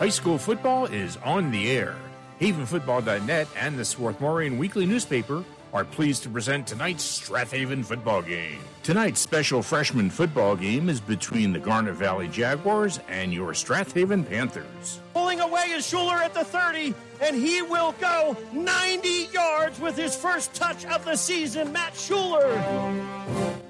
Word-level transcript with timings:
High 0.00 0.08
school 0.08 0.38
football 0.38 0.86
is 0.86 1.16
on 1.18 1.52
the 1.52 1.70
air. 1.70 1.94
HavenFootball.net 2.40 3.46
and 3.54 3.78
the 3.78 3.84
Swarthmorean 3.84 4.58
Weekly 4.58 4.86
newspaper 4.86 5.44
are 5.72 5.84
pleased 5.84 6.22
to 6.24 6.28
present 6.28 6.66
tonight's 6.66 7.20
Strathaven 7.20 7.84
football 7.84 8.22
game. 8.22 8.58
Tonight's 8.82 9.20
special 9.20 9.62
freshman 9.62 10.10
football 10.10 10.56
game 10.56 10.88
is 10.88 11.00
between 11.00 11.52
the 11.52 11.58
Garnet 11.58 11.94
Valley 11.94 12.28
Jaguars 12.28 12.98
and 13.08 13.32
your 13.32 13.52
Strathaven 13.52 14.28
Panthers. 14.28 15.00
Pulling 15.12 15.40
away 15.40 15.66
is 15.70 15.86
Schuler 15.86 16.16
at 16.16 16.34
the 16.34 16.44
30, 16.44 16.94
and 17.22 17.36
he 17.36 17.62
will 17.62 17.92
go 18.00 18.36
90 18.52 19.28
yards 19.32 19.78
with 19.80 19.96
his 19.96 20.16
first 20.16 20.54
touch 20.54 20.84
of 20.86 21.04
the 21.04 21.16
season. 21.16 21.72
Matt 21.72 21.94
Schuler. 21.94 22.58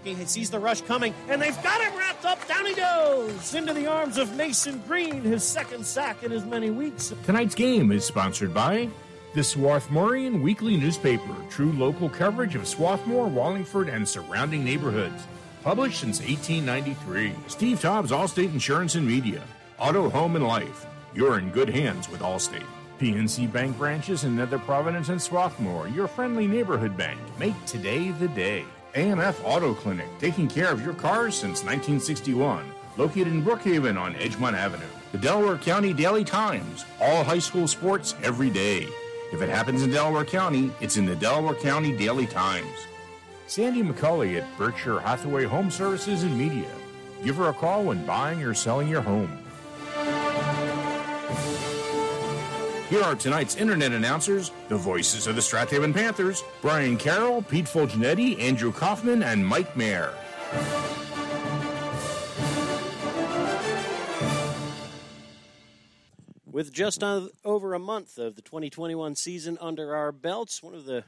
He 0.04 0.14
sees 0.24 0.50
the 0.50 0.58
rush 0.58 0.80
coming, 0.82 1.12
and 1.28 1.42
they've 1.42 1.62
got 1.62 1.80
him 1.80 1.96
wrapped 1.98 2.24
up. 2.24 2.46
Down 2.48 2.64
he 2.64 2.74
goes 2.74 3.54
into 3.54 3.74
the 3.74 3.86
arms 3.86 4.16
of 4.16 4.34
Mason 4.36 4.82
Green, 4.86 5.22
his 5.22 5.42
second 5.42 5.84
sack 5.84 6.22
in 6.22 6.32
as 6.32 6.44
many 6.44 6.70
weeks. 6.70 7.12
Tonight's 7.26 7.54
game 7.54 7.92
is 7.92 8.04
sponsored 8.04 8.54
by 8.54 8.88
the 9.32 9.40
Swarthmorean 9.40 10.42
Weekly 10.42 10.76
Newspaper, 10.76 11.34
true 11.48 11.70
local 11.72 12.08
coverage 12.08 12.56
of 12.56 12.66
Swarthmore, 12.66 13.28
Wallingford, 13.28 13.88
and 13.88 14.06
surrounding 14.06 14.64
neighborhoods. 14.64 15.22
Published 15.62 16.00
since 16.00 16.18
1893. 16.20 17.34
Steve 17.46 17.80
Tobbs, 17.80 18.10
Allstate 18.10 18.52
Insurance 18.52 18.96
and 18.96 19.06
Media. 19.06 19.42
Auto, 19.78 20.10
Home, 20.10 20.34
and 20.34 20.46
Life. 20.46 20.86
You're 21.14 21.38
in 21.38 21.50
good 21.50 21.68
hands 21.68 22.10
with 22.10 22.22
Allstate. 22.22 22.66
PNC 22.98 23.52
Bank 23.52 23.78
branches 23.78 24.24
in 24.24 24.36
Nether 24.36 24.58
Providence 24.58 25.10
and 25.10 25.22
Swarthmore, 25.22 25.86
your 25.88 26.08
friendly 26.08 26.48
neighborhood 26.48 26.96
bank. 26.96 27.20
Make 27.38 27.54
today 27.66 28.10
the 28.10 28.28
day. 28.28 28.64
AMF 28.94 29.36
Auto 29.44 29.74
Clinic, 29.74 30.08
taking 30.18 30.48
care 30.48 30.72
of 30.72 30.84
your 30.84 30.94
cars 30.94 31.36
since 31.36 31.62
1961. 31.62 32.64
Located 32.96 33.28
in 33.28 33.44
Brookhaven 33.44 33.98
on 33.98 34.14
Edgemont 34.14 34.54
Avenue. 34.54 34.84
The 35.12 35.18
Delaware 35.18 35.56
County 35.58 35.92
Daily 35.92 36.24
Times, 36.24 36.84
all 37.00 37.22
high 37.22 37.38
school 37.38 37.68
sports 37.68 38.16
every 38.22 38.50
day. 38.50 38.88
If 39.32 39.42
it 39.42 39.48
happens 39.48 39.82
in 39.82 39.90
Delaware 39.90 40.24
County, 40.24 40.72
it's 40.80 40.96
in 40.96 41.06
the 41.06 41.14
Delaware 41.14 41.54
County 41.54 41.96
Daily 41.96 42.26
Times. 42.26 42.86
Sandy 43.46 43.82
McCulley 43.82 44.40
at 44.40 44.58
Berkshire 44.58 44.98
Hathaway 44.98 45.44
Home 45.44 45.70
Services 45.70 46.24
and 46.24 46.36
Media. 46.36 46.70
Give 47.22 47.36
her 47.36 47.48
a 47.48 47.52
call 47.52 47.84
when 47.84 48.04
buying 48.06 48.42
or 48.42 48.54
selling 48.54 48.88
your 48.88 49.02
home. 49.02 49.38
Here 52.88 53.02
are 53.02 53.14
tonight's 53.14 53.54
internet 53.54 53.92
announcers, 53.92 54.50
the 54.68 54.76
voices 54.76 55.28
of 55.28 55.36
the 55.36 55.40
Strathaven 55.40 55.94
Panthers 55.94 56.42
Brian 56.60 56.96
Carroll, 56.96 57.42
Pete 57.42 57.66
Fulgenetti, 57.66 58.40
Andrew 58.40 58.72
Kaufman, 58.72 59.22
and 59.22 59.46
Mike 59.46 59.76
Mayer. 59.76 60.12
With 66.52 66.72
just 66.72 67.02
mm-hmm. 67.02 67.26
over 67.44 67.74
a 67.74 67.78
month 67.78 68.18
of 68.18 68.34
the 68.34 68.42
2021 68.42 69.14
season 69.14 69.56
under 69.60 69.94
our 69.94 70.10
belts, 70.10 70.60
one 70.60 70.74
of 70.74 70.84
the 70.84 71.04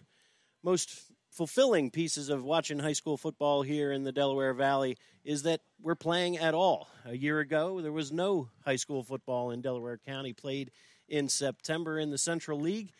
most 0.62 1.02
fulfilling 1.32 1.90
pieces 1.90 2.28
of 2.28 2.44
watching 2.44 2.78
high 2.78 2.92
school 2.92 3.16
football 3.16 3.62
here 3.62 3.90
in 3.90 4.04
the 4.04 4.12
Delaware 4.12 4.54
Valley 4.54 4.96
is 5.24 5.42
that 5.42 5.60
we're 5.80 5.96
playing 5.96 6.38
at 6.38 6.54
all. 6.54 6.88
A 7.06 7.16
year 7.16 7.40
ago, 7.40 7.80
there 7.80 7.90
was 7.90 8.12
no 8.12 8.50
high 8.64 8.76
school 8.76 9.02
football 9.02 9.50
in 9.50 9.62
Delaware 9.62 9.98
County 10.06 10.32
played 10.32 10.70
in 11.08 11.28
September 11.28 11.98
in 11.98 12.10
the 12.10 12.18
Central 12.18 12.60
League. 12.60 12.92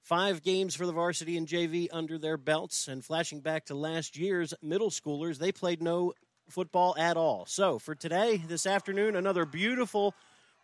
Five 0.00 0.42
games 0.42 0.74
for 0.74 0.86
the 0.86 0.92
varsity 0.92 1.36
and 1.36 1.46
JV 1.46 1.88
under 1.92 2.16
their 2.16 2.38
belts, 2.38 2.88
and 2.88 3.04
flashing 3.04 3.40
back 3.40 3.66
to 3.66 3.74
last 3.74 4.16
year's 4.16 4.54
middle 4.62 4.90
schoolers, 4.90 5.38
they 5.38 5.52
played 5.52 5.82
no 5.82 6.14
football 6.48 6.94
at 6.96 7.18
all. 7.18 7.44
So 7.46 7.78
for 7.78 7.94
today, 7.94 8.38
this 8.38 8.66
afternoon, 8.66 9.16
another 9.16 9.44
beautiful 9.44 10.14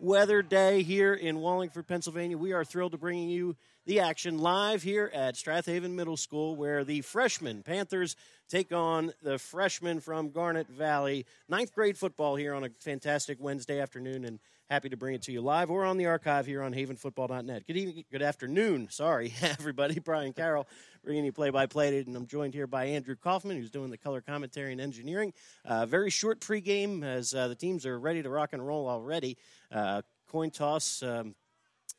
weather 0.03 0.43
day 0.43 0.83
here 0.83 1.15
in 1.15 1.39
Wallingford, 1.39 1.87
Pennsylvania. 1.87 2.37
We 2.37 2.53
are 2.53 2.65
thrilled 2.65 2.91
to 2.91 2.99
bring 2.99 3.29
you 3.29 3.55
the 3.87 4.01
action 4.01 4.39
live 4.39 4.83
here 4.83 5.09
at 5.15 5.37
Strathaven 5.37 5.93
Middle 5.93 6.17
School, 6.17 6.57
where 6.57 6.83
the 6.83 7.03
freshmen 7.03 7.63
Panthers 7.63 8.17
take 8.49 8.73
on 8.73 9.13
the 9.23 9.39
freshmen 9.39 10.01
from 10.01 10.31
Garnet 10.31 10.67
Valley. 10.69 11.25
Ninth 11.49 11.73
grade 11.73 11.97
football 11.97 12.35
here 12.35 12.53
on 12.53 12.65
a 12.65 12.71
fantastic 12.81 13.39
Wednesday 13.41 13.81
afternoon, 13.81 14.25
and 14.25 14.41
happy 14.73 14.89
to 14.89 14.97
bring 14.97 15.15
it 15.15 15.21
to 15.21 15.31
you 15.31 15.43
live 15.43 15.71
or 15.71 15.85
on 15.85 15.99
the 15.99 16.07
archive 16.07 16.47
here 16.47 16.63
on 16.63 16.73
havenfootball.net. 16.73 17.67
Good 17.67 17.77
evening, 17.77 18.05
good 18.11 18.23
afternoon. 18.23 18.89
Sorry, 18.91 19.35
everybody. 19.43 20.01
Brian 20.01 20.33
Carroll 20.33 20.67
bringing 21.05 21.27
you 21.27 21.33
play 21.33 21.51
by 21.51 21.67
play, 21.67 21.99
and 21.99 22.17
I'm 22.17 22.27
joined 22.27 22.55
here 22.55 22.67
by 22.67 22.87
Andrew 22.87 23.15
Kaufman, 23.15 23.59
who's 23.59 23.71
doing 23.71 23.91
the 23.91 23.99
color 23.99 24.23
commentary 24.23 24.73
and 24.73 24.81
engineering. 24.81 25.35
Uh, 25.67 25.85
very 25.85 26.09
short 26.09 26.41
pregame 26.41 27.05
as 27.05 27.35
uh, 27.35 27.49
the 27.49 27.55
teams 27.55 27.85
are 27.85 28.01
ready 28.01 28.23
to 28.23 28.31
rock 28.31 28.55
and 28.55 28.67
roll 28.67 28.89
already. 28.89 29.37
Uh, 29.71 30.01
coin 30.27 30.51
toss 30.51 31.03
um, 31.03 31.35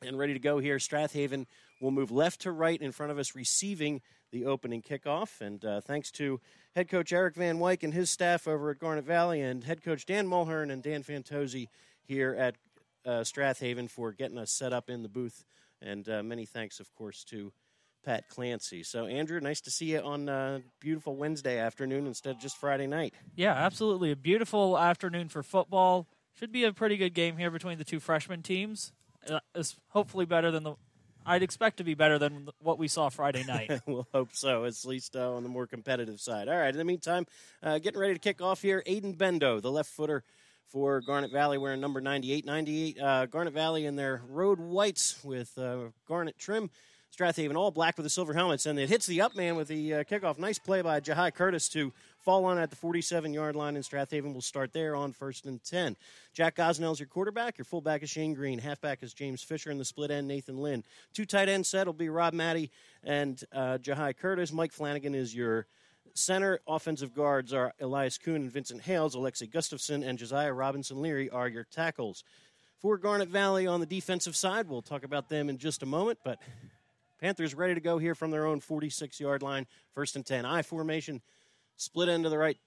and 0.01 0.17
ready 0.17 0.33
to 0.33 0.39
go 0.39 0.57
here. 0.57 0.77
Strathaven 0.77 1.45
will 1.79 1.91
move 1.91 2.09
left 2.09 2.41
to 2.41 2.51
right 2.51 2.81
in 2.81 2.91
front 2.91 3.11
of 3.11 3.19
us, 3.19 3.35
receiving 3.35 4.01
the 4.31 4.45
opening 4.45 4.81
kickoff. 4.81 5.41
And 5.41 5.63
uh, 5.63 5.81
thanks 5.81 6.09
to 6.13 6.41
head 6.75 6.89
coach 6.89 7.13
Eric 7.13 7.35
Van 7.35 7.59
Wyk 7.59 7.83
and 7.83 7.93
his 7.93 8.09
staff 8.09 8.47
over 8.47 8.71
at 8.71 8.79
Garnet 8.79 9.05
Valley, 9.05 9.41
and 9.41 9.63
head 9.63 9.83
coach 9.83 10.07
Dan 10.07 10.27
Mulhern 10.27 10.73
and 10.73 10.81
Dan 10.81 11.03
Fantozzi 11.03 11.67
here 12.05 12.35
at 12.37 12.55
uh, 13.05 13.21
Strathaven 13.21 13.89
for 13.89 14.11
getting 14.11 14.37
us 14.37 14.51
set 14.51 14.73
up 14.73 14.89
in 14.89 15.03
the 15.03 15.09
booth. 15.09 15.43
And 15.81 16.07
uh, 16.07 16.23
many 16.23 16.45
thanks, 16.45 16.79
of 16.79 16.93
course, 16.95 17.23
to 17.25 17.51
Pat 18.03 18.29
Clancy. 18.29 18.83
So, 18.83 19.05
Andrew, 19.05 19.39
nice 19.39 19.61
to 19.61 19.71
see 19.71 19.87
you 19.87 19.99
on 19.99 20.29
a 20.29 20.61
beautiful 20.79 21.15
Wednesday 21.15 21.57
afternoon 21.59 22.05
instead 22.07 22.35
of 22.35 22.41
just 22.41 22.57
Friday 22.57 22.87
night. 22.87 23.13
Yeah, 23.35 23.53
absolutely. 23.53 24.11
A 24.11 24.15
beautiful 24.15 24.77
afternoon 24.77 25.29
for 25.29 25.43
football. 25.43 26.07
Should 26.39 26.51
be 26.51 26.63
a 26.63 26.73
pretty 26.73 26.97
good 26.97 27.13
game 27.13 27.37
here 27.37 27.51
between 27.51 27.77
the 27.77 27.83
two 27.83 27.99
freshman 27.99 28.41
teams. 28.41 28.91
Uh, 29.29 29.39
it's 29.55 29.75
hopefully 29.89 30.25
better 30.25 30.51
than 30.51 30.63
the. 30.63 30.75
I'd 31.25 31.43
expect 31.43 31.77
to 31.77 31.85
be 31.85 31.93
better 31.93 32.19
than 32.19 32.49
what 32.59 32.77
we 32.77 32.89
saw 32.89 33.07
Friday 33.07 33.45
night. 33.45 33.71
we'll 33.87 34.07
hope 34.13 34.29
so, 34.33 34.65
at 34.65 34.73
least 34.83 35.15
uh, 35.15 35.33
on 35.33 35.43
the 35.43 35.49
more 35.49 35.67
competitive 35.67 36.19
side. 36.19 36.49
All 36.49 36.57
right, 36.57 36.69
in 36.69 36.77
the 36.77 36.83
meantime, 36.83 37.25
uh, 37.61 37.79
getting 37.79 37.99
ready 37.99 38.13
to 38.13 38.19
kick 38.19 38.41
off 38.41 38.61
here. 38.61 38.83
Aiden 38.85 39.15
Bendo, 39.15 39.61
the 39.61 39.71
left 39.71 39.89
footer 39.89 40.23
for 40.67 41.01
Garnet 41.01 41.31
Valley, 41.31 41.57
wearing 41.57 41.81
number 41.81 42.01
98. 42.01 42.45
98, 42.45 42.99
uh, 42.99 43.25
Garnet 43.27 43.53
Valley 43.53 43.85
in 43.85 43.95
their 43.95 44.21
road 44.27 44.59
whites 44.59 45.23
with 45.23 45.57
uh, 45.57 45.89
garnet 46.07 46.37
trim. 46.37 46.69
Strathaven 47.15 47.55
all 47.55 47.69
black 47.69 47.95
with 47.95 48.05
the 48.05 48.09
silver 48.09 48.33
helmets, 48.33 48.65
and 48.65 48.79
it 48.79 48.89
hits 48.89 49.05
the 49.05 49.21
up 49.21 49.35
man 49.35 49.55
with 49.55 49.67
the 49.67 49.93
uh, 49.93 50.03
kickoff. 50.03 50.39
Nice 50.39 50.57
play 50.57 50.81
by 50.81 50.99
Jahai 50.99 51.31
Curtis 51.31 51.69
to 51.69 51.93
fall 52.17 52.45
on 52.45 52.57
at 52.57 52.71
the 52.71 52.75
47 52.75 53.31
yard 53.33 53.55
line, 53.55 53.75
and 53.75 53.85
Strathaven 53.85 54.33
will 54.33 54.41
start 54.41 54.73
there 54.73 54.95
on 54.95 55.13
first 55.13 55.45
and 55.45 55.63
10. 55.63 55.95
Jack 56.33 56.55
Gosnell's 56.55 56.99
your 56.99 57.07
quarterback. 57.07 57.59
Your 57.59 57.65
fullback 57.65 58.01
is 58.01 58.09
Shane 58.09 58.33
Green. 58.33 58.57
Halfback 58.57 59.03
is 59.03 59.13
James 59.13 59.43
Fisher, 59.43 59.69
and 59.69 59.79
the 59.79 59.85
split 59.85 60.09
end, 60.09 60.27
Nathan 60.27 60.57
Lynn. 60.57 60.83
Two 61.13 61.25
tight 61.25 61.49
end 61.49 61.67
set 61.67 61.85
will 61.85 61.93
be 61.93 62.09
Rob 62.09 62.33
Matty 62.33 62.71
and 63.03 63.43
uh, 63.53 63.77
Jahai 63.77 64.17
Curtis. 64.17 64.51
Mike 64.51 64.71
Flanagan 64.71 65.13
is 65.13 65.35
your 65.35 65.67
center. 66.13 66.59
Offensive 66.67 67.13
guards 67.13 67.53
are 67.53 67.73
Elias 67.79 68.17
Kuhn 68.17 68.35
and 68.35 68.51
Vincent 68.51 68.81
Hales. 68.81 69.15
Alexei 69.15 69.47
Gustafson 69.47 70.03
and 70.03 70.17
Josiah 70.17 70.53
Robinson 70.53 71.01
Leary 71.01 71.29
are 71.29 71.47
your 71.47 71.65
tackles. 71.65 72.23
For 72.79 72.97
Garnet 72.97 73.29
Valley 73.29 73.65
on 73.65 73.79
the 73.79 73.85
defensive 73.85 74.35
side, 74.35 74.67
we'll 74.67 74.81
talk 74.81 75.03
about 75.03 75.29
them 75.29 75.49
in 75.49 75.57
just 75.57 75.83
a 75.83 75.85
moment, 75.85 76.19
but 76.23 76.39
Panthers 77.23 77.55
ready 77.55 77.73
to 77.73 77.79
go 77.79 77.97
here 77.97 78.15
from 78.15 78.31
their 78.31 78.45
own 78.45 78.59
46 78.59 79.17
yard 79.21 79.41
line. 79.41 79.65
First 79.93 80.17
and 80.17 80.25
10. 80.25 80.45
I 80.45 80.61
formation. 80.61 81.21
Split 81.77 82.09
end 82.09 82.25
to 82.25 82.29
the 82.29 82.37
right. 82.37 82.57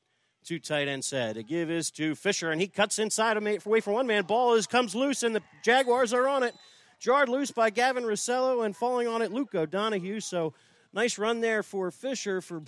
Two 0.45 0.59
tight 0.59 0.89
end 0.89 1.05
set. 1.05 1.35
The 1.35 1.43
give 1.43 1.71
is 1.71 1.91
to 1.93 2.15
Fisher, 2.15 2.51
and 2.51 2.61
he 2.61 2.67
cuts 2.67 2.99
inside 2.99 3.37
away 3.37 3.59
for 3.81 3.93
one 3.93 4.07
man. 4.07 4.25
Ball 4.25 4.55
is 4.55 4.67
comes 4.67 4.95
loose, 4.95 5.23
and 5.23 5.35
the 5.35 5.43
Jaguars 5.63 6.15
are 6.15 6.27
on 6.27 6.43
it. 6.43 6.55
Jarred 7.01 7.29
loose 7.29 7.51
by 7.51 7.69
Gavin 7.69 8.05
Rossello, 8.05 8.65
and 8.65 8.75
falling 8.75 9.09
on 9.09 9.21
it, 9.21 9.31
Luke 9.31 9.55
O'Donohue. 9.55 10.21
So 10.21 10.55
nice 10.95 11.19
run 11.19 11.41
there 11.43 11.63
for 11.63 11.91
Fisher 11.91 12.41
for 12.41 12.63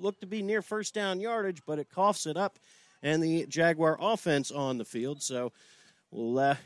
looked 0.00 0.20
to 0.20 0.26
be 0.26 0.42
near 0.42 0.62
first 0.62 0.94
down 0.94 1.20
yardage, 1.20 1.62
but 1.66 1.78
it 1.78 1.90
coughs 1.90 2.26
it 2.26 2.36
up, 2.36 2.58
and 3.02 3.22
the 3.22 3.46
Jaguar 3.46 3.96
offense 4.00 4.50
on 4.50 4.78
the 4.78 4.84
field. 4.84 5.22
So 5.22 5.52
We'll 6.12 6.40
uh, 6.40 6.56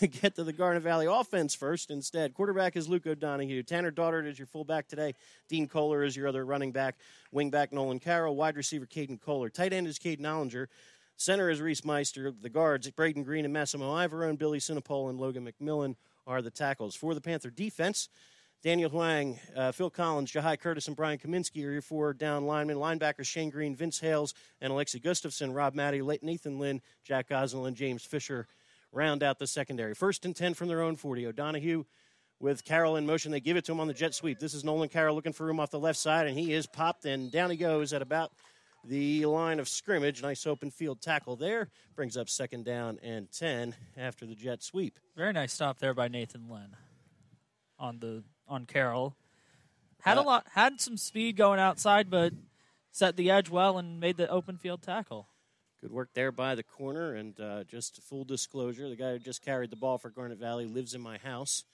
get 0.22 0.36
to 0.36 0.44
the 0.44 0.52
Garnet 0.52 0.82
Valley 0.82 1.06
offense 1.06 1.54
first 1.54 1.90
instead. 1.90 2.32
Quarterback 2.32 2.76
is 2.76 2.88
Luke 2.88 3.06
O'Donohue. 3.06 3.64
Tanner 3.64 3.90
Daughtard 3.90 4.26
is 4.26 4.38
your 4.38 4.46
fullback 4.46 4.86
today. 4.86 5.14
Dean 5.48 5.66
Kohler 5.66 6.04
is 6.04 6.16
your 6.16 6.28
other 6.28 6.44
running 6.44 6.70
back. 6.70 6.96
Wingback 7.34 7.72
Nolan 7.72 7.98
Carroll. 7.98 8.36
Wide 8.36 8.56
receiver 8.56 8.86
Caden 8.86 9.20
Kohler. 9.20 9.48
Tight 9.48 9.72
end 9.72 9.88
is 9.88 9.98
Caden 9.98 10.20
Ollinger. 10.20 10.68
Center 11.16 11.50
is 11.50 11.60
Reese 11.60 11.84
Meister. 11.84 12.30
The 12.40 12.48
guards, 12.48 12.88
Braden 12.90 13.24
Green 13.24 13.44
and 13.44 13.52
Massimo 13.52 13.94
Ivarone. 13.96 14.38
Billy 14.38 14.60
Sinopol 14.60 15.10
and 15.10 15.18
Logan 15.18 15.44
McMillan 15.44 15.96
are 16.24 16.40
the 16.40 16.50
tackles. 16.50 16.94
For 16.94 17.14
the 17.14 17.20
Panther 17.20 17.50
defense, 17.50 18.08
Daniel 18.64 18.88
Huang, 18.88 19.38
uh, 19.54 19.72
Phil 19.72 19.90
Collins, 19.90 20.32
Jahai 20.32 20.58
Curtis, 20.58 20.86
and 20.88 20.96
Brian 20.96 21.18
Kaminsky 21.18 21.66
are 21.66 21.70
your 21.70 21.82
four 21.82 22.14
down 22.14 22.46
linemen. 22.46 22.78
Linebackers 22.78 23.26
Shane 23.26 23.50
Green, 23.50 23.76
Vince 23.76 24.00
Hales, 24.00 24.32
and 24.62 24.72
Alexi 24.72 25.02
Gustafson. 25.02 25.52
Rob 25.52 25.74
Matty, 25.74 26.00
Nathan 26.22 26.58
Lynn, 26.58 26.80
Jack 27.04 27.28
Gosnell, 27.28 27.68
and 27.68 27.76
James 27.76 28.04
Fisher 28.04 28.46
round 28.90 29.22
out 29.22 29.38
the 29.38 29.46
secondary. 29.46 29.94
First 29.94 30.24
and 30.24 30.34
10 30.34 30.54
from 30.54 30.68
their 30.68 30.80
own 30.80 30.96
40. 30.96 31.26
O'Donohue 31.26 31.84
with 32.40 32.64
Carroll 32.64 32.96
in 32.96 33.04
motion. 33.04 33.32
They 33.32 33.40
give 33.40 33.58
it 33.58 33.66
to 33.66 33.72
him 33.72 33.80
on 33.80 33.86
the 33.86 33.92
jet 33.92 34.14
sweep. 34.14 34.38
This 34.38 34.54
is 34.54 34.64
Nolan 34.64 34.88
Carroll 34.88 35.14
looking 35.14 35.34
for 35.34 35.44
room 35.44 35.60
off 35.60 35.70
the 35.70 35.78
left 35.78 35.98
side, 35.98 36.26
and 36.26 36.38
he 36.38 36.54
is 36.54 36.66
popped, 36.66 37.04
and 37.04 37.30
down 37.30 37.50
he 37.50 37.58
goes 37.58 37.92
at 37.92 38.00
about 38.00 38.32
the 38.82 39.26
line 39.26 39.60
of 39.60 39.68
scrimmage. 39.68 40.22
Nice 40.22 40.46
open 40.46 40.70
field 40.70 41.02
tackle 41.02 41.36
there. 41.36 41.68
Brings 41.96 42.16
up 42.16 42.30
second 42.30 42.64
down 42.64 42.98
and 43.02 43.30
10 43.30 43.74
after 43.98 44.24
the 44.24 44.34
jet 44.34 44.62
sweep. 44.62 44.98
Very 45.14 45.34
nice 45.34 45.52
stop 45.52 45.80
there 45.80 45.92
by 45.92 46.08
Nathan 46.08 46.48
Lynn 46.48 46.74
on 47.78 47.98
the 47.98 48.24
on 48.48 48.66
Carroll. 48.66 49.16
Had 50.00 50.18
a 50.18 50.20
Uh, 50.20 50.24
lot 50.24 50.46
had 50.52 50.80
some 50.80 50.96
speed 50.96 51.36
going 51.36 51.58
outside, 51.60 52.10
but 52.10 52.32
set 52.90 53.16
the 53.16 53.30
edge 53.30 53.48
well 53.50 53.78
and 53.78 53.98
made 54.00 54.16
the 54.16 54.28
open 54.28 54.56
field 54.58 54.82
tackle. 54.82 55.28
Good 55.80 55.92
work 55.92 56.10
there 56.14 56.32
by 56.32 56.54
the 56.54 56.62
corner. 56.62 57.14
And 57.14 57.38
uh, 57.40 57.64
just 57.64 58.02
full 58.02 58.24
disclosure, 58.24 58.88
the 58.88 58.96
guy 58.96 59.12
who 59.12 59.18
just 59.18 59.42
carried 59.42 59.70
the 59.70 59.76
ball 59.76 59.98
for 59.98 60.10
Garnet 60.10 60.38
Valley 60.38 60.66
lives 60.66 60.94
in 60.94 61.00
my 61.00 61.18
house. 61.18 61.64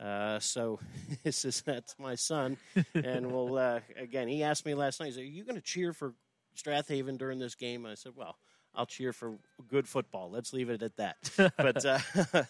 Uh, 0.00 0.38
so 0.38 0.78
this 1.24 1.44
is 1.44 1.62
that's 1.62 1.96
my 1.98 2.14
son, 2.14 2.56
and 2.94 3.32
we'll 3.32 3.58
uh, 3.58 3.80
again. 3.96 4.28
He 4.28 4.44
asked 4.44 4.64
me 4.64 4.74
last 4.74 5.00
night. 5.00 5.06
He 5.06 5.12
said, 5.12 5.22
"Are 5.22 5.26
you 5.26 5.42
going 5.44 5.56
to 5.56 5.60
cheer 5.60 5.92
for 5.92 6.14
Strathaven 6.56 7.18
during 7.18 7.40
this 7.40 7.56
game?" 7.56 7.84
I 7.84 7.94
said, 7.94 8.12
"Well, 8.14 8.38
I'll 8.76 8.86
cheer 8.86 9.12
for 9.12 9.38
good 9.68 9.88
football. 9.88 10.30
Let's 10.30 10.52
leave 10.52 10.70
it 10.70 10.82
at 10.84 10.96
that." 10.98 11.16
but 11.56 11.84
uh, 11.84 11.98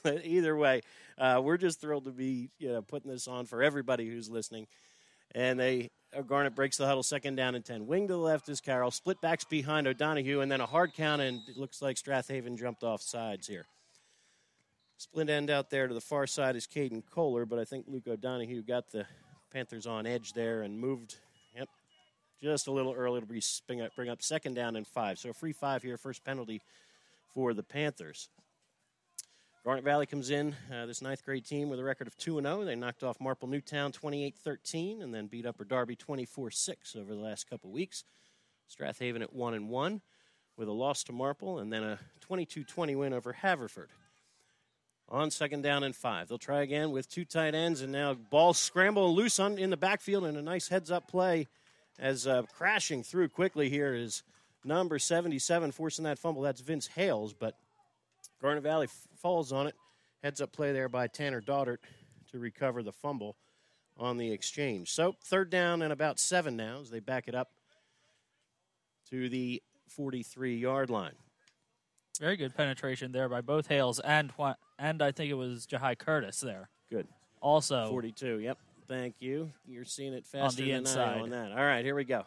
either 0.25 0.57
way, 0.57 0.83
uh, 1.19 1.41
we're 1.43 1.57
just 1.57 1.81
thrilled 1.81 2.05
to 2.05 2.11
be 2.11 2.51
you 2.59 2.73
know 2.73 2.83
putting 2.83 3.11
this 3.11 3.29
on 3.29 3.47
for 3.47 3.63
everybody 3.63 4.09
who's 4.09 4.29
listening. 4.29 4.67
And 5.35 5.61
they 5.61 5.91
uh, 6.17 6.23
Garnet 6.23 6.55
breaks 6.55 6.77
the 6.77 6.87
huddle, 6.87 7.03
second 7.03 7.37
down 7.37 7.55
and 7.55 7.65
ten. 7.65 7.87
Wing 7.87 8.09
to 8.09 8.15
the 8.15 8.19
left 8.19 8.49
is 8.49 8.61
Carroll. 8.61 8.91
Split 8.91 9.21
backs 9.21 9.45
behind 9.45 9.87
O'Donohue, 9.87 10.41
and 10.41 10.51
then 10.51 10.61
a 10.61 10.67
hard 10.67 10.95
count, 10.95 11.21
and 11.21 11.41
it 11.49 11.57
looks 11.57 11.83
like 11.83 11.97
Strathaven 11.97 12.59
jumped 12.59 12.83
off 12.83 13.03
sides 13.03 13.47
here. 13.47 13.67
Split 14.97 15.29
end 15.31 15.51
out 15.51 15.71
there 15.71 15.87
to 15.87 15.95
the 15.95 16.01
far 16.01 16.27
side 16.27 16.57
is 16.57 16.67
Caden 16.67 17.03
Kohler, 17.11 17.45
but 17.47 17.59
I 17.59 17.65
think 17.65 17.85
Luke 17.89 18.09
O'Donohue 18.09 18.63
got 18.63 18.91
the 18.91 19.07
Panthers 19.53 19.87
on 19.87 20.07
edge 20.07 20.33
there 20.33 20.63
and 20.63 20.79
moved, 20.79 21.17
yep, 21.57 21.69
just 22.43 22.67
a 22.67 22.73
little 22.73 22.93
early 22.93 23.21
to 23.21 23.27
bring 23.27 23.41
bring 23.67 23.81
up, 23.81 23.95
bring 23.95 24.09
up 24.09 24.23
second 24.23 24.55
down 24.55 24.77
and 24.77 24.87
five. 24.87 25.19
So 25.19 25.31
a 25.31 25.35
free 25.35 25.53
five 25.53 25.83
here, 25.83 25.97
first 25.97 26.25
penalty 26.25 26.63
for 27.33 27.55
the 27.55 27.63
Panthers. 27.63 28.29
Garnet 29.69 29.85
Valley 29.85 30.07
comes 30.07 30.31
in, 30.31 30.57
uh, 30.73 30.87
this 30.87 31.03
ninth 31.03 31.23
grade 31.27 31.45
team, 31.45 31.69
with 31.69 31.79
a 31.79 31.85
record 31.85 32.07
of 32.07 32.17
2 32.17 32.41
0. 32.41 32.65
They 32.65 32.75
knocked 32.75 33.03
off 33.03 33.21
Marple 33.21 33.49
Newtown 33.49 33.93
28 33.93 34.35
13 34.35 35.03
and 35.03 35.13
then 35.13 35.27
beat 35.27 35.45
Upper 35.45 35.65
Darby 35.65 35.95
24 35.95 36.51
6 36.51 36.97
over 36.97 37.15
the 37.15 37.21
last 37.21 37.51
couple 37.51 37.71
weeks. 37.71 38.03
Strathaven 38.75 39.21
at 39.21 39.35
1 39.35 39.53
and 39.53 39.69
1 39.69 40.01
with 40.57 40.69
a 40.69 40.73
loss 40.73 41.05
to 41.05 41.13
Marple 41.13 41.59
and 41.59 41.71
then 41.71 41.83
a 41.83 41.99
22 42.21 42.65
20 42.65 42.97
win 42.97 43.13
over 43.13 43.35
Haverford. 43.35 43.91
On 45.11 45.31
second 45.31 45.61
down 45.61 45.83
and 45.83 45.95
five. 45.95 46.29
They'll 46.29 46.39
try 46.39 46.63
again 46.63 46.91
with 46.91 47.11
two 47.11 47.27
tight 47.27 47.55
ends, 47.55 47.83
and 47.83 47.93
now 47.93 48.15
ball 48.15 48.55
scramble 48.55 49.15
loose 49.15 49.39
on, 49.39 49.59
in 49.59 49.69
the 49.69 49.77
backfield, 49.77 50.25
and 50.25 50.39
a 50.39 50.43
nice 50.43 50.69
heads 50.69 50.91
up 50.91 51.09
play 51.09 51.47
as 51.99 52.27
uh, 52.27 52.45
crashing 52.57 53.03
through 53.03 53.29
quickly 53.29 53.69
here 53.69 53.95
is 53.95 54.23
number 54.65 54.99
77, 54.99 55.73
forcing 55.73 56.07
that 56.07 56.19
fumble. 56.19 56.41
That's 56.41 56.63
Vince 56.63 56.87
Hales, 56.87 57.35
but 57.35 57.59
Garnet 58.41 58.63
Valley 58.63 58.89
falls 59.17 59.53
on 59.53 59.67
it. 59.67 59.75
Heads 60.23 60.41
up 60.41 60.53
play 60.53 60.73
there 60.73 60.89
by 60.89 61.07
Tanner 61.07 61.41
Doddart 61.41 61.79
to 62.31 62.39
recover 62.39 62.83
the 62.83 62.93
fumble 62.93 63.37
on 63.97 64.17
the 64.17 64.31
exchange. 64.33 64.91
So 64.93 65.15
third 65.25 65.51
down 65.51 65.83
and 65.83 65.93
about 65.93 66.19
seven 66.19 66.57
now 66.57 66.81
as 66.81 66.91
they 66.91 67.01
back 67.01 67.29
it 67.29 67.35
up 67.35 67.51
to 69.11 69.29
the 69.29 69.63
43 69.89 70.57
yard 70.57 70.91
line. 70.91 71.15
Very 72.21 72.37
good 72.37 72.55
penetration 72.57 73.13
there 73.13 73.29
by 73.29 73.41
both 73.41 73.69
Hales 73.69 74.01
and 74.01 74.33
and 74.79 75.03
I 75.03 75.13
think 75.13 75.31
it 75.31 75.35
was 75.35 75.67
Jahai 75.67 75.97
Curtis 75.97 76.41
there. 76.41 76.69
Good. 76.91 77.07
Also, 77.41 77.89
42. 77.91 78.41
Yep. 78.41 78.59
Thank 78.89 79.17
you. 79.21 79.53
You're 79.67 79.85
seeing 79.85 80.15
it 80.15 80.27
faster 80.27 80.63
on 80.63 80.67
the 80.69 80.73
inside. 80.73 81.21
On 81.21 81.31
that. 81.31 81.53
All 81.53 81.59
right, 81.59 81.85
here 81.85 81.95
we 81.95 82.05
go. 82.05 82.25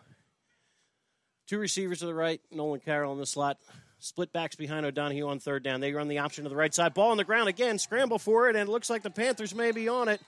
Two 1.47 1.57
receivers 1.57 1.99
to 1.99 2.05
the 2.05 2.13
right, 2.13 2.39
Nolan 2.51 2.79
Carroll 2.79 3.11
in 3.11 3.19
the 3.19 3.25
slot. 3.25 3.57
Split 4.03 4.33
backs 4.33 4.55
behind 4.55 4.83
O'Donohue 4.83 5.27
on 5.27 5.37
third 5.39 5.61
down. 5.61 5.79
They 5.79 5.93
run 5.93 6.07
the 6.07 6.17
option 6.17 6.43
to 6.43 6.49
the 6.49 6.55
right 6.55 6.73
side. 6.73 6.95
Ball 6.95 7.11
on 7.11 7.17
the 7.17 7.23
ground 7.23 7.49
again. 7.49 7.77
Scramble 7.77 8.17
for 8.17 8.49
it, 8.49 8.55
and 8.55 8.67
it 8.67 8.71
looks 8.71 8.89
like 8.89 9.03
the 9.03 9.11
Panthers 9.11 9.53
may 9.53 9.71
be 9.71 9.87
on 9.87 10.09
it. 10.09 10.19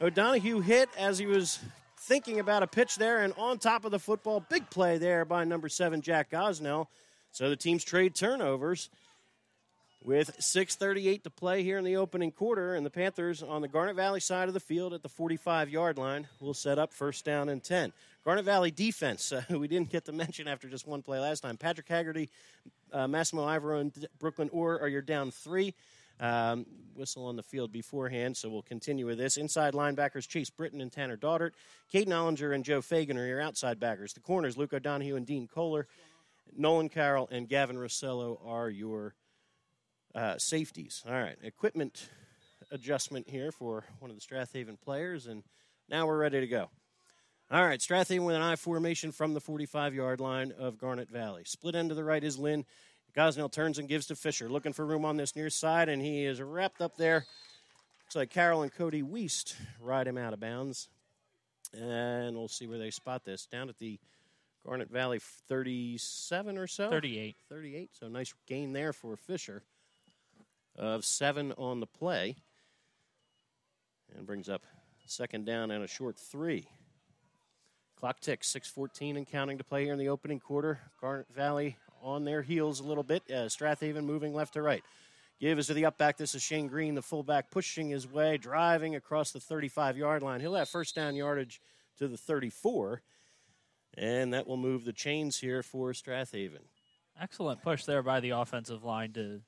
O'Donohue 0.00 0.60
hit 0.60 0.88
as 0.96 1.18
he 1.18 1.26
was 1.26 1.58
thinking 1.98 2.40
about 2.40 2.62
a 2.62 2.66
pitch 2.66 2.96
there, 2.96 3.18
and 3.18 3.34
on 3.36 3.58
top 3.58 3.84
of 3.84 3.90
the 3.90 3.98
football, 3.98 4.40
big 4.48 4.70
play 4.70 4.96
there 4.96 5.26
by 5.26 5.44
number 5.44 5.68
seven, 5.68 6.00
Jack 6.00 6.30
Gosnell. 6.30 6.86
So 7.32 7.50
the 7.50 7.56
teams 7.56 7.84
trade 7.84 8.14
turnovers 8.14 8.88
with 10.02 10.38
6.38 10.38 11.24
to 11.24 11.30
play 11.30 11.62
here 11.62 11.76
in 11.76 11.84
the 11.84 11.96
opening 11.96 12.32
quarter, 12.32 12.74
and 12.74 12.86
the 12.86 12.90
Panthers 12.90 13.42
on 13.42 13.60
the 13.60 13.68
Garnet 13.68 13.96
Valley 13.96 14.20
side 14.20 14.48
of 14.48 14.54
the 14.54 14.60
field 14.60 14.94
at 14.94 15.02
the 15.02 15.08
45 15.08 15.68
yard 15.68 15.98
line 15.98 16.26
will 16.40 16.54
set 16.54 16.78
up 16.78 16.92
first 16.92 17.24
down 17.24 17.48
and 17.48 17.62
10. 17.62 17.92
Garnet 18.24 18.44
Valley 18.44 18.70
defense, 18.70 19.32
uh, 19.32 19.42
we 19.50 19.68
didn't 19.68 19.90
get 19.90 20.06
to 20.06 20.12
mention 20.12 20.48
after 20.48 20.68
just 20.68 20.86
one 20.86 21.02
play 21.02 21.18
last 21.18 21.40
time. 21.40 21.56
Patrick 21.56 21.88
Haggerty, 21.88 22.30
uh, 22.92 23.06
Massimo 23.08 23.46
Ivero, 23.46 23.80
and 23.80 24.06
Brooklyn 24.18 24.48
Orr 24.52 24.80
are 24.80 24.88
your 24.88 25.02
down 25.02 25.30
three. 25.30 25.74
Um, 26.18 26.66
whistle 26.94 27.24
on 27.26 27.36
the 27.36 27.42
field 27.42 27.72
beforehand, 27.72 28.36
so 28.36 28.50
we'll 28.50 28.60
continue 28.60 29.06
with 29.06 29.16
this. 29.16 29.38
Inside 29.38 29.72
linebackers 29.72 30.28
Chase 30.28 30.50
Britton 30.50 30.82
and 30.82 30.92
Tanner 30.92 31.16
Doddart. 31.16 31.52
Caden 31.94 32.08
Ollinger 32.08 32.54
and 32.54 32.62
Joe 32.62 32.82
Fagan 32.82 33.16
are 33.16 33.26
your 33.26 33.40
outside 33.40 33.80
backers. 33.80 34.12
The 34.12 34.20
corners, 34.20 34.58
Luke 34.58 34.74
O'Donohue 34.74 35.16
and 35.16 35.26
Dean 35.26 35.48
Kohler. 35.48 35.86
Nolan 36.54 36.90
Carroll 36.90 37.28
and 37.30 37.48
Gavin 37.48 37.76
Rossello 37.76 38.38
are 38.44 38.68
your 38.68 39.14
uh, 40.14 40.38
safeties. 40.38 41.02
All 41.06 41.12
right, 41.14 41.36
equipment 41.42 42.08
adjustment 42.70 43.28
here 43.28 43.52
for 43.52 43.84
one 43.98 44.10
of 44.10 44.16
the 44.16 44.22
Strathaven 44.22 44.80
players, 44.80 45.26
and 45.26 45.42
now 45.88 46.06
we're 46.06 46.18
ready 46.18 46.40
to 46.40 46.46
go. 46.46 46.70
All 47.50 47.64
right, 47.64 47.80
Strathaven 47.80 48.24
with 48.24 48.36
an 48.36 48.42
I 48.42 48.56
formation 48.56 49.10
from 49.12 49.34
the 49.34 49.40
45 49.40 49.94
yard 49.94 50.20
line 50.20 50.52
of 50.58 50.78
Garnet 50.78 51.10
Valley. 51.10 51.42
Split 51.44 51.74
end 51.74 51.88
to 51.88 51.94
the 51.94 52.04
right 52.04 52.22
is 52.22 52.38
Lynn. 52.38 52.64
Gosnell 53.16 53.50
turns 53.50 53.78
and 53.78 53.88
gives 53.88 54.06
to 54.06 54.14
Fisher, 54.14 54.48
looking 54.48 54.72
for 54.72 54.86
room 54.86 55.04
on 55.04 55.16
this 55.16 55.34
near 55.34 55.50
side, 55.50 55.88
and 55.88 56.00
he 56.00 56.24
is 56.24 56.40
wrapped 56.40 56.80
up 56.80 56.96
there. 56.96 57.26
Looks 58.04 58.14
like 58.14 58.30
Carroll 58.30 58.62
and 58.62 58.72
Cody 58.72 59.02
Weist 59.02 59.54
ride 59.80 60.06
him 60.06 60.16
out 60.16 60.32
of 60.32 60.38
bounds. 60.38 60.88
And 61.72 62.36
we'll 62.36 62.48
see 62.48 62.66
where 62.66 62.78
they 62.78 62.90
spot 62.90 63.24
this. 63.24 63.46
Down 63.46 63.68
at 63.68 63.78
the 63.78 63.98
Garnet 64.66 64.90
Valley 64.90 65.20
37 65.48 66.58
or 66.58 66.66
so? 66.66 66.90
38. 66.90 67.36
38. 67.48 67.90
So 67.92 68.08
nice 68.08 68.34
gain 68.46 68.72
there 68.72 68.92
for 68.92 69.16
Fisher 69.16 69.62
of 70.80 71.04
seven 71.04 71.52
on 71.58 71.78
the 71.78 71.86
play. 71.86 72.36
And 74.16 74.26
brings 74.26 74.48
up 74.48 74.62
second 75.06 75.44
down 75.44 75.70
and 75.70 75.84
a 75.84 75.88
short 75.88 76.16
three. 76.18 76.68
Clock 77.96 78.20
ticks, 78.20 78.50
6.14 78.52 79.16
and 79.18 79.26
counting 79.28 79.58
to 79.58 79.64
play 79.64 79.84
here 79.84 79.92
in 79.92 79.98
the 79.98 80.08
opening 80.08 80.40
quarter. 80.40 80.80
Garnet 81.00 81.26
Valley 81.34 81.76
on 82.02 82.24
their 82.24 82.40
heels 82.42 82.80
a 82.80 82.84
little 82.84 83.02
bit. 83.02 83.22
Uh, 83.28 83.46
Strathaven 83.46 84.04
moving 84.04 84.32
left 84.32 84.54
to 84.54 84.62
right. 84.62 84.82
Give 85.38 85.58
is 85.58 85.66
to 85.66 85.74
the 85.74 85.84
up 85.84 85.98
back. 85.98 86.16
This 86.16 86.34
is 86.34 86.42
Shane 86.42 86.66
Green, 86.66 86.94
the 86.94 87.02
fullback, 87.02 87.50
pushing 87.50 87.90
his 87.90 88.10
way, 88.10 88.38
driving 88.38 88.94
across 88.96 89.32
the 89.32 89.40
35 89.40 89.98
yard 89.98 90.22
line. 90.22 90.40
He'll 90.40 90.54
have 90.54 90.68
first 90.68 90.94
down 90.94 91.14
yardage 91.14 91.60
to 91.98 92.08
the 92.08 92.16
34. 92.16 93.02
And 93.98 94.32
that 94.32 94.46
will 94.46 94.56
move 94.56 94.84
the 94.84 94.92
chains 94.92 95.38
here 95.38 95.62
for 95.62 95.92
Strathaven. 95.92 96.62
Excellent 97.20 97.62
push 97.62 97.84
there 97.84 98.02
by 98.02 98.20
the 98.20 98.30
offensive 98.30 98.84
line 98.84 99.12
to 99.12 99.42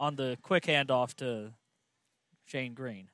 on 0.00 0.16
the 0.16 0.38
quick 0.42 0.64
handoff 0.64 1.14
to 1.14 1.52
Shane 2.46 2.72
Green. 2.72 3.08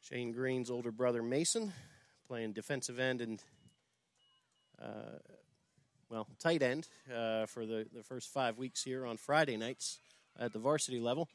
Shane 0.00 0.32
Green's 0.32 0.70
older 0.70 0.90
brother 0.90 1.22
Mason 1.22 1.74
playing 2.26 2.54
defensive 2.54 2.98
end 2.98 3.20
and 3.20 3.42
uh, 4.80 5.18
well 6.08 6.26
tight 6.38 6.62
end 6.62 6.88
uh, 7.14 7.44
for 7.44 7.66
the, 7.66 7.86
the 7.94 8.02
first 8.02 8.30
five 8.30 8.56
weeks 8.56 8.82
here 8.82 9.04
on 9.04 9.18
Friday 9.18 9.58
nights 9.58 9.98
at 10.38 10.54
the 10.54 10.58
varsity 10.58 10.98
level. 10.98 11.28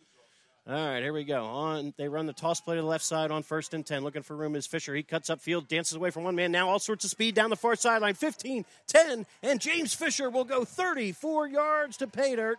All 0.67 0.74
right, 0.74 1.03
here 1.03 1.13
we 1.13 1.24
go. 1.24 1.46
On 1.46 1.94
they 1.96 2.08
run 2.08 2.25
the 2.25 2.34
toss 2.34 2.60
play 2.60 2.75
to 2.75 2.82
the 2.82 2.88
left 2.88 3.05
side 3.05 3.29
on 3.29 3.44
first 3.44 3.75
and 3.75 3.86
ten. 3.86 4.03
Looking 4.03 4.24
for 4.24 4.36
room 4.36 4.55
is 4.55 4.65
Fisher. 4.65 4.96
He 4.96 5.03
cuts 5.03 5.29
up 5.29 5.39
field, 5.39 5.67
dances 5.67 5.96
away 5.96 6.10
from 6.10 6.24
one 6.24 6.36
man. 6.36 6.51
Now 6.51 6.70
all 6.70 6.79
sorts 6.79 7.05
of 7.05 7.12
speed 7.12 7.36
down 7.36 7.51
the 7.51 7.55
far 7.55 7.75
sideline. 7.75 8.15
15, 8.15 8.65
10, 8.88 9.27
and 9.44 9.62
James 9.62 9.94
Fisher 9.94 10.32
will 10.32 10.44
go 10.44 10.65
34 10.65 11.48
yards 11.48 11.98
to 11.98 12.08
pay 12.08 12.36
dirt. 12.36 12.58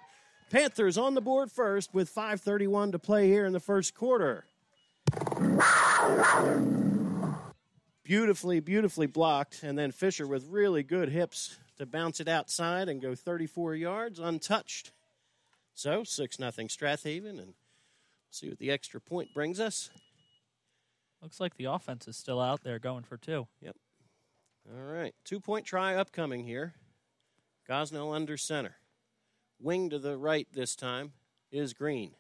Panthers 0.51 0.97
on 0.97 1.15
the 1.15 1.21
board 1.21 1.51
first 1.51 1.93
with 1.93 2.09
5:31 2.09 2.93
to 2.93 2.99
play 2.99 3.29
here 3.29 3.45
in 3.45 3.53
the 3.53 3.61
first 3.61 3.95
quarter. 3.95 4.47
beautifully, 8.07 8.61
beautifully 8.61 9.07
blocked, 9.07 9.63
and 9.63 9.77
then 9.77 9.91
Fisher 9.91 10.27
with 10.27 10.47
really 10.49 10.83
good 10.83 11.09
hips 11.09 11.59
to 11.77 11.85
bounce 11.85 12.21
it 12.21 12.29
outside 12.29 12.89
and 12.89 13.03
go 13.03 13.15
34 13.15 13.75
yards 13.75 14.21
untouched. 14.21 14.93
So 15.75 16.05
six 16.05 16.39
nothing 16.39 16.69
Strathaven, 16.69 17.39
and 17.41 17.55
see 18.31 18.49
what 18.49 18.59
the 18.59 18.71
extra 18.71 19.01
point 19.01 19.35
brings 19.35 19.61
us. 19.61 19.91
Looks 21.21 21.41
like 21.41 21.57
the 21.57 21.65
offense 21.65 22.07
is 22.07 22.17
still 22.17 22.41
out 22.41 22.63
there 22.63 22.79
going 22.79 23.03
for 23.03 23.17
two. 23.17 23.49
Yep. 23.61 23.77
All 24.73 24.85
right, 24.85 25.15
two 25.25 25.41
point 25.41 25.67
try 25.67 25.95
upcoming 25.95 26.45
here. 26.45 26.75
Gosnell 27.69 28.15
under 28.15 28.37
center, 28.37 28.77
wing 29.61 29.91
to 29.91 29.99
the 29.99 30.17
right 30.17 30.47
this 30.53 30.77
time 30.77 31.13
is 31.51 31.73
Green. 31.73 32.13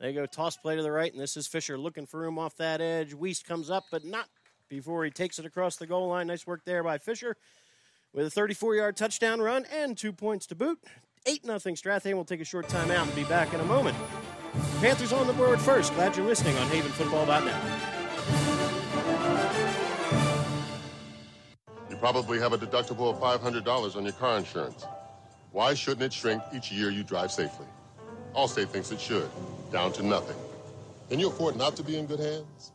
They 0.00 0.12
go 0.12 0.26
toss 0.26 0.56
play 0.56 0.76
to 0.76 0.82
the 0.82 0.92
right, 0.92 1.12
and 1.12 1.20
this 1.20 1.36
is 1.36 1.46
Fisher 1.46 1.78
looking 1.78 2.06
for 2.06 2.20
room 2.20 2.38
off 2.38 2.56
that 2.56 2.80
edge. 2.80 3.14
Weist 3.14 3.44
comes 3.44 3.70
up, 3.70 3.84
but 3.90 4.04
not 4.04 4.28
before 4.68 5.04
he 5.04 5.10
takes 5.10 5.38
it 5.38 5.46
across 5.46 5.76
the 5.76 5.86
goal 5.86 6.08
line. 6.08 6.26
Nice 6.26 6.46
work 6.46 6.64
there 6.64 6.82
by 6.82 6.98
Fisher. 6.98 7.36
with 8.12 8.26
a 8.26 8.30
34 8.30 8.76
yard 8.76 8.96
touchdown 8.96 9.40
run 9.40 9.64
and 9.72 9.96
two 9.96 10.12
points 10.12 10.46
to 10.46 10.54
boot. 10.54 10.78
8 11.26 11.44
0 11.44 11.58
Strathaven 11.58 12.14
will 12.14 12.24
take 12.24 12.40
a 12.40 12.44
short 12.44 12.68
time 12.68 12.90
out 12.90 13.06
and 13.06 13.14
be 13.14 13.24
back 13.24 13.54
in 13.54 13.60
a 13.60 13.64
moment. 13.64 13.96
Panthers 14.80 15.12
on 15.12 15.26
the 15.26 15.32
board 15.32 15.60
first. 15.60 15.94
Glad 15.94 16.16
you're 16.16 16.26
listening 16.26 16.56
on 16.58 16.68
havenfootball.net. 16.68 17.94
You 21.88 21.96
probably 21.96 22.38
have 22.40 22.52
a 22.52 22.58
deductible 22.58 23.10
of 23.10 23.20
$500 23.20 23.96
on 23.96 24.04
your 24.04 24.12
car 24.12 24.38
insurance. 24.38 24.84
Why 25.54 25.72
shouldn't 25.74 26.02
it 26.02 26.12
shrink 26.12 26.42
each 26.52 26.72
year 26.72 26.90
you 26.90 27.04
drive 27.04 27.30
safely? 27.30 27.66
Allstate 28.34 28.70
thinks 28.70 28.90
it 28.90 29.00
should, 29.00 29.30
down 29.70 29.92
to 29.92 30.02
nothing. 30.02 30.34
Can 31.08 31.20
you 31.20 31.28
afford 31.28 31.54
not 31.54 31.76
to 31.76 31.84
be 31.84 31.96
in 31.96 32.06
good 32.06 32.18
hands? 32.18 32.72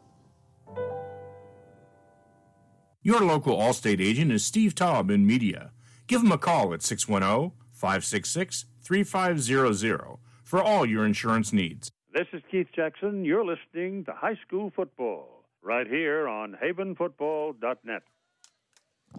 Your 3.01 3.19
local 3.19 3.57
Allstate 3.57 4.00
agent 4.00 4.31
is 4.31 4.45
Steve 4.45 4.75
Taub 4.75 5.12
in 5.12 5.27
media. 5.27 5.71
Give 6.07 6.21
him 6.21 6.31
a 6.31 6.38
call 6.38 6.74
at 6.74 6.81
610 6.81 7.51
566 7.74 8.65
3500 8.81 10.17
for 10.45 10.63
all 10.63 10.86
your 10.86 11.05
insurance 11.05 11.51
needs. 11.51 11.91
This 12.13 12.27
is 12.31 12.41
Keith 12.50 12.69
Jackson. 12.74 13.25
You're 13.25 13.43
listening 13.43 14.05
to 14.05 14.13
High 14.13 14.39
School 14.48 14.71
Football 14.74 15.43
right 15.62 15.86
here 15.86 16.29
on 16.29 16.55
havenfootball.net. 16.63 18.03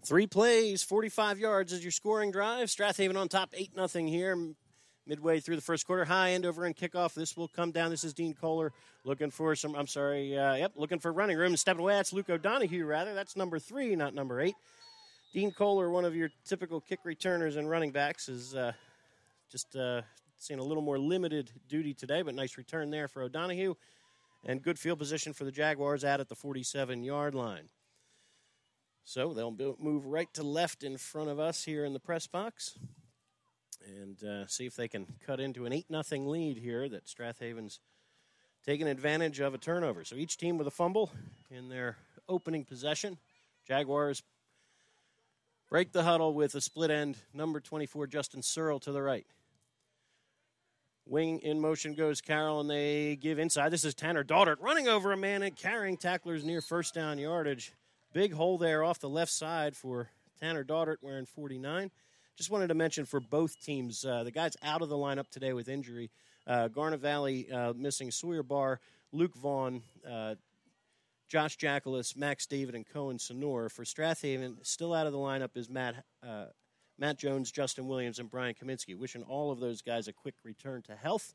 Three 0.04 0.26
plays, 0.26 0.82
45 0.82 1.38
yards 1.38 1.72
as 1.72 1.82
your 1.82 1.90
scoring 1.90 2.30
drive. 2.30 2.68
Strathaven 2.68 3.16
on 3.16 3.28
top, 3.28 3.50
8 3.54 3.72
0 3.74 4.06
here. 4.06 4.54
Midway 5.06 5.40
through 5.40 5.56
the 5.56 5.62
first 5.62 5.86
quarter, 5.86 6.04
high 6.04 6.32
end 6.32 6.46
over 6.46 6.64
and 6.64 6.76
kickoff. 6.76 7.14
This 7.14 7.36
will 7.36 7.48
come 7.48 7.72
down. 7.72 7.90
This 7.90 8.04
is 8.04 8.14
Dean 8.14 8.32
Kohler 8.32 8.72
looking 9.04 9.30
for 9.30 9.56
some. 9.56 9.74
I'm 9.74 9.86
sorry. 9.86 10.38
Uh, 10.38 10.54
yep, 10.54 10.72
looking 10.76 11.00
for 11.00 11.12
running 11.12 11.36
room. 11.36 11.56
Stepping 11.56 11.80
away. 11.80 11.94
That's 11.94 12.12
Luke 12.12 12.30
O'Donohue, 12.30 12.84
rather. 12.84 13.14
That's 13.14 13.36
number 13.36 13.58
three, 13.58 13.96
not 13.96 14.14
number 14.14 14.40
eight. 14.40 14.54
Dean 15.32 15.50
Kohler, 15.50 15.90
one 15.90 16.04
of 16.04 16.14
your 16.14 16.30
typical 16.44 16.80
kick 16.80 17.00
returners 17.04 17.56
and 17.56 17.68
running 17.68 17.90
backs, 17.90 18.28
is 18.28 18.54
uh, 18.54 18.72
just 19.50 19.74
uh, 19.74 20.02
seeing 20.38 20.60
a 20.60 20.64
little 20.64 20.82
more 20.82 20.98
limited 20.98 21.50
duty 21.68 21.94
today, 21.94 22.22
but 22.22 22.34
nice 22.34 22.56
return 22.56 22.90
there 22.90 23.08
for 23.08 23.22
O'Donohue. 23.22 23.74
And 24.44 24.62
good 24.62 24.78
field 24.78 24.98
position 24.98 25.32
for 25.32 25.44
the 25.44 25.52
Jaguars 25.52 26.04
out 26.04 26.20
at 26.20 26.28
the 26.28 26.34
47 26.34 27.04
yard 27.04 27.34
line. 27.34 27.68
So 29.04 29.32
they'll 29.34 29.76
move 29.78 30.06
right 30.06 30.32
to 30.34 30.42
left 30.42 30.82
in 30.82 30.96
front 30.96 31.30
of 31.30 31.40
us 31.40 31.64
here 31.64 31.84
in 31.84 31.92
the 31.92 32.00
press 32.00 32.26
box 32.26 32.78
and 33.98 34.22
uh, 34.22 34.46
see 34.46 34.66
if 34.66 34.76
they 34.76 34.88
can 34.88 35.06
cut 35.26 35.40
into 35.40 35.66
an 35.66 35.72
8 35.72 35.86
0 36.04 36.28
lead 36.28 36.58
here 36.58 36.88
that 36.88 37.06
Strathaven's 37.06 37.80
taking 38.64 38.86
advantage 38.86 39.40
of 39.40 39.54
a 39.54 39.58
turnover. 39.58 40.04
So 40.04 40.16
each 40.16 40.36
team 40.36 40.58
with 40.58 40.66
a 40.66 40.70
fumble 40.70 41.10
in 41.50 41.68
their 41.68 41.96
opening 42.28 42.64
possession. 42.64 43.18
Jaguars 43.66 44.22
break 45.68 45.92
the 45.92 46.02
huddle 46.02 46.34
with 46.34 46.54
a 46.54 46.60
split 46.60 46.90
end, 46.90 47.16
number 47.32 47.60
24, 47.60 48.06
Justin 48.06 48.42
Searle 48.42 48.80
to 48.80 48.92
the 48.92 49.02
right. 49.02 49.26
Wing 51.06 51.40
in 51.40 51.60
motion 51.60 51.94
goes 51.94 52.20
Carroll, 52.20 52.60
and 52.60 52.70
they 52.70 53.16
give 53.16 53.38
inside. 53.38 53.70
This 53.70 53.84
is 53.84 53.94
Tanner 53.94 54.22
Daughtert 54.22 54.60
running 54.60 54.86
over 54.86 55.12
a 55.12 55.16
man 55.16 55.42
and 55.42 55.56
carrying 55.56 55.96
tacklers 55.96 56.44
near 56.44 56.60
first 56.60 56.94
down 56.94 57.18
yardage. 57.18 57.72
Big 58.12 58.32
hole 58.32 58.58
there 58.58 58.82
off 58.82 58.98
the 58.98 59.08
left 59.08 59.30
side 59.30 59.76
for 59.76 60.10
Tanner 60.40 60.64
Daughtert 60.64 60.98
wearing 61.00 61.26
49. 61.26 61.92
Just 62.36 62.50
wanted 62.50 62.68
to 62.68 62.74
mention 62.74 63.04
for 63.04 63.20
both 63.20 63.60
teams, 63.60 64.04
uh, 64.04 64.24
the 64.24 64.32
guys 64.32 64.56
out 64.64 64.82
of 64.82 64.88
the 64.88 64.96
lineup 64.96 65.28
today 65.30 65.52
with 65.52 65.68
injury. 65.68 66.10
Uh, 66.44 66.66
Garnet 66.66 66.98
Valley 66.98 67.48
uh, 67.52 67.72
missing 67.76 68.10
Sawyer 68.10 68.42
Barr, 68.42 68.80
Luke 69.12 69.36
Vaughn, 69.36 69.82
uh, 70.08 70.34
Josh 71.28 71.56
Jackalis, 71.56 72.16
Max 72.16 72.46
David, 72.46 72.74
and 72.74 72.84
Cohen 72.84 73.18
Sonor. 73.20 73.68
For 73.68 73.84
Strathaven, 73.84 74.56
still 74.66 74.92
out 74.92 75.06
of 75.06 75.12
the 75.12 75.18
lineup 75.18 75.56
is 75.56 75.68
Matt 75.70 76.02
uh, 76.26 76.46
Matt 76.98 77.16
Jones, 77.16 77.52
Justin 77.52 77.86
Williams, 77.86 78.18
and 78.18 78.28
Brian 78.28 78.54
Kaminsky. 78.54 78.98
Wishing 78.98 79.22
all 79.22 79.52
of 79.52 79.60
those 79.60 79.82
guys 79.82 80.08
a 80.08 80.12
quick 80.12 80.34
return 80.42 80.82
to 80.82 80.96
health. 80.96 81.32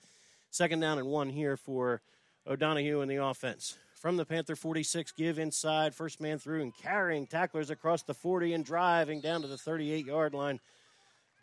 Second 0.52 0.82
down 0.82 0.98
and 0.98 1.08
one 1.08 1.30
here 1.30 1.56
for 1.56 2.02
O'Donohue 2.46 3.00
in 3.00 3.08
the 3.08 3.24
offense. 3.24 3.78
From 4.06 4.18
the 4.18 4.26
Panther 4.26 4.56
46, 4.56 5.14
give 5.14 5.40
inside, 5.40 5.96
first 5.96 6.22
man 6.22 6.38
through, 6.38 6.62
and 6.62 6.72
carrying 6.78 7.26
tacklers 7.26 7.72
across 7.72 8.04
the 8.04 8.14
40 8.14 8.54
and 8.54 8.64
driving 8.64 9.20
down 9.20 9.42
to 9.42 9.48
the 9.48 9.58
38 9.58 10.06
yard 10.06 10.36
line. 10.36 10.60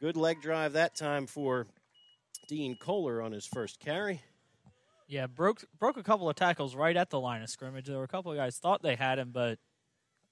Good 0.00 0.16
leg 0.16 0.40
drive 0.40 0.74
that 0.74 0.94
time 0.94 1.26
for 1.26 1.66
Dean 2.46 2.76
Kohler 2.80 3.20
on 3.20 3.32
his 3.32 3.46
first 3.46 3.80
carry. 3.80 4.20
Yeah, 5.08 5.26
broke 5.26 5.64
broke 5.80 5.96
a 5.96 6.04
couple 6.04 6.30
of 6.30 6.36
tackles 6.36 6.76
right 6.76 6.96
at 6.96 7.10
the 7.10 7.18
line 7.18 7.42
of 7.42 7.50
scrimmage. 7.50 7.86
There 7.86 7.98
were 7.98 8.04
a 8.04 8.06
couple 8.06 8.30
of 8.30 8.38
guys 8.38 8.58
thought 8.58 8.80
they 8.80 8.94
had 8.94 9.18
him, 9.18 9.32
but 9.32 9.58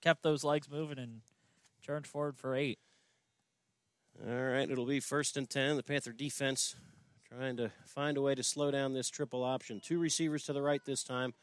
kept 0.01 0.23
those 0.23 0.45
legs 0.45 0.71
moving 0.71 1.01
and 1.01 1.23
turned 1.85 2.07
forward 2.07 2.39
for 2.39 2.55
eight. 2.55 2.79
All 4.25 4.33
right, 4.33 4.71
it'll 4.71 4.87
be 4.87 5.01
first 5.01 5.37
and 5.37 5.51
ten. 5.51 5.77
The 5.77 5.83
Panther 5.83 6.13
defense 6.13 6.77
trying 7.29 7.57
to 7.57 7.73
find 7.87 8.17
a 8.17 8.23
way 8.23 8.37
to 8.37 8.45
slow 8.45 8.71
down 8.71 8.93
this 8.93 9.11
triple 9.11 9.43
option. 9.43 9.81
Two 9.81 9.99
receivers 9.99 10.45
to 10.45 10.53
the 10.53 10.63
right 10.63 10.85
this 10.85 11.03
time, 11.03 11.35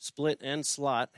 split 0.00 0.40
and 0.42 0.66
slot. 0.66 1.10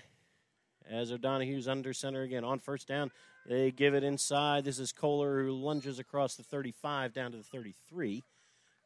As 0.91 1.11
O'Donohue's 1.11 1.69
under 1.69 1.95
center 1.95 2.23
again 2.23 2.45
on 2.45 2.59
first 2.59 2.87
down, 2.87 3.11
they 3.47 3.71
give 3.71 3.95
it 3.95 4.05
inside. 4.05 4.65
This 4.65 4.79
is 4.79 4.93
Kohler 4.93 5.43
who 5.43 5.53
lunges 5.53 5.99
across 5.99 6.35
the 6.35 6.43
35 6.43 7.15
down 7.15 7.31
to 7.31 7.39
the 7.39 7.45
33 7.45 8.23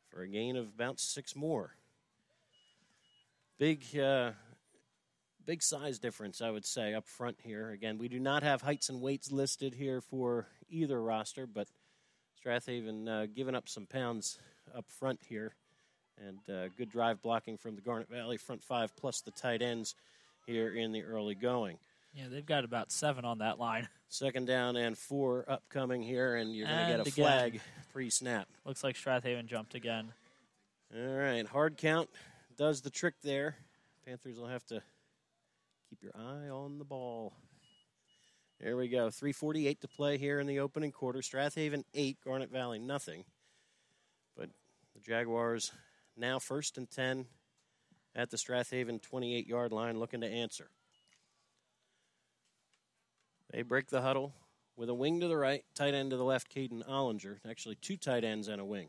for 0.08 0.22
a 0.22 0.28
gain 0.28 0.56
of 0.56 0.66
about 0.66 1.00
six 1.00 1.34
more. 1.34 1.74
Big, 3.58 3.84
uh, 3.98 4.32
big 5.46 5.62
size 5.62 5.98
difference, 5.98 6.42
I 6.42 6.50
would 6.50 6.66
say, 6.66 6.92
up 6.92 7.08
front 7.08 7.38
here. 7.42 7.70
Again, 7.70 7.96
we 7.96 8.08
do 8.08 8.20
not 8.20 8.42
have 8.42 8.60
heights 8.60 8.90
and 8.90 9.00
weights 9.00 9.32
listed 9.32 9.74
here 9.74 10.02
for 10.02 10.46
either 10.68 11.02
roster, 11.02 11.46
but 11.46 11.68
Strathaven 12.38 13.08
uh, 13.08 13.26
giving 13.34 13.54
up 13.54 13.68
some 13.68 13.86
pounds 13.86 14.38
up 14.76 14.84
front 14.90 15.20
here. 15.26 15.54
And 16.24 16.38
uh, 16.54 16.68
good 16.76 16.90
drive 16.90 17.20
blocking 17.20 17.58
from 17.58 17.74
the 17.74 17.82
Garnet 17.82 18.08
Valley 18.08 18.36
front 18.36 18.62
five 18.62 18.94
plus 18.96 19.20
the 19.20 19.30
tight 19.30 19.60
ends 19.60 19.94
here 20.46 20.74
in 20.74 20.92
the 20.92 21.02
early 21.02 21.34
going. 21.34 21.78
Yeah, 22.14 22.24
they've 22.30 22.46
got 22.46 22.64
about 22.64 22.90
seven 22.90 23.24
on 23.24 23.38
that 23.38 23.58
line. 23.58 23.88
Second 24.08 24.46
down 24.46 24.76
and 24.76 24.96
four 24.96 25.44
upcoming 25.48 26.02
here, 26.02 26.36
and 26.36 26.54
you're 26.54 26.66
going 26.66 26.78
to 26.78 26.90
get 26.90 26.98
a 27.00 27.02
again. 27.02 27.12
flag 27.12 27.60
pre 27.92 28.08
snap. 28.08 28.48
Looks 28.64 28.82
like 28.82 28.96
Strathaven 28.96 29.46
jumped 29.46 29.74
again. 29.74 30.12
All 30.96 31.16
right, 31.16 31.46
hard 31.46 31.76
count 31.76 32.08
does 32.56 32.80
the 32.80 32.90
trick 32.90 33.14
there. 33.22 33.56
Panthers 34.06 34.38
will 34.38 34.46
have 34.46 34.64
to 34.66 34.80
keep 35.90 36.02
your 36.02 36.12
eye 36.14 36.48
on 36.48 36.78
the 36.78 36.84
ball. 36.84 37.34
There 38.60 38.76
we 38.76 38.88
go. 38.88 39.10
348 39.10 39.80
to 39.82 39.88
play 39.88 40.16
here 40.16 40.40
in 40.40 40.46
the 40.46 40.60
opening 40.60 40.92
quarter. 40.92 41.18
Strathaven 41.18 41.84
8, 41.92 42.16
Garnet 42.24 42.50
Valley 42.50 42.78
nothing. 42.78 43.24
But 44.36 44.48
the 44.94 45.00
Jaguars 45.00 45.72
now 46.16 46.38
first 46.38 46.78
and 46.78 46.90
10 46.90 47.26
at 48.14 48.30
the 48.30 48.36
Strathaven 48.36 49.00
28 49.02 49.46
yard 49.46 49.72
line 49.72 49.98
looking 49.98 50.22
to 50.22 50.26
answer. 50.26 50.70
They 53.50 53.62
break 53.62 53.88
the 53.88 54.02
huddle 54.02 54.34
with 54.76 54.88
a 54.88 54.94
wing 54.94 55.20
to 55.20 55.28
the 55.28 55.36
right, 55.36 55.64
tight 55.74 55.94
end 55.94 56.10
to 56.10 56.16
the 56.16 56.24
left, 56.24 56.54
Caden 56.54 56.88
Ollinger. 56.88 57.38
Actually, 57.48 57.76
two 57.76 57.96
tight 57.96 58.24
ends 58.24 58.48
and 58.48 58.60
a 58.60 58.64
wing. 58.64 58.88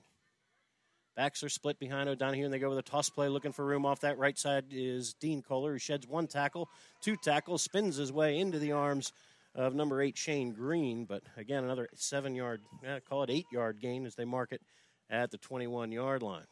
Backs 1.15 1.41
are 1.41 1.49
split 1.49 1.79
behind 1.79 2.09
O'Donohue, 2.09 2.45
and 2.45 2.53
they 2.53 2.59
go 2.59 2.69
with 2.69 2.77
a 2.77 2.83
toss 2.83 3.09
play 3.09 3.27
looking 3.27 3.51
for 3.51 3.65
room 3.65 3.85
off 3.85 4.01
that 4.01 4.19
right 4.19 4.37
side 4.37 4.65
is 4.71 5.15
Dean 5.15 5.41
Kohler, 5.41 5.73
who 5.73 5.79
sheds 5.79 6.07
one 6.07 6.27
tackle, 6.27 6.69
two 7.01 7.15
tackles, 7.17 7.63
spins 7.63 7.95
his 7.95 8.11
way 8.11 8.37
into 8.37 8.59
the 8.59 8.73
arms 8.73 9.13
of 9.55 9.73
number 9.73 9.99
eight, 10.01 10.15
Shane 10.15 10.51
Green. 10.51 11.05
But 11.05 11.23
again, 11.35 11.63
another 11.63 11.89
seven 11.95 12.35
yard, 12.35 12.61
call 13.09 13.23
it 13.23 13.31
eight 13.31 13.47
yard 13.51 13.79
gain 13.79 14.05
as 14.05 14.13
they 14.13 14.25
mark 14.25 14.51
it 14.51 14.61
at 15.09 15.31
the 15.31 15.39
21 15.39 15.91
yard 15.91 16.21
line. 16.21 16.45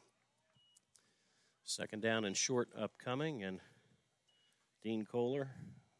Second 1.67 2.03
down 2.03 2.25
and 2.25 2.37
short 2.37 2.69
upcoming, 2.79 3.43
and 3.43 3.59
Dean 4.83 5.03
Kohler 5.03 5.49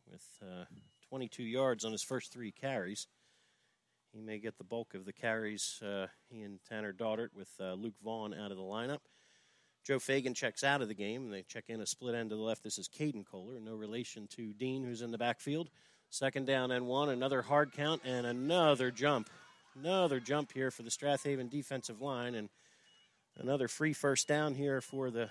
with 0.07 0.23
uh, 0.43 0.65
22 1.09 1.41
yards 1.41 1.83
on 1.83 1.91
his 1.91 2.03
first 2.03 2.31
three 2.31 2.51
carries. 2.51 3.07
He 4.13 4.21
may 4.21 4.37
get 4.37 4.59
the 4.59 4.63
bulk 4.63 4.93
of 4.93 5.05
the 5.05 5.11
carries. 5.11 5.81
Uh, 5.81 6.05
he 6.29 6.43
and 6.43 6.59
Tanner 6.69 6.91
Daughtert 6.91 7.31
with 7.35 7.49
uh, 7.59 7.73
Luke 7.73 7.95
Vaughn 8.03 8.35
out 8.35 8.51
of 8.51 8.57
the 8.57 8.63
lineup. 8.63 8.99
Joe 9.83 9.97
Fagan 9.97 10.35
checks 10.35 10.63
out 10.63 10.83
of 10.83 10.87
the 10.87 10.93
game, 10.93 11.23
and 11.23 11.33
they 11.33 11.41
check 11.41 11.65
in 11.67 11.81
a 11.81 11.87
split 11.87 12.13
end 12.13 12.29
to 12.29 12.35
the 12.35 12.41
left. 12.43 12.63
This 12.63 12.77
is 12.77 12.87
Caden 12.87 13.25
Kohler, 13.25 13.59
no 13.59 13.73
relation 13.73 14.27
to 14.35 14.53
Dean, 14.53 14.83
who's 14.83 15.01
in 15.01 15.09
the 15.09 15.17
backfield. 15.17 15.71
Second 16.11 16.45
down 16.45 16.69
and 16.69 16.85
one, 16.85 17.09
another 17.09 17.41
hard 17.41 17.71
count, 17.71 18.03
and 18.05 18.27
another 18.27 18.91
jump. 18.91 19.31
Another 19.75 20.19
jump 20.19 20.51
here 20.51 20.69
for 20.69 20.83
the 20.83 20.91
Strathaven 20.91 21.49
defensive 21.49 22.01
line, 22.01 22.35
and 22.35 22.49
another 23.37 23.67
free 23.67 23.93
first 23.93 24.27
down 24.27 24.53
here 24.53 24.79
for 24.79 25.09
the 25.09 25.27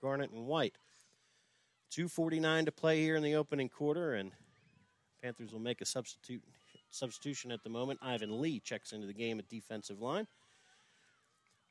Garnet 0.00 0.30
and 0.30 0.46
White. 0.46 0.74
2.49 1.92 2.66
to 2.66 2.72
play 2.72 3.00
here 3.00 3.16
in 3.16 3.22
the 3.22 3.34
opening 3.34 3.68
quarter, 3.68 4.14
and 4.14 4.30
Panthers 5.22 5.52
will 5.52 5.60
make 5.60 5.80
a 5.80 5.84
substitute 5.84 6.42
substitution 6.90 7.52
at 7.52 7.62
the 7.62 7.70
moment. 7.70 8.00
Ivan 8.02 8.40
Lee 8.40 8.60
checks 8.60 8.92
into 8.92 9.06
the 9.06 9.12
game 9.12 9.38
at 9.38 9.48
defensive 9.48 10.00
line. 10.00 10.26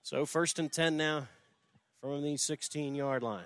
So 0.02 0.26
first 0.26 0.60
and 0.60 0.72
10 0.72 0.98
now 0.98 1.28
from 2.02 2.24
the 2.24 2.38
16 2.38 2.96
yard 2.96 3.24
line. 3.24 3.46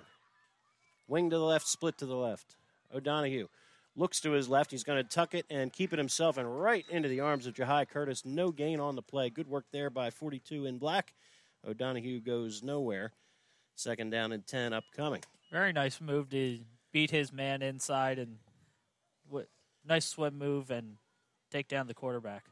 Wing 1.06 1.30
to 1.30 1.38
the 1.38 1.44
left, 1.44 1.66
split 1.66 1.98
to 1.98 2.06
the 2.06 2.16
left. 2.16 2.56
O'Donohue 2.94 3.48
looks 3.96 4.20
to 4.20 4.32
his 4.32 4.48
left. 4.48 4.70
He's 4.70 4.84
going 4.84 5.02
to 5.02 5.08
tuck 5.08 5.34
it 5.34 5.46
and 5.50 5.72
keep 5.72 5.92
it 5.92 5.98
himself 5.98 6.38
and 6.38 6.60
right 6.60 6.84
into 6.90 7.08
the 7.08 7.20
arms 7.20 7.46
of 7.46 7.54
Jahai 7.54 7.88
Curtis. 7.88 8.24
No 8.24 8.50
gain 8.50 8.80
on 8.80 8.96
the 8.96 9.02
play. 9.02 9.30
Good 9.30 9.48
work 9.48 9.66
there 9.72 9.90
by 9.90 10.10
42 10.10 10.66
in 10.66 10.78
black. 10.78 11.12
O'Donohue 11.66 12.20
goes 12.20 12.62
nowhere. 12.62 13.12
Second 13.74 14.10
down 14.10 14.32
and 14.32 14.46
10 14.46 14.72
upcoming. 14.72 15.22
Very 15.50 15.72
nice 15.72 16.00
move 16.00 16.30
to 16.30 16.60
beat 16.92 17.10
his 17.10 17.32
man 17.32 17.62
inside 17.62 18.18
and 18.18 18.38
what 19.28 19.48
nice 19.86 20.06
swim 20.06 20.38
move 20.38 20.70
and 20.70 20.96
take 21.50 21.68
down 21.68 21.86
the 21.86 21.94
quarterback. 21.94 22.44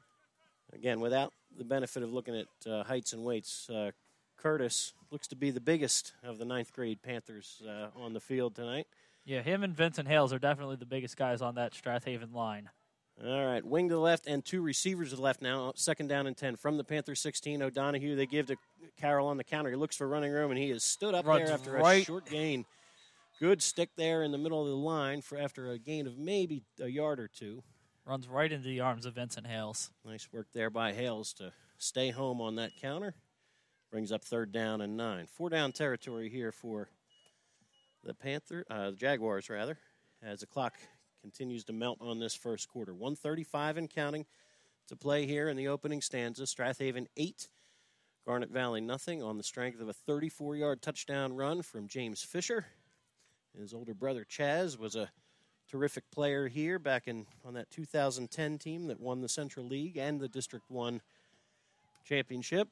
Again, 0.73 1.01
without 1.01 1.33
the 1.57 1.65
benefit 1.65 2.03
of 2.03 2.13
looking 2.13 2.37
at 2.37 2.71
uh, 2.71 2.85
heights 2.85 3.13
and 3.13 3.25
weights, 3.25 3.69
uh, 3.71 3.91
Curtis 4.37 4.95
looks 5.11 5.29
to 5.29 5.37
be 5.37 5.51
the 5.51 5.61
biggest 5.61 6.13
of 6.25 6.39
the 6.39 6.45
ninth 6.45 6.73
grade 6.73 7.03
Panthers 7.03 7.63
uh, 7.67 7.89
on 7.97 8.13
the 8.13 8.21
field 8.21 8.55
tonight. 8.55 8.87
Yeah, 9.25 9.43
him 9.43 9.63
and 9.63 9.77
Vincent 9.77 10.09
Hales 10.09 10.33
are 10.33 10.39
definitely 10.39 10.77
the 10.77 10.87
biggest 10.87 11.17
guys 11.17 11.43
on 11.43 11.55
that 11.55 11.73
Strathaven 11.73 12.35
line. 12.35 12.71
All 13.25 13.47
right, 13.47 13.65
wing 13.65 13.89
to 13.89 13.95
the 13.95 14.01
left 14.01 14.27
and 14.27 14.45
two 14.45 14.63
receivers 14.63 15.11
to 15.11 15.17
the 15.17 15.23
left 15.23 15.43
now. 15.43 15.73
Second 15.77 16.09
down 16.09 16.27
and 16.27 16.37
10 16.37 16.57
from 16.57 16.77
the 16.77 16.85
Panthers 16.85 17.21
16. 17.21 17.63
O'Donohue, 17.63 18.17
they 18.17 18.27
give 18.27 18.47
to 18.47 18.57
Carroll 18.99 19.29
on 19.29 19.37
the 19.37 19.45
counter. 19.45 19.71
He 19.71 19.77
looks 19.77 19.97
for 19.97 20.09
running 20.09 20.33
room, 20.33 20.51
and 20.51 20.59
he 20.59 20.71
is 20.71 20.83
stood 20.83 21.15
up 21.15 21.27
Runs 21.27 21.45
there 21.47 21.55
after 21.55 21.73
right- 21.73 22.03
a 22.03 22.05
short 22.05 22.27
gain. 22.27 22.65
Good 23.39 23.63
stick 23.63 23.91
there 23.97 24.23
in 24.23 24.33
the 24.33 24.39
middle 24.39 24.61
of 24.63 24.69
the 24.69 24.77
line 24.77 25.21
for 25.21 25.37
after 25.39 25.71
a 25.71 25.79
gain 25.79 26.07
of 26.07 26.17
maybe 26.19 26.65
a 26.81 26.89
yard 26.89 27.21
or 27.21 27.29
two. 27.29 27.63
Runs 28.05 28.27
right 28.27 28.51
into 28.51 28.67
the 28.69 28.81
arms 28.81 29.07
of 29.07 29.15
Vincent 29.15 29.47
Hales. 29.47 29.91
Nice 30.05 30.33
work 30.33 30.49
there 30.53 30.71
by 30.71 30.93
Hales 30.93 31.33
to 31.35 31.53
stay 31.79 32.11
home 32.11 32.41
on 32.41 32.57
that 32.57 32.77
counter. 32.81 33.15
Brings 33.91 34.11
up 34.11 34.25
third 34.25 34.53
down 34.53 34.81
and 34.81 34.97
nine. 34.97 35.27
Four 35.27 35.51
down 35.51 35.73
territory 35.73 36.29
here 36.29 36.51
for 36.51 36.89
the 38.03 38.15
Panther, 38.15 38.65
uh, 38.71 38.91
the 38.91 38.97
Jaguars 38.97 39.49
rather, 39.51 39.79
as 40.23 40.41
the 40.41 40.47
clock 40.47 40.75
continues 41.23 41.65
to 41.65 41.73
melt 41.73 41.99
on 42.01 42.19
this 42.19 42.35
first 42.35 42.69
quarter. 42.69 42.93
135 42.93 43.77
and 43.77 43.89
counting 43.89 44.27
to 44.89 44.97
play 44.97 45.27
here 45.27 45.49
in 45.49 45.57
the 45.57 45.69
opening 45.69 46.03
stanza. 46.03 46.43
Strathaven 46.43 47.07
eight, 47.17 47.49
Garnet 48.27 48.51
Valley 48.51 48.81
nothing 48.81 49.23
on 49.23 49.39
the 49.39 49.43
strength 49.43 49.81
of 49.81 49.89
a 49.89 49.95
34-yard 49.95 50.83
touchdown 50.83 51.35
run 51.35 51.63
from 51.63 51.89
James 51.89 52.23
Fisher. 52.23 52.67
His 53.59 53.73
older 53.73 53.95
brother 53.95 54.27
Chaz 54.29 54.79
was 54.79 54.97
a 54.97 55.11
terrific 55.71 56.11
player 56.11 56.49
here 56.49 56.79
back 56.79 57.07
in 57.07 57.27
on 57.45 57.55
that 57.55 57.71
2010 57.71 58.59
team 58.59 58.89
that 58.89 59.01
won 59.01 59.21
the 59.21 59.29
Central 59.29 59.67
League 59.67 59.97
and 59.97 60.21
the 60.21 60.29
District 60.29 60.65
1 60.69 61.01
championship. 62.05 62.69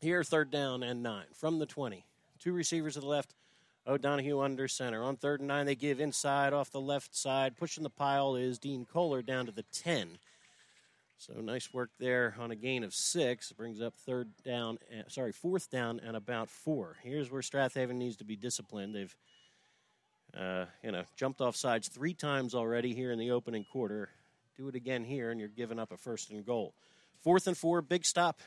Here, 0.00 0.24
third 0.24 0.50
down 0.50 0.82
and 0.82 1.02
nine 1.02 1.26
from 1.34 1.58
the 1.58 1.66
20. 1.66 2.04
Two 2.38 2.52
receivers 2.52 2.94
to 2.94 3.00
the 3.00 3.06
left, 3.06 3.34
O'Donohue 3.86 4.40
under 4.40 4.68
center. 4.68 5.02
On 5.02 5.16
third 5.16 5.40
and 5.40 5.48
nine, 5.48 5.66
they 5.66 5.74
give 5.74 6.00
inside 6.00 6.52
off 6.52 6.70
the 6.70 6.80
left 6.80 7.16
side. 7.16 7.56
Pushing 7.56 7.82
the 7.82 7.90
pile 7.90 8.36
is 8.36 8.58
Dean 8.58 8.84
Kohler 8.84 9.22
down 9.22 9.46
to 9.46 9.52
the 9.52 9.64
10. 9.72 10.18
So 11.18 11.34
nice 11.34 11.72
work 11.72 11.90
there 11.98 12.34
on 12.38 12.50
a 12.50 12.56
gain 12.56 12.82
of 12.82 12.94
six. 12.94 13.52
Brings 13.52 13.80
up 13.80 13.94
third 13.94 14.30
down, 14.42 14.78
uh, 14.90 15.02
sorry, 15.08 15.32
fourth 15.32 15.70
down 15.70 16.00
and 16.04 16.16
about 16.16 16.48
four. 16.48 16.96
Here's 17.02 17.30
where 17.30 17.42
Strathaven 17.42 17.96
needs 17.96 18.16
to 18.16 18.24
be 18.24 18.36
disciplined. 18.36 18.94
They've 18.94 19.14
uh, 20.38 20.66
you 20.82 20.92
know, 20.92 21.02
jumped 21.16 21.40
off 21.40 21.56
sides 21.56 21.88
three 21.88 22.14
times 22.14 22.54
already 22.54 22.94
here 22.94 23.12
in 23.12 23.18
the 23.18 23.32
opening 23.32 23.64
quarter. 23.70 24.08
Do 24.56 24.68
it 24.68 24.74
again 24.74 25.04
here, 25.04 25.30
and 25.30 25.40
you're 25.40 25.48
giving 25.48 25.78
up 25.78 25.92
a 25.92 25.96
first 25.96 26.30
and 26.30 26.44
goal. 26.44 26.74
Fourth 27.22 27.46
and 27.46 27.56
four, 27.56 27.82
big 27.82 28.04
stop 28.04 28.40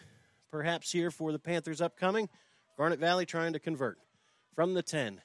perhaps 0.51 0.91
here 0.91 1.11
for 1.11 1.31
the 1.31 1.39
Panthers 1.39 1.81
upcoming. 1.81 2.29
Garnet 2.77 2.99
Valley 2.99 3.25
trying 3.25 3.53
to 3.53 3.59
convert 3.59 3.97
from 4.55 4.73
the 4.73 4.81
10. 4.81 5.21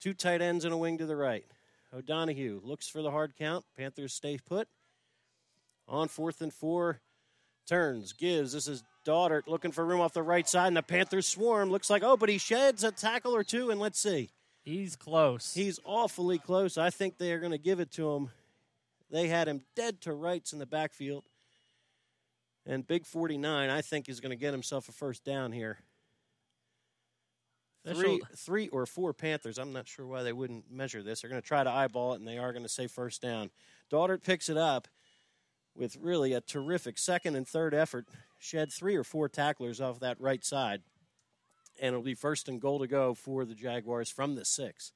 Two 0.00 0.14
tight 0.14 0.42
ends 0.42 0.64
and 0.64 0.74
a 0.74 0.76
wing 0.76 0.98
to 0.98 1.06
the 1.06 1.16
right. 1.16 1.44
O'Donohue 1.94 2.60
looks 2.64 2.88
for 2.88 3.02
the 3.02 3.10
hard 3.10 3.34
count. 3.36 3.64
Panthers 3.76 4.12
stay 4.12 4.38
put. 4.38 4.68
On 5.86 6.08
fourth 6.08 6.40
and 6.40 6.52
four, 6.52 7.00
turns, 7.66 8.12
gives. 8.12 8.52
This 8.52 8.68
is 8.68 8.82
Daughtert 9.04 9.46
looking 9.46 9.70
for 9.70 9.84
room 9.84 10.00
off 10.00 10.14
the 10.14 10.22
right 10.22 10.48
side, 10.48 10.68
and 10.68 10.76
the 10.76 10.82
Panthers 10.82 11.28
swarm. 11.28 11.70
Looks 11.70 11.90
like, 11.90 12.02
oh, 12.02 12.16
but 12.16 12.28
he 12.28 12.38
sheds 12.38 12.84
a 12.84 12.90
tackle 12.90 13.36
or 13.36 13.44
two, 13.44 13.70
and 13.70 13.78
let's 13.78 13.98
see. 13.98 14.30
He's 14.62 14.96
close. 14.96 15.52
He's 15.52 15.78
awfully 15.84 16.38
close. 16.38 16.78
I 16.78 16.88
think 16.88 17.18
they 17.18 17.32
are 17.32 17.38
going 17.38 17.52
to 17.52 17.58
give 17.58 17.80
it 17.80 17.90
to 17.92 18.12
him. 18.12 18.30
They 19.10 19.28
had 19.28 19.46
him 19.46 19.62
dead 19.76 20.00
to 20.02 20.14
rights 20.14 20.54
in 20.54 20.58
the 20.58 20.66
backfield. 20.66 21.24
And 22.66 22.86
Big 22.86 23.04
49, 23.04 23.68
I 23.68 23.82
think, 23.82 24.08
is 24.08 24.20
going 24.20 24.30
to 24.30 24.36
get 24.36 24.52
himself 24.52 24.88
a 24.88 24.92
first 24.92 25.22
down 25.22 25.52
here. 25.52 25.78
Three, 27.86 28.22
three 28.34 28.68
or 28.68 28.86
four 28.86 29.12
Panthers. 29.12 29.58
I'm 29.58 29.72
not 29.72 29.86
sure 29.86 30.06
why 30.06 30.22
they 30.22 30.32
wouldn't 30.32 30.70
measure 30.70 31.02
this. 31.02 31.20
They're 31.20 31.30
going 31.30 31.42
to 31.42 31.46
try 31.46 31.62
to 31.62 31.70
eyeball 31.70 32.14
it, 32.14 32.16
and 32.16 32.26
they 32.26 32.38
are 32.38 32.52
going 32.52 32.62
to 32.62 32.68
say 32.68 32.86
first 32.86 33.20
down. 33.20 33.50
Daughtert 33.90 34.24
picks 34.24 34.48
it 34.48 34.56
up 34.56 34.88
with 35.76 35.96
really 36.00 36.32
a 36.32 36.40
terrific 36.40 36.98
second 36.98 37.36
and 37.36 37.46
third 37.46 37.74
effort. 37.74 38.06
Shed 38.38 38.72
three 38.72 38.96
or 38.96 39.04
four 39.04 39.28
tacklers 39.28 39.80
off 39.80 40.00
that 40.00 40.20
right 40.20 40.42
side, 40.42 40.82
and 41.78 41.88
it'll 41.88 42.02
be 42.02 42.14
first 42.14 42.48
and 42.48 42.60
goal 42.60 42.78
to 42.78 42.86
go 42.86 43.12
for 43.12 43.44
the 43.44 43.54
Jaguars 43.54 44.10
from 44.10 44.34
the 44.34 44.44
six. 44.46 44.92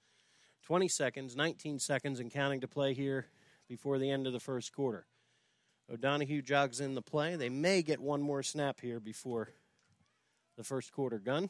20 0.64 0.88
seconds, 0.88 1.37
19 1.37 1.79
seconds, 1.79 2.20
and 2.20 2.31
counting 2.31 2.61
to 2.61 2.68
play 2.68 2.94
here 2.94 3.27
before 3.68 3.98
the 3.98 4.11
end 4.11 4.27
of 4.27 4.33
the 4.33 4.40
first 4.40 4.72
quarter. 4.72 5.07
O'Donohue 5.90 6.42
jogs 6.42 6.81
in 6.81 6.94
the 6.94 7.03
play. 7.03 7.37
They 7.37 7.48
may 7.48 7.83
get 7.83 8.01
one 8.01 8.20
more 8.20 8.42
snap 8.42 8.81
here 8.81 9.01
before 9.01 9.51
the 10.57 10.64
first 10.64 10.92
quarter 10.92 11.18
gun. 11.18 11.48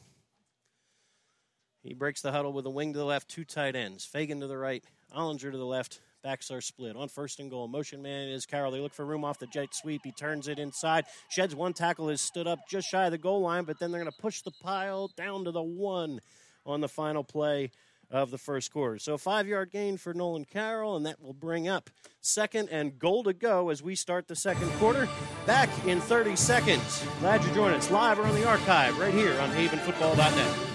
He 1.83 1.93
breaks 1.93 2.21
the 2.21 2.31
huddle 2.31 2.53
with 2.53 2.65
a 2.65 2.69
wing 2.69 2.93
to 2.93 2.99
the 2.99 3.05
left, 3.05 3.29
two 3.29 3.45
tight 3.45 3.75
ends. 3.75 4.05
Fagan 4.05 4.41
to 4.41 4.47
the 4.47 4.57
right, 4.57 4.83
Ollinger 5.15 5.51
to 5.51 5.57
the 5.57 5.65
left. 5.65 6.01
Backs 6.21 6.51
are 6.51 6.59
split. 6.59 6.97
On 6.97 7.07
first 7.07 7.39
and 7.39 7.49
goal, 7.49 7.69
motion 7.69 8.01
man 8.01 8.27
is 8.27 8.45
Carroll. 8.45 8.71
They 8.71 8.81
look 8.81 8.93
for 8.93 9.05
room 9.05 9.23
off 9.23 9.39
the 9.39 9.47
jet 9.47 9.69
sweep. 9.71 10.01
He 10.03 10.11
turns 10.11 10.49
it 10.49 10.59
inside. 10.59 11.05
Sheds 11.29 11.55
one 11.55 11.71
tackle, 11.71 12.09
is 12.09 12.19
stood 12.19 12.45
up 12.45 12.59
just 12.69 12.89
shy 12.89 13.05
of 13.05 13.11
the 13.11 13.17
goal 13.17 13.41
line, 13.41 13.63
but 13.63 13.79
then 13.79 13.91
they're 13.91 14.01
going 14.01 14.11
to 14.11 14.21
push 14.21 14.41
the 14.41 14.51
pile 14.61 15.09
down 15.15 15.45
to 15.45 15.51
the 15.51 15.63
one 15.63 16.19
on 16.65 16.81
the 16.81 16.89
final 16.89 17.23
play 17.23 17.71
of 18.11 18.31
the 18.31 18.37
first 18.37 18.73
quarter. 18.73 18.97
So 18.97 19.17
five 19.17 19.47
yard 19.47 19.71
gain 19.71 19.95
for 19.97 20.13
Nolan 20.13 20.45
Carroll, 20.45 20.97
and 20.97 21.05
that 21.05 21.21
will 21.21 21.33
bring 21.33 21.67
up 21.67 21.89
second 22.19 22.69
and 22.69 22.99
goal 22.99 23.23
to 23.23 23.33
go 23.33 23.69
as 23.69 23.81
we 23.81 23.95
start 23.95 24.27
the 24.27 24.35
second 24.35 24.69
quarter. 24.73 25.07
Back 25.45 25.69
in 25.85 26.01
30 26.01 26.35
seconds. 26.35 27.05
Glad 27.19 27.43
you 27.45 27.53
joined 27.53 27.75
us 27.75 27.89
live 27.91 28.19
or 28.19 28.23
on 28.23 28.35
the 28.35 28.47
archive 28.47 28.97
right 28.97 29.13
here 29.13 29.39
on 29.39 29.51
havenfootball.net. 29.51 30.68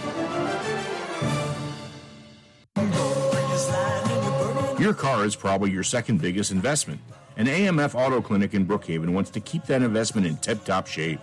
Your 4.85 4.93
car 4.93 5.25
is 5.25 5.35
probably 5.35 5.71
your 5.71 5.83
second 5.83 6.21
biggest 6.21 6.51
investment. 6.51 7.01
And 7.39 7.49
AMF 7.49 7.95
Auto 7.95 8.21
Clinic 8.21 8.53
in 8.53 8.67
Brookhaven 8.67 9.15
wants 9.15 9.31
to 9.31 9.41
keep 9.41 9.65
that 9.65 9.81
investment 9.81 10.27
in 10.27 10.37
tip 10.37 10.63
top 10.63 10.87
shape. 10.87 11.21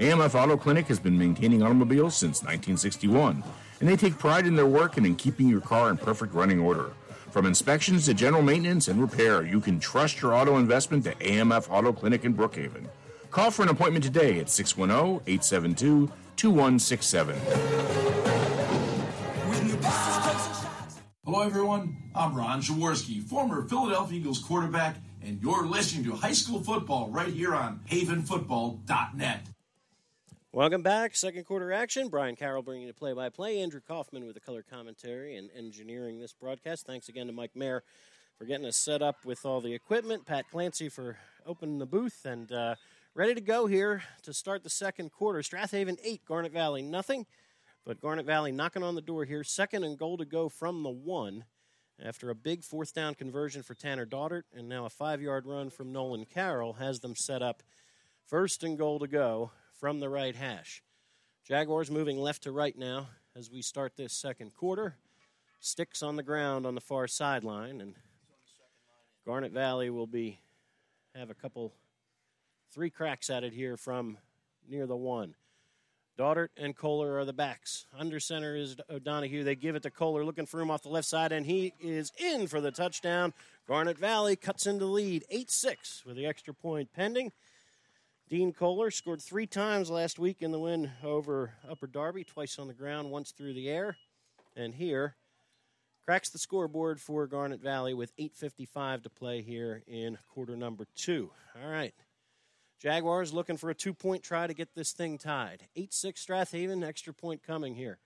AMF 0.00 0.34
Auto 0.34 0.56
Clinic 0.56 0.88
has 0.88 0.98
been 0.98 1.16
maintaining 1.16 1.62
automobiles 1.62 2.16
since 2.16 2.42
1961, 2.42 3.44
and 3.78 3.88
they 3.88 3.94
take 3.94 4.18
pride 4.18 4.48
in 4.48 4.56
their 4.56 4.66
work 4.66 4.96
and 4.96 5.06
in 5.06 5.14
keeping 5.14 5.48
your 5.48 5.60
car 5.60 5.90
in 5.90 5.96
perfect 5.96 6.34
running 6.34 6.58
order. 6.58 6.90
From 7.30 7.46
inspections 7.46 8.06
to 8.06 8.14
general 8.14 8.42
maintenance 8.42 8.88
and 8.88 9.00
repair, 9.00 9.44
you 9.46 9.60
can 9.60 9.78
trust 9.78 10.20
your 10.20 10.34
auto 10.34 10.56
investment 10.56 11.04
to 11.04 11.14
AMF 11.14 11.70
Auto 11.70 11.92
Clinic 11.92 12.24
in 12.24 12.34
Brookhaven. 12.34 12.88
Call 13.30 13.52
for 13.52 13.62
an 13.62 13.68
appointment 13.68 14.02
today 14.02 14.40
at 14.40 14.50
610 14.50 15.22
872 15.32 16.10
2167. 16.34 18.03
Hello, 21.34 21.44
everyone. 21.44 21.96
I'm 22.14 22.32
Ron 22.36 22.62
Jaworski, 22.62 23.20
former 23.20 23.66
Philadelphia 23.66 24.20
Eagles 24.20 24.38
quarterback, 24.38 24.98
and 25.20 25.42
you're 25.42 25.66
listening 25.66 26.04
to 26.04 26.12
high 26.12 26.30
school 26.30 26.62
football 26.62 27.08
right 27.10 27.26
here 27.26 27.56
on 27.56 27.80
havenfootball.net. 27.90 29.48
Welcome 30.52 30.82
back. 30.84 31.16
Second 31.16 31.44
quarter 31.44 31.72
action. 31.72 32.06
Brian 32.06 32.36
Carroll 32.36 32.62
bringing 32.62 32.86
you 32.86 32.92
play 32.92 33.14
by 33.14 33.30
play. 33.30 33.58
Andrew 33.60 33.80
Kaufman 33.80 34.24
with 34.26 34.34
the 34.34 34.40
color 34.40 34.62
commentary 34.62 35.34
and 35.34 35.50
engineering 35.56 36.20
this 36.20 36.32
broadcast. 36.32 36.86
Thanks 36.86 37.08
again 37.08 37.26
to 37.26 37.32
Mike 37.32 37.56
Mayer 37.56 37.82
for 38.38 38.44
getting 38.44 38.64
us 38.64 38.76
set 38.76 39.02
up 39.02 39.24
with 39.24 39.44
all 39.44 39.60
the 39.60 39.74
equipment. 39.74 40.26
Pat 40.26 40.44
Clancy 40.52 40.88
for 40.88 41.18
opening 41.44 41.80
the 41.80 41.84
booth 41.86 42.24
and 42.24 42.52
uh, 42.52 42.76
ready 43.12 43.34
to 43.34 43.40
go 43.40 43.66
here 43.66 44.04
to 44.22 44.32
start 44.32 44.62
the 44.62 44.70
second 44.70 45.10
quarter. 45.10 45.40
Strathaven 45.40 45.98
8, 46.04 46.24
Garnet 46.28 46.52
Valley 46.52 46.82
nothing. 46.82 47.26
But 47.84 48.00
Garnet 48.00 48.24
Valley 48.24 48.50
knocking 48.50 48.82
on 48.82 48.94
the 48.94 49.02
door 49.02 49.24
here. 49.24 49.44
Second 49.44 49.84
and 49.84 49.98
goal 49.98 50.16
to 50.16 50.24
go 50.24 50.48
from 50.48 50.82
the 50.82 50.90
one 50.90 51.44
after 52.02 52.30
a 52.30 52.34
big 52.34 52.64
fourth 52.64 52.94
down 52.94 53.14
conversion 53.14 53.62
for 53.62 53.74
Tanner 53.74 54.06
Daughtert 54.06 54.44
and 54.54 54.68
now 54.68 54.86
a 54.86 54.90
five 54.90 55.20
yard 55.20 55.46
run 55.46 55.70
from 55.70 55.92
Nolan 55.92 56.24
Carroll 56.24 56.74
has 56.74 57.00
them 57.00 57.14
set 57.14 57.42
up 57.42 57.62
first 58.26 58.64
and 58.64 58.78
goal 58.78 58.98
to 58.98 59.06
go 59.06 59.50
from 59.78 60.00
the 60.00 60.08
right 60.08 60.34
hash. 60.34 60.82
Jaguars 61.46 61.90
moving 61.90 62.18
left 62.18 62.44
to 62.44 62.52
right 62.52 62.76
now 62.76 63.08
as 63.36 63.50
we 63.50 63.60
start 63.60 63.96
this 63.96 64.14
second 64.14 64.54
quarter. 64.54 64.96
Sticks 65.60 66.02
on 66.02 66.16
the 66.16 66.22
ground 66.22 66.66
on 66.66 66.74
the 66.74 66.80
far 66.80 67.06
sideline, 67.06 67.80
and 67.80 67.94
Garnet 69.26 69.52
Valley 69.52 69.90
will 69.90 70.06
be 70.06 70.40
have 71.14 71.30
a 71.30 71.34
couple, 71.34 71.72
three 72.72 72.90
cracks 72.90 73.30
at 73.30 73.44
it 73.44 73.52
here 73.52 73.76
from 73.76 74.18
near 74.68 74.86
the 74.86 74.96
one. 74.96 75.34
Daughtert 76.16 76.50
and 76.56 76.76
Kohler 76.76 77.18
are 77.18 77.24
the 77.24 77.32
backs. 77.32 77.86
Under 77.96 78.20
center 78.20 78.54
is 78.54 78.76
O'Donohue. 78.88 79.42
They 79.42 79.56
give 79.56 79.74
it 79.74 79.82
to 79.82 79.90
Kohler, 79.90 80.24
looking 80.24 80.46
for 80.46 80.60
him 80.60 80.70
off 80.70 80.82
the 80.82 80.88
left 80.88 81.08
side, 81.08 81.32
and 81.32 81.44
he 81.44 81.72
is 81.80 82.12
in 82.18 82.46
for 82.46 82.60
the 82.60 82.70
touchdown. 82.70 83.32
Garnet 83.66 83.98
Valley 83.98 84.36
cuts 84.36 84.66
into 84.66 84.84
the 84.84 84.90
lead 84.90 85.24
8 85.30 85.50
6 85.50 86.04
with 86.06 86.16
the 86.16 86.26
extra 86.26 86.54
point 86.54 86.92
pending. 86.92 87.32
Dean 88.28 88.52
Kohler 88.52 88.90
scored 88.90 89.20
three 89.20 89.46
times 89.46 89.90
last 89.90 90.18
week 90.18 90.38
in 90.40 90.50
the 90.50 90.58
win 90.58 90.90
over 91.02 91.52
Upper 91.68 91.86
Darby, 91.86 92.24
twice 92.24 92.58
on 92.58 92.68
the 92.68 92.74
ground, 92.74 93.10
once 93.10 93.32
through 93.32 93.54
the 93.54 93.68
air. 93.68 93.96
And 94.56 94.74
here, 94.74 95.16
cracks 96.04 96.30
the 96.30 96.38
scoreboard 96.38 97.00
for 97.00 97.26
Garnet 97.26 97.60
Valley 97.60 97.92
with 97.92 98.16
8.55 98.16 99.02
to 99.02 99.10
play 99.10 99.42
here 99.42 99.82
in 99.86 100.18
quarter 100.28 100.56
number 100.56 100.86
two. 100.94 101.30
All 101.62 101.70
right. 101.70 101.94
Jaguars 102.84 103.32
looking 103.32 103.56
for 103.56 103.70
a 103.70 103.74
two 103.74 103.94
point 103.94 104.22
try 104.22 104.46
to 104.46 104.52
get 104.52 104.74
this 104.74 104.92
thing 104.92 105.16
tied. 105.16 105.62
8 105.74 105.94
6 105.94 106.26
Strathaven, 106.26 106.86
extra 106.86 107.14
point 107.14 107.42
coming 107.42 107.74
here. 107.74 107.96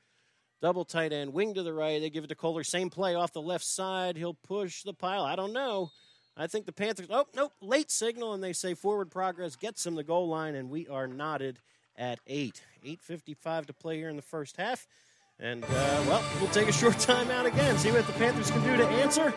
Double 0.62 0.84
tight 0.84 1.12
end, 1.12 1.32
wing 1.32 1.54
to 1.54 1.64
the 1.64 1.72
right. 1.72 2.00
They 2.00 2.10
give 2.10 2.22
it 2.22 2.28
to 2.28 2.36
Kohler. 2.36 2.62
Same 2.62 2.88
play 2.88 3.16
off 3.16 3.32
the 3.32 3.42
left 3.42 3.64
side. 3.64 4.16
He'll 4.16 4.34
push 4.34 4.84
the 4.84 4.94
pile. 4.94 5.24
I 5.24 5.34
don't 5.34 5.52
know. 5.52 5.90
I 6.36 6.46
think 6.46 6.64
the 6.64 6.72
Panthers. 6.72 7.08
Oh, 7.10 7.26
nope. 7.34 7.52
Late 7.60 7.90
signal, 7.90 8.34
and 8.34 8.42
they 8.42 8.52
say 8.52 8.74
forward 8.74 9.10
progress 9.10 9.56
gets 9.56 9.82
them 9.82 9.96
the 9.96 10.04
goal 10.04 10.28
line, 10.28 10.54
and 10.54 10.70
we 10.70 10.86
are 10.86 11.08
knotted 11.08 11.58
at 11.96 12.20
8. 12.28 12.62
8.55 12.86 13.66
to 13.66 13.72
play 13.72 13.96
here 13.96 14.08
in 14.08 14.14
the 14.14 14.22
first 14.22 14.58
half. 14.58 14.86
And, 15.40 15.64
uh, 15.64 15.68
well, 16.06 16.24
we'll 16.40 16.50
take 16.50 16.68
a 16.68 16.72
short 16.72 16.98
time 17.00 17.32
out 17.32 17.46
again, 17.46 17.76
see 17.78 17.90
what 17.90 18.06
the 18.06 18.12
Panthers 18.12 18.52
can 18.52 18.62
do 18.62 18.76
to 18.76 18.86
answer. 18.86 19.34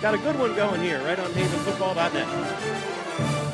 Got 0.00 0.14
a 0.14 0.18
good 0.18 0.38
one 0.38 0.54
going 0.54 0.80
here, 0.80 1.02
right 1.02 1.18
on 1.18 1.32
havenfootball.net. 1.32 3.45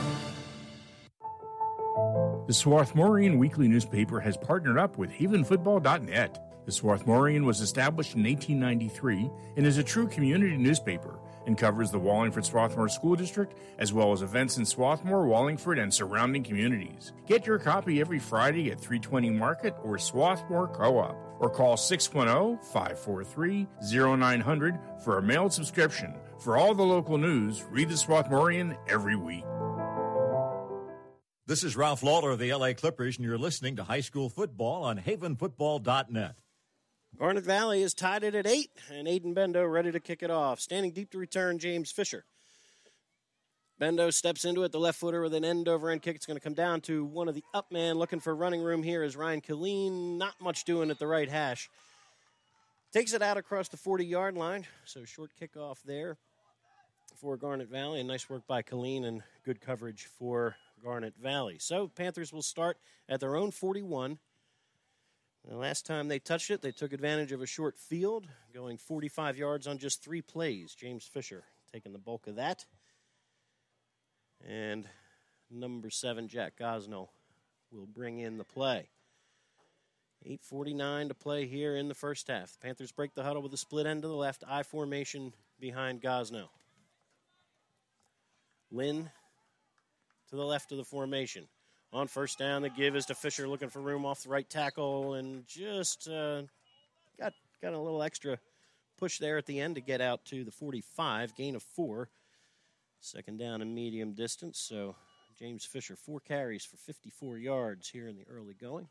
The 2.53 2.59
Swarthmorean 2.59 3.39
Weekly 3.39 3.67
newspaper 3.67 4.21
has 4.21 4.37
partnered 4.37 4.77
up 4.77 4.99
with 4.99 5.11
havenfootball.net. 5.11 6.67
The 6.67 6.71
Swarthmorean 6.71 7.47
was 7.47 7.63
established 7.63 8.15
in 8.15 8.25
1893 8.25 9.31
and 9.57 9.65
is 9.65 9.79
a 9.79 9.83
true 9.83 10.07
community 10.07 10.59
newspaper 10.59 11.19
and 11.47 11.57
covers 11.57 11.91
the 11.91 11.99
Wallingford 11.99 12.45
Swarthmore 12.45 12.91
School 12.91 13.17
District 13.17 13.57
as 13.79 13.95
well 13.95 14.13
as 14.13 14.21
events 14.21 14.59
in 14.59 14.67
Swarthmore, 14.67 15.25
Wallingford, 15.25 15.79
and 15.79 15.95
surrounding 15.95 16.43
communities. 16.43 17.15
Get 17.27 17.47
your 17.47 17.59
copy 17.59 18.03
every 18.03 18.19
Friday 18.19 18.71
at 18.71 18.79
320 18.79 19.31
Market 19.31 19.75
or 19.83 19.97
Swarthmore 19.97 20.69
Co 20.69 20.99
op 20.99 21.17
or 21.41 21.49
call 21.49 21.79
610 21.79 22.63
543 22.71 23.67
0900 23.91 24.79
for 25.03 25.17
a 25.17 25.23
mailed 25.23 25.55
subscription. 25.55 26.15
For 26.39 26.59
all 26.59 26.75
the 26.75 26.83
local 26.83 27.17
news, 27.17 27.65
read 27.71 27.89
the 27.89 27.95
Swarthmorean 27.95 28.77
every 28.91 29.17
week. 29.17 29.45
This 31.53 31.65
is 31.65 31.77
Ralph 31.77 32.03
Lawler 32.03 32.31
of 32.31 32.39
the 32.39 32.51
LA 32.55 32.73
Clippers, 32.73 33.19
and 33.19 33.27
you're 33.27 33.37
listening 33.37 33.77
to 33.77 33.85
high 33.85 34.01
school 34.01 34.31
football 34.31 34.85
on 34.85 34.99
havenfootball.net. 34.99 36.35
Garnet 37.19 37.45
Valley 37.45 37.83
is 37.83 37.93
tied 37.93 38.25
it 38.25 38.35
at 38.35 38.47
eight, 38.47 38.71
and 38.91 39.07
Aiden 39.07 39.35
Bendo 39.35 39.71
ready 39.71 39.93
to 39.93 40.01
kick 40.01 40.23
it 40.23 40.31
off. 40.31 40.61
Standing 40.61 40.93
deep 40.93 41.11
to 41.11 41.19
return, 41.19 41.59
James 41.59 41.93
Fisher. 41.93 42.25
Bendo 43.79 44.11
steps 44.11 44.47
into 44.47 44.63
it, 44.63 44.73
the 44.73 44.81
left 44.81 44.99
footer 44.99 45.21
with 45.21 45.35
an 45.35 45.45
end 45.45 45.69
over 45.69 45.91
end 45.91 46.01
kick. 46.01 46.17
It's 46.17 46.25
going 46.25 46.39
to 46.39 46.43
come 46.43 46.55
down 46.55 46.81
to 46.83 47.05
one 47.05 47.29
of 47.29 47.35
the 47.35 47.45
up 47.53 47.71
man 47.71 47.97
looking 47.97 48.21
for 48.21 48.35
running 48.35 48.63
room 48.63 48.83
here 48.83 49.03
is 49.03 49.15
Ryan 49.15 49.43
Killeen. 49.43 50.17
Not 50.17 50.33
much 50.41 50.65
doing 50.65 50.91
at 50.91 50.99
the 50.99 51.07
right 51.07 51.29
hash. 51.29 51.69
Takes 52.95 53.13
it 53.13 53.21
out 53.21 53.37
across 53.37 53.69
the 53.69 53.77
40 53.77 54.07
yard 54.07 54.39
line. 54.39 54.67
So 54.87 55.05
short 55.05 55.33
kickoff 55.39 55.83
there 55.85 56.17
for 57.21 57.37
Garnet 57.37 57.69
Valley. 57.69 57.99
And 58.01 58.09
nice 58.09 58.31
work 58.31 58.47
by 58.47 58.63
Killeen 58.63 59.05
and 59.05 59.23
good 59.45 59.61
coverage 59.61 60.09
for 60.19 60.57
Garnet 60.83 61.15
Valley. 61.17 61.59
So 61.59 61.89
Panthers 61.89 62.33
will 62.33 62.43
start 62.43 62.79
at 63.09 63.21
their 63.21 63.37
own 63.37 63.51
41. 63.51 64.19
The 65.49 65.57
last 65.57 65.87
time 65.87 66.09
they 66.09 66.19
touched 66.19 66.51
it, 66.51 66.63
they 66.63 66.71
took 66.71 66.93
advantage 66.93 67.33
of 67.33 67.43
a 67.43 67.47
short 67.47 67.77
field, 67.77 68.29
going 68.55 68.79
45 68.79 69.37
yards 69.37 69.67
on 69.67 69.79
just 69.79 70.03
three 70.03 70.23
plays. 70.23 70.75
James 70.75 71.05
Fisher 71.05 71.45
taking 71.73 71.93
the 71.93 71.99
bulk 71.99 72.27
of 72.27 72.37
that. 72.37 72.65
And 74.47 74.87
number 75.51 75.91
seven, 75.91 76.29
Jack 76.29 76.55
Gosnell, 76.61 77.09
will 77.73 77.87
bring 77.87 78.19
in 78.19 78.39
the 78.39 78.45
play. 78.45 78.89
8.49 80.29 81.09
to 81.09 81.15
play 81.15 81.47
here 81.47 81.77
in 81.77 81.89
the 81.89 81.95
first 81.95 82.29
half. 82.29 82.53
The 82.53 82.59
Panthers 82.59 82.93
break 82.93 83.15
the 83.15 83.25
huddle 83.25 83.43
with 83.43 83.53
a 83.53 83.57
split 83.57 83.87
end 83.87 84.03
to 84.03 84.09
the 84.09 84.15
left, 84.15 84.45
I 84.47 84.63
formation 84.63 85.33
behind 85.59 86.01
Gosnell. 86.01 86.49
Lynn 88.71 89.11
to 90.33 90.37
the 90.37 90.45
left 90.45 90.73
of 90.73 90.79
the 90.79 90.85
formation. 90.85 91.47
On 91.93 92.09
first 92.09 92.39
down, 92.39 92.63
the 92.63 92.71
give 92.71 92.97
is 92.97 93.05
to 93.07 93.15
Fisher 93.15 93.47
looking 93.47 93.69
for 93.69 93.81
room 93.81 94.07
off 94.07 94.23
the 94.23 94.31
right 94.31 94.49
tackle 94.49 95.13
and 95.13 95.47
just 95.47 96.09
uh, 96.09 96.41
got, 97.21 97.35
got 97.61 97.75
a 97.75 97.79
little 97.79 98.03
extra 98.03 98.39
push 98.99 99.19
there 99.19 99.37
at 99.37 99.45
the 99.45 99.61
end 99.61 99.75
to 99.75 99.83
get 99.83 100.01
out 100.01 100.25
to 100.25 100.43
the 100.43 100.51
45, 100.51 101.37
gain 101.37 101.55
of 101.55 101.63
four. 101.63 102.09
Second 102.99 103.39
down 103.39 103.61
and 103.61 103.75
medium 103.75 104.15
distance. 104.15 104.59
So 104.59 104.97
James 105.39 105.67
Fisher, 105.67 105.97
four 105.97 106.19
carries 106.21 106.65
for 106.65 106.79
54 106.79 107.37
yards 107.37 107.91
here 107.91 108.09
in 108.09 108.17
the 108.17 108.25
early 108.27 108.55
going. 108.55 108.89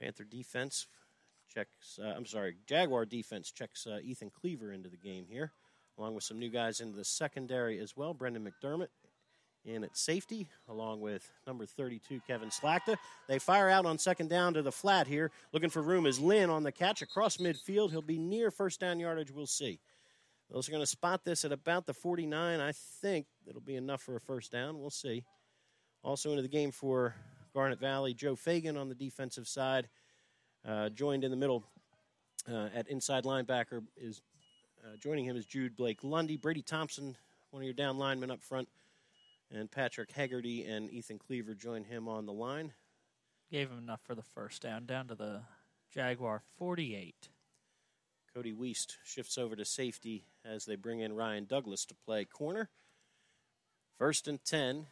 Panther 0.00 0.22
defense 0.22 0.86
checks, 1.52 1.98
uh, 2.00 2.14
I'm 2.16 2.26
sorry, 2.26 2.54
Jaguar 2.68 3.04
defense 3.04 3.50
checks 3.50 3.84
uh, 3.84 3.98
Ethan 4.00 4.30
Cleaver 4.30 4.70
into 4.70 4.88
the 4.88 4.96
game 4.96 5.26
here, 5.28 5.50
along 5.98 6.14
with 6.14 6.22
some 6.22 6.38
new 6.38 6.50
guys 6.50 6.78
into 6.78 6.96
the 6.96 7.04
secondary 7.04 7.80
as 7.80 7.96
well. 7.96 8.14
Brendan 8.14 8.48
McDermott 8.48 8.88
in 9.64 9.84
at 9.84 9.96
safety, 9.96 10.48
along 10.68 11.00
with 11.00 11.30
number 11.46 11.66
32, 11.66 12.20
Kevin 12.26 12.50
Slakta. 12.50 12.96
They 13.28 13.38
fire 13.38 13.70
out 13.70 13.86
on 13.86 13.98
second 13.98 14.28
down 14.28 14.54
to 14.54 14.62
the 14.62 14.72
flat 14.72 15.06
here. 15.06 15.30
Looking 15.52 15.70
for 15.70 15.82
room 15.82 16.06
is 16.06 16.20
Lynn 16.20 16.50
on 16.50 16.62
the 16.62 16.72
catch 16.72 17.02
across 17.02 17.38
midfield. 17.38 17.90
He'll 17.90 18.02
be 18.02 18.18
near 18.18 18.50
first 18.50 18.80
down 18.80 19.00
yardage. 19.00 19.30
We'll 19.30 19.46
see. 19.46 19.80
Those 20.50 20.68
are 20.68 20.72
going 20.72 20.82
to 20.82 20.86
spot 20.86 21.24
this 21.24 21.44
at 21.44 21.52
about 21.52 21.86
the 21.86 21.94
49. 21.94 22.60
I 22.60 22.72
think 22.72 23.26
it'll 23.46 23.60
be 23.60 23.76
enough 23.76 24.02
for 24.02 24.16
a 24.16 24.20
first 24.20 24.52
down. 24.52 24.78
We'll 24.78 24.90
see. 24.90 25.24
Also 26.02 26.30
into 26.30 26.42
the 26.42 26.48
game 26.48 26.70
for 26.70 27.14
Garnet 27.54 27.80
Valley, 27.80 28.12
Joe 28.12 28.36
Fagan 28.36 28.76
on 28.76 28.88
the 28.88 28.94
defensive 28.94 29.48
side. 29.48 29.88
Uh, 30.66 30.88
joined 30.90 31.24
in 31.24 31.30
the 31.30 31.36
middle 31.36 31.64
uh, 32.50 32.68
at 32.74 32.88
inside 32.88 33.24
linebacker 33.24 33.82
is 33.96 34.22
uh, 34.84 34.96
joining 34.98 35.24
him 35.24 35.36
is 35.36 35.46
Jude 35.46 35.76
Blake 35.76 35.98
Lundy. 36.02 36.36
Brady 36.36 36.62
Thompson, 36.62 37.16
one 37.50 37.62
of 37.62 37.64
your 37.64 37.74
down 37.74 37.96
linemen 37.96 38.30
up 38.30 38.42
front, 38.42 38.68
and 39.54 39.70
Patrick 39.70 40.10
Haggerty 40.10 40.64
and 40.64 40.90
Ethan 40.90 41.18
Cleaver 41.18 41.54
join 41.54 41.84
him 41.84 42.08
on 42.08 42.26
the 42.26 42.32
line. 42.32 42.72
Gave 43.50 43.70
him 43.70 43.78
enough 43.78 44.00
for 44.02 44.14
the 44.14 44.22
first 44.22 44.62
down, 44.62 44.86
down 44.86 45.08
to 45.08 45.14
the 45.14 45.42
Jaguar 45.92 46.42
48. 46.58 47.28
Cody 48.34 48.52
Weist 48.52 48.96
shifts 49.04 49.38
over 49.38 49.54
to 49.54 49.64
safety 49.64 50.24
as 50.44 50.64
they 50.64 50.74
bring 50.74 51.00
in 51.00 51.14
Ryan 51.14 51.44
Douglas 51.44 51.84
to 51.86 51.94
play 51.94 52.24
corner. 52.24 52.68
First 53.96 54.26
and 54.26 54.44
10 54.44 54.86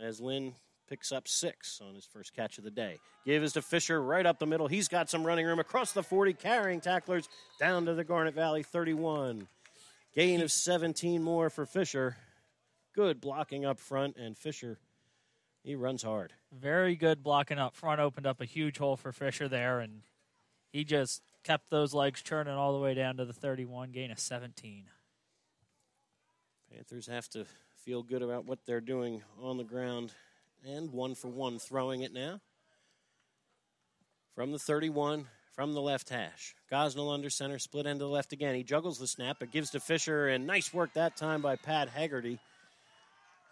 as 0.00 0.20
Lynn 0.20 0.54
picks 0.88 1.10
up 1.10 1.26
six 1.26 1.80
on 1.84 1.94
his 1.94 2.04
first 2.04 2.34
catch 2.34 2.58
of 2.58 2.64
the 2.64 2.70
day. 2.70 2.98
Give 3.24 3.42
is 3.42 3.54
to 3.54 3.62
Fisher 3.62 4.00
right 4.00 4.26
up 4.26 4.38
the 4.38 4.46
middle. 4.46 4.68
He's 4.68 4.86
got 4.86 5.10
some 5.10 5.24
running 5.26 5.46
room 5.46 5.58
across 5.58 5.92
the 5.92 6.02
40, 6.02 6.34
carrying 6.34 6.80
tacklers 6.80 7.28
down 7.58 7.86
to 7.86 7.94
the 7.94 8.04
Garnet 8.04 8.34
Valley 8.34 8.62
31. 8.62 9.48
Gain 10.14 10.40
of 10.40 10.52
17 10.52 11.22
more 11.22 11.50
for 11.50 11.66
Fisher. 11.66 12.16
Good 12.94 13.20
blocking 13.20 13.64
up 13.64 13.80
front, 13.80 14.16
and 14.16 14.36
Fisher, 14.36 14.78
he 15.64 15.74
runs 15.74 16.02
hard. 16.02 16.32
Very 16.52 16.94
good 16.94 17.22
blocking 17.22 17.58
up 17.58 17.74
front. 17.74 18.00
Opened 18.00 18.26
up 18.26 18.40
a 18.40 18.44
huge 18.44 18.78
hole 18.78 18.96
for 18.96 19.10
Fisher 19.10 19.48
there, 19.48 19.80
and 19.80 20.02
he 20.70 20.84
just 20.84 21.22
kept 21.42 21.70
those 21.70 21.92
legs 21.92 22.22
churning 22.22 22.54
all 22.54 22.72
the 22.72 22.78
way 22.78 22.94
down 22.94 23.16
to 23.16 23.24
the 23.24 23.32
31, 23.32 23.90
gain 23.90 24.10
of 24.10 24.18
17. 24.18 24.84
Panthers 26.72 27.06
have 27.06 27.28
to 27.30 27.44
feel 27.84 28.02
good 28.02 28.22
about 28.22 28.46
what 28.46 28.60
they're 28.64 28.80
doing 28.80 29.22
on 29.40 29.56
the 29.56 29.64
ground 29.64 30.12
and 30.64 30.92
one 30.92 31.14
for 31.14 31.28
one 31.28 31.58
throwing 31.58 32.02
it 32.02 32.12
now. 32.12 32.40
From 34.34 34.52
the 34.52 34.58
31, 34.58 35.26
from 35.52 35.74
the 35.74 35.82
left 35.82 36.08
hash. 36.08 36.54
Gosnell 36.70 37.12
under 37.12 37.30
center, 37.30 37.58
split 37.58 37.86
end 37.86 38.00
to 38.00 38.04
the 38.04 38.10
left 38.10 38.32
again. 38.32 38.54
He 38.54 38.64
juggles 38.64 38.98
the 38.98 39.06
snap, 39.06 39.36
but 39.38 39.52
gives 39.52 39.70
to 39.70 39.80
Fisher, 39.80 40.28
and 40.28 40.46
nice 40.46 40.72
work 40.72 40.92
that 40.94 41.16
time 41.16 41.42
by 41.42 41.56
Pat 41.56 41.88
Haggerty. 41.88 42.38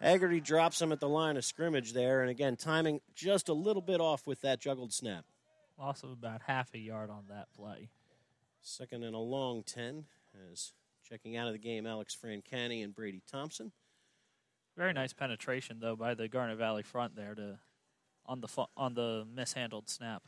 Haggerty 0.03 0.41
drops 0.41 0.81
him 0.81 0.91
at 0.91 0.99
the 0.99 1.07
line 1.07 1.37
of 1.37 1.45
scrimmage 1.45 1.93
there, 1.93 2.19
and 2.21 2.29
again, 2.29 2.57
timing 2.57 2.99
just 3.15 3.47
a 3.47 3.53
little 3.53 3.81
bit 3.81 4.01
off 4.01 4.27
with 4.27 4.41
that 4.41 4.59
juggled 4.59 4.91
snap. 4.91 5.23
Loss 5.79 6.03
of 6.03 6.11
about 6.11 6.41
half 6.45 6.73
a 6.73 6.77
yard 6.77 7.09
on 7.09 7.23
that 7.29 7.47
play. 7.55 7.89
Second 8.61 9.05
and 9.05 9.15
a 9.15 9.19
long 9.19 9.63
10 9.63 10.03
as 10.51 10.73
checking 11.07 11.37
out 11.37 11.47
of 11.47 11.53
the 11.53 11.59
game 11.59 11.87
Alex 11.87 12.17
Francani 12.21 12.83
and 12.83 12.93
Brady 12.93 13.21
Thompson. 13.31 13.71
Very 14.75 14.91
nice 14.91 15.13
penetration 15.13 15.77
though 15.79 15.95
by 15.95 16.15
the 16.15 16.27
Garnet 16.27 16.57
Valley 16.57 16.83
front 16.83 17.15
there 17.15 17.35
to 17.35 17.59
on 18.25 18.41
the 18.41 18.47
fu- 18.49 18.65
on 18.75 18.95
the 18.95 19.25
mishandled 19.33 19.87
snap. 19.87 20.23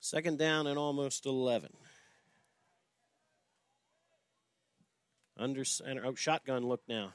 Second 0.00 0.38
down 0.38 0.66
and 0.66 0.78
almost 0.78 1.24
11. 1.24 1.70
Under 5.38 5.64
center, 5.64 6.02
oh, 6.04 6.14
shotgun 6.14 6.62
look 6.62 6.82
now. 6.86 7.14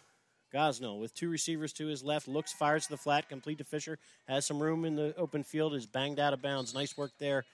Gosnell 0.53 0.99
with 0.99 1.13
two 1.13 1.29
receivers 1.29 1.73
to 1.73 1.87
his 1.87 2.03
left, 2.03 2.27
looks, 2.27 2.51
fires 2.51 2.85
to 2.85 2.91
the 2.91 2.97
flat, 2.97 3.29
complete 3.29 3.57
to 3.59 3.63
Fisher, 3.63 3.97
has 4.27 4.45
some 4.45 4.61
room 4.61 4.85
in 4.85 4.95
the 4.95 5.15
open 5.17 5.43
field, 5.43 5.73
is 5.73 5.85
banged 5.85 6.19
out 6.19 6.33
of 6.33 6.41
bounds. 6.41 6.73
Nice 6.73 6.97
work 6.97 7.11
there 7.19 7.45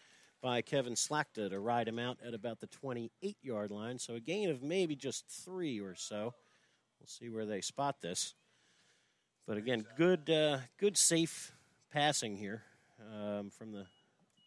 by 0.42 0.62
Kevin 0.62 0.94
Slackta 0.94 1.50
to 1.50 1.60
ride 1.60 1.88
him 1.88 2.00
out 2.00 2.18
at 2.26 2.34
about 2.34 2.60
the 2.60 2.68
28 2.68 3.38
yard 3.42 3.72
line. 3.72 4.00
So 4.00 4.16
a 4.16 4.20
gain 4.20 4.50
of 4.50 4.64
maybe 4.64 4.96
just 4.96 5.28
three 5.28 5.80
or 5.80 5.96
so. 5.96 6.34
We'll 7.00 7.08
see 7.08 7.30
where 7.30 7.46
they 7.46 7.62
spot 7.62 8.02
this. 8.02 8.34
But 9.48 9.58
again, 9.58 9.86
good, 9.96 10.30
uh, 10.30 10.60
good, 10.78 10.98
safe 10.98 11.54
passing 11.92 12.36
here 12.36 12.64
um, 13.14 13.50
from 13.50 13.72
the 13.72 13.86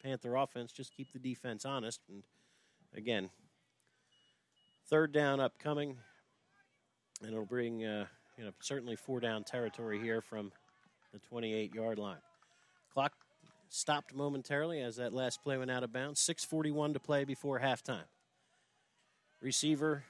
Panther 0.03 0.37
offense. 0.37 0.73
Just 0.73 0.95
keep 0.95 1.13
the 1.13 1.19
defense 1.19 1.65
honest. 1.65 2.01
And 2.09 2.23
again, 2.95 3.31
third 4.89 5.13
down 5.13 5.41
upcoming, 5.41 5.97
and 7.23 7.33
it'll 7.33 7.47
bring 7.47 7.85
uh, 7.85 8.07
you 8.41 8.47
know 8.47 8.53
certainly 8.61 8.97
four 8.97 9.21
down 9.21 9.45
territory 9.45 10.01
here 10.01 10.23
from 10.23 10.51
the 11.13 11.19
28 11.19 11.75
yard 11.75 11.99
line. 11.99 12.21
Clock 12.95 13.13
stopped 13.69 14.15
momentarily 14.15 14.81
as 14.81 14.97
that 14.97 15.13
last 15.13 15.43
play 15.43 15.59
went 15.59 15.71
out 15.71 15.85
of 15.85 15.93
bounds. 15.93 16.21
6:41 16.21 16.95
to 16.95 17.01
play 17.01 17.25
before 17.25 17.61
halftime. 17.61 18.09
Receiver 19.43 20.05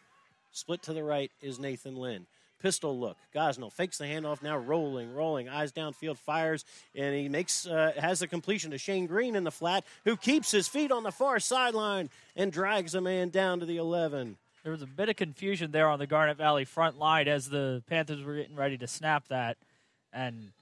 split 0.52 0.80
to 0.84 0.92
the 0.92 1.02
right 1.02 1.32
is 1.42 1.58
Nathan 1.58 1.96
Lynn. 1.96 2.26
Pistol 2.60 2.98
look. 2.98 3.16
Gosnell 3.34 3.72
fakes 3.72 3.98
the 3.98 4.04
handoff 4.04 4.42
now, 4.42 4.56
rolling, 4.56 5.12
rolling, 5.12 5.48
eyes 5.48 5.72
downfield, 5.72 6.18
fires, 6.18 6.64
and 6.94 7.14
he 7.14 7.28
makes 7.28 7.66
uh, 7.66 7.92
has 7.96 8.20
the 8.20 8.28
completion 8.28 8.70
to 8.70 8.78
Shane 8.78 9.06
Green 9.06 9.34
in 9.34 9.42
the 9.42 9.50
flat, 9.50 9.84
who 10.04 10.16
keeps 10.16 10.52
his 10.52 10.68
feet 10.68 10.92
on 10.92 11.02
the 11.02 11.10
far 11.10 11.40
sideline 11.40 12.10
and 12.36 12.52
drags 12.52 12.94
a 12.94 13.00
man 13.00 13.30
down 13.30 13.58
to 13.58 13.66
the 13.66 13.78
11. 13.78 14.36
There 14.62 14.72
was 14.72 14.82
a 14.82 14.86
bit 14.86 15.08
of 15.08 15.16
confusion 15.16 15.70
there 15.70 15.88
on 15.88 15.98
the 15.98 16.06
Garnet 16.06 16.36
Valley 16.36 16.64
front 16.64 16.98
line 16.98 17.28
as 17.28 17.48
the 17.48 17.82
Panthers 17.86 18.22
were 18.22 18.36
getting 18.36 18.56
ready 18.56 18.76
to 18.78 18.86
snap 18.86 19.28
that, 19.28 19.56
and 20.12 20.52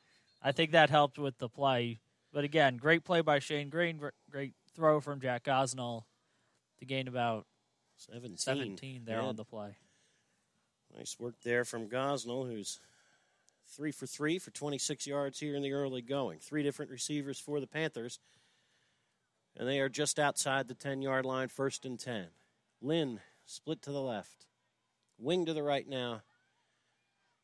I 0.42 0.52
think 0.52 0.70
that 0.70 0.88
helped 0.90 1.18
with 1.18 1.38
the 1.38 1.48
play. 1.48 1.98
But 2.32 2.44
again, 2.44 2.76
great 2.76 3.04
play 3.04 3.22
by 3.22 3.40
Shane 3.40 3.70
Green, 3.70 4.00
great 4.30 4.52
throw 4.74 5.00
from 5.00 5.20
Jack 5.20 5.44
Gosnell 5.44 6.04
to 6.78 6.84
gain 6.84 7.08
about 7.08 7.46
17, 7.96 8.36
17 8.36 9.04
there 9.04 9.16
Yeah. 9.18 9.24
on 9.24 9.36
the 9.36 9.44
play. 9.44 9.76
Nice 10.96 11.18
work 11.18 11.34
there 11.42 11.64
from 11.64 11.88
Gosnell, 11.88 12.46
who's 12.48 12.78
three 13.66 13.90
for 13.90 14.06
three 14.06 14.38
for 14.38 14.52
26 14.52 15.06
yards 15.06 15.40
here 15.40 15.56
in 15.56 15.62
the 15.62 15.72
early 15.72 16.02
going. 16.02 16.38
Three 16.38 16.62
different 16.62 16.90
receivers 16.92 17.40
for 17.40 17.58
the 17.60 17.66
Panthers. 17.66 18.20
And 19.56 19.66
they 19.66 19.80
are 19.80 19.88
just 19.88 20.20
outside 20.20 20.68
the 20.68 20.74
10 20.74 21.02
yard 21.02 21.26
line, 21.26 21.48
first 21.48 21.84
and 21.84 21.98
10. 21.98 22.28
Lynn 22.80 23.20
split 23.48 23.82
to 23.82 23.90
the 23.90 24.00
left. 24.00 24.46
Wing 25.18 25.46
to 25.46 25.52
the 25.52 25.62
right 25.62 25.88
now 25.88 26.22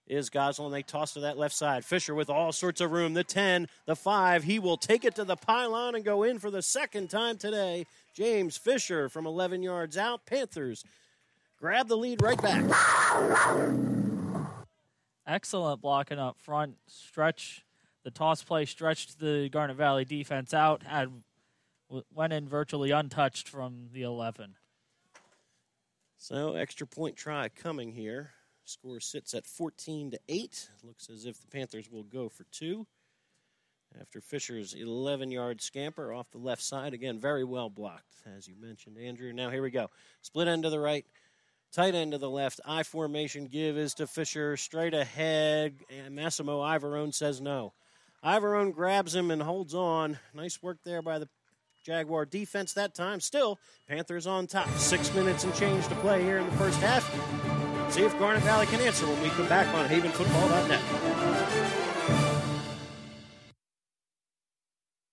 is 0.06 0.28
Goslin. 0.28 0.70
they 0.70 0.82
toss 0.82 1.14
to 1.14 1.20
that 1.20 1.38
left 1.38 1.54
side. 1.54 1.84
Fisher 1.84 2.14
with 2.14 2.28
all 2.28 2.52
sorts 2.52 2.80
of 2.80 2.92
room. 2.92 3.14
The 3.14 3.24
10, 3.24 3.68
the 3.86 3.96
5. 3.96 4.44
He 4.44 4.58
will 4.58 4.76
take 4.76 5.04
it 5.04 5.14
to 5.14 5.24
the 5.24 5.36
pylon 5.36 5.94
and 5.94 6.04
go 6.04 6.22
in 6.22 6.38
for 6.38 6.50
the 6.50 6.62
second 6.62 7.08
time 7.08 7.38
today. 7.38 7.86
James 8.14 8.56
Fisher 8.56 9.08
from 9.08 9.26
11 9.26 9.62
yards 9.62 9.96
out. 9.96 10.26
Panthers 10.26 10.84
grab 11.58 11.88
the 11.88 11.96
lead 11.96 12.22
right 12.22 12.40
back. 12.40 12.64
Excellent 15.26 15.80
blocking 15.80 16.18
up 16.18 16.38
front. 16.38 16.76
Stretch 16.86 17.64
the 18.04 18.10
toss 18.10 18.42
play 18.42 18.66
stretched 18.66 19.18
the 19.18 19.48
Garnet 19.48 19.78
Valley 19.78 20.04
defense 20.04 20.52
out. 20.52 20.82
Had 20.82 21.08
went 22.12 22.34
in 22.34 22.46
virtually 22.46 22.90
untouched 22.90 23.48
from 23.48 23.88
the 23.92 24.02
11. 24.02 24.56
So 26.24 26.54
extra 26.54 26.86
point 26.86 27.16
try 27.16 27.50
coming 27.50 27.92
here. 27.92 28.30
Score 28.64 28.98
sits 28.98 29.34
at 29.34 29.46
14 29.46 30.12
to 30.12 30.20
8. 30.26 30.70
Looks 30.82 31.10
as 31.10 31.26
if 31.26 31.38
the 31.38 31.46
Panthers 31.48 31.90
will 31.90 32.02
go 32.02 32.30
for 32.30 32.44
two. 32.50 32.86
After 34.00 34.22
Fisher's 34.22 34.72
11 34.72 35.30
yard 35.30 35.60
scamper 35.60 36.14
off 36.14 36.30
the 36.30 36.38
left 36.38 36.62
side. 36.62 36.94
Again, 36.94 37.20
very 37.20 37.44
well 37.44 37.68
blocked, 37.68 38.14
as 38.34 38.48
you 38.48 38.54
mentioned, 38.58 38.96
Andrew. 38.96 39.34
Now 39.34 39.50
here 39.50 39.60
we 39.60 39.70
go. 39.70 39.90
Split 40.22 40.48
end 40.48 40.62
to 40.62 40.70
the 40.70 40.80
right, 40.80 41.04
tight 41.74 41.94
end 41.94 42.12
to 42.12 42.18
the 42.18 42.30
left. 42.30 42.58
I 42.64 42.84
formation 42.84 43.44
give 43.44 43.76
is 43.76 43.92
to 43.96 44.06
Fisher 44.06 44.56
straight 44.56 44.94
ahead. 44.94 45.74
And 45.90 46.14
Massimo 46.14 46.62
Ivorone 46.62 47.12
says 47.12 47.42
no. 47.42 47.74
Ivorone 48.24 48.72
grabs 48.72 49.14
him 49.14 49.30
and 49.30 49.42
holds 49.42 49.74
on. 49.74 50.18
Nice 50.32 50.62
work 50.62 50.78
there 50.86 51.02
by 51.02 51.18
the 51.18 51.28
Jaguar 51.84 52.24
defense 52.24 52.72
that 52.72 52.94
time. 52.94 53.20
Still, 53.20 53.58
Panthers 53.86 54.26
on 54.26 54.46
top. 54.46 54.68
Six 54.70 55.14
minutes 55.14 55.44
and 55.44 55.54
change 55.54 55.86
to 55.88 55.94
play 55.96 56.22
here 56.22 56.38
in 56.38 56.46
the 56.46 56.56
first 56.56 56.80
half. 56.80 57.04
See 57.92 58.02
if 58.02 58.18
Garnet 58.18 58.42
Valley 58.42 58.66
can 58.66 58.80
answer 58.80 59.06
when 59.06 59.22
we 59.22 59.28
come 59.28 59.48
back 59.48 59.72
on 59.74 59.86
HavenFootball.net. 59.88 60.80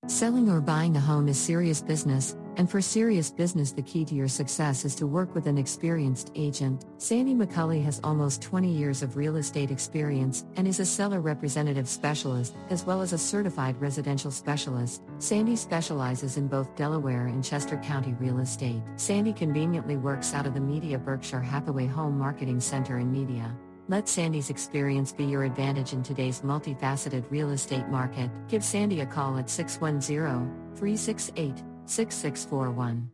Selling 0.07 0.49
or 0.49 0.61
buying 0.61 0.95
a 0.95 0.99
home 0.99 1.27
is 1.27 1.37
serious 1.39 1.81
business, 1.81 2.35
and 2.61 2.69
for 2.69 2.79
serious 2.79 3.31
business, 3.31 3.71
the 3.71 3.81
key 3.81 4.05
to 4.05 4.13
your 4.13 4.27
success 4.27 4.85
is 4.85 4.93
to 4.93 5.07
work 5.07 5.33
with 5.33 5.47
an 5.47 5.57
experienced 5.57 6.31
agent. 6.35 6.85
Sandy 6.99 7.33
McCulley 7.33 7.83
has 7.83 7.99
almost 8.03 8.43
20 8.43 8.71
years 8.71 9.01
of 9.01 9.17
real 9.17 9.37
estate 9.37 9.71
experience 9.71 10.45
and 10.57 10.67
is 10.67 10.79
a 10.79 10.85
seller 10.85 11.21
representative 11.21 11.89
specialist, 11.89 12.55
as 12.69 12.85
well 12.85 13.01
as 13.01 13.13
a 13.13 13.17
certified 13.17 13.81
residential 13.81 14.29
specialist. 14.29 15.01
Sandy 15.17 15.55
specializes 15.55 16.37
in 16.37 16.47
both 16.47 16.75
Delaware 16.75 17.25
and 17.25 17.43
Chester 17.43 17.77
County 17.77 18.13
real 18.19 18.37
estate. 18.37 18.83
Sandy 18.95 19.33
conveniently 19.33 19.97
works 19.97 20.35
out 20.35 20.45
of 20.45 20.53
the 20.53 20.61
Media 20.61 20.99
Berkshire 20.99 21.41
Hathaway 21.41 21.87
Home 21.87 22.15
Marketing 22.15 22.59
Center 22.59 22.99
in 22.99 23.11
Media. 23.11 23.57
Let 23.87 24.07
Sandy's 24.07 24.51
experience 24.51 25.11
be 25.11 25.25
your 25.25 25.45
advantage 25.45 25.93
in 25.93 26.03
today's 26.03 26.41
multifaceted 26.41 27.23
real 27.31 27.49
estate 27.49 27.87
market. 27.87 28.29
Give 28.47 28.63
Sandy 28.63 29.01
a 29.01 29.07
call 29.07 29.39
at 29.39 29.49
610 29.49 30.75
368 30.75 31.70
6641. 31.85 33.11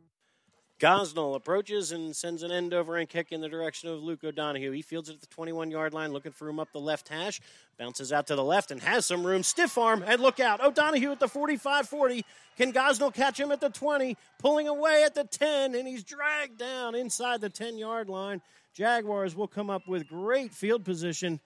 Gosnell 0.79 1.35
approaches 1.35 1.91
and 1.91 2.15
sends 2.15 2.43
an 2.43 2.51
end 2.51 2.71
over 2.71 2.97
and 2.97 3.09
kick 3.09 3.31
in 3.31 3.41
the 3.41 3.49
direction 3.49 3.89
of 3.89 4.03
Luke 4.03 4.23
O'Donohue. 4.23 4.71
He 4.71 4.83
fields 4.83 5.09
it 5.09 5.15
at 5.15 5.21
the 5.21 5.27
21 5.27 5.71
yard 5.71 5.91
line, 5.93 6.13
looking 6.13 6.31
for 6.31 6.47
him 6.47 6.59
up 6.59 6.71
the 6.71 6.79
left 6.79 7.09
hash. 7.09 7.41
Bounces 7.79 8.13
out 8.13 8.27
to 8.27 8.35
the 8.35 8.43
left 8.43 8.69
and 8.69 8.79
has 8.81 9.07
some 9.07 9.25
room. 9.25 9.41
Stiff 9.41 9.75
arm 9.77 10.03
and 10.05 10.21
look 10.21 10.39
out. 10.39 10.63
O'Donohue 10.63 11.11
at 11.11 11.19
the 11.19 11.27
45 11.27 11.89
40. 11.89 12.23
Can 12.57 12.73
Gosnell 12.73 13.13
catch 13.13 13.39
him 13.39 13.51
at 13.51 13.59
the 13.59 13.69
20? 13.69 14.15
Pulling 14.37 14.67
away 14.67 15.03
at 15.03 15.15
the 15.15 15.23
10, 15.23 15.73
and 15.73 15.87
he's 15.87 16.03
dragged 16.03 16.59
down 16.59 16.93
inside 16.93 17.41
the 17.41 17.49
10 17.49 17.79
yard 17.79 18.07
line. 18.07 18.41
Jaguars 18.75 19.35
will 19.35 19.47
come 19.47 19.71
up 19.71 19.87
with 19.87 20.07
great 20.07 20.53
field 20.53 20.85
position. 20.85 21.39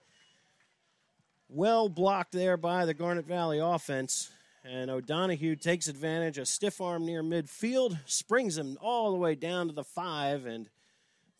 Well 1.48 1.88
blocked 1.88 2.32
there 2.32 2.58
by 2.58 2.84
the 2.84 2.94
Garnet 2.94 3.26
Valley 3.26 3.58
offense. 3.58 4.30
And 4.64 4.90
O'Donohue 4.90 5.56
takes 5.56 5.88
advantage. 5.88 6.38
A 6.38 6.46
stiff 6.46 6.80
arm 6.80 7.04
near 7.04 7.22
midfield 7.22 7.98
springs 8.06 8.56
him 8.56 8.78
all 8.80 9.10
the 9.10 9.18
way 9.18 9.34
down 9.34 9.66
to 9.66 9.72
the 9.72 9.82
five. 9.82 10.46
And 10.46 10.68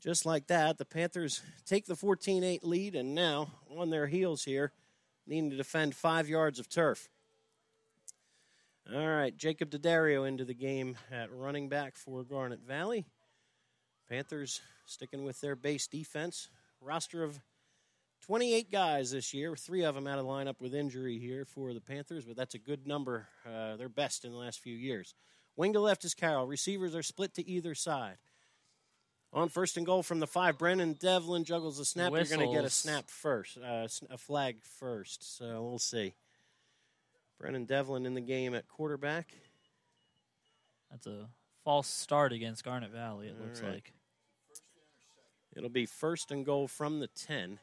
just 0.01 0.27
like 0.27 0.49
that, 0.49 0.79
the 0.79 0.85
Panthers 0.85 1.41
take 1.65 1.87
the 1.87 1.95
14 1.95 2.43
8 2.43 2.65
lead 2.65 2.97
and 2.97 3.15
now 3.15 3.49
on 3.77 3.91
their 3.91 4.09
heels 4.09 4.45
here, 4.45 4.73
needing 5.27 5.51
to 5.51 5.57
defend 5.57 5.95
five 5.95 6.29
yards 6.29 6.59
of 6.59 6.69
turf. 6.69 7.09
All 8.93 9.07
right, 9.07 9.37
Jacob 9.37 9.71
Daddario 9.71 10.27
into 10.27 10.45
the 10.45 10.55
game 10.55 10.97
at 11.13 11.33
running 11.33 11.69
back 11.69 11.97
for 11.97 12.25
Garnet 12.25 12.61
Valley. 12.67 13.05
Panthers 14.09 14.61
sticking 14.87 15.25
with 15.25 15.41
their 15.41 15.55
base 15.55 15.87
defense. 15.87 16.49
Roster 16.81 17.23
of 17.23 17.41
28 18.27 18.71
guys 18.71 19.11
this 19.11 19.35
year, 19.35 19.57
three 19.57 19.85
of 19.85 19.95
them 19.95 20.07
out 20.07 20.19
of 20.19 20.25
the 20.25 20.31
lineup 20.31 20.61
with 20.61 20.75
injury 20.75 21.19
here 21.19 21.45
for 21.45 21.75
the 21.75 21.81
Panthers, 21.81 22.25
but 22.25 22.37
that's 22.37 22.55
a 22.55 22.59
good 22.59 22.87
number. 22.87 23.29
Uh, 23.47 23.77
their 23.77 23.89
best 23.89 24.25
in 24.25 24.31
the 24.31 24.37
last 24.37 24.61
few 24.61 24.75
years. 24.75 25.15
Wing 25.57 25.73
to 25.73 25.81
left 25.81 26.05
is 26.05 26.15
Carroll. 26.15 26.47
Receivers 26.47 26.95
are 26.95 27.03
split 27.03 27.35
to 27.35 27.47
either 27.47 27.75
side. 27.75 28.19
On 29.35 29.49
first 29.49 29.77
and 29.77 29.87
goal 29.87 30.03
from 30.03 30.21
the 30.21 30.27
five, 30.27 30.59
Brennan 30.59 30.93
Devlin 30.95 31.45
juggles 31.45 31.79
the 31.79 31.85
snap. 31.85 32.13
You're 32.13 32.25
going 32.25 32.49
to 32.49 32.55
get 32.55 32.65
a 32.65 32.71
snap 32.71 33.09
first, 33.09 33.59
uh, 33.59 33.89
a 34.11 34.19
flag 34.19 34.59
first. 34.63 35.37
So 35.37 35.63
we'll 35.63 35.79
see. 35.79 36.15
Brennan 37.41 37.65
Devlin 37.65 38.07
in 38.07 38.15
the 38.15 38.21
game 38.21 38.55
at 38.55 38.69
quarterback. 38.69 39.33
That's 40.91 41.07
a 41.07 41.29
false 41.65 41.89
start 41.89 42.33
against 42.33 42.63
Garnet 42.63 42.91
Valley, 42.91 43.29
it 43.29 43.37
All 43.39 43.47
looks 43.47 43.63
right. 43.63 43.73
like. 43.73 43.93
It'll 45.57 45.71
be 45.71 45.87
first 45.87 46.31
and 46.31 46.45
goal 46.47 46.69
from 46.69 47.01
the 47.01 47.09
10. 47.09 47.59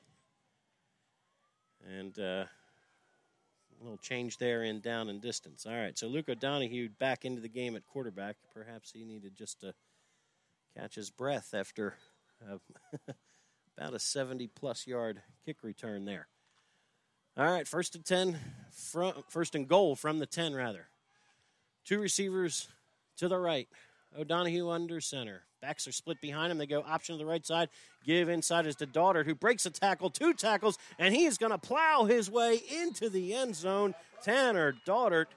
And 1.87 2.17
uh, 2.19 2.45
a 3.79 3.83
little 3.83 3.97
change 3.97 4.37
there 4.37 4.63
in 4.63 4.81
down 4.81 5.09
and 5.09 5.21
distance. 5.21 5.65
All 5.65 5.75
right, 5.75 5.97
so 5.97 6.07
Luke 6.07 6.29
O'Donohue 6.29 6.89
back 6.99 7.25
into 7.25 7.41
the 7.41 7.49
game 7.49 7.75
at 7.75 7.85
quarterback. 7.85 8.35
Perhaps 8.53 8.91
he 8.91 9.05
needed 9.05 9.35
just 9.35 9.61
to 9.61 9.73
catch 10.77 10.95
his 10.95 11.09
breath 11.09 11.53
after 11.53 11.95
uh, 12.49 12.57
about 13.77 13.93
a 13.93 13.99
70 13.99 14.47
plus 14.47 14.85
yard 14.85 15.21
kick 15.45 15.57
return 15.63 16.05
there. 16.05 16.27
All 17.37 17.45
right, 17.45 17.67
first 17.67 17.95
and 17.95 18.03
10, 18.03 18.37
from, 18.71 19.13
first 19.29 19.55
and 19.55 19.67
goal 19.67 19.95
from 19.95 20.19
the 20.19 20.25
10, 20.25 20.53
rather. 20.53 20.87
Two 21.85 21.99
receivers 21.99 22.67
to 23.17 23.27
the 23.27 23.37
right. 23.37 23.69
O'Donohue 24.17 24.69
under 24.69 24.99
center. 24.99 25.43
Backs 25.61 25.87
are 25.87 25.91
split 25.91 26.21
behind 26.21 26.51
him. 26.51 26.57
They 26.57 26.65
go 26.65 26.83
option 26.87 27.15
to 27.15 27.19
the 27.19 27.29
right 27.29 27.45
side. 27.45 27.69
Give 28.05 28.29
inside 28.29 28.65
is 28.65 28.77
to 28.77 28.85
Daughtert, 28.85 29.25
who 29.25 29.35
breaks 29.35 29.65
a 29.65 29.69
tackle, 29.69 30.09
two 30.09 30.33
tackles, 30.33 30.77
and 30.97 31.13
he 31.13 31.25
is 31.25 31.37
going 31.37 31.51
to 31.51 31.57
plow 31.57 32.05
his 32.05 32.31
way 32.31 32.61
into 32.81 33.09
the 33.09 33.33
end 33.33 33.55
zone. 33.55 33.93
Tanner 34.23 34.73
Daughtert 34.85 35.27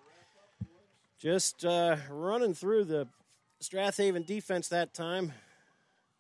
just 1.19 1.65
uh, 1.65 1.97
running 2.09 2.55
through 2.55 2.85
the 2.85 3.09
Strathaven 3.61 4.25
defense 4.25 4.69
that 4.69 4.95
time. 4.95 5.33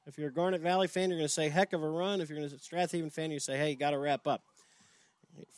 If 0.07 0.19
you're 0.19 0.29
a 0.29 0.33
Garnet 0.33 0.61
Valley 0.61 0.88
fan, 0.88 1.11
you're 1.11 1.19
going 1.19 1.29
to 1.29 1.33
say 1.33 1.49
heck 1.49 1.73
of 1.73 1.83
a 1.83 1.88
run. 1.88 2.21
If 2.21 2.29
you're 2.29 2.41
a 2.41 2.49
Strathaven 2.49 3.12
fan, 3.12 3.31
you 3.31 3.38
say, 3.38 3.57
hey, 3.57 3.71
you 3.71 3.77
got 3.77 3.91
to 3.91 3.99
wrap 3.99 4.27
up. 4.27 4.43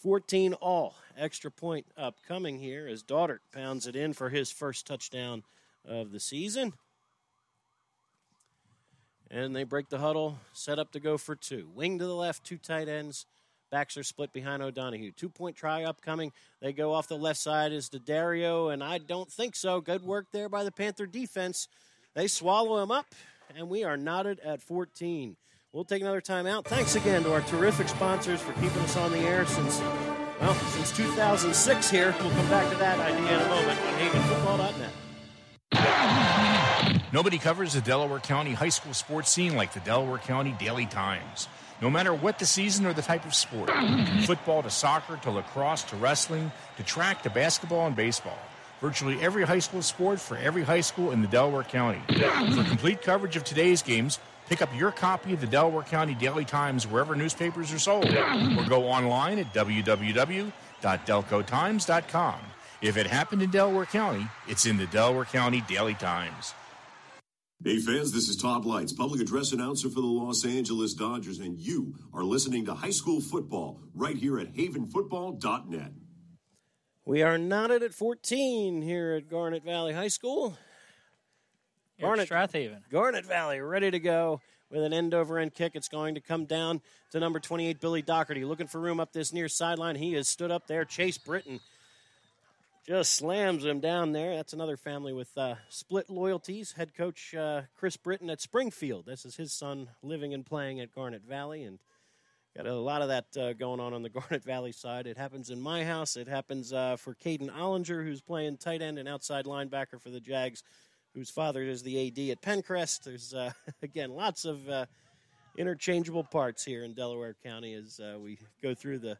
14 0.02 0.52
all. 0.54 0.94
Extra 1.16 1.50
point 1.50 1.86
upcoming 1.96 2.58
here 2.58 2.86
as 2.86 3.02
Daughtert 3.02 3.40
pounds 3.52 3.86
it 3.86 3.96
in 3.96 4.12
for 4.12 4.28
his 4.28 4.50
first 4.50 4.86
touchdown 4.86 5.44
of 5.86 6.12
the 6.12 6.20
season. 6.20 6.74
And 9.30 9.56
they 9.56 9.64
break 9.64 9.88
the 9.88 9.98
huddle, 9.98 10.38
set 10.52 10.78
up 10.78 10.92
to 10.92 11.00
go 11.00 11.18
for 11.18 11.34
two. 11.34 11.68
Wing 11.74 11.98
to 11.98 12.06
the 12.06 12.14
left, 12.14 12.44
two 12.44 12.58
tight 12.58 12.88
ends. 12.88 13.26
Backs 13.70 13.96
are 13.96 14.04
split 14.04 14.32
behind 14.32 14.62
O'Donohue. 14.62 15.10
Two 15.10 15.28
point 15.28 15.56
try 15.56 15.82
upcoming. 15.82 16.30
They 16.60 16.72
go 16.72 16.92
off 16.92 17.08
the 17.08 17.16
left 17.16 17.40
side 17.40 17.72
is 17.72 17.88
Dario, 17.88 18.68
and 18.68 18.84
I 18.84 18.98
don't 18.98 19.28
think 19.28 19.56
so. 19.56 19.80
Good 19.80 20.04
work 20.04 20.26
there 20.32 20.48
by 20.48 20.62
the 20.62 20.70
Panther 20.70 21.06
defense. 21.06 21.66
They 22.14 22.28
swallow 22.28 22.80
him 22.80 22.92
up, 22.92 23.06
and 23.56 23.68
we 23.68 23.82
are 23.82 23.96
knotted 23.96 24.38
at 24.40 24.62
14. 24.62 25.36
We'll 25.72 25.84
take 25.84 26.02
another 26.02 26.20
time 26.20 26.46
out. 26.46 26.66
Thanks 26.66 26.94
again 26.94 27.24
to 27.24 27.32
our 27.32 27.40
terrific 27.40 27.88
sponsors 27.88 28.40
for 28.40 28.52
keeping 28.52 28.82
us 28.82 28.96
on 28.96 29.10
the 29.10 29.18
air 29.18 29.44
since, 29.44 29.80
well, 30.40 30.54
since 30.54 30.96
2006 30.96 31.90
here. 31.90 32.14
We'll 32.20 32.30
come 32.30 32.48
back 32.48 32.70
to 32.70 32.76
that 32.76 33.00
idea 33.00 33.34
in 33.34 33.40
a 33.40 33.48
moment 33.48 33.80
on 33.80 33.94
havenfootball.net. 33.94 34.92
Nobody 37.14 37.38
covers 37.38 37.72
the 37.74 37.80
Delaware 37.80 38.18
County 38.18 38.54
high 38.54 38.70
school 38.70 38.92
sports 38.92 39.30
scene 39.30 39.54
like 39.54 39.72
the 39.72 39.78
Delaware 39.78 40.18
County 40.18 40.56
Daily 40.58 40.84
Times. 40.84 41.46
No 41.80 41.88
matter 41.88 42.12
what 42.12 42.40
the 42.40 42.44
season 42.44 42.86
or 42.86 42.92
the 42.92 43.02
type 43.02 43.24
of 43.24 43.36
sport, 43.36 43.70
from 43.70 44.22
football 44.26 44.64
to 44.64 44.70
soccer 44.70 45.16
to 45.18 45.30
lacrosse 45.30 45.84
to 45.84 45.94
wrestling 45.94 46.50
to 46.76 46.82
track 46.82 47.22
to 47.22 47.30
basketball 47.30 47.86
and 47.86 47.94
baseball. 47.94 48.40
Virtually 48.80 49.22
every 49.22 49.44
high 49.44 49.60
school 49.60 49.80
sport 49.80 50.18
for 50.18 50.36
every 50.36 50.64
high 50.64 50.80
school 50.80 51.12
in 51.12 51.22
the 51.22 51.28
Delaware 51.28 51.62
County. 51.62 52.02
For 52.08 52.64
complete 52.64 53.00
coverage 53.00 53.36
of 53.36 53.44
today's 53.44 53.80
games, 53.80 54.18
pick 54.48 54.60
up 54.60 54.76
your 54.76 54.90
copy 54.90 55.32
of 55.32 55.40
the 55.40 55.46
Delaware 55.46 55.84
County 55.84 56.16
Daily 56.16 56.44
Times 56.44 56.84
wherever 56.84 57.14
newspapers 57.14 57.72
are 57.72 57.78
sold, 57.78 58.06
or 58.06 58.64
go 58.68 58.88
online 58.88 59.38
at 59.38 59.54
www.delcotimes.com. 59.54 62.40
If 62.82 62.96
it 62.96 63.06
happened 63.06 63.42
in 63.42 63.50
Delaware 63.50 63.86
County, 63.86 64.26
it's 64.48 64.66
in 64.66 64.78
the 64.78 64.86
Delaware 64.86 65.26
County 65.26 65.60
Daily 65.68 65.94
Times. 65.94 66.54
Hey 67.62 67.78
fans, 67.78 68.12
this 68.12 68.28
is 68.28 68.36
Todd 68.36 68.66
Leitz, 68.66 68.92
public 68.92 69.22
address 69.22 69.52
announcer 69.52 69.88
for 69.88 70.02
the 70.02 70.06
Los 70.06 70.44
Angeles 70.44 70.92
Dodgers, 70.92 71.38
and 71.38 71.58
you 71.58 71.94
are 72.12 72.22
listening 72.22 72.66
to 72.66 72.74
high 72.74 72.90
school 72.90 73.22
football 73.22 73.80
right 73.94 74.18
here 74.18 74.38
at 74.38 74.52
havenfootball.net. 74.52 75.92
We 77.06 77.22
are 77.22 77.38
knotted 77.38 77.82
at 77.82 77.94
14 77.94 78.82
here 78.82 79.14
at 79.14 79.30
Garnet 79.30 79.64
Valley 79.64 79.94
High 79.94 80.08
School. 80.08 80.58
Garnet 81.98 82.28
Strathaven. 82.28 82.82
Garnet 82.90 83.24
Valley 83.24 83.60
ready 83.60 83.90
to 83.90 83.98
go 83.98 84.42
with 84.70 84.82
an 84.82 84.92
end 84.92 85.14
over 85.14 85.38
end 85.38 85.54
kick. 85.54 85.72
It's 85.74 85.88
going 85.88 86.16
to 86.16 86.20
come 86.20 86.44
down 86.44 86.82
to 87.12 87.20
number 87.20 87.40
28, 87.40 87.80
Billy 87.80 88.02
Doherty, 88.02 88.44
looking 88.44 88.66
for 88.66 88.78
room 88.78 89.00
up 89.00 89.12
this 89.12 89.32
near 89.32 89.48
sideline. 89.48 89.96
He 89.96 90.12
has 90.14 90.28
stood 90.28 90.50
up 90.50 90.66
there. 90.66 90.84
Chase 90.84 91.16
Britton 91.16 91.60
just 92.86 93.14
slams 93.14 93.64
him 93.64 93.80
down 93.80 94.12
there. 94.12 94.36
That's 94.36 94.52
another 94.52 94.76
family 94.76 95.14
with 95.14 95.36
uh, 95.38 95.54
split 95.70 96.10
loyalties. 96.10 96.72
Head 96.72 96.94
coach 96.94 97.34
uh, 97.34 97.62
Chris 97.74 97.96
Britton 97.96 98.28
at 98.28 98.42
Springfield. 98.42 99.06
This 99.06 99.24
is 99.24 99.36
his 99.36 99.52
son 99.52 99.88
living 100.02 100.34
and 100.34 100.44
playing 100.44 100.80
at 100.80 100.94
Garnet 100.94 101.22
Valley, 101.22 101.62
and 101.62 101.78
got 102.54 102.66
a 102.66 102.74
lot 102.74 103.00
of 103.00 103.08
that 103.08 103.36
uh, 103.38 103.52
going 103.54 103.80
on 103.80 103.94
on 103.94 104.02
the 104.02 104.08
Garnet 104.10 104.44
Valley 104.44 104.72
side. 104.72 105.06
It 105.06 105.16
happens 105.16 105.48
in 105.48 105.60
my 105.60 105.82
house. 105.82 106.16
It 106.16 106.28
happens 106.28 106.74
uh, 106.74 106.96
for 106.96 107.14
Caden 107.14 107.50
Ollinger, 107.50 108.04
who's 108.04 108.20
playing 108.20 108.58
tight 108.58 108.82
end 108.82 108.98
and 108.98 109.08
outside 109.08 109.46
linebacker 109.46 109.98
for 109.98 110.10
the 110.10 110.20
Jags, 110.20 110.62
whose 111.14 111.30
father 111.30 111.62
is 111.62 111.82
the 111.82 112.08
AD 112.08 112.18
at 112.30 112.42
Penncrest. 112.42 113.06
There's 113.06 113.32
uh, 113.32 113.52
again 113.82 114.10
lots 114.10 114.44
of 114.44 114.68
uh, 114.68 114.84
interchangeable 115.56 116.24
parts 116.24 116.62
here 116.62 116.84
in 116.84 116.92
Delaware 116.92 117.34
County 117.42 117.72
as 117.72 117.98
we 118.20 118.38
go 118.62 118.74
through 118.74 118.98
the 118.98 119.16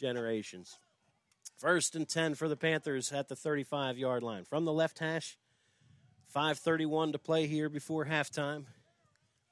generations. 0.00 0.78
First 1.58 1.96
and 1.96 2.08
10 2.08 2.36
for 2.36 2.48
the 2.48 2.56
Panthers 2.56 3.10
at 3.10 3.28
the 3.28 3.34
35 3.34 3.98
yard 3.98 4.22
line. 4.22 4.44
From 4.44 4.64
the 4.64 4.72
left 4.72 5.00
hash, 5.00 5.36
5.31 6.34 7.12
to 7.12 7.18
play 7.18 7.48
here 7.48 7.68
before 7.68 8.06
halftime. 8.06 8.64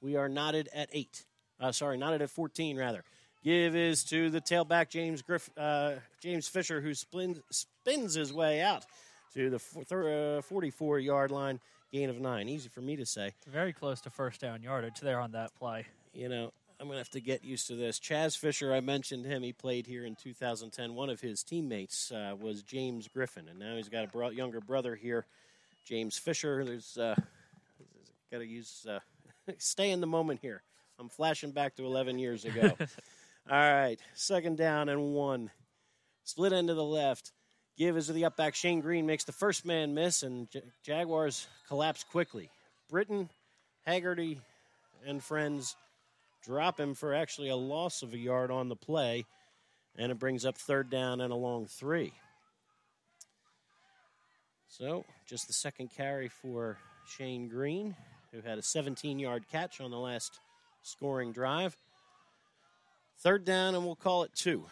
We 0.00 0.14
are 0.14 0.28
knotted 0.28 0.68
at 0.72 0.88
8. 0.92 1.24
Uh, 1.58 1.72
sorry, 1.72 1.98
knotted 1.98 2.22
at 2.22 2.30
14, 2.30 2.76
rather. 2.76 3.02
Give 3.42 3.74
is 3.74 4.04
to 4.04 4.30
the 4.30 4.40
tailback, 4.40 4.88
James 4.88 5.20
Griff, 5.20 5.50
uh, 5.56 5.94
James 6.20 6.46
Fisher, 6.46 6.80
who 6.80 6.94
spins, 6.94 7.40
spins 7.50 8.14
his 8.14 8.32
way 8.32 8.60
out 8.60 8.84
to 9.34 9.50
the 9.50 9.58
44 9.58 10.96
uh, 10.96 11.00
yard 11.00 11.30
line. 11.32 11.58
Gain 11.92 12.10
of 12.10 12.20
nine. 12.20 12.48
Easy 12.48 12.68
for 12.68 12.82
me 12.82 12.94
to 12.96 13.06
say. 13.06 13.32
Very 13.48 13.72
close 13.72 14.00
to 14.02 14.10
first 14.10 14.40
down 14.40 14.62
yardage 14.62 15.00
there 15.00 15.18
on 15.18 15.32
that 15.32 15.54
play. 15.58 15.86
You 16.12 16.28
know, 16.28 16.52
I'm 16.78 16.88
going 16.88 16.96
to 16.96 17.00
have 17.00 17.10
to 17.10 17.20
get 17.20 17.42
used 17.42 17.68
to 17.68 17.74
this. 17.74 17.98
Chaz 17.98 18.36
Fisher, 18.36 18.74
I 18.74 18.80
mentioned 18.80 19.24
him. 19.24 19.42
He 19.42 19.52
played 19.52 19.86
here 19.86 20.04
in 20.04 20.14
2010. 20.14 20.94
One 20.94 21.08
of 21.08 21.20
his 21.20 21.42
teammates 21.42 22.12
uh, 22.12 22.34
was 22.38 22.62
James 22.62 23.08
Griffin, 23.08 23.48
and 23.48 23.58
now 23.58 23.76
he's 23.76 23.88
got 23.88 24.04
a 24.04 24.08
bro- 24.08 24.28
younger 24.28 24.60
brother 24.60 24.94
here, 24.94 25.24
James 25.86 26.18
Fisher. 26.18 26.64
There's 26.66 26.98
uh, 26.98 27.14
got 28.30 28.38
to 28.38 28.46
use 28.46 28.86
uh, 28.88 28.98
stay 29.58 29.90
in 29.90 30.02
the 30.02 30.06
moment 30.06 30.40
here. 30.42 30.62
I'm 30.98 31.08
flashing 31.08 31.50
back 31.50 31.76
to 31.76 31.86
11 31.86 32.18
years 32.18 32.44
ago. 32.44 32.76
All 33.50 33.56
right, 33.58 33.96
second 34.14 34.58
down 34.58 34.90
and 34.90 35.14
one. 35.14 35.50
Split 36.24 36.52
end 36.52 36.68
to 36.68 36.74
the 36.74 36.84
left. 36.84 37.32
Give 37.78 37.96
is 37.96 38.08
to 38.08 38.12
the 38.12 38.26
up 38.26 38.36
back. 38.36 38.54
Shane 38.54 38.80
Green 38.80 39.06
makes 39.06 39.24
the 39.24 39.32
first 39.32 39.64
man 39.64 39.94
miss, 39.94 40.22
and 40.22 40.50
J- 40.50 40.62
Jaguars 40.82 41.46
collapse 41.68 42.04
quickly. 42.04 42.50
Britton, 42.90 43.30
Haggerty, 43.86 44.40
and 45.06 45.22
friends 45.22 45.74
drop 46.46 46.78
him 46.78 46.94
for 46.94 47.12
actually 47.12 47.48
a 47.48 47.56
loss 47.56 48.02
of 48.02 48.14
a 48.14 48.18
yard 48.18 48.50
on 48.50 48.68
the 48.68 48.76
play, 48.76 49.24
and 49.98 50.12
it 50.12 50.18
brings 50.18 50.46
up 50.46 50.56
third 50.56 50.88
down 50.88 51.20
and 51.20 51.32
a 51.32 51.36
long 51.36 51.66
three. 51.66 52.12
So, 54.68 55.04
just 55.26 55.48
the 55.48 55.52
second 55.52 55.90
carry 55.96 56.28
for 56.28 56.78
Shane 57.06 57.48
Green, 57.48 57.96
who 58.32 58.40
had 58.40 58.58
a 58.58 58.62
17 58.62 59.18
yard 59.18 59.44
catch 59.50 59.80
on 59.80 59.90
the 59.90 59.98
last 59.98 60.38
scoring 60.82 61.32
drive. 61.32 61.76
Third 63.18 63.44
down, 63.44 63.74
and 63.74 63.84
we'll 63.84 63.96
call 63.96 64.22
it 64.22 64.30
two. 64.34 64.66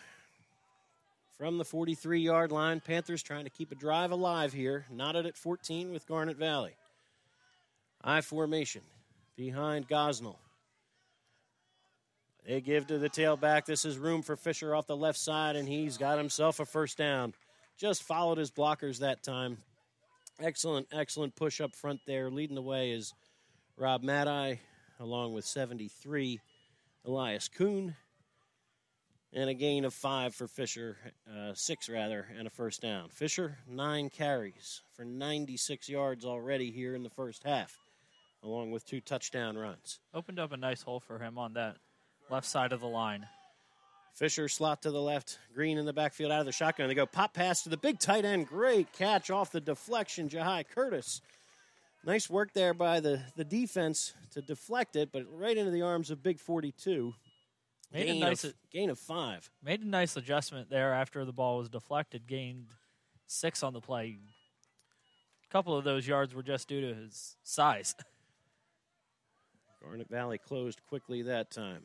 From 1.38 1.58
the 1.58 1.64
43 1.64 2.20
yard 2.20 2.52
line, 2.52 2.80
Panthers 2.80 3.22
trying 3.22 3.44
to 3.44 3.50
keep 3.50 3.72
a 3.72 3.74
drive 3.74 4.12
alive 4.12 4.52
here, 4.52 4.86
knotted 4.90 5.26
at 5.26 5.36
14 5.36 5.90
with 5.90 6.06
Garnet 6.06 6.36
Valley. 6.36 6.76
I 8.02 8.20
formation 8.20 8.82
behind 9.36 9.88
Gosnell. 9.88 10.36
They 12.46 12.60
give 12.60 12.86
to 12.88 12.98
the 12.98 13.08
tailback. 13.08 13.64
This 13.64 13.86
is 13.86 13.96
room 13.96 14.20
for 14.20 14.36
Fisher 14.36 14.74
off 14.74 14.86
the 14.86 14.96
left 14.96 15.18
side, 15.18 15.56
and 15.56 15.66
he's 15.66 15.96
got 15.96 16.18
himself 16.18 16.60
a 16.60 16.66
first 16.66 16.98
down. 16.98 17.32
Just 17.78 18.02
followed 18.02 18.36
his 18.36 18.50
blockers 18.50 18.98
that 18.98 19.22
time. 19.22 19.58
Excellent, 20.38 20.88
excellent 20.92 21.36
push 21.36 21.60
up 21.62 21.74
front 21.74 22.00
there. 22.06 22.30
Leading 22.30 22.54
the 22.54 22.62
way 22.62 22.90
is 22.90 23.14
Rob 23.78 24.02
Maddie, 24.02 24.60
along 25.00 25.32
with 25.32 25.46
73, 25.46 26.38
Elias 27.06 27.48
Kuhn. 27.48 27.96
And 29.32 29.48
a 29.48 29.54
gain 29.54 29.84
of 29.84 29.94
five 29.94 30.34
for 30.34 30.46
Fisher, 30.46 30.96
uh, 31.28 31.54
six 31.54 31.88
rather, 31.88 32.26
and 32.38 32.46
a 32.46 32.50
first 32.50 32.82
down. 32.82 33.08
Fisher, 33.08 33.58
nine 33.66 34.10
carries 34.10 34.82
for 34.92 35.04
96 35.04 35.88
yards 35.88 36.24
already 36.24 36.70
here 36.70 36.94
in 36.94 37.02
the 37.02 37.10
first 37.10 37.42
half, 37.42 37.80
along 38.44 38.70
with 38.70 38.86
two 38.86 39.00
touchdown 39.00 39.56
runs. 39.56 39.98
Opened 40.12 40.38
up 40.38 40.52
a 40.52 40.56
nice 40.56 40.82
hole 40.82 41.00
for 41.00 41.18
him 41.18 41.36
on 41.36 41.54
that 41.54 41.78
left 42.34 42.46
side 42.46 42.72
of 42.72 42.80
the 42.80 42.88
line. 42.88 43.26
Fisher 44.14 44.48
slot 44.48 44.82
to 44.82 44.90
the 44.90 45.00
left, 45.00 45.38
Green 45.54 45.78
in 45.78 45.86
the 45.86 45.92
backfield 45.92 46.32
out 46.32 46.40
of 46.40 46.46
the 46.46 46.52
shotgun. 46.52 46.88
They 46.88 46.94
go 46.94 47.06
pop 47.06 47.32
pass 47.32 47.62
to 47.62 47.68
the 47.68 47.76
big 47.76 48.00
tight 48.00 48.24
end. 48.24 48.48
Great 48.48 48.92
catch 48.92 49.30
off 49.30 49.52
the 49.52 49.60
deflection, 49.60 50.28
Jahai 50.28 50.64
Curtis. 50.68 51.20
Nice 52.04 52.28
work 52.28 52.52
there 52.52 52.74
by 52.74 53.00
the, 53.00 53.22
the 53.36 53.44
defense 53.44 54.12
to 54.32 54.42
deflect 54.42 54.96
it, 54.96 55.10
but 55.12 55.24
right 55.32 55.56
into 55.56 55.70
the 55.70 55.82
arms 55.82 56.10
of 56.10 56.22
Big 56.22 56.38
42. 56.38 57.14
Made 57.92 58.06
gain 58.06 58.16
a 58.16 58.26
nice 58.26 58.44
of, 58.44 58.54
gain 58.72 58.90
of 58.90 58.98
five. 58.98 59.48
Made 59.62 59.80
a 59.82 59.88
nice 59.88 60.16
adjustment 60.16 60.68
there 60.68 60.92
after 60.92 61.24
the 61.24 61.32
ball 61.32 61.58
was 61.58 61.68
deflected. 61.68 62.26
Gained 62.26 62.66
six 63.26 63.62
on 63.62 63.72
the 63.72 63.80
play. 63.80 64.18
A 65.48 65.52
couple 65.52 65.78
of 65.78 65.84
those 65.84 66.06
yards 66.06 66.34
were 66.34 66.42
just 66.42 66.68
due 66.68 66.80
to 66.80 66.94
his 66.94 67.36
size. 67.44 67.94
Garnet 69.82 70.08
Valley 70.08 70.38
closed 70.38 70.80
quickly 70.88 71.22
that 71.22 71.50
time. 71.50 71.84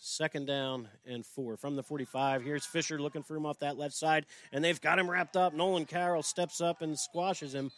Second 0.00 0.46
down 0.46 0.88
and 1.06 1.26
four 1.26 1.56
from 1.56 1.74
the 1.74 1.82
45. 1.82 2.42
Here's 2.42 2.64
Fisher 2.64 3.00
looking 3.00 3.22
for 3.24 3.34
him 3.36 3.44
off 3.46 3.58
that 3.58 3.76
left 3.76 3.94
side, 3.94 4.26
and 4.52 4.64
they've 4.64 4.80
got 4.80 4.98
him 4.98 5.10
wrapped 5.10 5.36
up. 5.36 5.52
Nolan 5.54 5.86
Carroll 5.86 6.22
steps 6.22 6.60
up 6.60 6.82
and 6.82 6.96
squashes 6.98 7.52
him. 7.54 7.72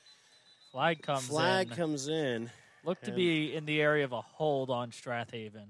Flag 0.71 1.03
comes 1.03 1.27
Flag 1.27 1.69
in. 1.71 1.77
comes 1.77 2.09
in. 2.09 2.51
Looked 2.85 3.05
to 3.07 3.13
be 3.13 3.55
in 3.55 3.65
the 3.67 3.81
area 3.81 4.05
of 4.05 4.13
a 4.13 4.21
hold 4.21 4.71
on 4.71 4.91
Strathaven. 4.91 5.67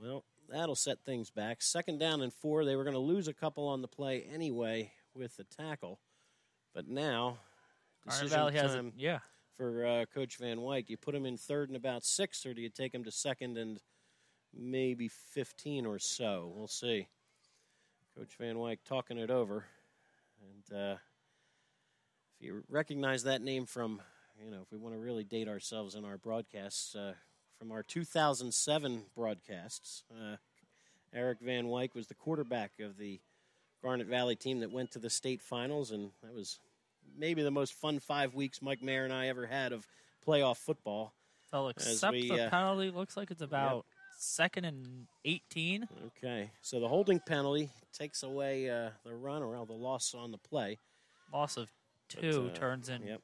Well, 0.00 0.24
that'll 0.48 0.74
set 0.76 0.98
things 1.04 1.30
back. 1.30 1.62
Second 1.62 1.98
down 1.98 2.20
and 2.22 2.32
four. 2.32 2.64
They 2.64 2.76
were 2.76 2.84
going 2.84 2.94
to 2.94 3.00
lose 3.00 3.26
a 3.28 3.34
couple 3.34 3.66
on 3.66 3.82
the 3.82 3.88
play 3.88 4.24
anyway 4.32 4.92
with 5.14 5.36
the 5.36 5.44
tackle, 5.44 5.98
but 6.74 6.86
now 6.88 7.38
decision 8.06 8.28
Valley 8.28 8.54
has 8.54 8.74
it. 8.74 8.76
time 8.76 8.92
Yeah. 8.96 9.18
for 9.56 9.84
uh, 9.86 10.04
Coach 10.14 10.36
Van 10.38 10.58
Wyk. 10.58 10.88
You 10.88 10.96
put 10.96 11.14
him 11.14 11.26
in 11.26 11.36
third 11.36 11.68
and 11.68 11.76
about 11.76 12.04
six, 12.04 12.44
or 12.46 12.54
do 12.54 12.60
you 12.62 12.68
take 12.70 12.94
him 12.94 13.04
to 13.04 13.10
second 13.10 13.58
and 13.58 13.80
maybe 14.56 15.08
fifteen 15.08 15.86
or 15.86 15.98
so? 15.98 16.52
We'll 16.54 16.68
see. 16.68 17.08
Coach 18.16 18.36
Van 18.38 18.56
Wyk 18.56 18.78
talking 18.84 19.18
it 19.18 19.30
over, 19.30 19.64
and 20.42 20.76
uh, 20.78 20.96
if 22.34 22.46
you 22.46 22.64
recognize 22.68 23.22
that 23.24 23.40
name 23.40 23.66
from, 23.66 24.00
you 24.44 24.50
know, 24.50 24.60
if 24.62 24.72
we 24.72 24.78
want 24.78 24.94
to 24.94 25.00
really 25.00 25.24
date 25.24 25.48
ourselves 25.48 25.94
in 25.94 26.04
our 26.04 26.18
broadcasts, 26.18 26.94
uh, 26.94 27.14
from 27.58 27.72
our 27.72 27.82
2007 27.82 29.02
broadcasts, 29.14 30.02
uh, 30.10 30.36
Eric 31.14 31.38
Van 31.40 31.66
Wyk 31.66 31.94
was 31.94 32.06
the 32.06 32.14
quarterback 32.14 32.72
of 32.80 32.96
the 32.98 33.20
Garnet 33.82 34.06
Valley 34.06 34.36
team 34.36 34.60
that 34.60 34.72
went 34.72 34.92
to 34.92 34.98
the 34.98 35.10
state 35.10 35.42
finals, 35.42 35.90
and 35.90 36.10
that 36.22 36.34
was 36.34 36.58
maybe 37.16 37.42
the 37.42 37.50
most 37.50 37.74
fun 37.74 37.98
five 37.98 38.34
weeks 38.34 38.62
Mike 38.62 38.82
Mayer 38.82 39.04
and 39.04 39.12
I 39.12 39.28
ever 39.28 39.46
had 39.46 39.72
of 39.72 39.86
playoff 40.26 40.56
football. 40.56 41.14
They'll 41.52 41.68
As 41.68 42.04
we, 42.12 42.28
the 42.28 42.46
uh, 42.46 42.50
penalty. 42.50 42.90
Looks 42.90 43.16
like 43.16 43.30
it's 43.30 43.42
about 43.42 43.84
second 44.20 44.64
and 44.66 45.06
18. 45.24 45.88
Okay, 46.08 46.50
so 46.62 46.78
the 46.78 46.88
holding 46.88 47.20
penalty 47.20 47.70
takes 47.92 48.22
away 48.22 48.68
uh, 48.70 48.90
the 49.04 49.14
run 49.14 49.42
or 49.42 49.64
the 49.66 49.72
loss 49.72 50.14
on 50.14 50.30
the 50.30 50.38
play. 50.38 50.78
Loss 51.32 51.56
of 51.56 51.70
But, 52.14 52.20
two 52.22 52.50
uh, 52.52 52.56
turns 52.56 52.88
in. 52.88 53.02
Yep, 53.02 53.20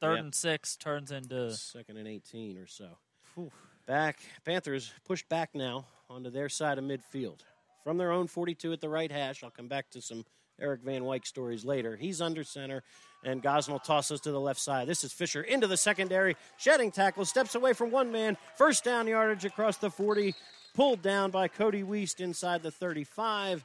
Third 0.00 0.14
Yep. 0.16 0.24
and 0.24 0.34
six 0.34 0.76
turns 0.76 1.12
into. 1.12 1.52
second 1.54 1.96
and 1.98 2.08
18 2.08 2.56
or 2.58 2.66
so. 2.66 2.98
Phew. 3.34 3.50
Back, 3.86 4.18
Panthers 4.44 4.92
pushed 5.04 5.28
back 5.28 5.50
now 5.54 5.86
onto 6.08 6.30
their 6.30 6.48
side 6.48 6.78
of 6.78 6.84
midfield. 6.84 7.40
From 7.84 7.98
their 7.98 8.12
own 8.12 8.26
42 8.28 8.72
at 8.72 8.80
the 8.80 8.88
right 8.88 9.10
hash, 9.10 9.42
I'll 9.42 9.50
come 9.50 9.66
back 9.68 9.90
to 9.90 10.00
some 10.00 10.24
Eric 10.60 10.82
Van 10.82 11.02
Wyk 11.02 11.26
stories 11.26 11.64
later. 11.64 11.96
He's 11.96 12.20
under 12.20 12.44
center, 12.44 12.82
and 13.24 13.42
Gosnell 13.42 13.82
tosses 13.82 14.20
to 14.20 14.32
the 14.32 14.40
left 14.40 14.60
side. 14.60 14.86
This 14.86 15.04
is 15.04 15.12
Fisher 15.12 15.42
into 15.42 15.66
the 15.66 15.76
secondary, 15.76 16.36
shedding 16.56 16.90
tackle, 16.90 17.24
steps 17.24 17.54
away 17.54 17.72
from 17.72 17.90
one 17.90 18.12
man, 18.12 18.36
first 18.56 18.84
down 18.84 19.06
yardage 19.06 19.44
across 19.44 19.76
the 19.78 19.90
40, 19.90 20.34
pulled 20.74 21.02
down 21.02 21.30
by 21.30 21.48
Cody 21.48 21.82
Weist 21.82 22.20
inside 22.20 22.62
the 22.62 22.70
35, 22.70 23.64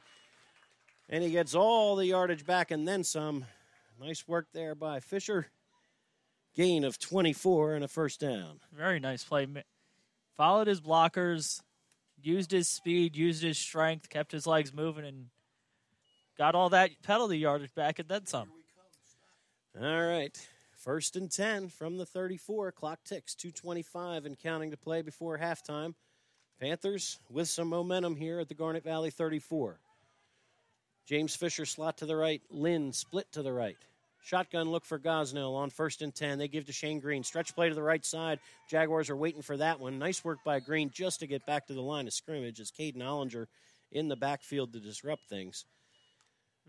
and 1.08 1.22
he 1.22 1.30
gets 1.30 1.54
all 1.54 1.96
the 1.96 2.06
yardage 2.06 2.44
back 2.44 2.70
and 2.70 2.86
then 2.86 3.04
some. 3.04 3.44
Nice 4.00 4.28
work 4.28 4.46
there 4.52 4.74
by 4.74 5.00
Fisher. 5.00 5.46
Gain 6.54 6.84
of 6.84 6.98
24 6.98 7.74
and 7.74 7.84
a 7.84 7.88
first 7.88 8.20
down. 8.20 8.60
Very 8.72 9.00
nice 9.00 9.24
play. 9.24 9.46
Followed 10.36 10.66
his 10.66 10.80
blockers, 10.80 11.60
used 12.22 12.50
his 12.50 12.68
speed, 12.68 13.16
used 13.16 13.42
his 13.42 13.58
strength, 13.58 14.08
kept 14.08 14.32
his 14.32 14.46
legs 14.46 14.72
moving, 14.72 15.04
and 15.04 15.26
got 16.38 16.54
all 16.54 16.70
that 16.70 16.90
penalty 17.02 17.38
yardage 17.38 17.74
back 17.74 17.98
and 17.98 18.08
then 18.08 18.24
some. 18.26 18.48
All 19.80 20.06
right. 20.06 20.36
First 20.76 21.16
and 21.16 21.30
10 21.30 21.68
from 21.68 21.98
the 21.98 22.06
34. 22.06 22.72
Clock 22.72 23.00
ticks. 23.04 23.34
225 23.34 24.24
and 24.24 24.38
counting 24.38 24.70
to 24.70 24.76
play 24.76 25.02
before 25.02 25.36
halftime. 25.36 25.94
Panthers 26.60 27.18
with 27.30 27.48
some 27.48 27.68
momentum 27.68 28.16
here 28.16 28.40
at 28.40 28.48
the 28.48 28.54
Garnet 28.54 28.84
Valley 28.84 29.10
34. 29.10 29.78
James 31.06 31.34
Fisher 31.34 31.66
slot 31.66 31.98
to 31.98 32.06
the 32.06 32.16
right. 32.16 32.42
Lynn 32.50 32.92
split 32.92 33.30
to 33.32 33.42
the 33.42 33.52
right. 33.52 33.76
Shotgun 34.20 34.70
look 34.70 34.84
for 34.84 34.98
Gosnell 34.98 35.54
on 35.54 35.70
first 35.70 36.02
and 36.02 36.14
10. 36.14 36.38
They 36.38 36.48
give 36.48 36.66
to 36.66 36.72
Shane 36.72 37.00
Green. 37.00 37.22
Stretch 37.22 37.54
play 37.54 37.68
to 37.68 37.74
the 37.74 37.82
right 37.82 38.04
side. 38.04 38.40
Jaguars 38.68 39.08
are 39.08 39.16
waiting 39.16 39.42
for 39.42 39.56
that 39.56 39.80
one. 39.80 39.98
Nice 39.98 40.24
work 40.24 40.38
by 40.44 40.60
Green 40.60 40.90
just 40.90 41.20
to 41.20 41.26
get 41.26 41.46
back 41.46 41.66
to 41.68 41.74
the 41.74 41.80
line 41.80 42.06
of 42.06 42.12
scrimmage 42.12 42.60
as 42.60 42.70
Caden 42.70 42.98
Ollinger 42.98 43.46
in 43.92 44.08
the 44.08 44.16
backfield 44.16 44.72
to 44.72 44.80
disrupt 44.80 45.28
things. 45.28 45.64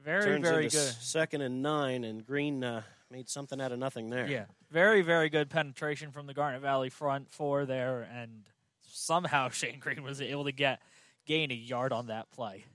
Very, 0.04 0.24
Turns 0.24 0.48
very 0.48 0.64
good. 0.64 0.72
Second 0.72 1.42
and 1.42 1.62
nine, 1.62 2.04
and 2.04 2.26
Green 2.26 2.64
uh, 2.64 2.84
made 3.12 3.30
something 3.30 3.60
out 3.60 3.72
of 3.72 3.80
nothing 3.80 4.10
there. 4.10 4.28
Yeah, 4.28 4.46
very, 4.72 5.02
very 5.02 5.30
good 5.30 5.50
penetration 5.50 6.12
from 6.12 6.28
the 6.28 6.34
Garnet 6.34 6.62
Valley 6.62 6.90
front 6.90 7.30
four 7.32 7.66
there, 7.66 8.08
and 8.14 8.50
somehow 8.88 9.50
Shane 9.50 9.80
Green 9.80 10.04
was 10.04 10.22
able 10.22 10.46
to 10.46 10.52
get 10.52 10.82
gain 11.26 11.52
a 11.52 11.56
yard 11.56 11.92
on 11.92 12.08
that 12.08 12.32
play. 12.32 12.66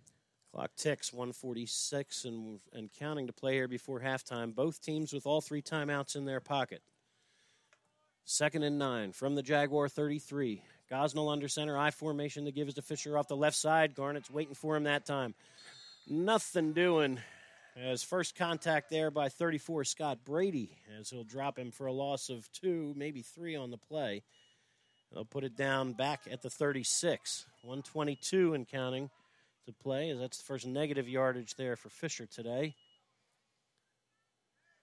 Clock 0.53 0.71
ticks, 0.77 1.13
146 1.13 2.27
and, 2.27 2.61
and 2.73 2.89
counting 2.93 3.27
to 3.27 3.33
play 3.33 3.55
here 3.55 3.67
before 3.67 3.99
halftime. 4.01 4.55
Both 4.55 4.81
teams 4.81 5.13
with 5.13 5.27
all 5.27 5.41
three 5.41 5.63
timeouts 5.63 6.15
in 6.15 6.27
their 6.27 6.39
pocket. 6.39 6.81
Second 8.25 8.63
and 8.63 8.79
nine 8.79 9.11
from 9.11 9.35
the 9.35 9.43
Jaguar 9.43 9.89
33. 9.89 10.63
Gosnell 10.91 11.33
under 11.33 11.49
center, 11.49 11.77
I 11.77 11.91
formation. 11.91 12.45
The 12.45 12.53
give 12.53 12.69
is 12.69 12.75
to 12.75 12.83
Fisher 12.83 13.19
off 13.19 13.27
the 13.27 13.37
left 13.37 13.57
side. 13.57 13.97
Garnet's 13.97 14.31
waiting 14.31 14.55
for 14.55 14.77
him 14.77 14.85
that 14.85 15.05
time. 15.05 15.35
Nothing 16.07 16.75
doing 16.75 17.19
uh, 17.77 17.81
as 17.81 18.03
first 18.03 18.37
contact 18.37 18.91
there 18.91 19.11
by 19.11 19.31
34 19.31 19.85
Scott 19.85 20.19
Brady 20.25 20.77
as 21.01 21.09
he'll 21.09 21.25
drop 21.25 21.59
him 21.59 21.71
for 21.71 21.87
a 21.87 21.93
loss 21.93 22.29
of 22.29 22.51
two, 22.53 22.93
maybe 22.97 23.23
three 23.23 23.57
on 23.57 23.71
the 23.71 23.79
play. 23.79 24.23
They'll 25.13 25.25
put 25.25 25.45
it 25.45 25.57
down 25.57 25.93
back 25.93 26.23
at 26.31 26.43
the 26.43 26.51
36. 26.51 27.47
122 27.63 28.53
and 28.53 28.69
counting 28.69 29.09
to 29.65 29.73
play 29.73 30.11
as 30.11 30.19
that's 30.19 30.39
the 30.39 30.45
first 30.45 30.67
negative 30.67 31.09
yardage 31.09 31.55
there 31.55 31.77
for 31.77 31.89
Fisher 31.89 32.27
today. 32.27 32.75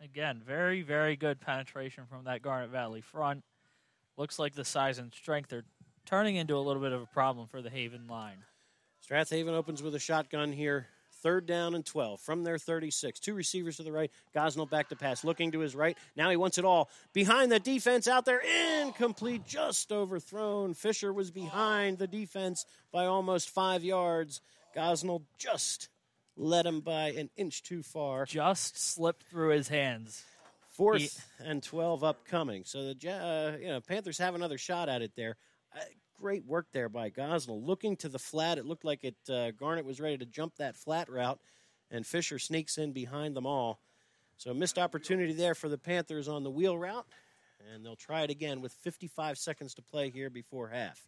Again, 0.04 0.42
very, 0.44 0.82
very 0.82 1.16
good 1.16 1.40
penetration 1.40 2.06
from 2.10 2.24
that 2.24 2.42
Garnet 2.42 2.72
Valley 2.72 3.02
front. 3.02 3.44
Looks 4.18 4.40
like 4.40 4.56
the 4.56 4.66
size 4.66 4.98
and 4.98 5.14
strength 5.14 5.54
are 5.54 5.64
turning 6.08 6.38
into 6.38 6.56
a 6.56 6.60
little 6.60 6.82
bit 6.82 6.92
of 6.92 7.02
a 7.04 7.06
problem 7.06 7.48
for 7.48 7.62
the 7.62 7.70
Haven 7.70 8.08
line. 8.08 8.44
Strathaven 9.08 9.54
opens 9.54 9.84
with 9.84 9.94
a 9.94 10.00
shotgun 10.00 10.52
here. 10.52 10.88
Third 11.22 11.46
down 11.46 11.76
and 11.76 11.86
12 11.86 12.20
from 12.20 12.44
their 12.44 12.58
36. 12.58 13.20
Two 13.20 13.34
receivers 13.34 13.78
to 13.78 13.84
the 13.84 13.92
right. 13.92 14.12
Gosnell 14.36 14.70
back 14.70 14.90
to 14.90 14.96
pass, 14.96 15.24
looking 15.24 15.52
to 15.52 15.60
his 15.60 15.76
right. 15.76 15.98
Now 16.16 16.30
he 16.30 16.36
wants 16.36 16.58
it 16.58 16.66
all. 16.66 16.90
Behind 17.14 17.52
the 17.52 17.60
defense 17.60 18.08
out 18.08 18.26
there, 18.26 18.42
incomplete, 18.82 19.46
just 19.46 19.92
overthrown. 19.92 20.74
Fisher 20.74 21.14
was 21.14 21.30
behind 21.30 22.00
the 22.00 22.08
defense 22.08 22.66
by 22.92 23.06
almost 23.06 23.50
five 23.50 23.84
yards. 23.84 24.42
Gosnell 24.76 25.22
just 25.38 25.90
led 26.36 26.66
him 26.66 26.82
by 26.82 27.10
an 27.12 27.30
inch 27.38 27.62
too 27.62 27.84
far. 27.84 28.26
Just 28.26 28.80
slipped 28.80 29.24
through 29.30 29.50
his 29.50 29.68
hands. 29.68 30.24
Fourth 30.70 31.28
and 31.40 31.62
12 31.62 32.04
upcoming. 32.04 32.64
So 32.66 32.94
the 32.94 33.12
uh, 33.12 33.58
you 33.60 33.68
know 33.68 33.82
Panthers 33.82 34.18
have 34.18 34.36
another 34.36 34.58
shot 34.58 34.90
at 34.90 35.02
it 35.02 35.12
there. 35.16 35.36
Great 36.22 36.46
work 36.46 36.68
there 36.72 36.88
by 36.88 37.10
Gosnell. 37.10 37.66
Looking 37.66 37.98
to 37.98 38.08
the 38.08 38.20
flat, 38.20 38.60
it 38.60 38.66
looked 38.66 38.86
like 38.86 39.04
it. 39.04 39.16
Uh, 39.28 39.50
Garnet 39.50 39.86
was 39.86 40.00
ready 40.00 40.20
to 40.20 40.26
jump 40.26 40.56
that 40.58 40.76
flat 40.76 41.10
route, 41.10 41.40
and 41.90 42.06
Fisher 42.06 42.38
sneaks 42.38 42.78
in 42.78 42.92
behind 42.92 43.36
them 43.36 43.48
all. 43.48 43.80
So 44.38 44.54
missed 44.54 44.78
opportunity 44.78 45.34
there 45.34 45.56
for 45.56 45.68
the 45.68 45.80
Panthers 45.80 46.28
on 46.28 46.44
the 46.44 46.52
wheel 46.52 46.78
route, 46.78 47.08
and 47.74 47.84
they'll 47.84 47.96
try 47.96 48.22
it 48.22 48.30
again 48.30 48.62
with 48.62 48.72
55 48.72 49.40
seconds 49.40 49.74
to 49.76 49.82
play 49.82 50.12
here 50.12 50.30
before 50.30 50.68
half. 50.68 51.02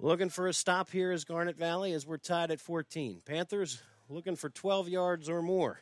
Looking 0.00 0.30
for 0.30 0.48
a 0.48 0.52
stop 0.52 0.90
here 0.90 1.12
is 1.12 1.24
Garnet 1.24 1.56
Valley 1.56 1.92
as 1.92 2.04
we're 2.04 2.18
tied 2.18 2.50
at 2.50 2.60
14. 2.60 3.22
Panthers 3.24 3.80
looking 4.08 4.34
for 4.34 4.48
12 4.48 4.88
yards 4.88 5.28
or 5.28 5.42
more 5.42 5.80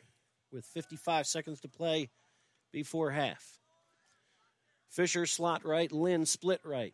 with 0.51 0.63
55 0.65 1.25
seconds 1.25 1.59
to 1.61 1.67
play 1.67 2.11
before 2.71 3.09
half. 3.09 3.57
Fisher 4.89 5.25
slot 5.25 5.65
right, 5.65 5.91
Lynn 5.91 6.27
split 6.27 6.61
right. 6.63 6.93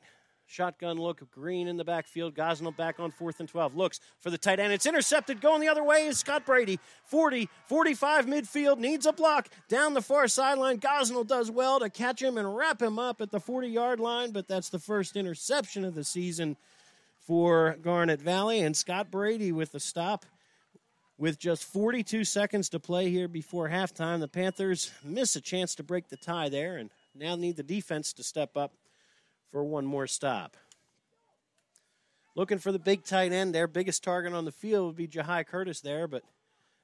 Shotgun 0.54 0.97
look 0.97 1.20
Green 1.32 1.68
in 1.68 1.78
the 1.78 1.84
backfield. 1.84 2.36
Gosnell 2.36 2.78
back 2.78 2.99
on 2.99 3.10
fourth 3.10 3.39
and 3.39 3.49
12. 3.49 3.76
Looks 3.76 3.99
for 4.20 4.30
the 4.30 4.38
tight 4.38 4.60
end. 4.60 4.72
It's 4.72 4.86
intercepted. 4.86 5.41
Going 5.41 5.62
the 5.62 5.68
other 5.68 5.84
way 5.84 6.06
is 6.06 6.20
Scott 6.20 6.45
Brady. 6.45 6.80
40, 7.06 7.49
45 7.66 8.28
midfield. 8.28 8.78
Needs 8.78 9.08
a 9.08 9.14
block. 9.14 9.49
Down 9.68 9.95
the 9.95 10.01
far 10.01 10.28
sideline. 10.28 10.78
Gosnell 10.78 11.26
does 11.26 11.49
well 11.49 11.80
to 11.80 11.89
catch 11.89 12.22
him 12.22 12.38
and 12.38 12.56
wrap 12.56 12.80
him 12.80 12.99
up 12.99 13.20
at 13.20 13.32
the 13.32 13.39
40 13.39 13.68
yard 13.68 13.99
line, 13.99 14.30
but 14.30 14.47
that's 14.47 14.70
the 14.70 14.78
first 14.78 15.16
interception 15.16 15.84
of 15.84 15.95
the 15.95 16.04
season 16.04 16.56
for 17.26 17.76
Garnet 17.82 18.22
Valley. 18.22 18.60
And 18.60 18.78
Scott 18.78 19.10
Brady 19.10 19.51
with 19.51 19.72
the 19.72 19.80
stop 19.80 20.24
with 21.18 21.39
just 21.39 21.64
42 21.64 22.26
seconds 22.26 22.70
to 22.70 22.80
play 22.80 23.10
here 23.10 23.28
before 23.28 23.70
halftime. 23.70 24.20
The 24.20 24.28
Panthers 24.28 24.91
miss 25.04 25.36
a 25.36 25.41
chance 25.41 25.74
to 25.76 25.84
break 25.84 26.10
the 26.10 26.18
tie 26.18 26.49
there 26.49 26.78
and 26.78 26.91
now 27.16 27.36
need 27.36 27.56
the 27.56 27.64
defense 27.64 28.14
to 28.14 28.24
step 28.24 28.56
up 28.56 28.74
for 29.54 29.64
one 29.64 29.86
more 29.86 30.08
stop. 30.08 30.58
Looking 32.36 32.58
for 32.58 32.72
the 32.72 32.80
big 32.80 33.06
tight 33.06 33.32
end. 33.32 33.54
Their 33.54 33.68
biggest 33.68 34.04
target 34.04 34.34
on 34.34 34.45
the 34.45 34.51
field 34.51 34.88
would 34.88 34.95
be 34.95 35.08
Jahai 35.08 35.45
Curtis 35.45 35.80
there, 35.80 36.08
but 36.08 36.24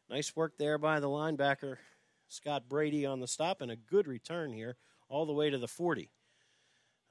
nice 0.07 0.35
work 0.35 0.53
there 0.59 0.77
by 0.77 0.99
the 0.99 1.07
linebacker, 1.07 1.77
Scott 2.27 2.69
Brady, 2.69 3.07
on 3.07 3.21
the 3.21 3.27
stop, 3.27 3.61
and 3.61 3.71
a 3.71 3.75
good 3.75 4.07
return 4.07 4.53
here 4.53 4.77
all 5.09 5.25
the 5.25 5.33
way 5.33 5.49
to 5.49 5.57
the 5.57 5.67
40. 5.67 6.11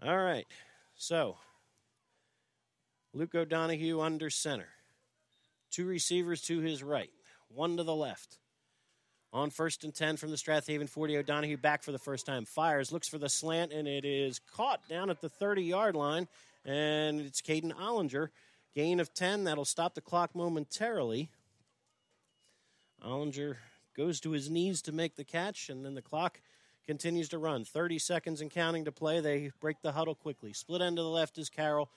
All 0.01 0.17
right, 0.17 0.47
so 0.95 1.39
Luke 3.13 3.35
O'Donohue 3.35 4.01
under 4.01 4.31
center. 4.31 4.69
Two 5.73 5.87
receivers 5.87 6.41
to 6.43 6.61
his 6.61 6.85
right, 6.85 7.11
one 7.49 7.77
to 7.79 7.83
the 7.83 7.97
left. 7.97 8.39
On 9.33 9.51
first 9.51 9.85
and 9.85 9.95
10 9.95 10.17
from 10.17 10.31
the 10.31 10.37
Strathaven 10.37 10.89
40, 10.89 11.19
O'Donohue 11.19 11.59
back 11.59 11.83
for 11.83 11.93
the 11.93 11.99
first 11.99 12.25
time. 12.25 12.47
Fires, 12.47 12.91
looks 12.91 13.09
for 13.09 13.19
the 13.19 13.29
slant, 13.29 13.73
and 13.73 13.87
it 13.87 14.07
is 14.07 14.41
caught 14.55 14.89
down 14.89 15.11
at 15.11 15.21
the 15.21 15.29
30 15.29 15.63
yard 15.63 15.95
line. 15.95 16.29
And 16.65 17.21
it's 17.21 17.43
Caden 17.43 17.75
Ollinger. 17.75 18.29
Gain 18.75 19.01
of 19.01 19.13
10. 19.13 19.45
That'll 19.45 19.67
stop 19.67 19.95
the 19.95 20.01
clock 20.01 20.35
momentarily. 20.35 21.31
Ollinger 23.05 23.57
goes 23.97 24.21
to 24.21 24.31
his 24.31 24.49
knees 24.49 24.81
to 24.83 24.93
make 24.93 25.17
the 25.17 25.25
catch, 25.25 25.69
and 25.69 25.85
then 25.85 25.95
the 25.95 26.03
clock 26.03 26.41
continues 26.87 27.29
to 27.29 27.39
run. 27.39 27.65
30 27.65 27.99
seconds 27.99 28.41
and 28.41 28.51
counting 28.51 28.87
to 28.87 28.93
play. 28.93 29.21
They 29.21 29.51
break 29.61 29.83
the 29.83 29.93
huddle 29.93 30.15
quickly. 30.15 30.55
Split 30.55 30.81
end 30.81 30.97
to 30.97 31.03
the 31.03 31.09
left 31.09 31.37
is 31.37 31.51
Carroll. 31.51 31.91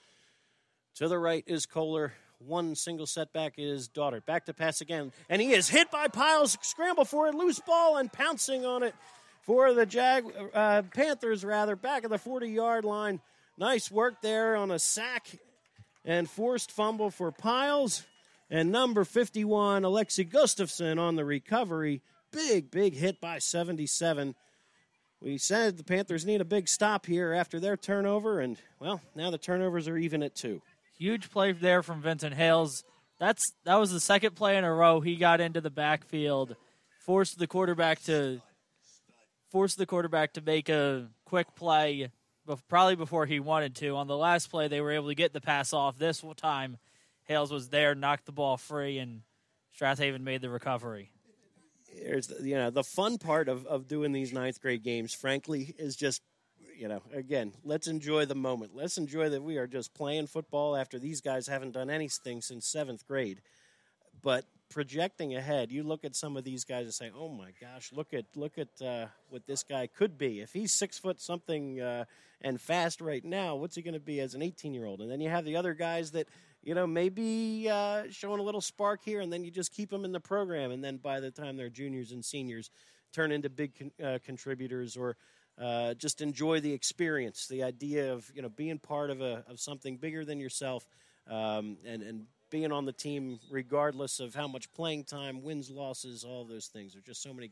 To 0.96 1.08
the 1.08 1.18
right 1.18 1.44
is 1.46 1.64
Kohler. 1.64 2.12
One 2.46 2.74
single 2.74 3.06
setback 3.06 3.54
is 3.58 3.88
Daughter. 3.88 4.20
Back 4.20 4.46
to 4.46 4.54
pass 4.54 4.80
again. 4.80 5.12
And 5.28 5.40
he 5.40 5.52
is 5.52 5.68
hit 5.68 5.90
by 5.90 6.08
Piles. 6.08 6.58
Scramble 6.62 7.04
for 7.04 7.28
a 7.28 7.32
Loose 7.32 7.60
ball 7.60 7.98
and 7.98 8.12
pouncing 8.12 8.64
on 8.64 8.82
it 8.82 8.94
for 9.42 9.72
the 9.74 9.86
Jag 9.86 10.24
uh, 10.54 10.82
Panthers, 10.94 11.44
rather. 11.44 11.76
Back 11.76 12.04
at 12.04 12.10
the 12.10 12.18
40 12.18 12.48
yard 12.48 12.84
line. 12.84 13.20
Nice 13.58 13.90
work 13.90 14.22
there 14.22 14.56
on 14.56 14.70
a 14.70 14.78
sack 14.78 15.26
and 16.04 16.28
forced 16.28 16.72
fumble 16.72 17.10
for 17.10 17.30
Piles. 17.30 18.04
And 18.50 18.70
number 18.70 19.04
51, 19.04 19.82
Alexi 19.82 20.28
Gustafson 20.28 20.98
on 20.98 21.16
the 21.16 21.24
recovery. 21.24 22.02
Big, 22.32 22.70
big 22.70 22.94
hit 22.94 23.20
by 23.20 23.38
77. 23.38 24.34
We 25.22 25.38
said 25.38 25.76
the 25.76 25.84
Panthers 25.84 26.26
need 26.26 26.40
a 26.40 26.44
big 26.44 26.68
stop 26.68 27.06
here 27.06 27.32
after 27.32 27.60
their 27.60 27.76
turnover, 27.76 28.40
and, 28.40 28.56
well, 28.80 29.00
now 29.14 29.30
the 29.30 29.38
turnovers 29.38 29.86
are 29.86 29.96
even 29.96 30.22
at 30.22 30.34
two. 30.34 30.60
Huge 31.02 31.30
play 31.30 31.50
there 31.50 31.82
from 31.82 32.00
Vincent 32.00 32.32
Hales. 32.32 32.84
That's 33.18 33.42
that 33.64 33.74
was 33.74 33.90
the 33.90 33.98
second 33.98 34.36
play 34.36 34.56
in 34.56 34.62
a 34.62 34.72
row 34.72 35.00
he 35.00 35.16
got 35.16 35.40
into 35.40 35.60
the 35.60 35.68
backfield, 35.68 36.54
forced 37.04 37.40
the 37.40 37.48
quarterback 37.48 38.00
to 38.04 38.40
forced 39.50 39.78
the 39.78 39.86
quarterback 39.86 40.34
to 40.34 40.40
make 40.40 40.68
a 40.68 41.08
quick 41.24 41.56
play, 41.56 42.12
probably 42.68 42.94
before 42.94 43.26
he 43.26 43.40
wanted 43.40 43.74
to. 43.74 43.96
On 43.96 44.06
the 44.06 44.16
last 44.16 44.48
play, 44.48 44.68
they 44.68 44.80
were 44.80 44.92
able 44.92 45.08
to 45.08 45.16
get 45.16 45.32
the 45.32 45.40
pass 45.40 45.72
off. 45.72 45.98
This 45.98 46.24
time, 46.36 46.78
Hales 47.24 47.50
was 47.50 47.70
there, 47.70 47.96
knocked 47.96 48.26
the 48.26 48.30
ball 48.30 48.56
free, 48.56 48.98
and 48.98 49.22
Strathaven 49.76 50.20
made 50.20 50.40
the 50.40 50.50
recovery. 50.50 51.10
There's, 52.00 52.32
you 52.40 52.54
know, 52.54 52.70
the 52.70 52.84
fun 52.84 53.18
part 53.18 53.48
of, 53.48 53.66
of 53.66 53.88
doing 53.88 54.12
these 54.12 54.32
ninth 54.32 54.60
grade 54.60 54.84
games, 54.84 55.14
frankly, 55.14 55.74
is 55.80 55.96
just, 55.96 56.22
you 56.82 56.88
know, 56.88 57.00
again, 57.14 57.52
let's 57.62 57.86
enjoy 57.86 58.24
the 58.24 58.34
moment. 58.34 58.72
Let's 58.74 58.98
enjoy 58.98 59.28
that 59.28 59.40
we 59.40 59.56
are 59.56 59.68
just 59.68 59.94
playing 59.94 60.26
football 60.26 60.74
after 60.74 60.98
these 60.98 61.20
guys 61.20 61.46
haven't 61.46 61.74
done 61.74 61.88
anything 61.88 62.40
since 62.40 62.66
seventh 62.66 63.06
grade. 63.06 63.40
But 64.20 64.46
projecting 64.68 65.36
ahead, 65.36 65.70
you 65.70 65.84
look 65.84 66.04
at 66.04 66.16
some 66.16 66.36
of 66.36 66.42
these 66.42 66.64
guys 66.64 66.86
and 66.86 66.92
say, 66.92 67.12
"Oh 67.16 67.28
my 67.28 67.50
gosh, 67.60 67.92
look 67.92 68.12
at 68.12 68.24
look 68.34 68.58
at 68.58 68.84
uh, 68.84 69.06
what 69.28 69.46
this 69.46 69.62
guy 69.62 69.86
could 69.86 70.18
be. 70.18 70.40
If 70.40 70.52
he's 70.52 70.72
six 70.72 70.98
foot 70.98 71.20
something 71.20 71.80
uh, 71.80 72.06
and 72.40 72.60
fast 72.60 73.00
right 73.00 73.24
now, 73.24 73.54
what's 73.54 73.76
he 73.76 73.82
going 73.82 73.94
to 73.94 74.00
be 74.00 74.18
as 74.18 74.34
an 74.34 74.42
18 74.42 74.74
year 74.74 74.84
old?" 74.84 75.00
And 75.00 75.08
then 75.08 75.20
you 75.20 75.30
have 75.30 75.44
the 75.44 75.54
other 75.54 75.74
guys 75.74 76.10
that 76.12 76.26
you 76.64 76.74
know 76.74 76.88
maybe 76.88 77.68
uh, 77.70 78.06
showing 78.10 78.40
a 78.40 78.42
little 78.42 78.60
spark 78.60 79.04
here, 79.04 79.20
and 79.20 79.32
then 79.32 79.44
you 79.44 79.52
just 79.52 79.72
keep 79.72 79.88
them 79.88 80.04
in 80.04 80.10
the 80.10 80.18
program, 80.18 80.72
and 80.72 80.82
then 80.82 80.96
by 80.96 81.20
the 81.20 81.30
time 81.30 81.56
they're 81.56 81.70
juniors 81.70 82.10
and 82.10 82.24
seniors, 82.24 82.70
turn 83.12 83.30
into 83.30 83.48
big 83.48 83.78
con- 83.78 84.04
uh, 84.04 84.18
contributors 84.24 84.96
or. 84.96 85.16
Uh, 85.60 85.94
just 85.94 86.20
enjoy 86.20 86.60
the 86.60 86.72
experience, 86.72 87.46
the 87.46 87.62
idea 87.62 88.12
of 88.12 88.30
you 88.34 88.42
know 88.42 88.48
being 88.48 88.78
part 88.78 89.10
of 89.10 89.20
a 89.20 89.44
of 89.48 89.60
something 89.60 89.96
bigger 89.96 90.24
than 90.24 90.40
yourself, 90.40 90.86
um, 91.28 91.76
and 91.84 92.02
and 92.02 92.26
being 92.50 92.72
on 92.72 92.84
the 92.84 92.92
team, 92.92 93.38
regardless 93.50 94.20
of 94.20 94.34
how 94.34 94.46
much 94.46 94.70
playing 94.72 95.04
time, 95.04 95.42
wins, 95.42 95.70
losses, 95.70 96.24
all 96.24 96.44
those 96.44 96.66
things. 96.66 96.92
There's 96.92 97.04
just 97.04 97.22
so 97.22 97.32
many 97.32 97.50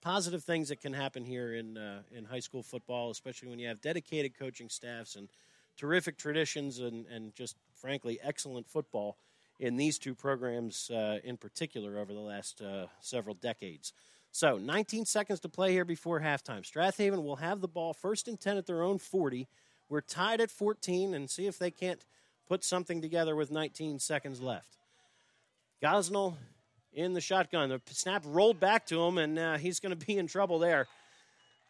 positive 0.00 0.44
things 0.44 0.68
that 0.68 0.80
can 0.80 0.92
happen 0.92 1.24
here 1.24 1.54
in 1.54 1.76
uh, 1.76 2.02
in 2.12 2.24
high 2.24 2.40
school 2.40 2.62
football, 2.62 3.10
especially 3.10 3.48
when 3.48 3.58
you 3.58 3.68
have 3.68 3.80
dedicated 3.80 4.38
coaching 4.38 4.68
staffs 4.68 5.16
and 5.16 5.28
terrific 5.76 6.18
traditions 6.18 6.80
and, 6.80 7.06
and 7.06 7.34
just 7.34 7.56
frankly 7.72 8.18
excellent 8.22 8.68
football 8.68 9.16
in 9.60 9.76
these 9.76 9.98
two 9.98 10.14
programs 10.14 10.90
uh, 10.90 11.18
in 11.24 11.36
particular 11.36 11.98
over 11.98 12.12
the 12.12 12.20
last 12.20 12.60
uh, 12.60 12.86
several 13.00 13.34
decades. 13.34 13.92
So, 14.30 14.58
19 14.58 15.04
seconds 15.06 15.40
to 15.40 15.48
play 15.48 15.72
here 15.72 15.84
before 15.84 16.20
halftime. 16.20 16.62
Strathaven 16.62 17.22
will 17.22 17.36
have 17.36 17.60
the 17.60 17.68
ball 17.68 17.92
first 17.94 18.28
and 18.28 18.38
10 18.38 18.58
at 18.58 18.66
their 18.66 18.82
own 18.82 18.98
40. 18.98 19.48
We're 19.88 20.00
tied 20.00 20.40
at 20.40 20.50
14 20.50 21.14
and 21.14 21.30
see 21.30 21.46
if 21.46 21.58
they 21.58 21.70
can't 21.70 22.04
put 22.46 22.62
something 22.62 23.00
together 23.00 23.34
with 23.34 23.50
19 23.50 23.98
seconds 23.98 24.40
left. 24.40 24.76
Gosnell 25.82 26.34
in 26.92 27.14
the 27.14 27.20
shotgun. 27.20 27.68
The 27.70 27.80
snap 27.90 28.22
rolled 28.26 28.60
back 28.60 28.86
to 28.86 29.02
him, 29.02 29.18
and 29.18 29.38
uh, 29.38 29.56
he's 29.56 29.80
going 29.80 29.96
to 29.96 30.06
be 30.06 30.18
in 30.18 30.26
trouble 30.26 30.58
there. 30.58 30.86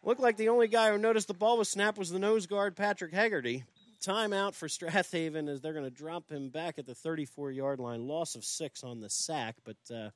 Looked 0.03 0.21
like 0.21 0.37
the 0.37 0.49
only 0.49 0.67
guy 0.67 0.91
who 0.91 0.97
noticed 0.97 1.27
the 1.27 1.33
ball 1.33 1.57
was 1.57 1.69
snapped 1.69 1.97
was 1.97 2.09
the 2.09 2.19
nose 2.19 2.47
guard, 2.47 2.75
Patrick 2.75 3.13
Hegarty. 3.13 3.63
Timeout 4.01 4.53
for 4.53 4.67
Strathaven 4.69 5.49
as 5.49 5.61
they're 5.61 5.73
going 5.73 5.85
to 5.85 5.91
drop 5.91 6.29
him 6.29 6.49
back 6.49 6.79
at 6.79 6.85
the 6.85 6.95
34 6.95 7.51
yard 7.51 7.79
line. 7.79 8.07
Loss 8.07 8.35
of 8.35 8.43
six 8.43 8.83
on 8.83 8.99
the 8.99 9.09
sack, 9.09 9.55
but. 9.63 9.77
Uh, 9.93 10.09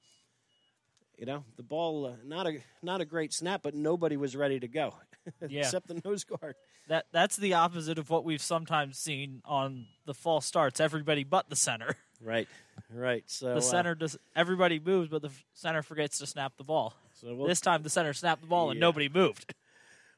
you 1.17 1.25
know 1.25 1.43
the 1.57 1.63
ball 1.63 2.05
uh, 2.05 2.11
not 2.25 2.47
a 2.47 2.59
not 2.81 3.01
a 3.01 3.05
great 3.05 3.33
snap 3.33 3.61
but 3.63 3.73
nobody 3.73 4.17
was 4.17 4.35
ready 4.35 4.59
to 4.59 4.67
go 4.67 4.93
yeah. 5.47 5.61
except 5.61 5.87
the 5.87 6.01
nose 6.05 6.23
guard 6.23 6.55
that 6.87 7.05
that's 7.11 7.37
the 7.37 7.53
opposite 7.53 7.97
of 7.97 8.09
what 8.09 8.25
we've 8.25 8.41
sometimes 8.41 8.97
seen 8.97 9.41
on 9.45 9.85
the 10.05 10.13
false 10.13 10.45
starts. 10.45 10.79
Everybody 10.79 11.23
but 11.23 11.49
the 11.49 11.55
center. 11.55 11.95
Right, 12.25 12.47
right. 12.89 13.21
So 13.27 13.55
the 13.55 13.61
center 13.61 13.91
uh, 13.91 13.95
does. 13.95 14.17
Everybody 14.33 14.79
moves, 14.79 15.09
but 15.09 15.21
the 15.21 15.31
center 15.53 15.83
forgets 15.83 16.19
to 16.19 16.25
snap 16.25 16.53
the 16.55 16.63
ball. 16.63 16.93
So 17.15 17.35
we'll, 17.35 17.47
this 17.47 17.59
time, 17.59 17.83
the 17.83 17.89
center 17.89 18.13
snapped 18.13 18.39
the 18.39 18.47
ball 18.47 18.71
and 18.71 18.79
nobody 18.79 19.09
moved. 19.09 19.53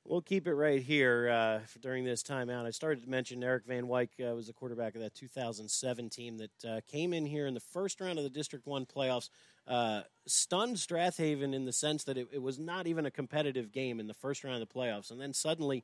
We'll 0.08 0.22
keep 0.22 0.46
it 0.46 0.54
right 0.54 0.84
here 0.84 1.30
uh, 1.30 1.60
during 1.82 2.06
this 2.06 2.22
timeout. 2.22 2.64
I 2.64 2.70
started 2.70 3.02
to 3.06 3.10
mention 3.10 3.44
Eric 3.44 3.66
Van 3.66 3.88
Wyk 3.88 4.10
uh, 4.20 4.36
was 4.36 4.46
the 4.46 4.54
quarterback 4.54 4.94
of 4.94 5.02
that 5.02 5.16
2007 5.16 6.12
team 6.12 6.38
that 6.38 6.70
uh, 6.70 6.82
came 6.88 7.12
in 7.12 7.26
here 7.26 7.48
in 7.48 7.56
the 7.56 7.60
first 7.60 8.00
round 8.00 8.20
of 8.20 8.24
the 8.24 8.30
District 8.30 8.68
One 8.68 8.86
playoffs. 8.86 9.30
Uh, 9.68 10.02
stunned 10.28 10.76
Strathaven 10.76 11.54
in 11.54 11.66
the 11.66 11.74
sense 11.74 12.04
that 12.04 12.18
it, 12.18 12.28
it 12.32 12.42
was 12.42 12.60
not 12.60 12.88
even 12.88 13.06
a 13.06 13.12
competitive 13.12 13.72
game 13.72 14.00
in 14.00 14.08
the 14.08 14.14
first 14.14 14.44
round 14.44 14.62
of 14.62 14.68
the 14.68 14.74
playoffs, 14.74 15.12
and 15.12 15.20
then 15.20 15.34
suddenly 15.34 15.84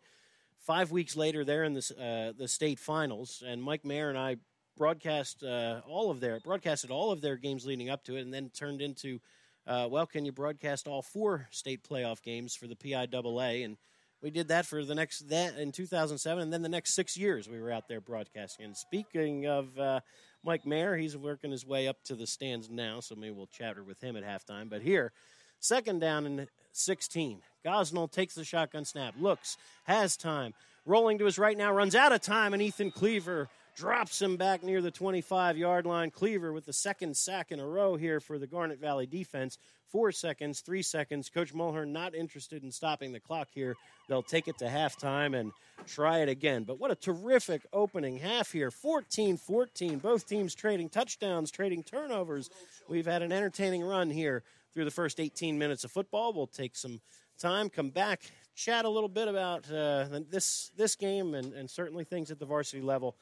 five 0.59 0.91
weeks 0.91 1.15
later, 1.15 1.43
they're 1.43 1.63
in 1.63 1.73
the 1.73 1.93
uh, 1.99 2.38
the 2.38 2.47
state 2.47 2.79
finals, 2.79 3.43
and 3.45 3.61
Mike 3.61 3.84
Mayer 3.84 4.09
and 4.09 4.17
I 4.17 4.38
broadcast 4.77 5.43
uh, 5.43 5.82
all 5.88 6.09
of 6.09 6.19
their 6.19 6.39
broadcasted 6.39 6.91
all 6.91 7.11
of 7.11 7.21
their 7.21 7.36
games 7.36 7.65
leading 7.65 7.89
up 7.89 8.03
to 8.05 8.15
it, 8.15 8.21
and 8.21 8.34
then 8.34 8.49
turned 8.49 8.82
into 8.82 9.19
uh, 9.67 9.88
well, 9.89 10.05
can 10.05 10.25
you 10.25 10.32
broadcast 10.32 10.88
all 10.88 11.01
four 11.01 11.47
state 11.51 11.84
playoff 11.88 12.21
games 12.21 12.55
for 12.55 12.67
the 12.67 12.75
PIAA? 12.75 13.63
And 13.63 13.77
we 14.21 14.32
did 14.32 14.47
that 14.47 14.65
for 14.65 14.84
the 14.84 14.95
next 14.95 15.29
that 15.29 15.57
in 15.57 15.71
2007, 15.71 16.43
and 16.43 16.53
then 16.53 16.61
the 16.61 16.69
next 16.69 16.93
six 16.93 17.17
years 17.17 17.47
we 17.47 17.59
were 17.59 17.71
out 17.71 17.88
there 17.88 18.01
broadcasting. 18.01 18.65
And 18.65 18.77
speaking 18.77 19.47
of 19.47 19.77
uh, 19.77 19.99
Mike 20.43 20.65
Mayer, 20.65 20.97
he's 20.97 21.15
working 21.15 21.51
his 21.51 21.65
way 21.65 21.87
up 21.87 21.97
to 22.05 22.15
the 22.15 22.25
stands 22.25 22.69
now, 22.69 22.99
so 22.99 23.15
maybe 23.15 23.35
we'll 23.35 23.47
chatter 23.47 23.83
with 23.83 24.01
him 24.01 24.15
at 24.15 24.23
halftime. 24.23 24.69
But 24.69 24.81
here, 24.81 25.11
second 25.59 25.99
down 25.99 26.25
and 26.25 26.47
16. 26.71 27.41
Gosnell 27.63 28.11
takes 28.11 28.33
the 28.33 28.43
shotgun 28.43 28.85
snap, 28.85 29.13
looks, 29.19 29.57
has 29.83 30.17
time, 30.17 30.53
rolling 30.85 31.19
to 31.19 31.25
his 31.25 31.37
right 31.37 31.57
now, 31.57 31.71
runs 31.71 31.95
out 31.95 32.11
of 32.11 32.21
time, 32.21 32.53
and 32.53 32.61
Ethan 32.61 32.91
Cleaver 32.91 33.49
drops 33.75 34.21
him 34.21 34.35
back 34.37 34.63
near 34.63 34.81
the 34.81 34.91
25 34.91 35.57
yard 35.57 35.85
line. 35.85 36.11
Cleaver 36.11 36.51
with 36.51 36.65
the 36.65 36.73
second 36.73 37.15
sack 37.15 37.51
in 37.51 37.59
a 37.59 37.67
row 37.67 37.95
here 37.95 38.19
for 38.19 38.37
the 38.37 38.47
Garnet 38.47 38.79
Valley 38.79 39.05
defense. 39.05 39.57
Four 39.91 40.13
seconds, 40.13 40.61
three 40.61 40.83
seconds. 40.83 41.29
Coach 41.29 41.53
Mulhern 41.53 41.89
not 41.89 42.15
interested 42.15 42.63
in 42.63 42.71
stopping 42.71 43.11
the 43.11 43.19
clock 43.19 43.49
here. 43.53 43.75
They'll 44.07 44.23
take 44.23 44.47
it 44.47 44.57
to 44.59 44.65
halftime 44.65 45.37
and 45.37 45.51
try 45.85 46.19
it 46.19 46.29
again. 46.29 46.63
But 46.63 46.79
what 46.79 46.91
a 46.91 46.95
terrific 46.95 47.65
opening 47.73 48.17
half 48.17 48.53
here 48.53 48.71
14 48.71 49.35
14. 49.35 49.99
Both 49.99 50.27
teams 50.27 50.55
trading 50.55 50.89
touchdowns, 50.89 51.51
trading 51.51 51.83
turnovers. 51.83 52.49
We've 52.87 53.05
had 53.05 53.21
an 53.21 53.33
entertaining 53.33 53.83
run 53.83 54.09
here 54.09 54.43
through 54.73 54.85
the 54.85 54.91
first 54.91 55.19
18 55.19 55.57
minutes 55.57 55.83
of 55.83 55.91
football. 55.91 56.31
We'll 56.31 56.47
take 56.47 56.77
some 56.77 57.01
time, 57.37 57.69
come 57.69 57.89
back, 57.89 58.21
chat 58.55 58.85
a 58.85 58.89
little 58.89 59.09
bit 59.09 59.27
about 59.27 59.69
uh, 59.69 60.07
this 60.29 60.71
this 60.77 60.95
game 60.95 61.33
and, 61.33 61.53
and 61.53 61.69
certainly 61.69 62.05
things 62.05 62.31
at 62.31 62.39
the 62.39 62.45
varsity 62.45 62.81
level 62.81 63.17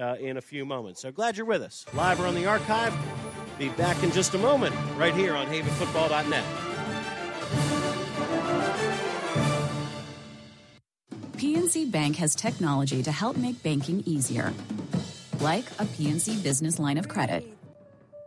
uh, 0.00 0.16
in 0.18 0.36
a 0.38 0.42
few 0.42 0.64
moments. 0.64 1.02
So 1.02 1.12
glad 1.12 1.36
you're 1.36 1.46
with 1.46 1.62
us. 1.62 1.84
Live 1.92 2.20
or 2.20 2.26
on 2.26 2.34
the 2.34 2.46
archive. 2.46 2.94
Be 3.58 3.68
back 3.70 4.02
in 4.02 4.10
just 4.10 4.34
a 4.34 4.38
moment 4.38 4.74
right 4.96 5.14
here 5.14 5.36
on 5.36 5.46
havenfootball.net. 5.46 6.44
PNC 11.36 11.90
Bank 11.90 12.16
has 12.16 12.34
technology 12.34 13.02
to 13.02 13.12
help 13.12 13.36
make 13.36 13.62
banking 13.62 14.02
easier, 14.06 14.52
like 15.40 15.66
a 15.78 15.84
PNC 15.84 16.42
business 16.42 16.78
line 16.78 16.98
of 16.98 17.08
credit 17.08 17.46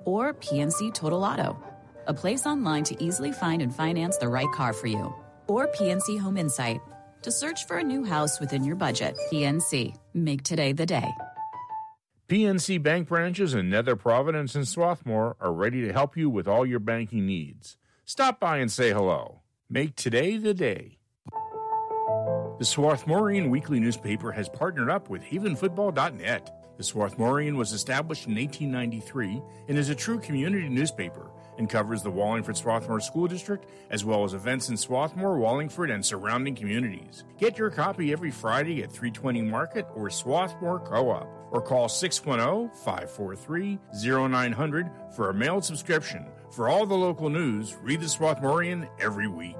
or 0.05 0.34
PNC 0.34 0.93
Total 0.93 1.23
Auto, 1.23 1.61
a 2.05 2.13
place 2.13 2.45
online 2.45 2.84
to 2.86 3.03
easily 3.03 3.32
find 3.32 3.61
and 3.61 3.75
finance 3.75 4.17
the 4.17 4.28
right 4.28 4.51
car 4.53 4.71
for 4.71 4.88
you 4.88 5.13
or 5.47 5.67
PNC 5.67 6.19
Home 6.19 6.38
Insight 6.38 6.80
to 7.23 7.32
search 7.32 7.65
for 7.65 7.78
a 7.78 7.84
new 7.84 8.05
house 8.05 8.39
within 8.39 8.63
your 8.63 8.75
budget. 8.75 9.17
PNC, 9.32 9.95
make 10.13 10.43
today 10.43 10.71
the 10.71 10.86
day. 10.86 11.09
PNC 12.28 12.84
Bank 12.84 13.07
branches 13.07 13.53
in 13.53 13.69
Nether 13.69 13.95
Providence 13.95 14.53
and 14.53 14.67
Swarthmore 14.67 15.38
are 15.39 15.53
ready 15.53 15.82
to 15.84 15.93
help 15.93 16.17
you 16.17 16.30
with 16.30 16.45
all 16.45 16.65
your 16.65 16.82
banking 16.82 17.25
needs. 17.25 17.78
Stop 18.03 18.38
by 18.38 18.57
and 18.57 18.69
say 18.69 18.91
hello. 18.91 19.43
Make 19.69 19.95
today 19.95 20.36
the 20.36 20.53
day. 20.53 20.97
The 21.32 22.65
Swarthmorean 22.65 23.49
Weekly 23.49 23.80
newspaper 23.80 24.34
has 24.34 24.49
partnered 24.49 24.89
up 24.89 25.09
with 25.09 25.23
HavenFootball.net. 25.23 26.75
The 26.75 26.84
Swarthmorean 26.84 27.55
was 27.55 27.71
established 27.71 28.28
in 28.28 28.36
1893 28.36 29.41
and 29.69 29.78
is 29.78 29.88
a 29.88 29.95
true 29.95 30.19
community 30.19 30.67
newspaper 30.67 31.32
and 31.57 31.69
covers 31.69 32.03
the 32.03 32.11
Wallingford 32.11 32.57
Swarthmore 32.57 32.99
School 32.99 33.28
District 33.28 33.69
as 33.89 34.03
well 34.03 34.25
as 34.25 34.34
events 34.34 34.67
in 34.67 34.75
Swarthmore, 34.75 35.38
Wallingford, 35.38 35.89
and 35.89 36.05
surrounding 36.05 36.55
communities. 36.55 37.23
Get 37.39 37.57
your 37.57 37.69
copy 37.69 38.11
every 38.11 38.32
Friday 38.32 38.84
at 38.84 38.91
320 38.91 39.43
Market 39.43 39.88
or 39.95 40.09
Swarthmore 40.09 40.82
Co 40.82 41.09
op 41.11 41.36
or 41.51 41.61
call 41.61 41.89
610 41.89 42.69
543 42.83 43.79
0900 44.03 44.89
for 45.15 45.29
a 45.29 45.33
mailed 45.33 45.63
subscription. 45.63 46.25
For 46.51 46.69
all 46.69 46.85
the 46.85 46.95
local 46.95 47.29
news, 47.29 47.75
read 47.81 47.99
the 47.99 48.05
Swarthmorean 48.05 48.87
every 48.99 49.27
week. 49.27 49.55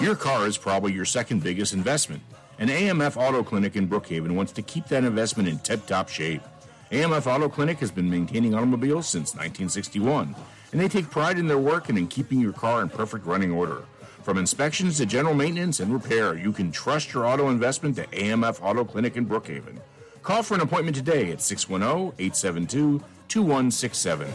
Your 0.00 0.14
car 0.14 0.46
is 0.46 0.56
probably 0.56 0.92
your 0.92 1.04
second 1.04 1.42
biggest 1.42 1.72
investment. 1.72 2.22
An 2.58 2.68
AMF 2.68 3.16
Auto 3.16 3.42
Clinic 3.42 3.76
in 3.76 3.88
Brookhaven 3.88 4.32
wants 4.32 4.52
to 4.52 4.62
keep 4.62 4.86
that 4.86 5.04
investment 5.04 5.48
in 5.48 5.58
tip 5.58 5.86
top 5.86 6.08
shape. 6.08 6.42
AMF 6.90 7.26
Auto 7.26 7.48
Clinic 7.48 7.78
has 7.78 7.90
been 7.90 8.08
maintaining 8.08 8.54
automobiles 8.54 9.06
since 9.06 9.34
1961, 9.34 10.34
and 10.72 10.80
they 10.80 10.88
take 10.88 11.10
pride 11.10 11.38
in 11.38 11.46
their 11.46 11.58
work 11.58 11.88
and 11.88 11.98
in 11.98 12.08
keeping 12.08 12.40
your 12.40 12.52
car 12.52 12.80
in 12.80 12.88
perfect 12.88 13.26
running 13.26 13.52
order. 13.52 13.84
From 14.22 14.38
inspections 14.38 14.98
to 14.98 15.06
general 15.06 15.34
maintenance 15.34 15.80
and 15.80 15.92
repair, 15.92 16.34
you 16.34 16.52
can 16.52 16.70
trust 16.70 17.12
your 17.14 17.26
auto 17.26 17.48
investment 17.48 17.96
to 17.96 18.06
AMF 18.08 18.62
Auto 18.62 18.84
Clinic 18.84 19.16
in 19.16 19.26
Brookhaven. 19.26 19.78
Call 20.22 20.42
for 20.42 20.54
an 20.54 20.60
appointment 20.60 20.96
today 20.96 21.30
at 21.30 21.40
610 21.40 22.12
872 22.18 23.02
2167. 23.28 24.28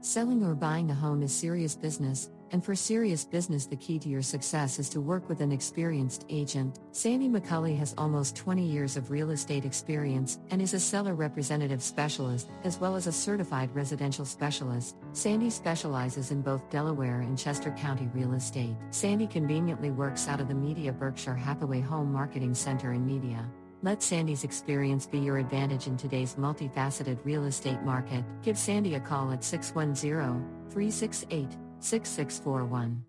Selling 0.00 0.42
or 0.42 0.54
buying 0.54 0.90
a 0.90 0.94
home 0.94 1.22
is 1.22 1.34
serious 1.34 1.76
business, 1.76 2.30
and 2.52 2.64
for 2.64 2.74
serious 2.74 3.24
business, 3.24 3.66
the 3.66 3.76
key 3.76 3.98
to 3.98 4.08
your 4.08 4.22
success 4.22 4.78
is 4.78 4.88
to 4.90 5.00
work 5.00 5.28
with 5.28 5.40
an 5.40 5.52
experienced 5.52 6.24
agent. 6.28 6.80
Sandy 6.92 7.28
McCulley 7.28 7.76
has 7.76 7.94
almost 7.98 8.36
20 8.36 8.62
years 8.62 8.96
of 8.96 9.10
real 9.10 9.30
estate 9.30 9.64
experience 9.64 10.38
and 10.50 10.62
is 10.62 10.74
a 10.74 10.80
seller 10.80 11.14
representative 11.14 11.82
specialist, 11.82 12.48
as 12.64 12.78
well 12.78 12.96
as 12.96 13.06
a 13.06 13.12
certified 13.12 13.74
residential 13.74 14.24
specialist. 14.24 14.96
Sandy 15.12 15.50
specializes 15.50 16.30
in 16.30 16.42
both 16.42 16.68
Delaware 16.70 17.20
and 17.20 17.38
Chester 17.38 17.70
County 17.72 18.08
real 18.14 18.34
estate. 18.34 18.76
Sandy 18.90 19.26
conveniently 19.26 19.90
works 19.90 20.28
out 20.28 20.40
of 20.40 20.48
the 20.48 20.54
Media 20.54 20.92
Berkshire 20.92 21.34
Hathaway 21.34 21.80
Home 21.80 22.12
Marketing 22.12 22.54
Center 22.54 22.92
in 22.92 23.06
Media. 23.06 23.48
Let 23.82 24.02
Sandy's 24.02 24.42
experience 24.42 25.06
be 25.06 25.20
your 25.20 25.38
advantage 25.38 25.86
in 25.86 25.96
today's 25.96 26.34
multifaceted 26.34 27.18
real 27.24 27.44
estate 27.44 27.80
market. 27.82 28.24
Give 28.42 28.58
Sandy 28.58 28.96
a 28.96 29.00
call 29.00 29.30
at 29.30 29.44
610 29.44 30.44
368 30.70 31.67
6641. 31.80 33.04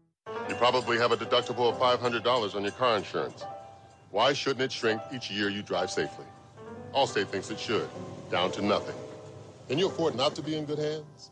You 0.47 0.55
probably 0.55 0.97
have 0.97 1.11
a 1.11 1.17
deductible 1.17 1.72
of 1.72 1.78
$500 1.78 2.55
on 2.55 2.63
your 2.63 2.72
car 2.72 2.97
insurance. 2.97 3.43
Why 4.11 4.34
shouldn't 4.34 4.61
it 4.61 4.72
shrink 4.72 5.01
each 5.13 5.30
year 5.30 5.49
you 5.49 5.61
drive 5.61 5.91
safely? 5.91 6.26
Allstate 6.93 7.28
thinks 7.28 7.51
it 7.51 7.59
should, 7.59 7.88
down 8.32 8.51
to 8.53 8.61
nothing. 8.61 8.95
Can 9.67 9.78
you 9.78 9.88
afford 9.88 10.15
not 10.15 10.36
to 10.36 10.41
be 10.41 10.57
in 10.57 10.65
good 10.65 10.80
hands? 10.80 11.32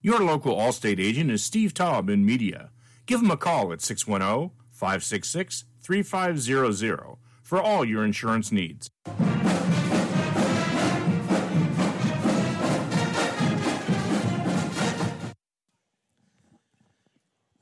Your 0.00 0.20
local 0.20 0.54
Allstate 0.54 1.00
agent 1.00 1.30
is 1.30 1.42
Steve 1.42 1.74
Taub 1.74 2.10
in 2.10 2.24
Media. 2.24 2.70
Give 3.06 3.20
him 3.20 3.30
a 3.30 3.36
call 3.36 3.72
at 3.72 3.80
610 3.80 4.50
566 4.70 5.64
3500 5.82 7.16
for 7.42 7.60
all 7.60 7.84
your 7.84 8.04
insurance 8.04 8.52
needs. 8.52 8.90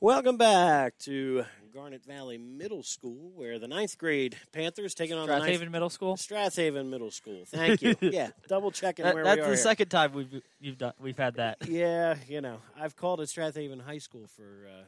Welcome 0.03 0.35
back 0.35 0.97
to 1.03 1.45
Garnet 1.73 2.03
Valley 2.03 2.37
Middle 2.37 2.83
School, 2.83 3.31
where 3.35 3.57
the 3.57 3.69
ninth 3.69 3.97
grade 3.97 4.35
Panthers 4.51 4.93
taking 4.93 5.15
on 5.15 5.27
the 5.27 5.33
Strathaven 5.33 5.59
ninth, 5.61 5.71
Middle 5.71 5.89
School. 5.89 6.17
Strathaven 6.17 6.89
Middle 6.89 7.09
School. 7.09 7.45
Thank 7.47 7.81
you. 7.81 7.95
yeah, 8.01 8.31
double 8.49 8.69
checking 8.69 9.05
That- 9.05 9.15
where 9.15 9.23
that's 9.23 9.37
we 9.37 9.41
are. 9.43 9.45
the 9.45 9.49
here. 9.51 9.55
second 9.63 9.87
time 9.87 10.11
we've 10.11 10.41
you've 10.59 10.77
done 10.77 10.91
we've 10.99 11.17
had 11.17 11.35
that. 11.35 11.59
Yeah, 11.69 12.15
you 12.27 12.41
know, 12.41 12.57
I've 12.77 12.97
called 12.97 13.21
it 13.21 13.29
Strathaven 13.29 13.81
High 13.81 13.99
School 13.99 14.27
for, 14.27 14.67
uh, 14.67 14.83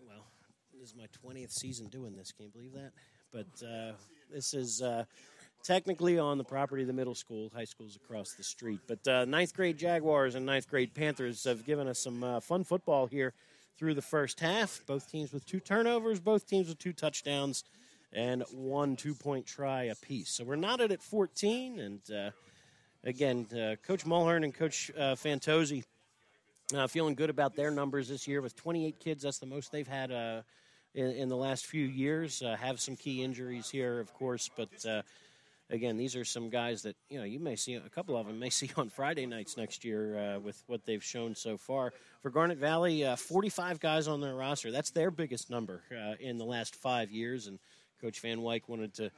well, 0.00 0.24
this 0.72 0.88
is 0.88 0.94
my 0.96 1.08
20th 1.22 1.52
season 1.52 1.88
doing 1.88 2.16
this. 2.16 2.32
Can 2.32 2.46
you 2.46 2.50
believe 2.50 2.72
that? 2.72 2.92
But 3.30 3.66
uh, 3.68 3.92
this 4.32 4.54
is 4.54 4.80
uh, 4.80 5.04
technically 5.62 6.18
on 6.18 6.38
the 6.38 6.44
property 6.44 6.84
of 6.84 6.86
the 6.86 6.94
middle 6.94 7.14
school. 7.14 7.50
High 7.54 7.66
school's 7.66 7.96
across 7.96 8.32
the 8.32 8.44
street. 8.44 8.80
But 8.88 9.06
uh, 9.06 9.26
ninth 9.26 9.52
grade 9.52 9.76
Jaguars 9.76 10.36
and 10.36 10.46
ninth 10.46 10.70
grade 10.70 10.94
Panthers 10.94 11.44
have 11.44 11.66
given 11.66 11.86
us 11.86 11.98
some 11.98 12.24
uh, 12.24 12.40
fun 12.40 12.64
football 12.64 13.06
here 13.08 13.34
through 13.78 13.94
the 13.94 14.02
first 14.02 14.40
half. 14.40 14.82
Both 14.86 15.10
teams 15.10 15.32
with 15.32 15.46
two 15.46 15.60
turnovers, 15.60 16.20
both 16.20 16.46
teams 16.46 16.68
with 16.68 16.78
two 16.78 16.92
touchdowns, 16.92 17.64
and 18.12 18.42
one 18.52 18.96
two 18.96 19.14
point 19.14 19.46
try 19.46 19.84
apiece. 19.84 20.30
So 20.30 20.44
we're 20.44 20.56
knotted 20.56 20.92
at 20.92 21.02
14. 21.02 21.78
And 21.78 22.00
uh, 22.10 22.30
again, 23.04 23.46
uh, 23.52 23.76
Coach 23.86 24.04
Mulhern 24.04 24.44
and 24.44 24.54
Coach 24.54 24.90
uh, 24.96 25.14
Fantozzi 25.14 25.84
uh, 26.74 26.86
feeling 26.86 27.14
good 27.14 27.30
about 27.30 27.54
their 27.54 27.70
numbers 27.70 28.08
this 28.08 28.26
year 28.26 28.42
with 28.42 28.56
28 28.56 28.98
kids. 28.98 29.22
That's 29.22 29.38
the 29.38 29.46
most 29.46 29.72
they've 29.72 29.88
had 29.88 30.10
uh, 30.10 30.42
in, 30.94 31.06
in 31.12 31.28
the 31.28 31.36
last 31.36 31.66
few 31.66 31.84
years. 31.84 32.42
Uh, 32.42 32.56
have 32.56 32.80
some 32.80 32.96
key 32.96 33.22
injuries 33.22 33.70
here, 33.70 34.00
of 34.00 34.12
course, 34.12 34.50
but 34.56 34.68
again, 35.70 35.96
these 35.96 36.16
are 36.16 36.24
some 36.24 36.50
guys 36.50 36.82
that 36.82 36.96
you 37.08 37.18
know 37.18 37.24
you 37.24 37.38
may 37.40 37.56
see 37.56 37.74
a 37.74 37.88
couple 37.88 38.16
of 38.16 38.26
them 38.26 38.38
may 38.38 38.50
see 38.50 38.70
on 38.76 38.88
Friday 38.88 39.26
nights 39.26 39.56
next 39.56 39.84
year 39.84 40.18
uh, 40.18 40.38
with 40.38 40.62
what 40.66 40.84
they've 40.84 41.04
shown 41.04 41.34
so 41.34 41.56
far. 41.56 41.92
For 42.22 42.30
Garnet 42.30 42.58
Valley, 42.58 43.04
uh, 43.04 43.16
45 43.16 43.80
guys 43.80 44.08
on 44.08 44.20
their 44.20 44.34
roster. 44.34 44.70
That's 44.70 44.90
their 44.90 45.10
biggest 45.10 45.50
number 45.50 45.82
uh, 45.92 46.14
in 46.20 46.38
the 46.38 46.44
last 46.44 46.74
five 46.74 47.10
years, 47.10 47.46
and 47.46 47.58
Coach 48.00 48.20
Van 48.20 48.38
Wyk 48.38 48.68
wanted 48.68 48.94
to 48.94 49.10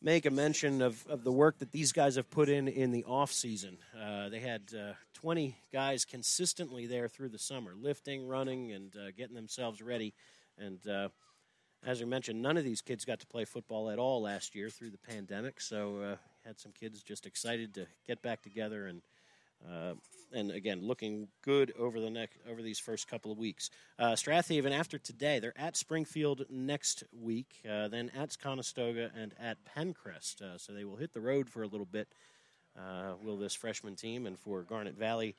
make 0.00 0.26
a 0.26 0.30
mention 0.30 0.80
of, 0.80 1.04
of 1.08 1.24
the 1.24 1.32
work 1.32 1.58
that 1.58 1.72
these 1.72 1.92
guys 1.92 2.16
have 2.16 2.30
put 2.30 2.48
in 2.48 2.68
in 2.68 2.92
the 2.92 3.04
off 3.04 3.32
season. 3.32 3.78
Uh, 4.00 4.28
they 4.28 4.38
had 4.38 4.62
uh, 4.72 4.92
20 5.14 5.56
guys 5.72 6.04
consistently 6.04 6.86
there 6.86 7.08
through 7.08 7.28
the 7.28 7.38
summer, 7.38 7.74
lifting, 7.76 8.28
running, 8.28 8.70
and 8.72 8.94
uh, 8.96 9.10
getting 9.16 9.34
themselves 9.34 9.82
ready. 9.82 10.14
And 10.56 10.78
as 11.84 12.00
we 12.00 12.06
mentioned, 12.06 12.42
none 12.42 12.56
of 12.56 12.64
these 12.64 12.80
kids 12.80 13.04
got 13.04 13.20
to 13.20 13.26
play 13.26 13.44
football 13.44 13.90
at 13.90 13.98
all 13.98 14.22
last 14.22 14.54
year 14.54 14.68
through 14.68 14.90
the 14.90 14.98
pandemic. 14.98 15.60
So 15.60 16.00
uh, 16.00 16.16
had 16.44 16.58
some 16.58 16.72
kids 16.72 17.02
just 17.02 17.26
excited 17.26 17.74
to 17.74 17.86
get 18.06 18.22
back 18.22 18.42
together 18.42 18.86
and. 18.86 19.02
Uh, 19.68 19.94
and 20.32 20.50
again, 20.50 20.86
looking 20.86 21.26
good 21.42 21.72
over 21.78 22.00
the 22.00 22.10
next 22.10 22.36
over 22.48 22.62
these 22.62 22.78
first 22.78 23.08
couple 23.08 23.32
of 23.32 23.38
weeks. 23.38 23.70
Uh, 23.98 24.12
Strathaven 24.12 24.70
after 24.70 24.98
today, 24.98 25.38
they're 25.38 25.58
at 25.58 25.76
Springfield 25.76 26.44
next 26.50 27.02
week, 27.18 27.62
uh, 27.68 27.88
then 27.88 28.10
at 28.16 28.36
Conestoga 28.38 29.10
and 29.16 29.34
at 29.40 29.56
Penncrest. 29.64 30.42
Uh, 30.42 30.58
so 30.58 30.72
they 30.72 30.84
will 30.84 30.96
hit 30.96 31.12
the 31.12 31.20
road 31.20 31.48
for 31.48 31.62
a 31.62 31.66
little 31.66 31.86
bit. 31.86 32.08
Uh, 32.78 33.14
will 33.22 33.36
this 33.36 33.54
freshman 33.54 33.96
team 33.96 34.26
and 34.26 34.38
for 34.38 34.62
Garnet 34.62 34.96
Valley 34.96 35.34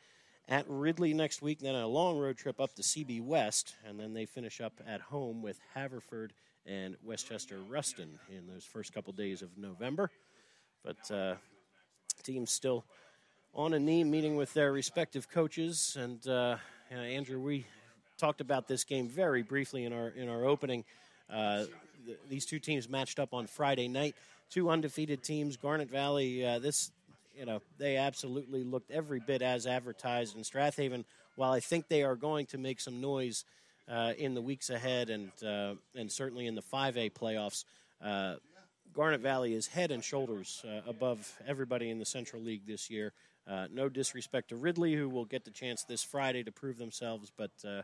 at 0.49 0.65
Ridley 0.67 1.13
next 1.13 1.41
week, 1.41 1.59
then 1.59 1.75
a 1.75 1.87
long 1.87 2.17
road 2.17 2.35
trip 2.35 2.59
up 2.59 2.73
to 2.75 2.81
CB 2.81 3.21
West, 3.21 3.75
and 3.87 3.99
then 3.99 4.13
they 4.13 4.25
finish 4.25 4.59
up 4.59 4.73
at 4.85 4.99
home 4.99 5.43
with 5.43 5.59
Haverford 5.75 6.33
and 6.65 6.97
Westchester 7.03 7.59
Ruston 7.69 8.19
in 8.29 8.47
those 8.47 8.65
first 8.65 8.91
couple 8.91 9.13
days 9.13 9.43
of 9.43 9.55
November. 9.57 10.09
But 10.83 11.11
uh, 11.11 11.35
teams 12.23 12.51
still 12.51 12.83
on 13.53 13.73
a 13.73 13.79
knee 13.79 14.03
meeting 14.03 14.35
with 14.35 14.53
their 14.53 14.71
respective 14.71 15.29
coaches. 15.29 15.95
And 15.99 16.25
uh, 16.27 16.57
uh, 16.91 16.95
Andrew, 16.95 17.39
we 17.39 17.67
talked 18.17 18.41
about 18.41 18.67
this 18.67 18.83
game 18.83 19.07
very 19.07 19.43
briefly 19.43 19.85
in 19.85 19.93
our 19.93 20.09
in 20.09 20.29
our 20.29 20.45
opening. 20.45 20.83
Uh, 21.29 21.65
th- 22.05 22.17
these 22.27 22.45
two 22.45 22.59
teams 22.59 22.89
matched 22.89 23.19
up 23.19 23.33
on 23.33 23.45
Friday 23.45 23.87
night. 23.87 24.15
Two 24.49 24.69
undefeated 24.69 25.21
teams. 25.23 25.57
Garnet 25.57 25.91
Valley. 25.91 26.43
Uh, 26.43 26.57
this, 26.57 26.91
you 27.39 27.45
know, 27.45 27.61
they 27.77 27.95
absolutely 27.95 28.65
looked 28.65 28.91
every 28.91 29.21
bit 29.21 29.41
as 29.41 29.65
advertised. 29.65 30.35
in 30.35 30.43
Strathaven, 30.43 31.05
while 31.35 31.53
I 31.53 31.61
think 31.61 31.87
they 31.87 32.03
are 32.03 32.17
going 32.17 32.45
to 32.47 32.57
make 32.57 32.81
some 32.81 32.99
noise 32.99 33.45
uh, 33.87 34.13
in 34.17 34.33
the 34.33 34.41
weeks 34.41 34.69
ahead, 34.69 35.09
and 35.09 35.31
uh, 35.43 35.75
and 35.95 36.11
certainly 36.11 36.45
in 36.45 36.55
the 36.55 36.61
5A 36.61 37.13
playoffs. 37.13 37.63
Uh, 38.03 38.35
Garnet 38.93 39.21
Valley 39.21 39.53
is 39.53 39.67
head 39.67 39.91
and 39.91 40.03
shoulders 40.03 40.63
uh, 40.67 40.81
above 40.89 41.39
everybody 41.47 41.89
in 41.89 41.99
the 41.99 42.05
Central 42.05 42.41
League 42.41 42.65
this 42.65 42.89
year. 42.89 43.13
Uh, 43.47 43.67
no 43.71 43.87
disrespect 43.87 44.49
to 44.49 44.55
Ridley, 44.55 44.95
who 44.95 45.07
will 45.07 45.25
get 45.25 45.45
the 45.45 45.51
chance 45.51 45.83
this 45.83 46.03
Friday 46.03 46.43
to 46.43 46.51
prove 46.51 46.77
themselves, 46.77 47.31
but 47.37 47.51
uh, 47.67 47.83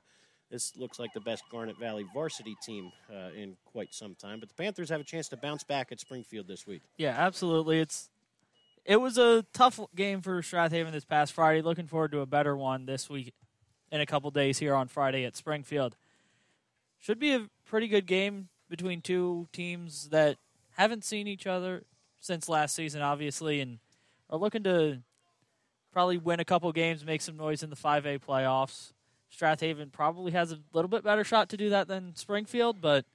this 0.50 0.76
looks 0.76 1.00
like 1.00 1.14
the 1.14 1.20
best 1.20 1.44
Garnet 1.52 1.78
Valley 1.80 2.06
varsity 2.14 2.56
team 2.64 2.92
uh, 3.12 3.30
in 3.36 3.56
quite 3.66 3.94
some 3.94 4.16
time. 4.16 4.40
But 4.40 4.50
the 4.50 4.56
Panthers 4.56 4.90
have 4.90 5.02
a 5.02 5.06
chance 5.06 5.28
to 5.30 5.38
bounce 5.38 5.64
back 5.64 5.92
at 5.92 6.00
Springfield 6.00 6.48
this 6.48 6.68
week. 6.68 6.82
Yeah, 6.98 7.16
absolutely. 7.18 7.80
It's 7.80 8.10
it 8.86 8.98
was 8.98 9.18
a 9.18 9.44
tough 9.52 9.80
game 9.96 10.22
for 10.22 10.42
Strathaven 10.42 10.92
this 10.92 11.06
past 11.06 11.34
Friday. 11.34 11.62
Looking 11.62 11.88
forward 11.88 12.12
to 12.12 12.20
a 12.20 12.26
better 12.26 12.56
one 12.56 12.86
this 12.86 13.10
week 13.10 13.34
in 13.92 14.00
a 14.00 14.06
couple 14.06 14.30
days 14.32 14.60
here 14.60 14.76
on 14.76 14.88
Friday 14.88 15.26
at 15.26 15.36
Springfield. 15.36 15.96
Should 17.00 17.20
be 17.20 17.34
a 17.34 17.50
pretty 17.66 17.88
good 17.88 18.06
game 18.06 18.50
between 18.70 19.02
two 19.02 19.48
teams 19.52 20.10
that 20.10 20.38
haven't 20.78 21.04
seen 21.04 21.28
each 21.28 21.48
other 21.48 21.84
since 22.20 22.48
last 22.48 22.76
season, 22.76 23.02
obviously, 23.02 23.60
and 23.60 23.80
are 24.30 24.38
looking 24.38 24.64
to 24.64 25.00
probably 25.92 26.18
win 26.18 26.40
a 26.40 26.46
couple 26.46 26.72
games, 26.72 27.06
make 27.06 27.22
some 27.22 27.38
noise 27.38 27.64
in 27.64 27.70
the 27.70 27.76
5A 27.76 28.20
playoffs. 28.20 28.92
Strathaven 29.36 29.92
probably 29.92 30.32
has 30.32 30.52
a 30.52 30.60
little 30.74 30.90
bit 30.90 31.04
better 31.04 31.24
shot 31.24 31.50
to 31.50 31.58
do 31.58 31.70
that 31.70 31.88
than 31.88 32.16
Springfield, 32.16 32.82
but 32.82 33.06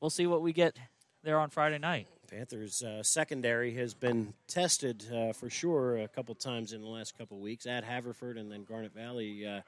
we'll 0.00 0.10
see 0.10 0.26
what 0.26 0.42
we 0.42 0.52
get 0.52 0.78
there 1.22 1.38
on 1.38 1.50
Friday 1.50 1.78
night. 1.78 2.06
Panthers 2.30 2.82
uh, 2.82 3.02
secondary 3.02 3.74
has 3.74 3.92
been 3.92 4.34
tested 4.46 5.04
uh, 5.12 5.32
for 5.32 5.50
sure 5.50 5.96
a 5.96 6.06
couple 6.06 6.32
times 6.36 6.72
in 6.72 6.80
the 6.80 6.86
last 6.86 7.18
couple 7.18 7.40
weeks 7.40 7.66
at 7.66 7.82
Haverford 7.82 8.38
and 8.38 8.52
then 8.52 8.62
Garnet 8.62 8.94
Valley. 8.94 9.44
Uh, 9.44 9.62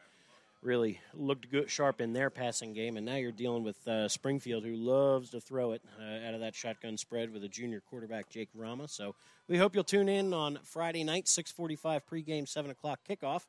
really 0.63 1.01
looked 1.13 1.51
good, 1.51 1.69
sharp 1.69 2.01
in 2.01 2.13
their 2.13 2.31
passing 2.31 2.73
game, 2.73 2.97
and 2.97 3.05
now 3.05 3.17
you're 3.17 3.33
dealing 3.33 3.65
with 3.65 3.89
uh, 3.89 4.07
Springfield, 4.07 4.65
who 4.65 4.77
loves 4.77 5.31
to 5.31 5.41
throw 5.41 5.73
it 5.73 5.83
uh, 6.01 6.29
out 6.29 6.35
of 6.35 6.41
that 6.41 6.55
shotgun 6.55 6.97
spread 6.97 7.33
with 7.33 7.43
a 7.43 7.49
junior 7.49 7.81
quarterback 7.81 8.29
Jake 8.29 8.51
Rama. 8.55 8.87
So 8.87 9.17
we 9.49 9.59
hope 9.59 9.75
you'll 9.75 9.83
tune 9.83 10.09
in 10.09 10.33
on 10.33 10.61
Friday 10.63 11.03
night, 11.03 11.25
6:45 11.27 12.03
pregame, 12.09 12.49
7 12.49 12.71
o'clock 12.71 13.01
kickoff. 13.09 13.47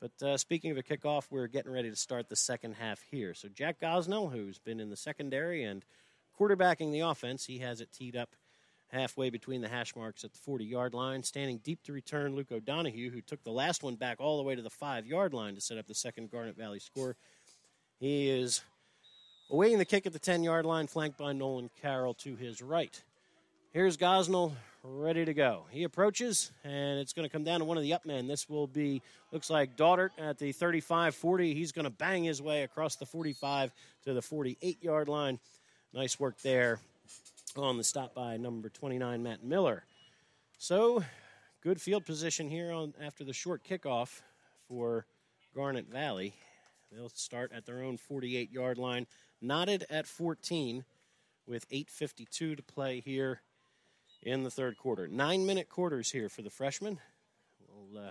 But 0.00 0.20
uh, 0.20 0.36
speaking 0.36 0.72
of 0.72 0.78
a 0.78 0.82
kickoff, 0.82 1.26
we're 1.30 1.46
getting 1.46 1.70
ready 1.70 1.90
to 1.90 1.96
start 1.96 2.28
the 2.28 2.36
second 2.36 2.74
half 2.74 3.02
here. 3.08 3.34
So 3.34 3.48
Jack 3.48 3.80
Gosnell, 3.80 4.32
who's 4.32 4.58
been 4.58 4.80
in 4.80 4.90
the 4.90 4.96
secondary 4.96 5.62
and 5.62 5.84
quarterbacking 6.38 6.90
the 6.90 7.00
offense, 7.00 7.44
he 7.44 7.58
has 7.58 7.80
it 7.80 7.92
teed 7.92 8.16
up 8.16 8.30
halfway 8.88 9.30
between 9.30 9.60
the 9.60 9.68
hash 9.68 9.94
marks 9.94 10.24
at 10.24 10.32
the 10.32 10.38
40 10.38 10.64
yard 10.64 10.94
line. 10.94 11.22
Standing 11.22 11.58
deep 11.58 11.82
to 11.84 11.92
return, 11.92 12.34
Luke 12.34 12.52
O'Donohue, 12.52 13.10
who 13.10 13.20
took 13.20 13.42
the 13.44 13.50
last 13.50 13.82
one 13.82 13.96
back 13.96 14.20
all 14.20 14.38
the 14.38 14.42
way 14.42 14.54
to 14.54 14.62
the 14.62 14.70
five 14.70 15.06
yard 15.06 15.34
line 15.34 15.54
to 15.54 15.60
set 15.60 15.78
up 15.78 15.86
the 15.86 15.94
second 15.94 16.30
Garnet 16.30 16.56
Valley 16.56 16.80
score. 16.80 17.16
He 18.00 18.30
is 18.30 18.62
awaiting 19.50 19.78
the 19.78 19.84
kick 19.84 20.06
at 20.06 20.12
the 20.12 20.18
10 20.18 20.42
yard 20.42 20.64
line, 20.64 20.86
flanked 20.86 21.18
by 21.18 21.32
Nolan 21.32 21.70
Carroll 21.80 22.14
to 22.14 22.36
his 22.36 22.62
right. 22.62 23.02
Here's 23.72 23.96
Gosnell 23.96 24.52
ready 24.82 25.24
to 25.24 25.34
go. 25.34 25.64
He 25.70 25.82
approaches, 25.82 26.50
and 26.64 26.98
it's 26.98 27.12
going 27.12 27.28
to 27.28 27.32
come 27.32 27.44
down 27.44 27.60
to 27.60 27.66
one 27.66 27.76
of 27.76 27.82
the 27.82 27.92
up 27.92 28.06
men. 28.06 28.26
This 28.26 28.48
will 28.48 28.66
be, 28.66 29.02
looks 29.32 29.50
like 29.50 29.76
Daughtert 29.76 30.12
at 30.16 30.38
the 30.38 30.52
35 30.52 31.14
40. 31.14 31.54
He's 31.54 31.72
going 31.72 31.84
to 31.84 31.90
bang 31.90 32.24
his 32.24 32.40
way 32.40 32.62
across 32.62 32.96
the 32.96 33.04
45 33.04 33.72
to 34.04 34.14
the 34.14 34.22
48 34.22 34.82
yard 34.82 35.08
line. 35.08 35.38
Nice 35.92 36.18
work 36.18 36.40
there 36.42 36.80
on 37.56 37.76
the 37.76 37.84
stop 37.84 38.14
by 38.14 38.36
number 38.36 38.68
29, 38.68 39.22
Matt 39.22 39.42
Miller. 39.42 39.84
So, 40.58 41.04
good 41.62 41.80
field 41.80 42.04
position 42.04 42.50
here 42.50 42.72
on 42.72 42.94
after 43.00 43.24
the 43.24 43.32
short 43.32 43.62
kickoff 43.64 44.20
for 44.66 45.06
Garnet 45.54 45.88
Valley. 45.88 46.34
They'll 46.92 47.08
start 47.08 47.52
at 47.52 47.64
their 47.64 47.82
own 47.82 47.96
48 47.96 48.50
yard 48.50 48.76
line, 48.76 49.06
knotted 49.40 49.86
at 49.88 50.06
14 50.06 50.84
with 51.46 51.68
8.52 51.70 52.56
to 52.56 52.62
play 52.62 53.00
here 53.00 53.40
in 54.22 54.42
the 54.42 54.50
third 54.50 54.76
quarter. 54.76 55.08
Nine 55.08 55.46
minute 55.46 55.68
quarters 55.68 56.10
here 56.10 56.28
for 56.28 56.42
the 56.42 56.50
freshmen. 56.50 56.98
We'll, 57.68 58.06
uh, 58.06 58.10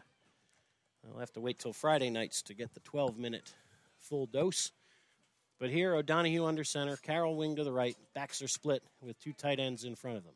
will 1.03 1.19
have 1.19 1.33
to 1.33 1.41
wait 1.41 1.59
till 1.59 1.73
Friday 1.73 2.09
nights 2.09 2.41
to 2.43 2.53
get 2.53 2.73
the 2.73 2.79
12 2.81 3.17
minute 3.17 3.53
full 3.97 4.25
dose. 4.25 4.71
But 5.59 5.69
here, 5.71 5.95
O'Donohue 5.95 6.45
under 6.45 6.63
center, 6.63 6.97
Carroll 6.97 7.35
wing 7.35 7.55
to 7.55 7.63
the 7.63 7.71
right, 7.71 7.95
backs 8.13 8.41
are 8.41 8.47
split 8.47 8.83
with 9.01 9.19
two 9.19 9.33
tight 9.33 9.59
ends 9.59 9.83
in 9.85 9.95
front 9.95 10.17
of 10.17 10.23
them. 10.23 10.35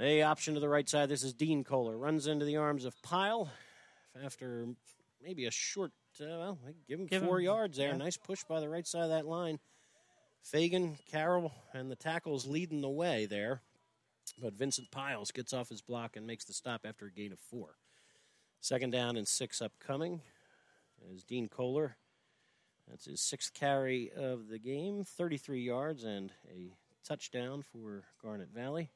A 0.00 0.22
option 0.22 0.54
to 0.54 0.60
the 0.60 0.68
right 0.68 0.88
side. 0.88 1.08
This 1.08 1.22
is 1.22 1.34
Dean 1.34 1.64
Kohler. 1.64 1.96
Runs 1.98 2.26
into 2.28 2.44
the 2.46 2.56
arms 2.56 2.84
of 2.84 2.94
Pyle 3.02 3.50
after 4.24 4.66
maybe 5.22 5.44
a 5.46 5.50
short, 5.50 5.90
uh, 6.20 6.24
well, 6.26 6.58
give 6.88 7.00
him 7.00 7.06
Give 7.06 7.22
four 7.24 7.38
him- 7.40 7.44
yards 7.44 7.76
there. 7.76 7.90
yeah. 7.90 7.96
Nice 7.96 8.16
push 8.16 8.42
by 8.44 8.60
the 8.60 8.68
right 8.68 8.86
side 8.86 9.02
of 9.02 9.08
that 9.10 9.26
line. 9.26 9.58
Fagan, 10.40 10.96
Carroll, 11.10 11.52
and 11.74 11.90
the 11.90 11.96
tackles 11.96 12.46
leading 12.46 12.80
the 12.80 12.88
way 12.88 13.26
there. 13.26 13.60
But 14.40 14.54
Vincent 14.54 14.90
Piles 14.90 15.30
gets 15.32 15.52
off 15.52 15.68
his 15.68 15.82
block 15.82 16.16
and 16.16 16.26
makes 16.26 16.44
the 16.44 16.52
stop 16.52 16.82
after 16.86 17.06
a 17.06 17.10
gain 17.12 17.32
of 17.32 17.40
four. 17.40 17.76
Second 18.60 18.90
down 18.90 19.16
and 19.16 19.26
six 19.26 19.60
upcoming 19.60 20.22
is 21.12 21.24
Dean 21.24 21.48
Kohler. 21.48 21.96
That's 22.90 23.04
his 23.04 23.20
sixth 23.20 23.52
carry 23.54 24.10
of 24.16 24.48
the 24.48 24.58
game, 24.58 25.04
33 25.04 25.60
yards 25.60 26.04
and 26.04 26.32
a 26.54 26.72
touchdown 27.06 27.62
for 27.62 28.04
Garnet 28.22 28.48
Valley. 28.54 28.90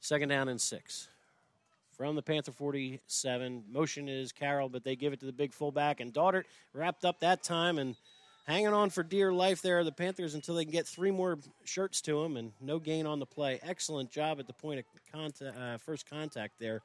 Second 0.00 0.28
down 0.28 0.48
and 0.48 0.60
six. 0.60 1.08
From 1.96 2.16
the 2.16 2.22
Panther 2.22 2.52
47, 2.52 3.64
motion 3.70 4.08
is 4.08 4.32
Carroll, 4.32 4.70
but 4.70 4.84
they 4.84 4.96
give 4.96 5.12
it 5.12 5.20
to 5.20 5.26
the 5.26 5.32
big 5.32 5.52
fullback, 5.52 6.00
and 6.00 6.14
Daughtert 6.14 6.46
wrapped 6.72 7.04
up 7.04 7.20
that 7.20 7.42
time 7.42 7.78
and 7.78 7.94
hanging 8.46 8.72
on 8.72 8.88
for 8.88 9.02
dear 9.02 9.32
life 9.32 9.60
there, 9.60 9.84
the 9.84 9.92
Panthers, 9.92 10.34
until 10.34 10.54
they 10.54 10.64
can 10.64 10.72
get 10.72 10.86
three 10.86 11.10
more 11.10 11.38
shirts 11.64 12.00
to 12.02 12.22
him, 12.22 12.38
and 12.38 12.52
no 12.60 12.78
gain 12.78 13.06
on 13.06 13.18
the 13.18 13.26
play. 13.26 13.60
Excellent 13.62 14.10
job 14.10 14.40
at 14.40 14.46
the 14.46 14.54
point 14.54 14.78
of 14.80 14.86
contact, 15.12 15.56
uh, 15.58 15.76
first 15.76 16.08
contact 16.08 16.54
there 16.58 16.80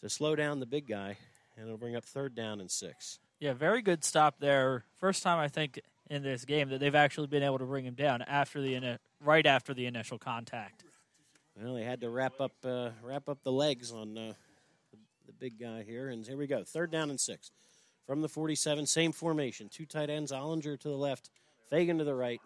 to 0.00 0.08
slow 0.08 0.34
down 0.34 0.58
the 0.58 0.66
big 0.66 0.88
guy, 0.88 1.16
and 1.56 1.66
it'll 1.66 1.78
bring 1.78 1.94
up 1.94 2.04
third 2.04 2.34
down 2.34 2.60
and 2.60 2.70
six. 2.70 3.20
Yeah, 3.42 3.54
very 3.54 3.82
good 3.82 4.04
stop 4.04 4.38
there. 4.38 4.84
First 5.00 5.24
time 5.24 5.40
I 5.40 5.48
think 5.48 5.80
in 6.08 6.22
this 6.22 6.44
game 6.44 6.68
that 6.68 6.78
they've 6.78 6.94
actually 6.94 7.26
been 7.26 7.42
able 7.42 7.58
to 7.58 7.64
bring 7.64 7.84
him 7.84 7.94
down 7.94 8.22
after 8.22 8.60
the 8.60 8.74
ini- 8.74 8.98
right 9.18 9.44
after 9.44 9.74
the 9.74 9.86
initial 9.86 10.16
contact. 10.16 10.84
Well, 11.60 11.74
they 11.74 11.82
had 11.82 12.02
to 12.02 12.08
wrap 12.08 12.40
up 12.40 12.52
uh, 12.64 12.90
wrap 13.02 13.28
up 13.28 13.42
the 13.42 13.50
legs 13.50 13.90
on 13.90 14.16
uh, 14.16 14.34
the, 14.92 14.98
the 15.26 15.32
big 15.32 15.58
guy 15.58 15.82
here, 15.82 16.08
and 16.10 16.24
here 16.24 16.36
we 16.36 16.46
go. 16.46 16.62
Third 16.62 16.92
down 16.92 17.10
and 17.10 17.18
six 17.18 17.50
from 18.06 18.22
the 18.22 18.28
47. 18.28 18.86
Same 18.86 19.10
formation. 19.10 19.68
Two 19.68 19.86
tight 19.86 20.08
ends. 20.08 20.30
Ollinger 20.30 20.78
to 20.78 20.88
the 20.88 20.94
left, 20.94 21.28
Fagan 21.68 21.98
to 21.98 22.04
the 22.04 22.14
right, 22.14 22.40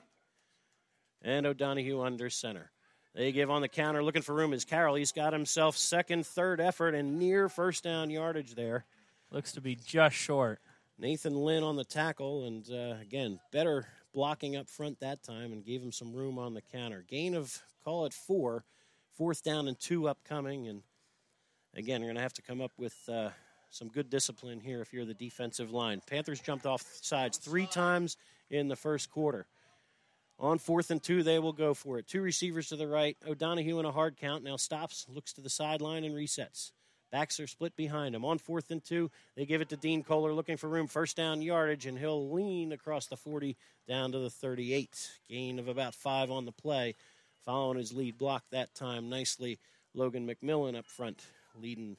and 1.21 1.45
O'Donohue 1.45 2.01
under 2.01 2.31
center. 2.31 2.71
They 3.15 3.33
give 3.33 3.51
on 3.51 3.61
the 3.61 3.69
counter, 3.69 4.03
looking 4.03 4.23
for 4.23 4.35
room 4.35 4.55
is 4.55 4.65
Carroll. 4.65 4.95
He's 4.95 5.13
got 5.13 5.35
himself 5.35 5.77
second, 5.77 6.27
third 6.27 6.59
effort, 6.59 6.95
and 6.95 7.19
near 7.19 7.51
first 7.51 7.85
down 7.85 8.09
yardage 8.09 8.55
there. 8.55 8.87
Looks 9.31 9.53
to 9.53 9.61
be 9.61 9.75
just 9.75 10.17
short. 10.17 10.59
Nathan 10.99 11.35
Lynn 11.35 11.63
on 11.63 11.77
the 11.77 11.85
tackle, 11.85 12.47
and 12.47 12.67
uh, 12.71 12.97
again, 13.03 13.39
better 13.53 13.87
blocking 14.15 14.57
up 14.57 14.69
front 14.69 14.99
that 15.01 15.23
time 15.23 15.53
and 15.53 15.63
gave 15.63 15.83
him 15.83 15.93
some 15.93 16.15
room 16.15 16.39
on 16.39 16.55
the 16.55 16.63
counter. 16.63 17.05
Gain 17.07 17.35
of, 17.35 17.61
call 17.85 18.07
it 18.07 18.15
four, 18.15 18.65
fourth 19.13 19.43
down 19.43 19.69
and 19.69 19.79
two 19.79 20.09
upcoming. 20.09 20.69
And 20.69 20.83
again, 21.75 22.01
you're 22.01 22.09
going 22.09 22.17
to 22.17 22.23
have 22.23 22.33
to 22.35 22.43
come 22.43 22.63
up 22.63 22.73
with 22.79 22.97
uh, 23.11 23.29
some 23.69 23.89
good 23.89 24.09
discipline 24.09 24.59
here 24.59 24.81
if 24.81 24.95
you're 24.95 25.05
the 25.05 25.13
defensive 25.13 25.71
line. 25.71 26.01
Panthers 26.09 26.41
jumped 26.41 26.65
off 26.65 26.83
sides 27.03 27.37
three 27.37 27.67
times 27.67 28.17
in 28.49 28.69
the 28.69 28.77
first 28.77 29.11
quarter. 29.11 29.47
On 30.39 30.59
fourth 30.59 30.91
and 30.91 31.03
two, 31.03 31.23
they 31.23 31.39
will 31.39 31.53
go 31.53 31.75
for 31.75 31.99
it. 31.99 32.07
Two 32.07 32.23
receivers 32.23 32.69
to 32.69 32.77
the 32.77 32.87
right. 32.87 33.19
O'Donohue 33.27 33.79
in 33.81 33.85
a 33.85 33.93
hard 33.93 34.17
count 34.17 34.45
now 34.45 34.57
stops, 34.57 35.07
looks 35.09 35.35
to 35.35 35.43
the 35.43 35.51
sideline, 35.51 36.05
and 36.05 36.15
resets. 36.15 36.73
Are 37.13 37.47
split 37.47 37.75
behind 37.77 38.15
him. 38.15 38.27
On 38.27 38.37
fourth 38.37 38.71
and 38.71 38.85
two, 38.85 39.11
they 39.37 39.47
give 39.47 39.63
it 39.63 39.71
to 39.71 39.77
Dean 39.77 40.05
Kohler 40.05 40.35
looking 40.35 40.59
for 40.59 40.69
room, 40.69 40.87
first 40.87 41.17
down 41.17 41.41
yardage, 41.41 41.87
and 41.87 41.99
he'll 41.99 42.31
lean 42.31 42.73
across 42.73 43.07
the 43.07 43.17
40 43.17 43.57
down 43.89 44.13
to 44.13 44.19
the 44.19 44.29
38. 44.29 45.11
Gain 45.29 45.59
of 45.59 45.67
about 45.67 45.95
five 45.95 46.31
on 46.31 46.45
the 46.45 46.53
play. 46.53 46.95
Following 47.45 47.79
his 47.79 47.93
lead 47.93 48.19
block 48.19 48.45
that 48.51 48.75
time 48.75 49.09
nicely, 49.09 49.59
Logan 49.95 50.29
McMillan 50.29 50.77
up 50.77 50.87
front 50.87 51.25
leading 51.59 51.97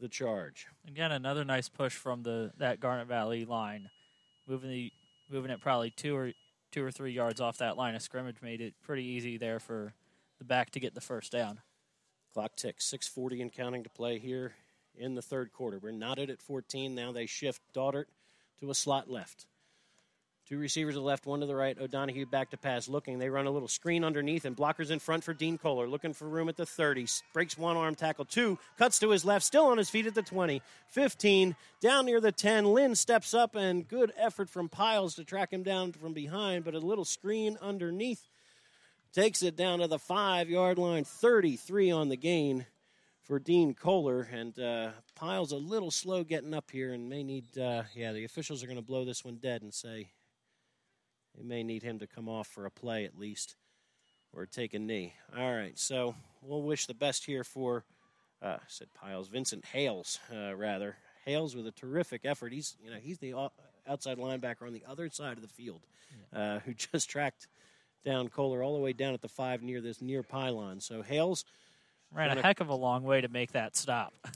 the 0.00 0.08
charge. 0.08 0.66
Again, 0.88 1.12
another 1.12 1.44
nice 1.44 1.68
push 1.68 1.94
from 1.94 2.22
the 2.22 2.50
that 2.56 2.80
Garnet 2.80 3.06
Valley 3.06 3.44
line, 3.44 3.90
moving 4.48 4.70
the 4.70 4.92
moving 5.30 5.50
it 5.50 5.60
probably 5.60 5.90
two 5.90 6.16
or 6.16 6.32
two 6.72 6.84
or 6.84 6.90
three 6.90 7.12
yards 7.12 7.40
off 7.40 7.58
that 7.58 7.76
line 7.76 7.94
of 7.94 8.02
scrimmage 8.02 8.42
made 8.42 8.60
it 8.60 8.74
pretty 8.82 9.04
easy 9.04 9.36
there 9.36 9.60
for 9.60 9.92
the 10.38 10.44
back 10.44 10.70
to 10.70 10.80
get 10.80 10.94
the 10.94 11.00
first 11.00 11.30
down. 11.30 11.60
Clock 12.32 12.54
ticks, 12.56 12.84
6:40 12.84 13.42
and 13.42 13.52
counting 13.52 13.82
to 13.82 13.90
play 13.90 14.18
here 14.18 14.54
in 14.96 15.14
the 15.14 15.22
third 15.22 15.52
quarter. 15.52 15.78
We're 15.78 15.90
knotted 15.90 16.30
at 16.30 16.40
14. 16.40 16.94
Now 16.94 17.10
they 17.10 17.26
shift 17.26 17.60
Daughtert 17.72 18.08
to 18.60 18.70
a 18.70 18.74
slot 18.74 19.10
left. 19.10 19.46
Two 20.46 20.58
receivers 20.58 20.94
to 20.94 21.00
the 21.00 21.06
left, 21.06 21.26
one 21.26 21.40
to 21.40 21.46
the 21.46 21.54
right. 21.54 21.78
O'Donohue 21.78 22.26
back 22.26 22.50
to 22.50 22.56
pass, 22.56 22.88
looking. 22.88 23.20
They 23.20 23.28
run 23.28 23.46
a 23.46 23.50
little 23.52 23.68
screen 23.68 24.02
underneath, 24.02 24.44
and 24.44 24.56
blockers 24.56 24.90
in 24.90 24.98
front 24.98 25.22
for 25.22 25.32
Dean 25.32 25.58
Kohler, 25.58 25.86
looking 25.86 26.12
for 26.12 26.28
room 26.28 26.48
at 26.48 26.56
the 26.56 26.66
30. 26.66 27.06
Breaks 27.32 27.56
one 27.56 27.76
arm 27.76 27.94
tackle, 27.94 28.24
two, 28.24 28.58
cuts 28.76 28.98
to 28.98 29.10
his 29.10 29.24
left, 29.24 29.44
still 29.44 29.66
on 29.66 29.78
his 29.78 29.90
feet 29.90 30.06
at 30.06 30.14
the 30.14 30.22
20. 30.22 30.60
15, 30.88 31.54
down 31.80 32.06
near 32.06 32.20
the 32.20 32.32
10. 32.32 32.64
Lynn 32.64 32.96
steps 32.96 33.32
up, 33.32 33.54
and 33.54 33.86
good 33.86 34.12
effort 34.16 34.48
from 34.50 34.68
Piles 34.68 35.14
to 35.14 35.24
track 35.24 35.52
him 35.52 35.62
down 35.62 35.92
from 35.92 36.12
behind, 36.12 36.64
but 36.64 36.74
a 36.74 36.80
little 36.80 37.04
screen 37.04 37.56
underneath 37.60 38.28
takes 39.12 39.42
it 39.42 39.56
down 39.56 39.80
to 39.80 39.88
the 39.88 39.98
five 39.98 40.48
yard 40.48 40.78
line, 40.78 41.04
33 41.04 41.90
on 41.90 42.08
the 42.08 42.16
gain 42.16 42.66
for 43.22 43.38
Dean 43.38 43.74
Kohler. 43.74 44.28
And 44.32 44.58
uh, 44.58 44.90
Piles 45.14 45.52
a 45.52 45.56
little 45.56 45.90
slow 45.90 46.24
getting 46.24 46.54
up 46.54 46.70
here 46.70 46.92
and 46.92 47.08
may 47.08 47.22
need, 47.22 47.56
uh, 47.58 47.84
yeah, 47.94 48.12
the 48.12 48.24
officials 48.24 48.62
are 48.62 48.66
going 48.66 48.78
to 48.78 48.84
blow 48.84 49.04
this 49.04 49.24
one 49.24 49.36
dead 49.36 49.62
and 49.62 49.74
say 49.74 50.08
they 51.36 51.44
may 51.44 51.62
need 51.62 51.82
him 51.82 51.98
to 51.98 52.06
come 52.06 52.28
off 52.28 52.46
for 52.48 52.66
a 52.66 52.70
play 52.70 53.04
at 53.04 53.18
least 53.18 53.56
or 54.32 54.46
take 54.46 54.74
a 54.74 54.78
knee. 54.78 55.14
All 55.36 55.54
right, 55.54 55.78
so 55.78 56.14
we'll 56.42 56.62
wish 56.62 56.86
the 56.86 56.94
best 56.94 57.24
here 57.24 57.44
for, 57.44 57.84
uh, 58.42 58.58
said 58.68 58.88
Piles, 58.94 59.28
Vincent 59.28 59.64
Hales, 59.64 60.18
uh, 60.32 60.54
rather. 60.54 60.96
Hales 61.24 61.54
with 61.54 61.66
a 61.66 61.72
terrific 61.72 62.22
effort. 62.24 62.52
He's, 62.52 62.76
you 62.82 62.90
know, 62.90 62.96
he's 62.96 63.18
the 63.18 63.34
outside 63.86 64.18
linebacker 64.18 64.62
on 64.62 64.72
the 64.72 64.84
other 64.88 65.08
side 65.10 65.36
of 65.36 65.42
the 65.42 65.48
field 65.48 65.80
uh, 66.34 66.60
who 66.60 66.74
just 66.92 67.10
tracked 67.10 67.48
down 68.04 68.28
Kohler 68.28 68.62
all 68.62 68.74
the 68.74 68.80
way 68.80 68.92
down 68.92 69.14
at 69.14 69.20
the 69.20 69.28
five 69.28 69.62
near 69.62 69.80
this 69.80 70.00
near 70.00 70.22
pylon. 70.22 70.80
So 70.80 71.02
Hales 71.02 71.44
Ran 72.12 72.36
a 72.36 72.42
heck 72.42 72.60
of 72.60 72.68
a 72.68 72.74
long 72.74 73.04
way 73.04 73.20
to 73.20 73.28
make 73.28 73.52
that 73.52 73.76
stop. 73.76 74.14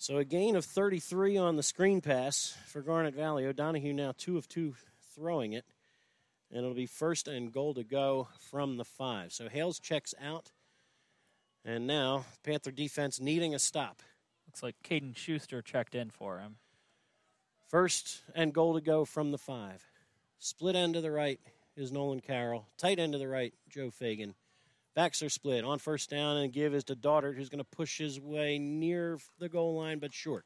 So 0.00 0.18
a 0.18 0.24
gain 0.24 0.54
of 0.54 0.64
33 0.64 1.38
on 1.38 1.56
the 1.56 1.62
screen 1.64 2.00
pass 2.00 2.56
for 2.66 2.82
Garnet 2.82 3.16
Valley. 3.16 3.44
O'Donohue 3.44 3.92
now 3.92 4.12
two 4.16 4.38
of 4.38 4.48
two 4.48 4.76
throwing 5.12 5.54
it. 5.54 5.64
And 6.52 6.60
it'll 6.60 6.72
be 6.72 6.86
first 6.86 7.26
and 7.26 7.52
goal 7.52 7.74
to 7.74 7.82
go 7.82 8.28
from 8.48 8.76
the 8.76 8.84
five. 8.84 9.32
So 9.32 9.48
Hales 9.48 9.80
checks 9.80 10.14
out. 10.22 10.52
And 11.64 11.88
now 11.88 12.26
Panther 12.44 12.70
defense 12.70 13.20
needing 13.20 13.56
a 13.56 13.58
stop. 13.58 14.00
Looks 14.46 14.62
like 14.62 14.76
Caden 14.84 15.16
Schuster 15.16 15.62
checked 15.62 15.96
in 15.96 16.10
for 16.10 16.38
him. 16.38 16.58
First 17.66 18.22
and 18.36 18.54
goal 18.54 18.74
to 18.74 18.80
go 18.80 19.04
from 19.04 19.32
the 19.32 19.36
five. 19.36 19.84
Split 20.38 20.76
end 20.76 20.94
to 20.94 21.00
the 21.00 21.10
right 21.10 21.40
is 21.78 21.92
Nolan 21.92 22.20
Carroll. 22.20 22.66
Tight 22.76 22.98
end 22.98 23.12
to 23.12 23.18
the 23.18 23.28
right, 23.28 23.54
Joe 23.68 23.90
Fagan. 23.90 24.34
Backs 24.94 25.22
are 25.22 25.30
split. 25.30 25.64
On 25.64 25.78
first 25.78 26.10
down 26.10 26.38
and 26.38 26.52
give 26.52 26.74
is 26.74 26.84
to 26.84 26.96
Daughtert, 26.96 27.36
who's 27.36 27.48
going 27.48 27.62
to 27.62 27.76
push 27.76 27.98
his 27.98 28.20
way 28.20 28.58
near 28.58 29.18
the 29.38 29.48
goal 29.48 29.76
line 29.76 29.98
but 29.98 30.12
short. 30.12 30.44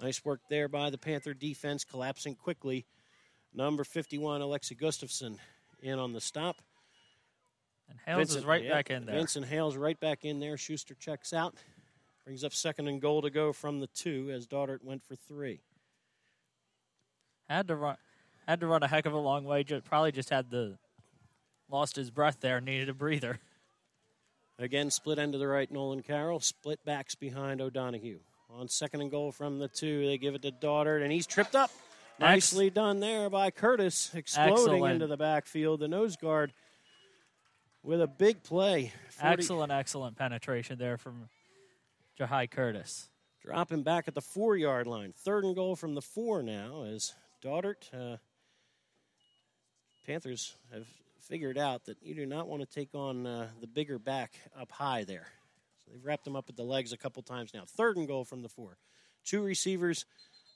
Nice 0.00 0.24
work 0.24 0.40
there 0.48 0.68
by 0.68 0.90
the 0.90 0.98
Panther 0.98 1.34
defense, 1.34 1.84
collapsing 1.84 2.36
quickly. 2.36 2.86
Number 3.52 3.84
51, 3.84 4.40
Alexi 4.40 4.78
Gustafson, 4.78 5.38
in 5.80 5.98
on 5.98 6.12
the 6.12 6.20
stop. 6.20 6.56
And 7.88 7.98
Hales 8.06 8.34
is 8.34 8.44
right 8.44 8.64
yeah, 8.64 8.72
back 8.72 8.90
in 8.90 9.04
there. 9.04 9.16
Vincent 9.16 9.46
Hales 9.46 9.76
right 9.76 9.98
back 9.98 10.24
in 10.24 10.40
there. 10.40 10.56
Schuster 10.56 10.94
checks 10.94 11.32
out. 11.32 11.54
Brings 12.24 12.44
up 12.44 12.54
second 12.54 12.86
and 12.86 13.00
goal 13.00 13.22
to 13.22 13.30
go 13.30 13.52
from 13.52 13.80
the 13.80 13.88
two 13.88 14.30
as 14.32 14.46
Daughtert 14.46 14.84
went 14.84 15.02
for 15.02 15.16
three. 15.16 15.60
Had 17.48 17.68
to 17.68 17.76
run, 17.76 17.96
had 18.46 18.60
to 18.60 18.66
run 18.66 18.82
a 18.82 18.88
heck 18.88 19.06
of 19.06 19.12
a 19.12 19.18
long 19.18 19.44
way. 19.44 19.64
Just, 19.64 19.84
probably 19.84 20.12
just 20.12 20.30
had 20.30 20.50
the 20.50 20.78
lost 21.70 21.96
his 21.96 22.10
breath 22.10 22.38
there. 22.40 22.60
Needed 22.60 22.88
a 22.88 22.94
breather. 22.94 23.38
Again, 24.58 24.90
split 24.90 25.18
end 25.18 25.32
to 25.32 25.38
the 25.38 25.48
right, 25.48 25.70
Nolan 25.70 26.02
Carroll. 26.02 26.40
Split 26.40 26.84
backs 26.84 27.14
behind 27.14 27.60
O'Donohue. 27.60 28.20
On 28.50 28.68
second 28.68 29.00
and 29.00 29.10
goal 29.10 29.32
from 29.32 29.58
the 29.58 29.68
two, 29.68 30.06
they 30.06 30.18
give 30.18 30.34
it 30.34 30.42
to 30.42 30.50
Daughtert, 30.50 31.02
and 31.02 31.10
he's 31.10 31.26
tripped 31.26 31.56
up. 31.56 31.70
Nicely 32.20 32.68
done 32.70 33.00
there 33.00 33.30
by 33.30 33.50
Curtis, 33.50 34.12
exploding 34.14 34.52
Excellent. 34.52 34.94
into 34.94 35.06
the 35.06 35.16
backfield. 35.16 35.80
The 35.80 35.88
nose 35.88 36.16
guard 36.16 36.52
with 37.82 38.00
a 38.00 38.06
big 38.06 38.42
play. 38.42 38.92
40 39.10 39.32
Excellent, 39.32 39.72
excellent 39.72 40.16
penetration 40.16 40.78
there 40.78 40.98
from 40.98 41.28
Jahai 42.20 42.48
Curtis. 42.50 43.08
Dropping 43.42 43.82
back 43.82 44.06
at 44.06 44.14
the 44.14 44.20
four 44.20 44.56
yard 44.56 44.86
line. 44.86 45.12
Third 45.16 45.44
and 45.44 45.56
goal 45.56 45.74
from 45.74 45.94
the 45.94 46.02
four 46.02 46.42
now 46.42 46.84
as 46.84 47.14
Daughtert. 47.40 47.90
Uh, 47.92 48.18
Panthers 50.06 50.54
have 50.72 50.86
figured 51.20 51.56
out 51.56 51.84
that 51.84 51.96
you 52.02 52.14
do 52.14 52.26
not 52.26 52.48
want 52.48 52.62
to 52.62 52.66
take 52.66 52.94
on 52.94 53.26
uh, 53.26 53.48
the 53.60 53.66
bigger 53.66 53.98
back 53.98 54.32
up 54.60 54.70
high 54.72 55.04
there. 55.04 55.26
So 55.84 55.92
they've 55.92 56.04
wrapped 56.04 56.26
him 56.26 56.36
up 56.36 56.46
at 56.48 56.56
the 56.56 56.64
legs 56.64 56.92
a 56.92 56.96
couple 56.96 57.22
times 57.22 57.52
now. 57.54 57.62
Third 57.66 57.96
and 57.96 58.08
goal 58.08 58.24
from 58.24 58.42
the 58.42 58.48
four. 58.48 58.76
Two 59.24 59.42
receivers 59.42 60.04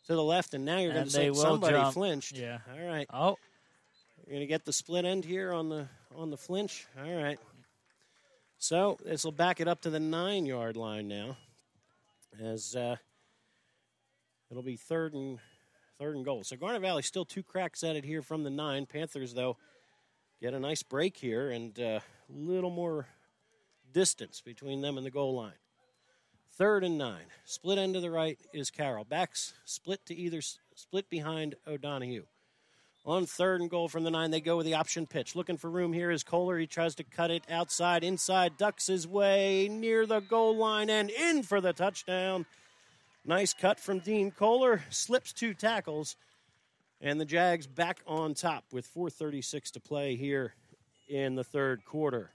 to 0.06 0.14
the 0.14 0.22
left, 0.22 0.54
and 0.54 0.64
now 0.64 0.78
you're 0.78 0.92
going 0.92 1.04
to 1.04 1.10
say 1.10 1.32
somebody 1.32 1.74
jump. 1.74 1.94
flinched. 1.94 2.36
Yeah. 2.36 2.58
All 2.72 2.86
right. 2.86 3.06
Oh, 3.12 3.36
You're 4.26 4.36
going 4.36 4.40
to 4.40 4.46
get 4.46 4.64
the 4.64 4.72
split 4.72 5.04
end 5.04 5.24
here 5.24 5.52
on 5.52 5.68
the 5.68 5.86
on 6.16 6.30
the 6.30 6.36
flinch. 6.36 6.86
All 6.98 7.14
right. 7.14 7.38
So 8.58 8.98
this 9.04 9.24
will 9.24 9.32
back 9.32 9.60
it 9.60 9.68
up 9.68 9.82
to 9.82 9.90
the 9.90 10.00
nine 10.00 10.46
yard 10.46 10.76
line 10.76 11.08
now, 11.08 11.36
as 12.42 12.74
uh, 12.74 12.96
it'll 14.50 14.62
be 14.62 14.76
third 14.76 15.14
and 15.14 15.38
third 15.98 16.16
and 16.16 16.24
goal. 16.24 16.44
So 16.44 16.56
Garnet 16.56 16.82
Valley 16.82 17.02
still 17.02 17.24
two 17.24 17.42
cracks 17.42 17.82
at 17.82 17.96
it 17.96 18.04
here 18.04 18.22
from 18.22 18.42
the 18.42 18.50
nine. 18.50 18.86
Panthers 18.86 19.34
though 19.34 19.56
get 20.40 20.54
a 20.54 20.60
nice 20.60 20.82
break 20.82 21.16
here 21.16 21.50
and 21.50 21.78
a 21.78 22.02
little 22.28 22.70
more 22.70 23.06
distance 23.92 24.40
between 24.40 24.80
them 24.80 24.96
and 24.96 25.06
the 25.06 25.10
goal 25.10 25.34
line. 25.34 25.52
Third 26.52 26.84
and 26.84 26.96
nine. 26.96 27.26
Split 27.44 27.78
end 27.78 27.94
to 27.94 28.00
the 28.00 28.10
right 28.10 28.38
is 28.52 28.70
Carroll. 28.70 29.04
Backs 29.04 29.54
split 29.64 30.04
to 30.06 30.14
either 30.14 30.40
split 30.74 31.08
behind 31.10 31.54
O'Donohue. 31.66 32.24
On 33.04 33.24
third 33.24 33.60
and 33.60 33.70
goal 33.70 33.88
from 33.88 34.02
the 34.02 34.10
nine, 34.10 34.32
they 34.32 34.40
go 34.40 34.56
with 34.56 34.66
the 34.66 34.74
option 34.74 35.06
pitch. 35.06 35.36
Looking 35.36 35.58
for 35.58 35.70
room 35.70 35.92
here 35.92 36.10
is 36.10 36.24
Kohler. 36.24 36.58
He 36.58 36.66
tries 36.66 36.96
to 36.96 37.04
cut 37.04 37.30
it 37.30 37.44
outside, 37.48 38.02
inside, 38.02 38.56
ducks 38.56 38.88
his 38.88 39.06
way 39.06 39.68
near 39.70 40.06
the 40.06 40.18
goal 40.18 40.56
line 40.56 40.90
and 40.90 41.08
in 41.08 41.44
for 41.44 41.60
the 41.60 41.72
touchdown. 41.72 42.46
Nice 43.28 43.54
cut 43.54 43.80
from 43.80 43.98
Dean 43.98 44.30
Kohler. 44.30 44.84
Slips 44.88 45.32
two 45.32 45.52
tackles, 45.52 46.14
and 47.00 47.20
the 47.20 47.24
Jags 47.24 47.66
back 47.66 48.00
on 48.06 48.34
top 48.34 48.66
with 48.70 48.86
4:36 48.86 49.72
to 49.72 49.80
play 49.80 50.14
here 50.14 50.54
in 51.08 51.34
the 51.34 51.42
third 51.42 51.84
quarter. 51.84 52.30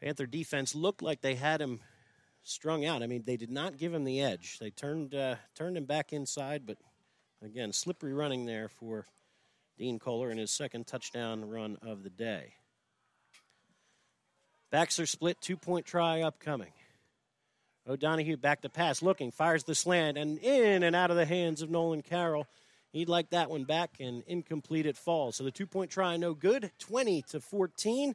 Panther 0.00 0.26
defense 0.26 0.74
looked 0.74 1.02
like 1.02 1.20
they 1.20 1.36
had 1.36 1.60
him 1.60 1.80
strung 2.42 2.84
out. 2.84 3.04
I 3.04 3.06
mean, 3.06 3.22
they 3.24 3.36
did 3.36 3.50
not 3.50 3.76
give 3.76 3.94
him 3.94 4.02
the 4.02 4.20
edge. 4.20 4.58
They 4.58 4.70
turned 4.70 5.14
uh, 5.14 5.36
turned 5.54 5.76
him 5.76 5.84
back 5.84 6.12
inside, 6.12 6.66
but 6.66 6.78
again, 7.40 7.72
slippery 7.72 8.12
running 8.12 8.46
there 8.46 8.68
for 8.68 9.06
Dean 9.78 10.00
Kohler 10.00 10.32
in 10.32 10.38
his 10.38 10.50
second 10.50 10.88
touchdown 10.88 11.44
run 11.44 11.76
of 11.80 12.02
the 12.02 12.10
day. 12.10 12.54
Are 14.72 15.06
split, 15.06 15.40
two 15.40 15.56
point 15.56 15.84
try 15.84 16.22
upcoming. 16.22 16.72
O'Donohue 17.88 18.36
back 18.36 18.62
to 18.62 18.68
pass, 18.68 19.02
looking, 19.02 19.30
fires 19.30 19.64
the 19.64 19.74
slant, 19.74 20.16
and 20.16 20.38
in 20.38 20.82
and 20.82 20.94
out 20.94 21.10
of 21.10 21.16
the 21.16 21.26
hands 21.26 21.60
of 21.60 21.70
Nolan 21.70 22.02
Carroll. 22.02 22.46
He'd 22.92 23.08
like 23.08 23.30
that 23.30 23.50
one 23.50 23.64
back, 23.64 23.96
and 24.00 24.22
incomplete 24.26 24.86
it 24.86 24.96
falls. 24.96 25.36
So 25.36 25.44
the 25.44 25.50
two 25.50 25.66
point 25.66 25.90
try, 25.90 26.16
no 26.16 26.34
good, 26.34 26.70
20 26.78 27.22
to 27.30 27.40
14. 27.40 28.14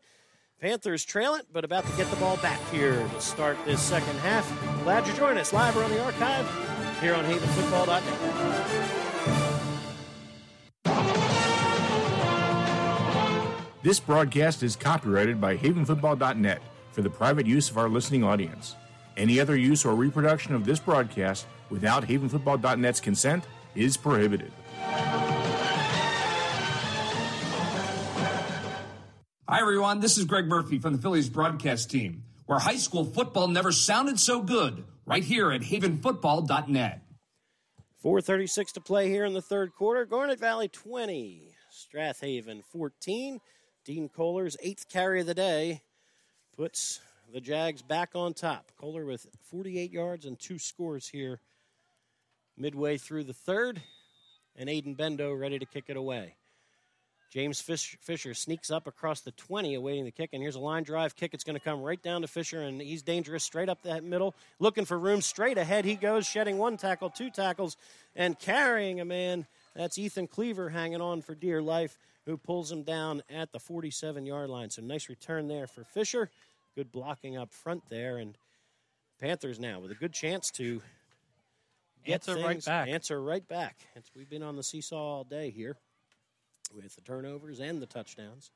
Panthers 0.62 1.03
trail 1.03 1.36
it, 1.36 1.47
but 1.51 1.66
about 1.66 1.86
to 1.86 1.97
get 1.97 2.10
the 2.10 2.16
ball 2.16 2.38
back 2.38 2.60
here 2.72 3.06
to 3.08 3.22
start 3.22 3.58
this 3.66 3.82
second 3.82 4.18
half. 4.20 4.49
Glad 4.84 5.06
you 5.08 5.14
joined 5.14 5.38
us 5.38 5.51
live 5.51 5.76
or 5.76 5.84
on 5.84 5.91
the 5.91 6.01
archive 6.03 6.47
here 7.01 7.14
on 7.14 7.26
HavenFootball.net. 7.26 8.35
This 13.86 14.00
broadcast 14.00 14.64
is 14.64 14.76
copyrighted 14.76 15.40
by 15.40 15.58
HavenFootball.net 15.58 16.60
for 16.92 17.04
the 17.04 17.10
private 17.12 17.46
use 17.46 17.70
of 17.70 17.78
our 17.78 17.88
listening 17.88 18.24
audience. 18.24 18.76
Any 19.16 19.40
other 19.40 19.56
use 19.56 19.86
or 19.86 19.94
reproduction 19.94 20.56
of 20.56 20.66
this 20.66 20.80
broadcast 20.80 21.46
without 21.70 22.04
HavenFootball.net's 22.08 23.00
consent 23.00 23.44
is 23.76 23.96
prohibited. 23.96 24.52
Hi, 29.48 29.62
everyone. 29.62 30.00
This 30.00 30.18
is 30.18 30.26
Greg 30.26 30.48
Murphy 30.48 30.80
from 30.80 30.94
the 30.94 31.00
Phillies 31.00 31.30
broadcast 31.30 31.92
team, 31.92 32.24
where 32.48 32.58
high 32.58 32.78
school 32.78 33.06
football 33.06 33.48
never 33.48 33.72
sounded 33.72 34.20
so 34.20 34.42
good, 34.42 34.84
right 35.06 35.24
here 35.24 35.52
at 35.52 35.62
havenfootball.net. 35.62 37.04
4.36 38.04 38.72
to 38.72 38.82
play 38.82 39.10
here 39.10 39.26
in 39.26 39.34
the 39.34 39.44
third 39.44 39.76
quarter. 39.76 40.06
Garnet 40.06 40.40
Valley 40.40 40.70
20, 40.70 41.54
Strathaven 41.72 42.64
14. 42.64 43.40
Dean 43.86 44.10
Kohler's 44.10 44.58
eighth 44.64 44.90
carry 44.90 45.22
of 45.22 45.28
the 45.28 45.36
day 45.36 45.84
puts 46.58 47.00
the 47.32 47.40
Jags 47.40 47.84
back 47.84 48.16
on 48.16 48.34
top. 48.34 48.72
Kohler 48.80 49.06
with 49.06 49.28
48 49.44 49.92
yards 49.92 50.26
and 50.26 50.40
two 50.40 50.58
scores 50.58 51.08
here 51.08 51.40
midway 52.58 52.98
through 52.98 53.26
the 53.26 53.34
third, 53.34 53.80
and 54.56 54.70
Aiden 54.70 54.98
Bendo 54.98 55.40
ready 55.40 55.60
to 55.60 55.68
kick 55.68 55.86
it 55.90 55.98
away. 55.98 56.36
James 57.30 57.62
Fish, 57.62 57.96
Fisher 58.02 58.34
sneaks 58.34 58.72
up 58.72 58.88
across 58.88 59.22
the 59.22 59.32
20, 59.32 59.76
awaiting 59.76 60.06
the 60.06 60.12
kick, 60.12 60.32
and 60.34 60.42
here's 60.42 60.56
a 60.56 60.60
line 60.60 60.84
drive 60.84 61.16
kick. 61.16 61.36
It's 61.36 61.44
going 61.44 61.58
to 61.58 61.64
come 61.64 61.82
right 61.82 62.02
down 62.02 62.22
to 62.22 62.28
Fisher, 62.28 62.62
and 62.62 62.82
he's 62.82 63.04
dangerous 63.04 63.44
straight 63.44 63.70
up 63.70 63.84
that 63.84 64.04
middle, 64.04 64.34
looking 64.58 64.86
for 64.86 64.98
room. 64.98 65.22
Straight 65.22 65.60
ahead 65.60 65.86
he 65.86 65.96
goes, 65.96 66.26
shedding 66.26 66.58
one 66.58 66.78
tackle, 66.78 67.12
two 67.12 67.30
tackles, 67.30 67.78
and 68.16 68.40
carrying 68.40 69.00
a 69.00 69.06
man. 69.06 69.46
That's 69.76 69.98
Ethan 70.00 70.28
Cleaver 70.28 70.70
hanging 70.70 71.02
on 71.02 71.22
for 71.22 71.36
dear 71.36 71.62
life, 71.62 71.98
who 72.26 72.38
pulls 72.38 72.71
him 72.71 72.84
down 72.84 73.21
at 73.30 73.51
the 73.51 73.59
47 73.59 74.26
yard 74.26 74.49
line. 74.49 74.69
So 74.69 74.82
nice 74.82 75.09
return 75.09 75.47
there 75.47 75.67
for 75.67 75.84
Fisher. 75.84 76.30
Good 76.76 76.91
blocking 76.91 77.38
up 77.38 77.53
front 77.53 77.84
there, 77.89 78.17
and 78.17 78.38
Panthers 79.19 79.59
now 79.59 79.80
with 79.80 79.91
a 79.91 79.95
good 79.95 80.13
chance 80.13 80.51
to 80.51 80.82
get 82.03 82.28
Answer 82.28 82.43
right 82.43 82.65
back. 82.65 82.88
Answer 82.88 83.21
right 83.21 83.47
back. 83.47 83.78
It's, 83.95 84.11
we've 84.15 84.30
been 84.30 84.43
on 84.43 84.55
the 84.55 84.63
seesaw 84.63 84.97
all 84.97 85.23
day 85.23 85.51
here 85.51 85.78
with 86.73 86.95
the 86.95 87.01
turnovers 87.01 87.59
and 87.59 87.82
the 87.82 87.86
touchdowns. 87.86 88.51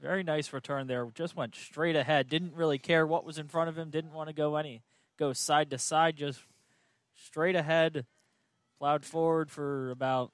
Very 0.00 0.22
nice 0.22 0.52
return 0.52 0.88
there. 0.88 1.06
Just 1.14 1.36
went 1.36 1.54
straight 1.54 1.96
ahead. 1.96 2.28
Didn't 2.28 2.54
really 2.54 2.78
care 2.78 3.06
what 3.06 3.24
was 3.24 3.38
in 3.38 3.48
front 3.48 3.68
of 3.68 3.78
him. 3.78 3.90
Didn't 3.90 4.12
want 4.12 4.28
to 4.28 4.34
go 4.34 4.56
any 4.56 4.82
go 5.18 5.32
side 5.32 5.70
to 5.70 5.78
side. 5.78 6.16
Just 6.16 6.40
straight 7.14 7.56
ahead. 7.56 8.04
Plowed 8.78 9.04
forward 9.04 9.50
for 9.50 9.90
about 9.90 10.32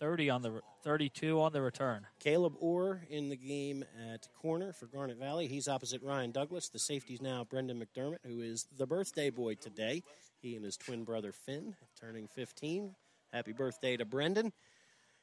thirty 0.00 0.30
on 0.30 0.40
the 0.40 0.62
thirty-two 0.82 1.40
on 1.40 1.52
the 1.52 1.62
return. 1.62 2.06
Caleb 2.18 2.54
Orr 2.60 3.02
in 3.08 3.28
the 3.28 3.36
game 3.36 3.84
at 4.12 4.28
corner 4.40 4.72
for 4.72 4.86
Garnet 4.86 5.18
Valley. 5.18 5.46
He's 5.46 5.68
opposite 5.68 6.02
Ryan 6.02 6.30
Douglas. 6.32 6.68
The 6.68 6.78
safety's 6.78 7.22
now 7.22 7.44
Brendan 7.44 7.82
McDermott, 7.82 8.18
who 8.26 8.40
is 8.40 8.66
the 8.76 8.86
birthday 8.86 9.30
boy 9.30 9.54
today. 9.54 10.02
He 10.40 10.56
and 10.56 10.64
his 10.64 10.76
twin 10.76 11.04
brother 11.04 11.32
Finn 11.32 11.76
turning 12.00 12.26
15. 12.28 12.94
Happy 13.32 13.52
birthday 13.52 13.96
to 13.96 14.04
Brendan. 14.04 14.52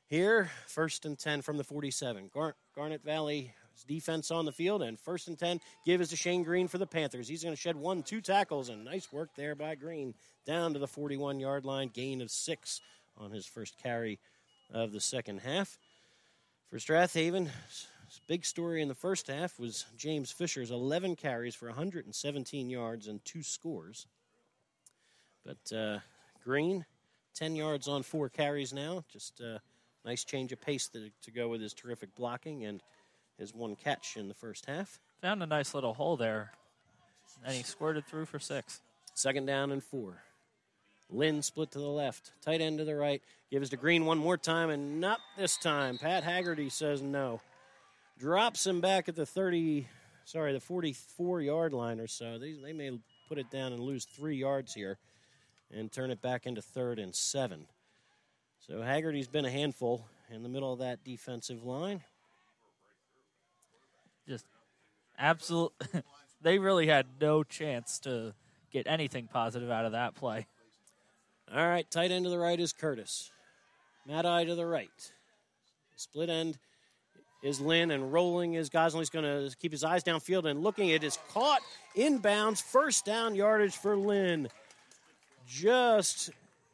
Here, 0.08 0.50
first 0.66 1.06
and 1.06 1.20
10 1.20 1.42
from 1.42 1.58
the 1.58 1.64
47. 1.64 2.32
Gar- 2.34 2.56
Garnet 2.76 3.04
Valley 3.04 3.54
defense 3.88 4.32
on 4.32 4.46
the 4.46 4.52
field, 4.52 4.82
and 4.82 5.00
first 5.00 5.28
and 5.28 5.38
10, 5.38 5.60
give 5.86 6.02
is 6.02 6.10
to 6.10 6.16
Shane 6.16 6.44
Green 6.44 6.68
for 6.68 6.78
the 6.78 6.88
Panthers. 6.88 7.28
He's 7.28 7.44
going 7.44 7.56
to 7.56 7.62
shed 7.62 7.76
one, 7.76 8.04
two 8.04 8.22
tackles, 8.22 8.70
and 8.70 8.84
nice 8.84 9.12
work 9.14 9.30
there 9.36 9.56
by 9.56 9.76
Green 9.76 10.16
down 10.46 10.74
to 10.74 10.80
the 10.80 10.88
41 10.88 11.40
yard 11.40 11.64
line, 11.66 11.90
gain 11.94 12.22
of 12.22 12.32
six 12.32 12.82
on 13.18 13.32
his 13.32 13.46
first 13.46 13.78
carry 13.82 14.20
of 14.72 14.92
the 14.92 15.02
second 15.02 15.40
half. 15.40 15.78
For 16.70 16.78
Strathaven, 16.78 17.50
big 18.28 18.46
story 18.46 18.82
in 18.82 18.88
the 18.88 18.96
first 18.96 19.28
half 19.28 19.60
was 19.60 19.86
James 19.98 20.32
Fisher's 20.32 20.72
11 20.72 21.16
carries 21.16 21.56
for 21.56 21.68
117 21.68 22.70
yards 22.70 23.08
and 23.08 23.24
two 23.26 23.44
scores. 23.44 24.08
But 25.46 25.76
uh, 25.76 26.00
Green, 26.44 26.86
10 27.36 27.56
yards 27.56 27.88
on 27.88 28.04
four 28.04 28.30
carries 28.30 28.74
now. 28.74 29.04
Just 29.12 29.40
a 29.40 29.62
nice 30.06 30.24
change 30.24 30.52
of 30.52 30.62
pace 30.62 30.88
to, 30.90 31.10
to 31.24 31.32
go 31.32 31.48
with 31.48 31.62
his 31.62 31.74
terrific 31.74 32.14
blocking 32.16 32.66
and 32.66 32.82
his 33.38 33.54
one 33.54 33.76
catch 33.76 34.18
in 34.18 34.28
the 34.28 34.34
first 34.34 34.66
half. 34.66 35.00
Found 35.22 35.42
a 35.44 35.46
nice 35.46 35.74
little 35.74 35.94
hole 35.94 36.18
there, 36.18 36.52
and 37.44 37.54
he 37.54 37.64
squirted 37.64 38.06
through 38.06 38.26
for 38.26 38.40
six. 38.40 38.82
Second 39.14 39.46
down 39.46 39.72
and 39.72 39.84
four. 39.84 40.22
Lynn 41.10 41.42
split 41.42 41.72
to 41.72 41.80
the 41.80 41.88
left, 41.88 42.32
tight 42.42 42.62
end 42.62 42.78
to 42.78 42.86
the 42.86 42.96
right. 42.96 43.22
Gives 43.50 43.72
to 43.72 43.78
Green 43.78 44.06
one 44.06 44.20
more 44.20 44.38
time, 44.38 44.70
and 44.70 45.02
not 45.02 45.20
this 45.36 45.58
time. 45.58 45.98
Pat 45.98 46.24
Haggerty 46.24 46.70
says 46.70 47.02
no. 47.02 47.42
Drops 48.20 48.68
him 48.68 48.80
back 48.80 49.10
at 49.10 49.16
the 49.16 49.26
30, 49.26 49.88
sorry, 50.26 50.54
the 50.54 50.60
44 50.60 51.42
yard 51.42 51.74
line 51.74 52.00
or 52.00 52.08
so. 52.08 52.38
They, 52.38 52.54
they 52.54 52.74
may 52.74 53.00
put 53.28 53.40
it 53.40 53.50
down 53.50 53.74
and 53.74 53.82
lose 53.82 54.06
three 54.06 54.36
yards 54.36 54.74
here 54.74 54.98
and 55.72 55.92
turn 55.92 56.12
it 56.12 56.22
back 56.22 56.46
into 56.46 56.62
third 56.62 57.00
and 57.00 57.16
seven. 57.16 57.66
So 58.68 58.82
Haggerty's 58.82 59.28
been 59.28 59.46
a 59.46 59.52
handful 59.52 60.06
in 60.30 60.44
the 60.44 60.50
middle 60.50 60.72
of 60.74 60.80
that 60.80 61.04
defensive 61.04 61.64
line. 61.64 62.02
Just 64.28 64.46
absolute. 65.18 65.72
they 66.42 66.60
really 66.60 66.88
had 66.88 67.08
no 67.20 67.44
chance 67.44 67.98
to 68.00 68.34
get 68.72 68.86
anything 68.86 69.28
positive 69.28 69.72
out 69.72 69.86
of 69.86 69.94
that 69.94 70.14
play. 70.14 70.46
All 71.52 71.68
right, 71.68 71.90
tight 71.90 72.12
end 72.12 72.26
to 72.26 72.30
the 72.30 72.38
right 72.38 72.60
is 72.60 72.74
Curtis. 72.74 73.32
Matt 74.06 74.26
Eye 74.26 74.44
to 74.44 74.54
the 74.54 74.68
right. 74.68 74.90
Split 75.96 76.30
end 76.30 76.60
is 77.42 77.60
Lynn, 77.60 77.90
and 77.90 78.14
rolling 78.14 78.54
is 78.54 78.70
Gosnell. 78.70 79.00
He's 79.00 79.10
going 79.10 79.26
to 79.26 79.56
keep 79.58 79.72
his 79.72 79.84
eyes 79.84 80.04
downfield 80.04 80.46
and 80.46 80.62
looking. 80.62 80.90
It 80.90 81.04
is 81.04 81.18
caught 81.34 81.62
inbounds. 81.96 82.62
First 82.62 83.04
down 83.04 83.34
yardage 83.34 83.76
for 83.76 83.98
Lynn. 83.98 84.48
Just 85.48 86.30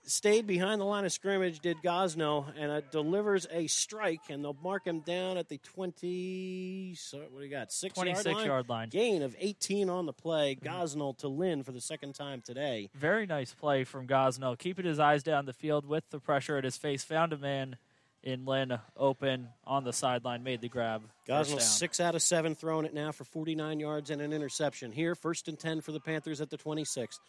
stayed 0.05 0.47
behind 0.47 0.79
the 0.79 0.85
line 0.85 1.05
of 1.05 1.11
scrimmage, 1.11 1.59
did 1.59 1.77
Gosnell, 1.83 2.45
and 2.57 2.71
it 2.71 2.91
delivers 2.91 3.47
a 3.51 3.67
strike, 3.67 4.21
and 4.29 4.43
they'll 4.43 4.57
mark 4.63 4.85
him 4.85 4.99
down 4.99 5.37
at 5.37 5.49
the 5.49 5.57
20, 5.57 6.95
so 6.95 7.19
what 7.31 7.39
do 7.39 7.45
you 7.45 7.51
got, 7.51 7.71
six 7.71 7.93
26 7.95 8.25
yard 8.25 8.35
line? 8.35 8.45
yard 8.45 8.69
line. 8.69 8.89
Gain 8.89 9.21
of 9.21 9.35
18 9.39 9.89
on 9.89 10.05
the 10.05 10.13
play. 10.13 10.55
Mm-hmm. 10.55 10.67
Gosnell 10.67 11.17
to 11.19 11.27
Lynn 11.27 11.63
for 11.63 11.71
the 11.71 11.81
second 11.81 12.13
time 12.13 12.41
today. 12.41 12.89
Very 12.93 13.25
nice 13.25 13.53
play 13.53 13.83
from 13.83 14.07
Gosnell, 14.07 14.57
keeping 14.57 14.85
his 14.85 14.99
eyes 14.99 15.23
down 15.23 15.45
the 15.45 15.53
field 15.53 15.85
with 15.85 16.09
the 16.09 16.19
pressure 16.19 16.57
at 16.57 16.63
his 16.63 16.77
face. 16.77 17.03
Found 17.03 17.33
a 17.33 17.37
man 17.37 17.77
in 18.23 18.45
Lynn 18.45 18.77
open 18.97 19.49
on 19.65 19.83
the 19.83 19.93
sideline, 19.93 20.43
made 20.43 20.59
the 20.61 20.67
grab. 20.67 21.03
Gosnell 21.27 21.61
six 21.61 21.99
out 21.99 22.15
of 22.15 22.21
seven, 22.21 22.55
throwing 22.55 22.85
it 22.85 22.93
now 22.93 23.11
for 23.11 23.23
49 23.23 23.79
yards 23.79 24.09
and 24.09 24.21
an 24.21 24.33
interception. 24.33 24.91
Here, 24.91 25.13
first 25.15 25.47
and 25.47 25.59
10 25.59 25.81
for 25.81 25.91
the 25.91 25.99
Panthers 25.99 26.41
at 26.41 26.49
the 26.49 26.57
26. 26.57 27.19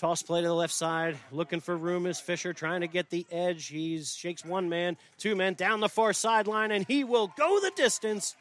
Toss 0.00 0.22
play 0.22 0.40
to 0.40 0.46
the 0.46 0.54
left 0.54 0.72
side, 0.72 1.18
looking 1.30 1.60
for 1.60 1.76
room 1.76 2.06
is 2.06 2.18
Fisher, 2.18 2.54
trying 2.54 2.80
to 2.80 2.86
get 2.86 3.10
the 3.10 3.26
edge. 3.30 3.66
He 3.66 4.02
shakes 4.02 4.42
one 4.42 4.70
man, 4.70 4.96
two 5.18 5.36
men 5.36 5.52
down 5.52 5.80
the 5.80 5.90
far 5.90 6.14
sideline, 6.14 6.70
and 6.70 6.86
he 6.86 7.04
will 7.04 7.30
go 7.36 7.60
the 7.60 7.70
distance. 7.76 8.34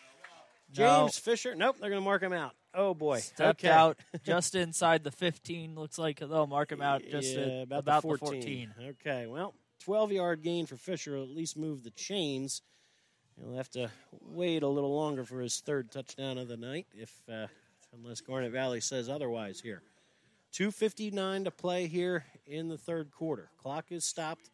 No. 0.78 1.02
James 1.02 1.18
Fisher, 1.18 1.56
nope, 1.56 1.76
they're 1.78 1.90
going 1.90 2.02
to 2.02 2.06
mark 2.06 2.24
him 2.24 2.32
out. 2.32 2.54
Oh 2.74 2.94
boy, 2.94 3.20
Stepped 3.20 3.66
okay. 3.66 3.74
out 3.74 4.00
just 4.24 4.56
inside 4.56 5.04
the 5.04 5.12
15. 5.12 5.76
Looks 5.76 5.98
like 5.98 6.20
they'll 6.20 6.48
mark 6.48 6.72
him 6.72 6.82
out 6.82 7.04
just 7.06 7.36
Yeah, 7.36 7.42
at 7.42 7.64
about, 7.64 7.80
about 7.80 8.02
the 8.04 8.18
14. 8.18 8.74
Okay, 8.92 9.28
well, 9.28 9.54
12 9.84 10.14
yard 10.14 10.42
gain 10.42 10.66
for 10.66 10.78
Fisher 10.78 11.18
at 11.18 11.28
least 11.28 11.58
move 11.58 11.84
the 11.84 11.92
chains. 11.92 12.62
He'll 13.38 13.58
have 13.58 13.70
to 13.72 13.92
wait 14.22 14.64
a 14.64 14.68
little 14.68 14.96
longer 14.96 15.26
for 15.26 15.42
his 15.42 15.60
third 15.60 15.92
touchdown 15.92 16.38
of 16.38 16.48
the 16.48 16.56
night, 16.56 16.88
if 16.94 17.12
uh, 17.30 17.48
unless 17.94 18.22
Garnet 18.22 18.54
Valley 18.54 18.80
says 18.80 19.10
otherwise 19.10 19.60
here. 19.60 19.82
2.59 20.54 21.46
to 21.46 21.52
play 21.52 21.88
here 21.88 22.26
in 22.46 22.68
the 22.68 22.78
third 22.78 23.12
quarter. 23.12 23.50
Clock 23.62 23.86
is 23.92 24.04
stopped. 24.04 24.50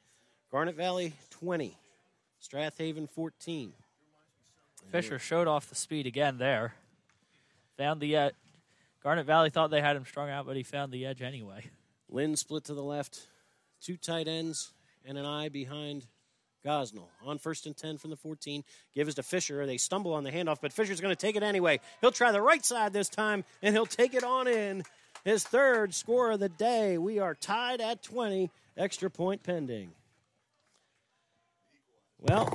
Garnet 0.51 0.75
Valley 0.75 1.13
20, 1.31 1.77
Strathaven 2.41 3.09
14. 3.09 3.73
Fisher 4.91 5.17
showed 5.17 5.47
off 5.47 5.67
the 5.67 5.75
speed 5.75 6.05
again 6.05 6.37
there. 6.37 6.73
Found 7.77 7.99
the 7.99 8.15
edge. 8.15 8.33
Garnet 9.01 9.25
Valley 9.25 9.49
thought 9.49 9.71
they 9.71 9.81
had 9.81 9.95
him 9.95 10.05
strung 10.05 10.29
out, 10.29 10.45
but 10.45 10.55
he 10.55 10.63
found 10.63 10.91
the 10.91 11.05
edge 11.05 11.21
anyway. 11.21 11.63
Lynn 12.09 12.35
split 12.35 12.65
to 12.65 12.73
the 12.73 12.83
left, 12.83 13.19
two 13.81 13.97
tight 13.97 14.27
ends, 14.27 14.71
and 15.05 15.17
an 15.17 15.25
eye 15.25 15.49
behind 15.49 16.05
Gosnell. 16.65 17.09
On 17.23 17.37
first 17.37 17.67
and 17.67 17.77
10 17.77 17.97
from 17.97 18.09
the 18.09 18.15
14. 18.15 18.63
Give 18.93 19.07
us 19.07 19.13
to 19.15 19.23
Fisher. 19.23 19.65
They 19.65 19.77
stumble 19.77 20.13
on 20.13 20.23
the 20.23 20.31
handoff, 20.31 20.57
but 20.61 20.73
Fisher's 20.73 20.99
going 20.99 21.15
to 21.15 21.19
take 21.19 21.35
it 21.35 21.43
anyway. 21.43 21.79
He'll 22.01 22.11
try 22.11 22.31
the 22.31 22.41
right 22.41 22.65
side 22.65 22.93
this 22.93 23.09
time, 23.09 23.43
and 23.61 23.75
he'll 23.75 23.85
take 23.85 24.13
it 24.13 24.23
on 24.23 24.47
in. 24.47 24.83
His 25.25 25.43
third 25.43 25.95
score 25.95 26.31
of 26.31 26.39
the 26.39 26.49
day. 26.49 26.99
We 26.99 27.17
are 27.17 27.33
tied 27.33 27.81
at 27.81 28.03
20. 28.03 28.51
Extra 28.77 29.09
point 29.09 29.41
pending. 29.41 29.91
Well, 32.19 32.45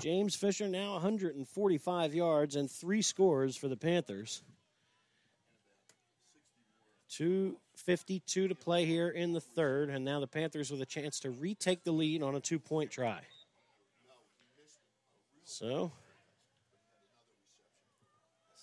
James 0.00 0.34
Fisher 0.34 0.66
now 0.66 0.94
145 0.94 2.14
yards 2.14 2.56
and 2.56 2.70
three 2.70 3.02
scores 3.02 3.56
for 3.56 3.68
the 3.68 3.76
Panthers. 3.76 4.42
252 7.10 8.48
to 8.48 8.54
play 8.54 8.84
here 8.84 9.08
in 9.08 9.32
the 9.32 9.40
third, 9.40 9.90
and 9.90 10.04
now 10.04 10.20
the 10.20 10.26
Panthers 10.26 10.70
with 10.70 10.80
a 10.80 10.86
chance 10.86 11.20
to 11.20 11.30
retake 11.30 11.84
the 11.84 11.92
lead 11.92 12.22
on 12.22 12.34
a 12.34 12.40
two 12.40 12.58
point 12.58 12.90
try. 12.90 13.20
So, 15.44 15.92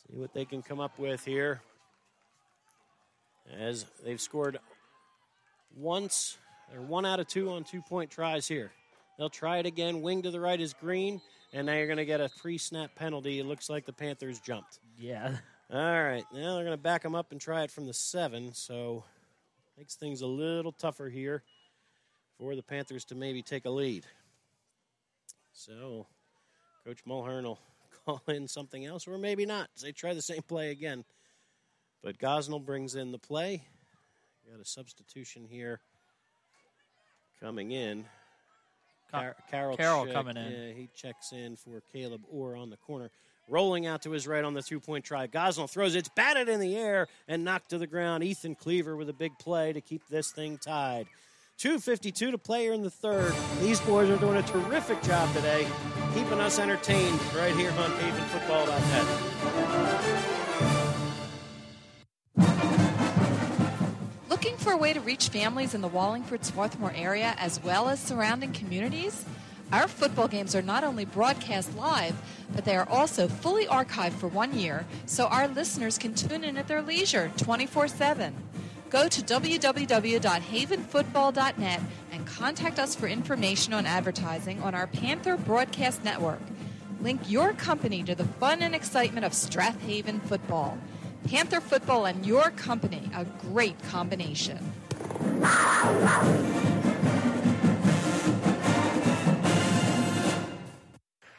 see 0.08 0.18
what 0.18 0.34
they 0.34 0.46
can 0.46 0.62
come 0.62 0.80
up 0.80 0.98
with 0.98 1.24
here. 1.26 1.62
As 3.58 3.86
they've 4.04 4.20
scored 4.20 4.58
once, 5.76 6.38
or 6.74 6.82
one 6.82 7.06
out 7.06 7.20
of 7.20 7.28
two 7.28 7.52
on 7.52 7.64
two 7.64 7.82
point 7.82 8.10
tries 8.10 8.48
here. 8.48 8.72
They'll 9.18 9.30
try 9.30 9.60
it 9.60 9.66
again. 9.66 10.02
Wing 10.02 10.24
to 10.24 10.32
the 10.32 10.40
right 10.40 10.60
is 10.60 10.74
green, 10.74 11.22
and 11.52 11.68
now 11.68 11.74
you're 11.74 11.88
going 11.88 11.98
to 11.98 12.06
get 12.06 12.20
a 12.20 12.30
pre 12.38 12.58
snap 12.58 12.96
penalty. 12.96 13.40
It 13.40 13.46
looks 13.46 13.70
like 13.70 13.86
the 13.86 13.94
Panthers 13.94 14.40
jumped. 14.40 14.80
Yeah. 14.98 15.38
All 15.72 16.04
right, 16.04 16.24
now 16.34 16.56
they're 16.56 16.66
going 16.66 16.78
to 16.78 16.84
back 16.84 17.02
them 17.02 17.16
up 17.16 17.32
and 17.32 17.42
try 17.42 17.64
it 17.64 17.72
from 17.72 17.88
the 17.88 17.94
seven, 17.94 18.54
so 18.54 19.04
makes 19.78 19.96
things 19.96 20.22
a 20.22 20.28
little 20.28 20.72
tougher 20.72 21.10
here 21.10 21.42
for 22.38 22.56
the 22.56 22.62
Panthers 22.62 23.06
to 23.06 23.16
maybe 23.16 23.42
take 23.42 23.66
a 23.66 23.70
lead. 23.70 24.06
So, 25.52 26.06
Coach 26.86 27.00
Mulhern 27.08 27.44
will 27.44 27.60
call 28.06 28.22
in 28.28 28.48
something 28.48 28.86
else, 28.86 29.08
or 29.08 29.18
maybe 29.18 29.46
not. 29.46 29.70
They 29.82 29.92
try 29.92 30.14
the 30.14 30.22
same 30.22 30.42
play 30.44 30.72
again. 30.72 31.06
But 32.04 32.18
Gosnell 32.20 32.64
brings 32.64 32.96
in 32.96 33.12
the 33.12 33.18
play. 33.18 33.64
Got 34.52 34.60
a 34.62 34.66
substitution 34.66 35.46
here 35.50 35.80
coming 37.40 37.72
in. 37.72 38.06
Car- 39.10 39.36
Carroll 39.50 39.78
check- 39.78 40.14
coming 40.14 40.38
in. 40.38 40.52
Yeah, 40.52 40.74
he 40.74 40.90
checks 40.96 41.32
in 41.32 41.56
for 41.56 41.82
Caleb 41.94 42.22
Orr 42.30 42.56
on 42.56 42.70
the 42.70 42.78
corner. 42.78 43.10
Rolling 43.48 43.86
out 43.86 44.02
to 44.04 44.12
his 44.12 44.26
right 44.28 44.44
on 44.44 44.54
the 44.54 44.62
two 44.62 44.80
point 44.80 45.06
try. 45.06 45.28
Gosnell 45.28 45.70
throws 45.70 45.96
it. 45.96 46.00
It's 46.00 46.10
batted 46.10 46.50
in 46.50 46.60
the 46.60 46.76
air 46.78 47.08
and 47.28 47.44
knocked 47.44 47.70
to 47.70 47.78
the 47.78 47.88
ground. 47.88 48.24
Ethan 48.24 48.56
Cleaver 48.56 48.96
with 48.96 49.10
a 49.10 49.14
big 49.14 49.38
play 49.38 49.74
to 49.74 49.82
keep 49.82 50.08
this 50.08 50.32
thing 50.32 50.58
tied. 50.58 51.08
2.52 51.60 52.32
to 52.32 52.38
play 52.38 52.64
here 52.64 52.74
in 52.74 52.82
the 52.82 52.90
third. 52.90 53.34
These 53.60 53.80
boys 53.82 54.10
are 54.10 54.18
doing 54.18 54.38
a 54.38 54.44
terrific 54.44 55.02
job 55.04 55.32
today, 55.36 55.68
keeping 56.14 56.40
us 56.40 56.58
entertained 56.58 57.20
right 57.36 57.56
here 57.56 57.72
on 57.72 57.92
havenfootball.net. 57.92 59.33
for 64.64 64.72
a 64.72 64.78
way 64.78 64.94
to 64.94 65.02
reach 65.02 65.28
families 65.28 65.74
in 65.74 65.82
the 65.82 65.90
Wallingford 65.90 66.46
Swarthmore 66.46 66.94
area 66.96 67.36
as 67.38 67.62
well 67.62 67.90
as 67.90 68.00
surrounding 68.00 68.54
communities? 68.54 69.26
Our 69.74 69.90
football 69.90 70.30
games 70.30 70.56
are 70.56 70.62
not 70.62 70.86
only 70.86 71.04
broadcast 71.04 71.76
live, 71.76 72.16
but 72.56 72.64
they 72.64 72.78
are 72.78 72.88
also 72.88 73.28
fully 73.28 73.66
archived 73.66 74.14
for 74.14 74.30
one 74.30 74.58
year 74.58 74.86
so 75.06 75.26
our 75.26 75.50
listeners 75.50 75.98
can 75.98 76.14
tune 76.14 76.46
in 76.46 76.56
at 76.56 76.70
their 76.70 76.82
leisure 76.82 77.30
24 77.36 77.90
7. 77.90 78.34
Go 78.90 79.10
to 79.10 79.22
www.havenfootball.net 79.22 81.82
and 82.12 82.26
contact 82.26 82.80
us 82.80 82.96
for 82.96 83.08
information 83.08 83.74
on 83.74 83.86
advertising 83.86 84.62
on 84.62 84.74
our 84.74 84.88
Panther 84.88 85.36
Broadcast 85.36 86.06
Network. 86.06 86.40
Link 87.02 87.30
your 87.30 87.52
company 87.52 88.02
to 88.04 88.16
the 88.16 88.24
fun 88.24 88.62
and 88.62 88.74
excitement 88.74 89.26
of 89.26 89.34
Strathaven 89.34 90.22
football. 90.22 90.78
Panther 91.28 91.62
football 91.62 92.06
and 92.06 92.26
your 92.26 92.50
company, 92.52 93.10
a 93.16 93.26
great 93.26 93.82
combination. 93.84 94.60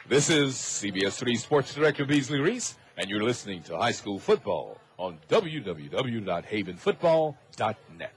This 0.07 0.29
is 0.29 0.53
CBS 0.55 1.17
3 1.17 1.35
Sports 1.35 1.73
Director 1.73 2.05
Beasley 2.05 2.39
Reece, 2.39 2.75
and 2.97 3.09
you're 3.09 3.23
listening 3.23 3.63
to 3.63 3.75
High 3.77 3.91
School 3.91 4.19
Football 4.19 4.77
on 4.97 5.17
www.havenfootball.net. 5.29 8.11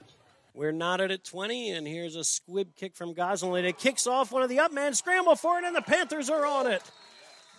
We're 0.53 0.71
knotted 0.71 1.11
at 1.11 1.23
20, 1.23 1.71
and 1.71 1.87
here's 1.87 2.15
a 2.15 2.23
squib 2.23 2.75
kick 2.75 2.95
from 2.95 3.15
Gosnell, 3.15 3.57
and 3.57 3.65
it 3.65 3.77
kicks 3.77 4.07
off 4.07 4.31
one 4.31 4.43
of 4.43 4.49
the 4.49 4.59
up 4.59 4.71
men, 4.71 4.93
scramble 4.93 5.35
for 5.35 5.57
it, 5.57 5.65
and 5.65 5.75
the 5.75 5.81
Panthers 5.81 6.29
are 6.29 6.45
on 6.45 6.67
it. 6.67 6.83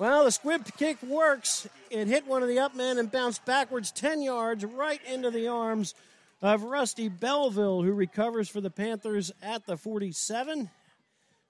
Well, 0.00 0.24
the 0.24 0.30
squib 0.30 0.64
kick 0.78 1.02
works. 1.02 1.68
It 1.90 2.08
hit 2.08 2.26
one 2.26 2.42
of 2.42 2.48
the 2.48 2.58
up 2.58 2.74
men 2.74 2.96
and 2.96 3.12
bounced 3.12 3.44
backwards 3.44 3.90
10 3.90 4.22
yards 4.22 4.64
right 4.64 5.00
into 5.06 5.30
the 5.30 5.48
arms 5.48 5.94
of 6.40 6.62
Rusty 6.62 7.10
Belleville, 7.10 7.82
who 7.82 7.92
recovers 7.92 8.48
for 8.48 8.62
the 8.62 8.70
Panthers 8.70 9.30
at 9.42 9.66
the 9.66 9.76
47. 9.76 10.70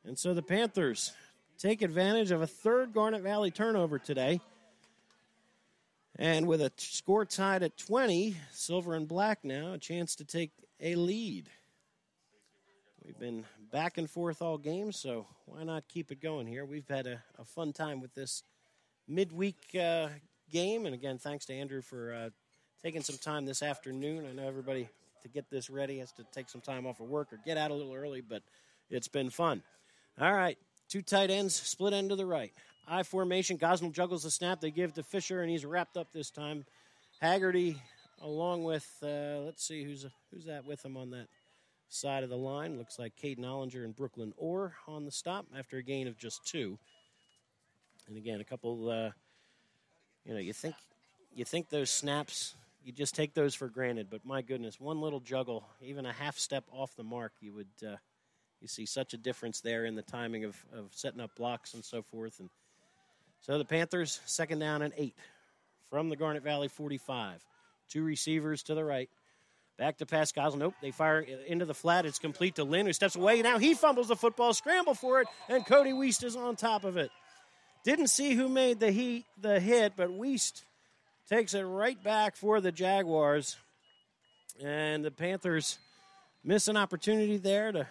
And 0.04 0.18
so 0.18 0.34
the 0.34 0.42
Panthers 0.42 1.12
take 1.60 1.80
advantage 1.80 2.32
of 2.32 2.42
a 2.42 2.46
third 2.48 2.92
Garnet 2.92 3.22
Valley 3.22 3.52
turnover 3.52 4.00
today. 4.00 4.40
And 6.16 6.48
with 6.48 6.60
a 6.60 6.72
score 6.76 7.24
tied 7.24 7.62
at 7.62 7.78
20, 7.78 8.34
silver 8.50 8.96
and 8.96 9.06
black 9.06 9.44
now, 9.44 9.74
a 9.74 9.78
chance 9.78 10.16
to 10.16 10.24
take 10.24 10.50
a 10.80 10.96
lead. 10.96 11.48
We've 13.04 13.16
been 13.16 13.44
back 13.70 13.98
and 13.98 14.08
forth 14.08 14.42
all 14.42 14.58
game, 14.58 14.92
so 14.92 15.26
why 15.46 15.62
not 15.64 15.88
keep 15.88 16.10
it 16.10 16.20
going 16.20 16.46
here? 16.46 16.64
We've 16.64 16.88
had 16.88 17.06
a, 17.06 17.22
a 17.38 17.44
fun 17.44 17.72
time 17.72 18.00
with 18.00 18.14
this 18.14 18.42
midweek 19.08 19.58
uh, 19.78 20.08
game. 20.50 20.86
And 20.86 20.94
again, 20.94 21.18
thanks 21.18 21.46
to 21.46 21.54
Andrew 21.54 21.82
for 21.82 22.12
uh, 22.12 22.30
taking 22.82 23.02
some 23.02 23.18
time 23.18 23.46
this 23.46 23.62
afternoon. 23.62 24.26
I 24.28 24.32
know 24.32 24.46
everybody 24.46 24.88
to 25.22 25.28
get 25.28 25.50
this 25.50 25.70
ready 25.70 25.98
has 25.98 26.12
to 26.12 26.24
take 26.32 26.48
some 26.48 26.60
time 26.60 26.86
off 26.86 27.00
of 27.00 27.08
work 27.08 27.32
or 27.32 27.38
get 27.44 27.56
out 27.56 27.70
a 27.70 27.74
little 27.74 27.94
early, 27.94 28.20
but 28.20 28.42
it's 28.88 29.08
been 29.08 29.30
fun. 29.30 29.62
All 30.20 30.32
right, 30.32 30.58
two 30.88 31.02
tight 31.02 31.30
ends, 31.30 31.54
split 31.54 31.92
end 31.92 32.10
to 32.10 32.16
the 32.16 32.26
right. 32.26 32.52
I 32.88 33.02
formation. 33.02 33.58
Gosnell 33.58 33.92
juggles 33.92 34.24
the 34.24 34.30
snap. 34.30 34.60
They 34.60 34.70
give 34.70 34.94
to 34.94 35.02
Fisher, 35.02 35.42
and 35.42 35.50
he's 35.50 35.64
wrapped 35.64 35.96
up 35.96 36.12
this 36.12 36.30
time. 36.30 36.64
Haggerty, 37.20 37.80
along 38.20 38.64
with 38.64 38.88
uh, 39.02 39.40
let's 39.44 39.64
see 39.66 39.84
who's 39.84 40.06
who's 40.32 40.46
that 40.46 40.64
with 40.64 40.84
him 40.84 40.96
on 40.96 41.10
that 41.10 41.28
side 41.90 42.22
of 42.24 42.30
the 42.30 42.36
line. 42.36 42.78
Looks 42.78 42.98
like 42.98 43.14
Caden 43.16 43.40
Ollinger 43.40 43.84
and 43.84 43.94
Brooklyn 43.94 44.32
Orr 44.36 44.74
on 44.88 45.04
the 45.04 45.10
stop 45.10 45.46
after 45.56 45.76
a 45.76 45.82
gain 45.82 46.08
of 46.08 46.16
just 46.16 46.46
two. 46.46 46.78
And 48.08 48.16
again, 48.16 48.40
a 48.40 48.44
couple. 48.44 48.88
Uh, 48.88 49.10
you 50.24 50.34
know, 50.34 50.40
you 50.40 50.52
think 50.52 50.74
you 51.34 51.44
think 51.44 51.68
those 51.68 51.90
snaps, 51.90 52.54
you 52.84 52.92
just 52.92 53.14
take 53.14 53.34
those 53.34 53.54
for 53.54 53.68
granted. 53.68 54.08
But 54.10 54.24
my 54.24 54.42
goodness, 54.42 54.80
one 54.80 55.00
little 55.00 55.20
juggle, 55.20 55.68
even 55.82 56.06
a 56.06 56.12
half 56.12 56.38
step 56.38 56.64
off 56.72 56.94
the 56.96 57.04
mark, 57.04 57.32
you 57.40 57.52
would 57.54 57.88
uh, 57.88 57.96
you 58.60 58.68
see 58.68 58.86
such 58.86 59.14
a 59.14 59.18
difference 59.18 59.60
there 59.60 59.86
in 59.86 59.94
the 59.94 60.02
timing 60.02 60.44
of, 60.44 60.56
of 60.72 60.90
setting 60.94 61.20
up 61.20 61.34
blocks 61.36 61.74
and 61.74 61.84
so 61.84 62.02
forth. 62.02 62.40
And 62.40 62.50
so 63.40 63.58
the 63.58 63.64
Panthers, 63.64 64.20
second 64.26 64.58
down 64.58 64.82
and 64.82 64.92
eight 64.96 65.16
from 65.88 66.08
the 66.08 66.16
Garnet 66.16 66.42
Valley 66.42 66.68
45. 66.68 67.44
Two 67.88 68.04
receivers 68.04 68.62
to 68.64 68.74
the 68.74 68.84
right. 68.84 69.08
Back 69.80 69.96
to 69.96 70.04
Gosnell. 70.04 70.58
Nope, 70.58 70.74
they 70.82 70.90
fire 70.90 71.20
into 71.20 71.64
the 71.64 71.72
flat. 71.72 72.04
It's 72.04 72.18
complete 72.18 72.56
to 72.56 72.64
Lynn, 72.64 72.84
who 72.84 72.92
steps 72.92 73.16
away. 73.16 73.40
Now 73.40 73.58
he 73.58 73.72
fumbles 73.72 74.08
the 74.08 74.14
football, 74.14 74.52
scramble 74.52 74.92
for 74.92 75.22
it, 75.22 75.28
and 75.48 75.64
Cody 75.64 75.92
Weist 75.92 76.22
is 76.22 76.36
on 76.36 76.54
top 76.54 76.84
of 76.84 76.98
it. 76.98 77.10
Didn't 77.82 78.08
see 78.08 78.34
who 78.34 78.46
made 78.46 78.78
the 78.78 78.90
heat, 78.90 79.24
the 79.40 79.58
hit, 79.58 79.94
but 79.96 80.10
Weist 80.10 80.64
takes 81.30 81.54
it 81.54 81.62
right 81.62 82.00
back 82.04 82.36
for 82.36 82.60
the 82.60 82.70
Jaguars. 82.70 83.56
And 84.62 85.02
the 85.02 85.10
Panthers 85.10 85.78
miss 86.44 86.68
an 86.68 86.76
opportunity 86.76 87.38
there 87.38 87.72
to 87.72 87.86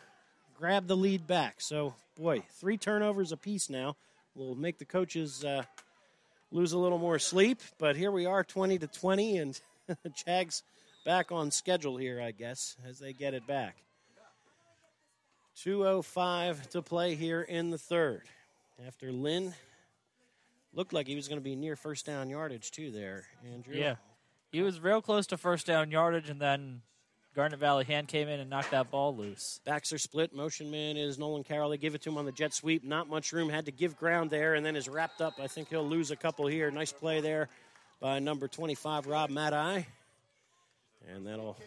grab 0.59 0.85
the 0.85 0.95
lead 0.95 1.25
back. 1.25 1.59
So, 1.59 1.95
boy, 2.15 2.43
three 2.59 2.77
turnovers 2.77 3.31
apiece 3.31 3.67
now 3.67 3.95
will 4.35 4.53
make 4.53 4.77
the 4.77 4.85
coaches 4.85 5.43
uh, 5.43 5.63
lose 6.51 6.71
a 6.71 6.77
little 6.77 6.99
more 6.99 7.17
sleep. 7.17 7.61
But 7.79 7.95
here 7.95 8.11
we 8.11 8.27
are, 8.27 8.43
20 8.43 8.77
to 8.77 8.85
20, 8.85 9.37
and 9.39 9.61
the 9.87 10.09
Jags 10.09 10.61
back 11.09 11.31
on 11.31 11.49
schedule 11.49 11.97
here, 11.97 12.21
I 12.21 12.29
guess, 12.29 12.77
as 12.87 12.99
they 12.99 13.13
get 13.13 13.33
it 13.33 13.47
back. 13.47 13.77
2.05 15.57 16.69
to 16.69 16.83
play 16.83 17.15
here 17.15 17.41
in 17.41 17.71
the 17.71 17.79
third. 17.79 18.21
After 18.85 19.11
Lynn 19.11 19.55
looked 20.71 20.93
like 20.93 21.07
he 21.07 21.15
was 21.15 21.27
going 21.27 21.39
to 21.39 21.43
be 21.43 21.55
near 21.55 21.75
first 21.75 22.05
down 22.05 22.29
yardage, 22.29 22.69
too, 22.69 22.91
there, 22.91 23.23
Andrew. 23.51 23.73
Yeah. 23.73 23.95
He 24.51 24.61
was 24.61 24.79
real 24.79 25.01
close 25.01 25.25
to 25.27 25.37
first 25.37 25.65
down 25.65 25.89
yardage, 25.89 26.29
and 26.29 26.39
then 26.39 26.83
Garnet 27.33 27.57
Valley 27.57 27.85
hand 27.85 28.07
came 28.07 28.27
in 28.27 28.39
and 28.39 28.47
knocked 28.47 28.69
that 28.69 28.91
ball 28.91 29.15
loose. 29.15 29.61
Backs 29.65 29.91
are 29.91 29.97
split. 29.97 30.31
Motion 30.31 30.69
man 30.69 30.95
is 30.95 31.17
Nolan 31.17 31.43
Carroll. 31.43 31.71
They 31.71 31.77
give 31.77 31.95
it 31.95 32.03
to 32.03 32.11
him 32.11 32.19
on 32.19 32.25
the 32.25 32.31
jet 32.31 32.53
sweep. 32.53 32.83
Not 32.83 33.09
much 33.09 33.33
room. 33.33 33.49
Had 33.49 33.65
to 33.65 33.71
give 33.71 33.97
ground 33.97 34.29
there, 34.29 34.53
and 34.53 34.63
then 34.63 34.75
is 34.75 34.87
wrapped 34.87 35.21
up. 35.21 35.39
I 35.41 35.47
think 35.47 35.69
he'll 35.69 35.89
lose 35.89 36.11
a 36.11 36.15
couple 36.15 36.45
here. 36.45 36.69
Nice 36.69 36.91
play 36.91 37.19
there 37.19 37.49
by 37.99 38.19
number 38.19 38.47
25, 38.47 39.07
Rob 39.07 39.31
Matai. 39.31 39.87
And 41.07 41.25
that'll 41.25 41.57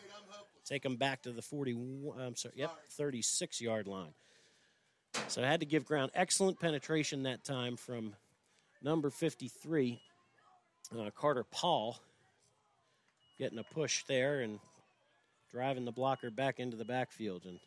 take 0.64 0.84
him 0.84 0.96
back 0.96 1.22
to 1.22 1.32
the 1.32 1.42
40, 1.42 1.72
I'm 2.20 2.36
sorry, 2.36 2.54
yep, 2.56 2.72
36 2.90 3.60
yard 3.60 3.86
line. 3.86 4.14
So 5.28 5.42
I 5.42 5.46
had 5.46 5.60
to 5.60 5.66
give 5.66 5.84
ground. 5.84 6.10
Excellent 6.14 6.58
penetration 6.60 7.24
that 7.24 7.44
time 7.44 7.76
from 7.76 8.14
number 8.82 9.10
53, 9.10 10.00
uh, 10.98 11.10
Carter 11.14 11.44
Paul, 11.44 11.98
getting 13.38 13.58
a 13.58 13.64
push 13.64 14.04
there 14.04 14.40
and 14.40 14.58
driving 15.50 15.84
the 15.84 15.92
blocker 15.92 16.30
back 16.30 16.58
into 16.58 16.76
the 16.76 16.84
backfield 16.84 17.44
and 17.44 17.58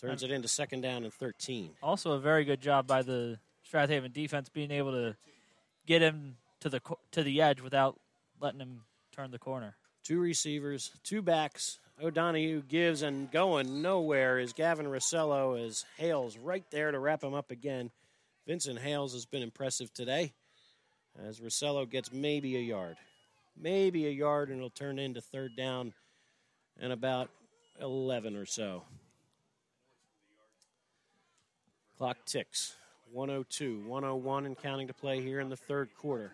turns 0.00 0.22
it 0.22 0.30
into 0.30 0.48
second 0.48 0.82
down 0.82 1.04
and 1.04 1.12
13. 1.12 1.70
Also, 1.82 2.12
a 2.12 2.18
very 2.18 2.44
good 2.44 2.60
job 2.60 2.86
by 2.86 3.02
the 3.02 3.38
Strathaven 3.70 4.12
defense 4.12 4.48
being 4.48 4.70
able 4.70 4.92
to 4.92 5.16
get 5.86 6.02
him 6.02 6.36
to 6.60 6.68
the 6.68 6.80
to 7.12 7.22
the 7.22 7.40
edge 7.40 7.60
without 7.60 7.98
letting 8.40 8.60
him 8.60 8.82
turn 9.12 9.30
the 9.30 9.38
corner. 9.38 9.76
Two 10.04 10.20
receivers, 10.20 10.92
two 11.02 11.22
backs. 11.22 11.78
O'Donohue 12.02 12.62
gives 12.68 13.00
and 13.00 13.30
going 13.30 13.80
nowhere 13.80 14.38
is 14.38 14.52
Gavin 14.52 14.84
Rossello 14.84 15.58
as 15.58 15.86
Hales 15.96 16.36
right 16.36 16.64
there 16.70 16.92
to 16.92 16.98
wrap 16.98 17.24
him 17.24 17.32
up 17.32 17.50
again. 17.50 17.90
Vincent 18.46 18.78
Hales 18.78 19.14
has 19.14 19.24
been 19.24 19.42
impressive 19.42 19.94
today 19.94 20.34
as 21.26 21.40
Rossello 21.40 21.88
gets 21.88 22.12
maybe 22.12 22.56
a 22.56 22.60
yard. 22.60 22.96
Maybe 23.56 24.06
a 24.06 24.10
yard, 24.10 24.50
and 24.50 24.58
it'll 24.58 24.68
turn 24.68 24.98
into 24.98 25.22
third 25.22 25.56
down 25.56 25.94
and 26.78 26.92
about 26.92 27.30
11 27.80 28.36
or 28.36 28.44
so. 28.44 28.82
Clock 31.96 32.18
ticks. 32.26 32.74
102, 33.12 33.84
101, 33.86 34.46
and 34.46 34.58
counting 34.58 34.88
to 34.88 34.94
play 34.94 35.22
here 35.22 35.40
in 35.40 35.48
the 35.48 35.56
third 35.56 35.88
quarter. 35.96 36.32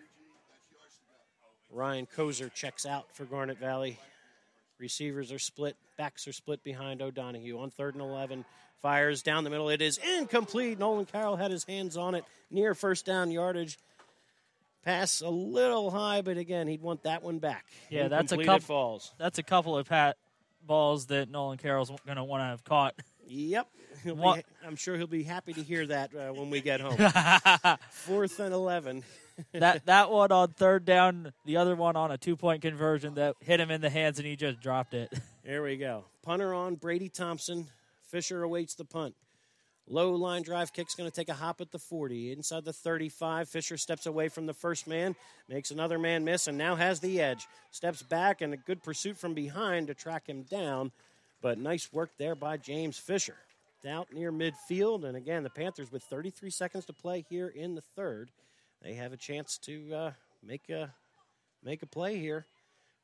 Ryan 1.71 2.07
Kozer 2.15 2.53
checks 2.53 2.85
out 2.85 3.05
for 3.15 3.25
Garnet 3.25 3.57
Valley. 3.57 3.97
Receivers 4.79 5.31
are 5.31 5.39
split, 5.39 5.75
backs 5.97 6.27
are 6.27 6.33
split 6.33 6.63
behind 6.63 7.01
O'Donohue. 7.01 7.59
On 7.59 7.69
third 7.69 7.93
and 7.95 8.03
11, 8.03 8.45
fires 8.81 9.21
down 9.21 9.43
the 9.43 9.49
middle. 9.49 9.69
It 9.69 9.81
is 9.81 9.99
incomplete. 10.17 10.79
Nolan 10.79 11.05
Carroll 11.05 11.35
had 11.35 11.51
his 11.51 11.63
hands 11.63 11.97
on 11.97 12.15
it 12.15 12.25
near 12.49 12.73
first 12.73 13.05
down 13.05 13.31
yardage. 13.31 13.77
Pass 14.83 15.21
a 15.21 15.29
little 15.29 15.91
high, 15.91 16.21
but 16.21 16.37
again, 16.37 16.67
he'd 16.67 16.81
want 16.81 17.03
that 17.03 17.21
one 17.21 17.37
back. 17.37 17.65
Yeah, 17.89 18.07
that's 18.07 18.31
a 18.31 18.37
couple. 18.37 18.59
falls. 18.61 19.13
That's 19.19 19.37
a 19.37 19.43
couple 19.43 19.77
of 19.77 19.87
pat 19.87 20.17
balls 20.65 21.05
that 21.07 21.29
Nolan 21.29 21.59
Carroll's 21.59 21.91
going 22.05 22.17
to 22.17 22.23
want 22.23 22.41
to 22.41 22.45
have 22.45 22.63
caught. 22.63 22.95
Yep. 23.31 23.67
What- 24.03 24.37
be, 24.37 24.43
I'm 24.65 24.75
sure 24.75 24.97
he'll 24.97 25.05
be 25.05 25.21
happy 25.21 25.53
to 25.53 25.61
hear 25.61 25.85
that 25.85 26.09
uh, 26.15 26.33
when 26.33 26.49
we 26.49 26.59
get 26.59 26.81
home. 26.81 26.97
Fourth 27.91 28.39
and 28.39 28.51
11. 28.51 29.03
that 29.53 29.85
that 29.85 30.09
one 30.09 30.31
on 30.31 30.49
third 30.49 30.85
down, 30.85 31.31
the 31.45 31.57
other 31.57 31.75
one 31.75 31.95
on 31.95 32.09
a 32.09 32.17
two 32.17 32.35
point 32.35 32.63
conversion 32.63 33.13
that 33.15 33.35
hit 33.41 33.59
him 33.59 33.69
in 33.69 33.79
the 33.79 33.91
hands 33.91 34.17
and 34.17 34.27
he 34.27 34.35
just 34.35 34.59
dropped 34.59 34.95
it. 34.95 35.13
There 35.45 35.61
we 35.61 35.77
go. 35.77 36.05
Punter 36.23 36.53
on 36.53 36.75
Brady 36.75 37.09
Thompson. 37.09 37.67
Fisher 38.09 38.41
awaits 38.41 38.73
the 38.73 38.85
punt. 38.85 39.13
Low 39.87 40.13
line 40.15 40.41
drive 40.41 40.73
kick's 40.73 40.95
going 40.95 41.09
to 41.09 41.15
take 41.15 41.29
a 41.29 41.33
hop 41.33 41.61
at 41.61 41.71
the 41.71 41.79
40. 41.79 42.31
Inside 42.31 42.65
the 42.65 42.73
35, 42.73 43.49
Fisher 43.49 43.77
steps 43.77 44.05
away 44.05 44.29
from 44.29 44.45
the 44.45 44.53
first 44.53 44.87
man, 44.87 45.15
makes 45.49 45.69
another 45.69 45.99
man 45.99 46.23
miss, 46.23 46.47
and 46.47 46.57
now 46.57 46.75
has 46.75 46.99
the 46.99 47.21
edge. 47.21 47.45
Steps 47.71 48.01
back 48.01 48.41
and 48.41 48.53
a 48.53 48.57
good 48.57 48.81
pursuit 48.83 49.17
from 49.17 49.33
behind 49.33 49.87
to 49.87 49.93
track 49.93 50.27
him 50.27 50.43
down. 50.43 50.91
But 51.41 51.57
nice 51.57 51.91
work 51.91 52.11
there 52.17 52.35
by 52.35 52.57
James 52.57 52.97
Fisher. 52.97 53.37
Out 53.87 54.13
near 54.13 54.31
midfield, 54.31 55.05
and 55.05 55.17
again, 55.17 55.41
the 55.41 55.49
Panthers 55.49 55.91
with 55.91 56.03
33 56.03 56.51
seconds 56.51 56.85
to 56.85 56.93
play 56.93 57.25
here 57.27 57.47
in 57.47 57.73
the 57.73 57.81
third. 57.81 58.29
They 58.83 58.93
have 58.93 59.11
a 59.11 59.17
chance 59.17 59.57
to 59.63 59.93
uh, 59.93 60.11
make 60.43 60.69
a 60.69 60.93
make 61.63 61.81
a 61.81 61.87
play 61.87 62.19
here. 62.19 62.45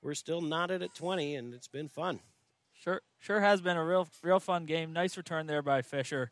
We're 0.04 0.14
still 0.14 0.40
knotted 0.40 0.84
at 0.84 0.94
20, 0.94 1.36
and 1.36 1.56
it's 1.56 1.68
been 1.68 1.90
fun. 1.90 2.20
Sure, 2.76 3.02
sure 3.20 3.42
has 3.42 3.60
been 3.60 3.76
a 3.76 3.84
real, 3.84 4.08
real 4.22 4.40
fun 4.40 4.66
game. 4.66 4.94
Nice 4.94 5.18
return 5.18 5.48
there 5.48 5.64
by 5.64 5.82
Fisher. 5.82 6.32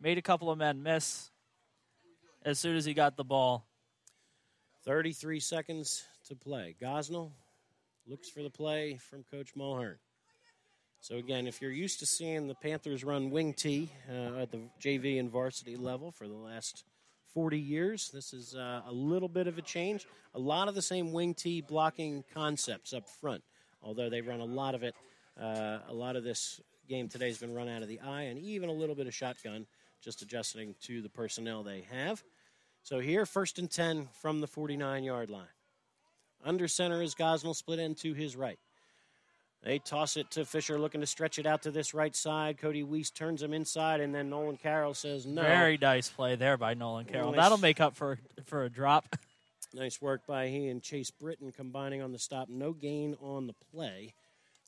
Made 0.00 0.16
a 0.16 0.22
couple 0.22 0.50
of 0.50 0.56
men 0.56 0.82
miss 0.82 1.30
as 2.42 2.58
soon 2.58 2.76
as 2.76 2.86
he 2.86 2.94
got 2.94 3.16
the 3.16 3.24
ball. 3.24 3.66
33 4.86 5.40
seconds 5.40 6.04
to 6.28 6.34
play. 6.34 6.74
Gosnell 6.80 7.32
looks 8.06 8.30
for 8.30 8.42
the 8.42 8.50
play 8.50 8.96
from 8.96 9.24
Coach 9.30 9.54
Mulhern. 9.54 9.96
So, 11.04 11.16
again, 11.16 11.46
if 11.46 11.60
you're 11.60 11.70
used 11.70 11.98
to 11.98 12.06
seeing 12.06 12.48
the 12.48 12.54
Panthers 12.54 13.04
run 13.04 13.30
wing 13.30 13.52
T 13.52 13.90
uh, 14.10 14.40
at 14.40 14.50
the 14.50 14.62
JV 14.80 15.20
and 15.20 15.30
varsity 15.30 15.76
level 15.76 16.10
for 16.10 16.26
the 16.26 16.32
last 16.32 16.84
40 17.34 17.58
years. 17.58 18.08
This 18.08 18.32
is 18.32 18.54
uh, 18.54 18.80
a 18.86 18.90
little 18.90 19.28
bit 19.28 19.46
of 19.46 19.58
a 19.58 19.60
change. 19.60 20.06
A 20.34 20.38
lot 20.38 20.66
of 20.66 20.74
the 20.74 20.80
same 20.80 21.12
wing 21.12 21.34
T 21.34 21.60
blocking 21.60 22.24
concepts 22.32 22.94
up 22.94 23.06
front, 23.06 23.44
although 23.82 24.08
they 24.08 24.22
run 24.22 24.40
a 24.40 24.46
lot 24.46 24.74
of 24.74 24.82
it. 24.82 24.94
Uh, 25.38 25.80
a 25.90 25.92
lot 25.92 26.16
of 26.16 26.24
this 26.24 26.62
game 26.88 27.10
today 27.10 27.28
has 27.28 27.36
been 27.36 27.52
run 27.52 27.68
out 27.68 27.82
of 27.82 27.88
the 27.88 28.00
I 28.00 28.22
and 28.22 28.38
even 28.38 28.70
a 28.70 28.72
little 28.72 28.94
bit 28.94 29.06
of 29.06 29.14
shotgun, 29.14 29.66
just 30.02 30.22
adjusting 30.22 30.74
to 30.84 31.02
the 31.02 31.10
personnel 31.10 31.62
they 31.62 31.84
have. 31.92 32.24
So 32.82 32.98
here, 32.98 33.26
first 33.26 33.58
and 33.58 33.70
10 33.70 34.08
from 34.22 34.40
the 34.40 34.46
49 34.46 35.04
yard 35.04 35.28
line. 35.28 35.44
Under 36.42 36.66
center 36.66 37.02
is 37.02 37.14
Gosnell, 37.14 37.54
split 37.54 37.78
end 37.78 37.98
to 37.98 38.14
his 38.14 38.36
right. 38.36 38.58
They 39.64 39.78
toss 39.78 40.18
it 40.18 40.30
to 40.32 40.44
Fisher, 40.44 40.78
looking 40.78 41.00
to 41.00 41.06
stretch 41.06 41.38
it 41.38 41.46
out 41.46 41.62
to 41.62 41.70
this 41.70 41.94
right 41.94 42.14
side. 42.14 42.58
Cody 42.58 42.84
Weist 42.84 43.14
turns 43.14 43.42
him 43.42 43.54
inside, 43.54 44.00
and 44.00 44.14
then 44.14 44.28
Nolan 44.28 44.58
Carroll 44.58 44.92
says 44.92 45.24
no. 45.24 45.40
Very 45.40 45.78
nice 45.78 46.10
play 46.10 46.36
there 46.36 46.58
by 46.58 46.74
Nolan 46.74 47.06
Carroll. 47.06 47.30
Nice. 47.32 47.40
That'll 47.40 47.58
make 47.58 47.80
up 47.80 47.96
for 47.96 48.18
for 48.44 48.64
a 48.64 48.70
drop. 48.70 49.16
Nice 49.72 50.00
work 50.00 50.24
by 50.24 50.48
he 50.48 50.68
and 50.68 50.80
Chase 50.80 51.10
Britton 51.10 51.50
combining 51.50 52.00
on 52.00 52.12
the 52.12 52.18
stop. 52.18 52.48
No 52.48 52.72
gain 52.72 53.16
on 53.20 53.48
the 53.48 53.54
play. 53.72 54.14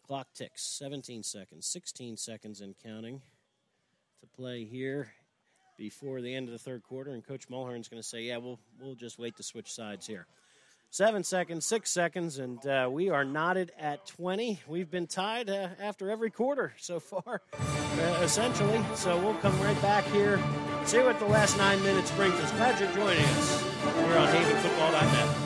Clock 0.05 0.27
ticks 0.35 0.65
17 0.65 1.23
seconds, 1.23 1.65
16 1.67 2.17
seconds 2.17 2.61
and 2.61 2.75
counting 2.83 3.23
to 4.21 4.27
play 4.27 4.65
here 4.65 5.13
before 5.79 6.21
the 6.21 6.35
end 6.35 6.49
of 6.49 6.53
the 6.53 6.59
third 6.59 6.83
quarter. 6.83 7.13
And 7.13 7.25
Coach 7.25 7.49
Mulhern's 7.49 7.89
going 7.89 8.03
to 8.03 8.09
say, 8.09 8.23
"Yeah, 8.23 8.39
we'll 8.39 8.59
we'll 8.81 8.97
just 8.97 9.17
wait 9.17 9.37
to 9.37 9.45
switch 9.45 9.73
sides 9.73 10.09
here." 10.09 10.27
Seven 10.91 11.25
seconds, 11.25 11.67
six 11.67 11.91
seconds, 11.91 12.39
and 12.39 12.65
uh, 12.67 12.89
we 12.91 13.11
are 13.11 13.25
knotted 13.25 13.73
at 13.79 14.07
20. 14.07 14.61
We've 14.67 14.91
been 14.91 15.07
tied 15.07 15.51
uh, 15.51 15.69
after 15.79 16.11
every 16.11 16.31
quarter 16.31 16.73
so 16.79 17.01
far, 17.01 17.43
uh, 17.53 18.21
essentially. 18.23 18.83
So 18.95 19.19
we'll 19.19 19.35
come 19.35 19.61
right 19.61 19.81
back 19.83 20.05
here, 20.07 20.41
see 20.85 21.01
what 21.01 21.19
the 21.19 21.27
last 21.27 21.59
nine 21.59 21.83
minutes 21.83 22.11
brings 22.13 22.35
us. 22.37 22.51
Glad 22.53 22.81
you're 22.81 22.91
joining 22.93 23.25
us. 23.25 23.65
We're 23.85 24.17
on 24.17 24.29
HavenFootball.net. 24.29 25.37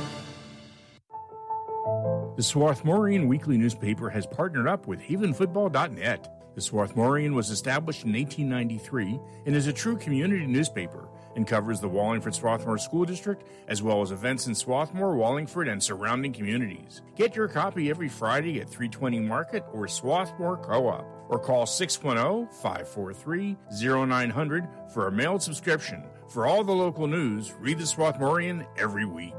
The 2.36 2.42
Swarthmorean 2.42 3.26
Weekly 3.26 3.58
newspaper 3.58 4.08
has 4.08 4.26
partnered 4.26 4.68
up 4.68 4.86
with 4.86 5.00
HavenFootball.net. 5.00 6.54
The 6.54 6.60
Swarthmorean 6.60 7.34
was 7.34 7.50
established 7.50 8.04
in 8.04 8.12
1893 8.12 9.18
and 9.46 9.56
is 9.56 9.66
a 9.66 9.72
true 9.72 9.96
community 9.96 10.46
newspaper 10.46 11.08
and 11.36 11.46
covers 11.46 11.80
the 11.80 11.88
Wallingford 11.88 12.34
Swarthmore 12.34 12.78
School 12.78 13.04
District 13.04 13.42
as 13.68 13.82
well 13.82 14.02
as 14.02 14.10
events 14.10 14.46
in 14.46 14.54
Swarthmore, 14.54 15.16
Wallingford, 15.16 15.68
and 15.68 15.82
surrounding 15.82 16.32
communities. 16.32 17.02
Get 17.16 17.36
your 17.36 17.48
copy 17.48 17.90
every 17.90 18.08
Friday 18.08 18.60
at 18.60 18.68
320 18.68 19.20
Market 19.20 19.64
or 19.72 19.86
Swarthmore 19.88 20.56
Co 20.58 20.88
op 20.88 21.06
or 21.28 21.38
call 21.38 21.66
610 21.66 22.48
543 22.60 23.56
0900 23.80 24.68
for 24.92 25.06
a 25.06 25.12
mailed 25.12 25.42
subscription. 25.42 26.04
For 26.28 26.46
all 26.46 26.64
the 26.64 26.72
local 26.72 27.06
news, 27.06 27.52
read 27.58 27.78
the 27.78 27.84
Swarthmorean 27.84 28.66
every 28.76 29.04
week. 29.04 29.34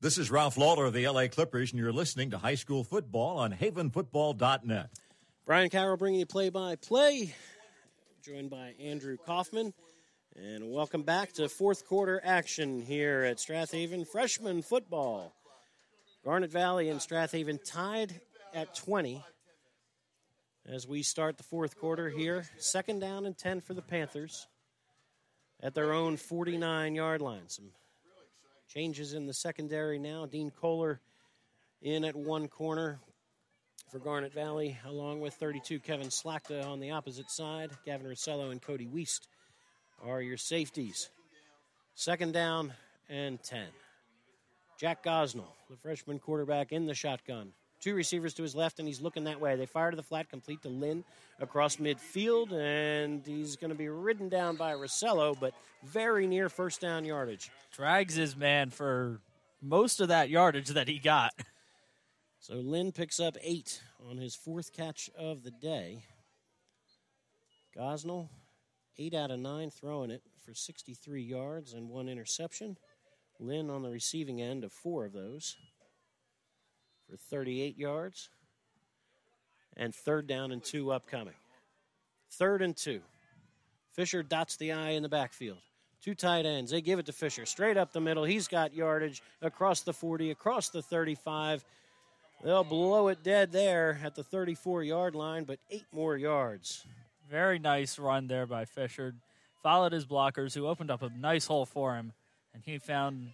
This 0.00 0.18
is 0.18 0.30
Ralph 0.30 0.58
Lawler 0.58 0.84
of 0.84 0.92
the 0.92 1.08
LA 1.08 1.28
Clippers, 1.28 1.72
and 1.72 1.80
you're 1.80 1.90
listening 1.90 2.30
to 2.32 2.38
high 2.38 2.56
school 2.56 2.84
football 2.84 3.38
on 3.38 3.54
havenfootball.net. 3.54 4.90
Brian 5.46 5.70
Carroll 5.70 5.96
bringing 5.96 6.20
you 6.20 6.26
play 6.26 6.50
by 6.50 6.76
play, 6.76 7.34
joined 8.22 8.50
by 8.50 8.74
Andrew 8.78 9.16
Kaufman. 9.16 9.72
And 10.36 10.72
welcome 10.72 11.04
back 11.04 11.32
to 11.34 11.48
fourth 11.48 11.86
quarter 11.86 12.20
action 12.24 12.80
here 12.80 13.22
at 13.22 13.36
Strathaven 13.36 14.04
freshman 14.04 14.62
football. 14.62 15.32
Garnet 16.24 16.50
Valley 16.50 16.88
and 16.88 16.98
Strathaven 16.98 17.60
tied 17.64 18.20
at 18.52 18.74
20 18.74 19.22
as 20.66 20.88
we 20.88 21.04
start 21.04 21.36
the 21.36 21.44
fourth 21.44 21.78
quarter 21.78 22.10
here. 22.10 22.46
Second 22.58 22.98
down 22.98 23.26
and 23.26 23.38
10 23.38 23.60
for 23.60 23.74
the 23.74 23.82
Panthers 23.82 24.48
at 25.62 25.72
their 25.72 25.92
own 25.92 26.16
49 26.16 26.96
yard 26.96 27.22
line. 27.22 27.48
Some 27.48 27.70
changes 28.66 29.14
in 29.14 29.26
the 29.26 29.34
secondary 29.34 30.00
now. 30.00 30.26
Dean 30.26 30.50
Kohler 30.50 31.00
in 31.80 32.04
at 32.04 32.16
one 32.16 32.48
corner 32.48 32.98
for 33.88 34.00
Garnet 34.00 34.34
Valley, 34.34 34.76
along 34.84 35.20
with 35.20 35.34
32 35.34 35.78
Kevin 35.78 36.08
Slakta 36.08 36.66
on 36.66 36.80
the 36.80 36.90
opposite 36.90 37.30
side. 37.30 37.70
Gavin 37.86 38.08
Rossello 38.08 38.50
and 38.50 38.60
Cody 38.60 38.88
Weist 38.88 39.28
are 40.06 40.20
your 40.20 40.36
safeties. 40.36 41.10
Second 41.94 42.32
down 42.32 42.72
and 43.08 43.42
10. 43.42 43.66
Jack 44.78 45.04
Gosnell, 45.04 45.52
the 45.70 45.76
freshman 45.76 46.18
quarterback 46.18 46.72
in 46.72 46.86
the 46.86 46.94
shotgun. 46.94 47.52
Two 47.80 47.94
receivers 47.94 48.34
to 48.34 48.42
his 48.42 48.54
left, 48.54 48.78
and 48.78 48.88
he's 48.88 49.00
looking 49.00 49.24
that 49.24 49.40
way. 49.40 49.56
They 49.56 49.66
fire 49.66 49.90
to 49.90 49.96
the 49.96 50.02
flat, 50.02 50.28
complete 50.28 50.62
to 50.62 50.68
Lynn 50.68 51.04
across 51.38 51.76
midfield, 51.76 52.52
and 52.52 53.24
he's 53.26 53.56
going 53.56 53.70
to 53.70 53.76
be 53.76 53.88
ridden 53.88 54.28
down 54.28 54.56
by 54.56 54.72
Rossello, 54.72 55.38
but 55.38 55.52
very 55.84 56.26
near 56.26 56.48
first 56.48 56.80
down 56.80 57.04
yardage. 57.04 57.50
Drags 57.76 58.14
his 58.14 58.36
man 58.36 58.70
for 58.70 59.20
most 59.60 60.00
of 60.00 60.08
that 60.08 60.30
yardage 60.30 60.68
that 60.68 60.88
he 60.88 60.98
got. 60.98 61.32
So 62.40 62.54
Lynn 62.56 62.92
picks 62.92 63.20
up 63.20 63.36
eight 63.42 63.80
on 64.08 64.18
his 64.18 64.34
fourth 64.34 64.72
catch 64.72 65.08
of 65.16 65.42
the 65.44 65.50
day. 65.50 66.04
Gosnell, 67.76 68.28
eight 68.98 69.14
out 69.14 69.30
of 69.30 69.40
nine, 69.40 69.70
throwing 69.70 70.10
it 70.10 70.22
for 70.44 70.54
63 70.54 71.22
yards 71.22 71.72
and 71.72 71.88
one 71.88 72.08
interception. 72.08 72.76
Lynn 73.40 73.70
on 73.70 73.82
the 73.82 73.90
receiving 73.90 74.40
end 74.40 74.64
of 74.64 74.72
four 74.72 75.04
of 75.04 75.12
those 75.12 75.56
for 77.08 77.16
38 77.16 77.78
yards. 77.78 78.28
And 79.76 79.94
third 79.94 80.26
down 80.26 80.52
and 80.52 80.62
two 80.62 80.92
upcoming. 80.92 81.34
Third 82.30 82.62
and 82.62 82.76
two. 82.76 83.00
Fisher 83.92 84.22
dots 84.22 84.56
the 84.56 84.72
I 84.72 84.90
in 84.90 85.02
the 85.02 85.08
backfield. 85.08 85.58
Two 86.00 86.14
tight 86.14 86.46
ends. 86.46 86.70
They 86.70 86.80
give 86.80 86.98
it 86.98 87.06
to 87.06 87.12
Fisher. 87.12 87.46
Straight 87.46 87.76
up 87.76 87.92
the 87.92 88.00
middle. 88.00 88.24
He's 88.24 88.46
got 88.46 88.74
yardage 88.74 89.22
across 89.40 89.80
the 89.80 89.92
40, 89.92 90.30
across 90.30 90.68
the 90.68 90.82
35. 90.82 91.64
They'll 92.44 92.62
blow 92.62 93.08
it 93.08 93.22
dead 93.22 93.52
there 93.52 93.98
at 94.04 94.14
the 94.14 94.22
34 94.22 94.82
yard 94.82 95.14
line, 95.14 95.44
but 95.44 95.58
eight 95.70 95.86
more 95.92 96.16
yards. 96.16 96.84
Very 97.30 97.58
nice 97.58 97.98
run 97.98 98.26
there 98.26 98.46
by 98.46 98.64
Fisher. 98.64 99.14
Followed 99.62 99.92
his 99.92 100.04
blockers, 100.04 100.54
who 100.54 100.66
opened 100.66 100.90
up 100.90 101.02
a 101.02 101.08
nice 101.08 101.46
hole 101.46 101.64
for 101.64 101.96
him, 101.96 102.12
and 102.52 102.62
he 102.64 102.78
found 102.78 103.30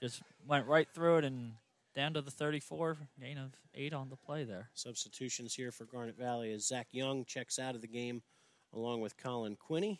just 0.00 0.22
went 0.46 0.66
right 0.66 0.88
through 0.92 1.18
it 1.18 1.24
and 1.24 1.52
down 1.94 2.14
to 2.14 2.20
the 2.20 2.30
34, 2.30 2.96
gain 3.20 3.38
of 3.38 3.52
eight 3.74 3.92
on 3.92 4.08
the 4.08 4.16
play 4.16 4.44
there. 4.44 4.70
Substitutions 4.74 5.54
here 5.54 5.72
for 5.72 5.84
Garnet 5.84 6.16
Valley 6.16 6.52
as 6.52 6.66
Zach 6.66 6.86
Young 6.92 7.24
checks 7.24 7.58
out 7.58 7.74
of 7.74 7.80
the 7.80 7.88
game 7.88 8.22
along 8.72 9.00
with 9.00 9.16
Colin 9.16 9.56
Quinney. 9.56 9.98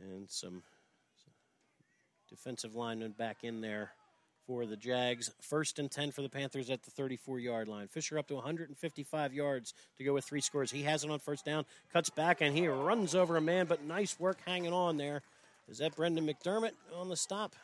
And 0.00 0.30
some 0.30 0.62
defensive 2.28 2.76
linemen 2.76 3.12
back 3.18 3.42
in 3.42 3.60
there 3.60 3.90
for 4.46 4.66
the 4.66 4.76
Jags. 4.76 5.30
First 5.40 5.78
and 5.78 5.90
10 5.90 6.10
for 6.10 6.22
the 6.22 6.28
Panthers 6.28 6.70
at 6.70 6.82
the 6.82 6.90
34 6.90 7.38
yard 7.38 7.68
line. 7.68 7.88
Fisher 7.88 8.18
up 8.18 8.26
to 8.28 8.34
155 8.34 9.32
yards 9.32 9.74
to 9.98 10.04
go 10.04 10.12
with 10.12 10.24
three 10.24 10.40
scores. 10.40 10.70
He 10.70 10.82
has 10.82 11.04
it 11.04 11.10
on 11.10 11.18
first 11.18 11.44
down, 11.44 11.64
cuts 11.92 12.10
back, 12.10 12.40
and 12.40 12.56
he 12.56 12.68
runs 12.68 13.14
over 13.14 13.36
a 13.36 13.40
man, 13.40 13.66
but 13.66 13.84
nice 13.84 14.18
work 14.18 14.38
hanging 14.46 14.72
on 14.72 14.96
there. 14.96 15.22
Is 15.68 15.78
that 15.78 15.94
Brendan 15.94 16.26
McDermott 16.26 16.72
on 16.94 17.08
the 17.08 17.16
stop? 17.16 17.54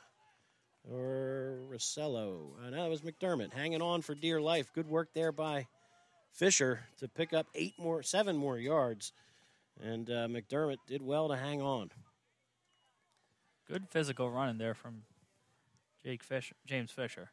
Or 0.89 1.59
Rossello? 1.69 2.51
Uh, 2.65 2.71
no, 2.71 2.87
it 2.87 2.91
was 2.91 3.03
McDermott 3.03 3.53
hanging 3.53 3.83
on 3.83 4.03
for 4.03 4.15
dear 4.15 4.41
life. 4.41 4.73
Good 4.73 4.89
work 4.89 5.09
there 5.15 5.33
by 5.33 5.67
Fisher 6.33 6.81
to 6.99 7.09
pick 7.09 7.33
up 7.33 7.47
eight 7.55 7.75
more, 7.79 8.03
seven 8.03 8.37
more 8.37 8.59
yards. 8.59 9.13
And 9.83 10.09
uh, 10.09 10.29
McDermott 10.29 10.79
did 10.87 11.03
well 11.03 11.29
to 11.29 11.37
hang 11.37 11.61
on. 11.61 11.91
Good 13.69 13.89
physical 13.91 14.31
running 14.31 14.59
there 14.59 14.75
from 14.75 15.03
Jake 16.07 16.23
Fisher, 16.23 16.55
James 16.67 16.93
Fisher. 16.93 17.31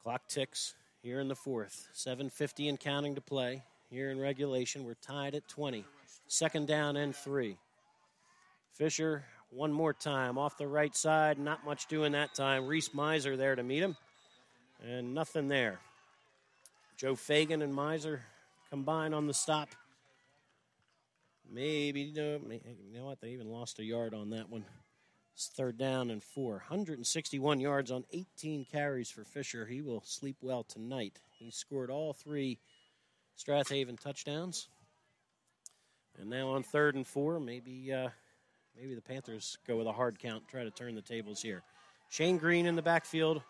Clock 0.00 0.28
ticks 0.28 0.74
here 1.02 1.18
in 1.18 1.26
the 1.26 1.34
fourth. 1.34 1.88
7.50 1.92 2.68
and 2.68 2.78
counting 2.78 3.16
to 3.16 3.20
play. 3.20 3.64
Here 3.90 4.12
in 4.12 4.20
regulation, 4.20 4.84
we're 4.84 4.94
tied 4.94 5.34
at 5.34 5.48
20. 5.48 5.84
Second 6.28 6.68
down 6.68 6.96
and 6.96 7.12
three. 7.12 7.56
Fisher, 8.70 9.24
one 9.50 9.72
more 9.72 9.92
time 9.92 10.38
off 10.38 10.56
the 10.56 10.68
right 10.68 10.94
side. 10.94 11.40
Not 11.40 11.64
much 11.64 11.88
doing 11.88 12.12
that 12.12 12.36
time. 12.36 12.68
Reese 12.68 12.94
Miser 12.94 13.36
there 13.36 13.56
to 13.56 13.64
meet 13.64 13.82
him. 13.82 13.96
And 14.88 15.12
nothing 15.12 15.48
there. 15.48 15.80
Joe 16.96 17.16
Fagan 17.16 17.62
and 17.62 17.74
Miser 17.74 18.22
combine 18.70 19.12
on 19.12 19.26
the 19.26 19.34
stop. 19.34 19.70
Maybe, 21.52 22.12
know, 22.12 22.38
you 22.48 22.96
know 22.96 23.06
what? 23.06 23.20
They 23.20 23.30
even 23.30 23.50
lost 23.50 23.80
a 23.80 23.84
yard 23.84 24.14
on 24.14 24.30
that 24.30 24.48
one. 24.48 24.64
It's 25.34 25.48
third 25.48 25.76
down 25.76 26.10
and 26.10 26.22
four. 26.22 26.52
161 26.52 27.58
yards 27.58 27.90
on 27.90 28.04
18 28.12 28.66
carries 28.70 29.10
for 29.10 29.24
Fisher. 29.24 29.66
He 29.66 29.82
will 29.82 30.00
sleep 30.04 30.36
well 30.40 30.62
tonight. 30.62 31.18
He 31.32 31.50
scored 31.50 31.90
all 31.90 32.12
three 32.12 32.60
Strathaven 33.36 33.98
touchdowns. 33.98 34.68
And 36.20 36.30
now 36.30 36.50
on 36.50 36.62
third 36.62 36.94
and 36.94 37.04
four, 37.04 37.40
maybe 37.40 37.92
uh, 37.92 38.10
maybe 38.78 38.94
the 38.94 39.02
Panthers 39.02 39.58
go 39.66 39.76
with 39.76 39.88
a 39.88 39.92
hard 39.92 40.20
count, 40.20 40.46
try 40.46 40.62
to 40.62 40.70
turn 40.70 40.94
the 40.94 41.02
tables 41.02 41.42
here. 41.42 41.64
Shane 42.10 42.38
Green 42.38 42.66
in 42.66 42.76
the 42.76 42.82
backfield 42.82 43.42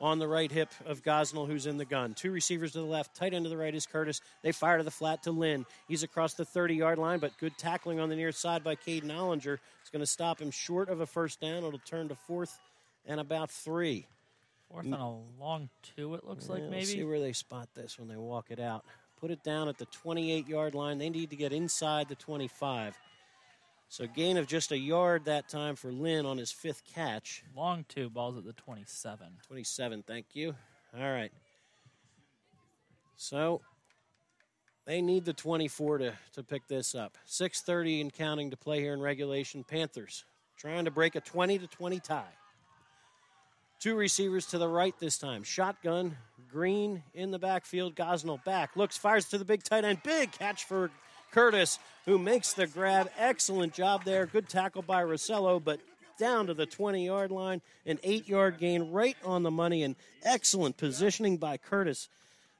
on 0.00 0.18
the 0.18 0.28
right 0.28 0.50
hip 0.50 0.70
of 0.86 1.02
Gosnell, 1.02 1.46
who's 1.46 1.66
in 1.66 1.76
the 1.76 1.84
gun. 1.84 2.14
Two 2.14 2.30
receivers 2.30 2.72
to 2.72 2.78
the 2.78 2.84
left, 2.84 3.16
tight 3.16 3.34
end 3.34 3.44
to 3.44 3.48
the 3.48 3.56
right 3.56 3.74
is 3.74 3.86
Curtis. 3.86 4.20
They 4.42 4.52
fire 4.52 4.78
to 4.78 4.84
the 4.84 4.90
flat 4.90 5.22
to 5.24 5.30
Lynn. 5.30 5.66
He's 5.88 6.02
across 6.02 6.34
the 6.34 6.44
30 6.44 6.74
yard 6.76 6.98
line, 6.98 7.18
but 7.18 7.36
good 7.38 7.56
tackling 7.58 8.00
on 8.00 8.08
the 8.08 8.16
near 8.16 8.32
side 8.32 8.62
by 8.62 8.76
Caden 8.76 9.10
Ollinger. 9.10 9.58
It's 9.80 9.90
going 9.90 10.00
to 10.00 10.06
stop 10.06 10.40
him 10.40 10.50
short 10.50 10.88
of 10.88 11.00
a 11.00 11.06
first 11.06 11.40
down. 11.40 11.64
It'll 11.64 11.78
turn 11.80 12.08
to 12.08 12.14
fourth 12.14 12.58
and 13.06 13.20
about 13.20 13.50
three. 13.50 14.06
Fourth 14.70 14.84
and 14.84 14.94
a 14.94 15.14
long 15.40 15.70
two, 15.96 16.14
it 16.14 16.24
looks 16.24 16.48
like 16.48 16.62
maybe. 16.64 16.84
See 16.84 17.04
where 17.04 17.20
they 17.20 17.32
spot 17.32 17.68
this 17.74 17.98
when 17.98 18.08
they 18.08 18.16
walk 18.16 18.46
it 18.50 18.60
out. 18.60 18.84
Put 19.20 19.30
it 19.30 19.42
down 19.42 19.68
at 19.68 19.78
the 19.78 19.86
28 19.86 20.46
yard 20.46 20.74
line. 20.74 20.98
They 20.98 21.10
need 21.10 21.30
to 21.30 21.36
get 21.36 21.52
inside 21.52 22.08
the 22.08 22.14
25. 22.14 22.96
So 23.88 24.06
gain 24.06 24.36
of 24.36 24.46
just 24.46 24.70
a 24.70 24.78
yard 24.78 25.24
that 25.24 25.48
time 25.48 25.74
for 25.74 25.90
Lynn 25.90 26.26
on 26.26 26.36
his 26.36 26.52
fifth 26.52 26.82
catch. 26.94 27.42
Long 27.56 27.84
two, 27.88 28.10
balls 28.10 28.36
at 28.36 28.44
the 28.44 28.52
27. 28.52 29.26
27, 29.46 30.04
thank 30.06 30.26
you. 30.34 30.54
All 30.96 31.10
right. 31.10 31.32
So 33.16 33.62
they 34.86 35.00
need 35.00 35.24
the 35.24 35.32
24 35.32 35.98
to, 35.98 36.12
to 36.34 36.42
pick 36.42 36.68
this 36.68 36.94
up. 36.94 37.16
6.30 37.26 38.02
and 38.02 38.12
counting 38.12 38.50
to 38.50 38.56
play 38.56 38.80
here 38.80 38.92
in 38.92 39.00
regulation. 39.00 39.64
Panthers 39.64 40.24
trying 40.56 40.84
to 40.84 40.90
break 40.90 41.14
a 41.14 41.20
20 41.20 41.58
to 41.58 41.66
20 41.66 42.00
tie. 42.00 42.24
Two 43.80 43.94
receivers 43.94 44.46
to 44.46 44.58
the 44.58 44.68
right 44.68 44.94
this 44.98 45.18
time. 45.18 45.44
Shotgun, 45.44 46.16
Green 46.50 47.02
in 47.14 47.30
the 47.30 47.38
backfield. 47.38 47.94
Gosnell 47.94 48.42
back. 48.44 48.76
Looks, 48.76 48.96
fires 48.96 49.26
to 49.26 49.38
the 49.38 49.44
big 49.44 49.62
tight 49.62 49.84
end. 49.84 50.02
Big 50.02 50.32
catch 50.32 50.64
for 50.64 50.90
Curtis, 51.30 51.78
who 52.06 52.18
makes 52.18 52.52
the 52.52 52.66
grab. 52.66 53.10
Excellent 53.18 53.74
job 53.74 54.04
there. 54.04 54.26
Good 54.26 54.48
tackle 54.48 54.82
by 54.82 55.02
Rossello, 55.02 55.62
but 55.62 55.80
down 56.18 56.46
to 56.48 56.54
the 56.54 56.66
20 56.66 57.04
yard 57.04 57.30
line. 57.30 57.60
An 57.86 57.98
eight 58.02 58.28
yard 58.28 58.58
gain 58.58 58.90
right 58.90 59.16
on 59.24 59.42
the 59.42 59.50
money, 59.50 59.82
and 59.82 59.96
excellent 60.24 60.76
positioning 60.76 61.36
by 61.36 61.56
Curtis. 61.56 62.08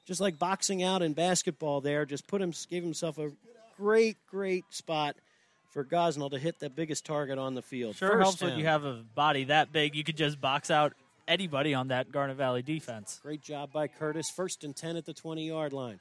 Just 0.05 0.21
like 0.21 0.39
boxing 0.39 0.81
out 0.81 1.01
in 1.01 1.13
basketball 1.13 1.81
there, 1.81 2.05
just 2.05 2.27
put 2.27 2.41
him, 2.41 2.51
gave 2.69 2.83
himself 2.83 3.19
a 3.19 3.31
great, 3.77 4.17
great 4.29 4.65
spot 4.69 5.15
for 5.69 5.83
Gosnell 5.83 6.31
to 6.31 6.39
hit 6.39 6.59
the 6.59 6.69
biggest 6.69 7.05
target 7.05 7.37
on 7.37 7.53
the 7.53 7.61
field. 7.61 7.95
Sure 7.95 8.09
First 8.09 8.23
helps 8.23 8.41
when 8.41 8.57
you 8.57 8.65
have 8.65 8.85
a 8.85 9.03
body 9.13 9.45
that 9.45 9.71
big. 9.71 9.95
You 9.95 10.03
could 10.03 10.17
just 10.17 10.41
box 10.41 10.71
out 10.71 10.93
anybody 11.27 11.73
on 11.73 11.89
that 11.89 12.11
Garnet 12.11 12.37
Valley 12.37 12.63
defense. 12.63 13.19
Great 13.21 13.41
job 13.41 13.71
by 13.71 13.87
Curtis. 13.87 14.29
First 14.29 14.63
and 14.63 14.75
10 14.75 14.97
at 14.97 15.05
the 15.05 15.13
20 15.13 15.47
yard 15.47 15.73
line. 15.73 15.99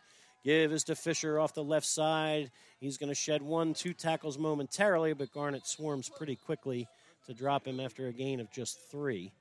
Give 0.49 0.73
is 0.73 0.85
to 0.85 0.95
Fisher 0.95 1.39
off 1.39 1.53
the 1.53 1.63
left 1.63 1.85
side. 1.85 2.51
He's 2.81 2.97
going 2.97 3.11
to 3.11 3.15
shed 3.15 3.43
one, 3.43 3.75
two 3.75 3.93
tackles 3.93 4.39
momentarily, 4.39 5.13
but 5.13 5.31
Garnet 5.31 5.67
swarms 5.67 6.09
pretty 6.09 6.37
quickly 6.37 6.89
to 7.27 7.35
drop 7.35 7.67
him 7.67 7.81
after 7.81 8.07
a 8.07 8.15
gain 8.15 8.41
of 8.41 8.51
just 8.51 8.79
three. 8.91 9.35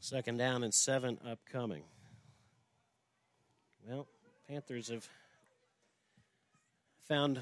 Second 0.00 0.36
down 0.36 0.64
and 0.64 0.74
seven 0.74 1.18
upcoming. 1.26 1.82
Well, 3.88 4.06
Panthers 4.46 4.88
have 4.88 5.08
found, 7.08 7.40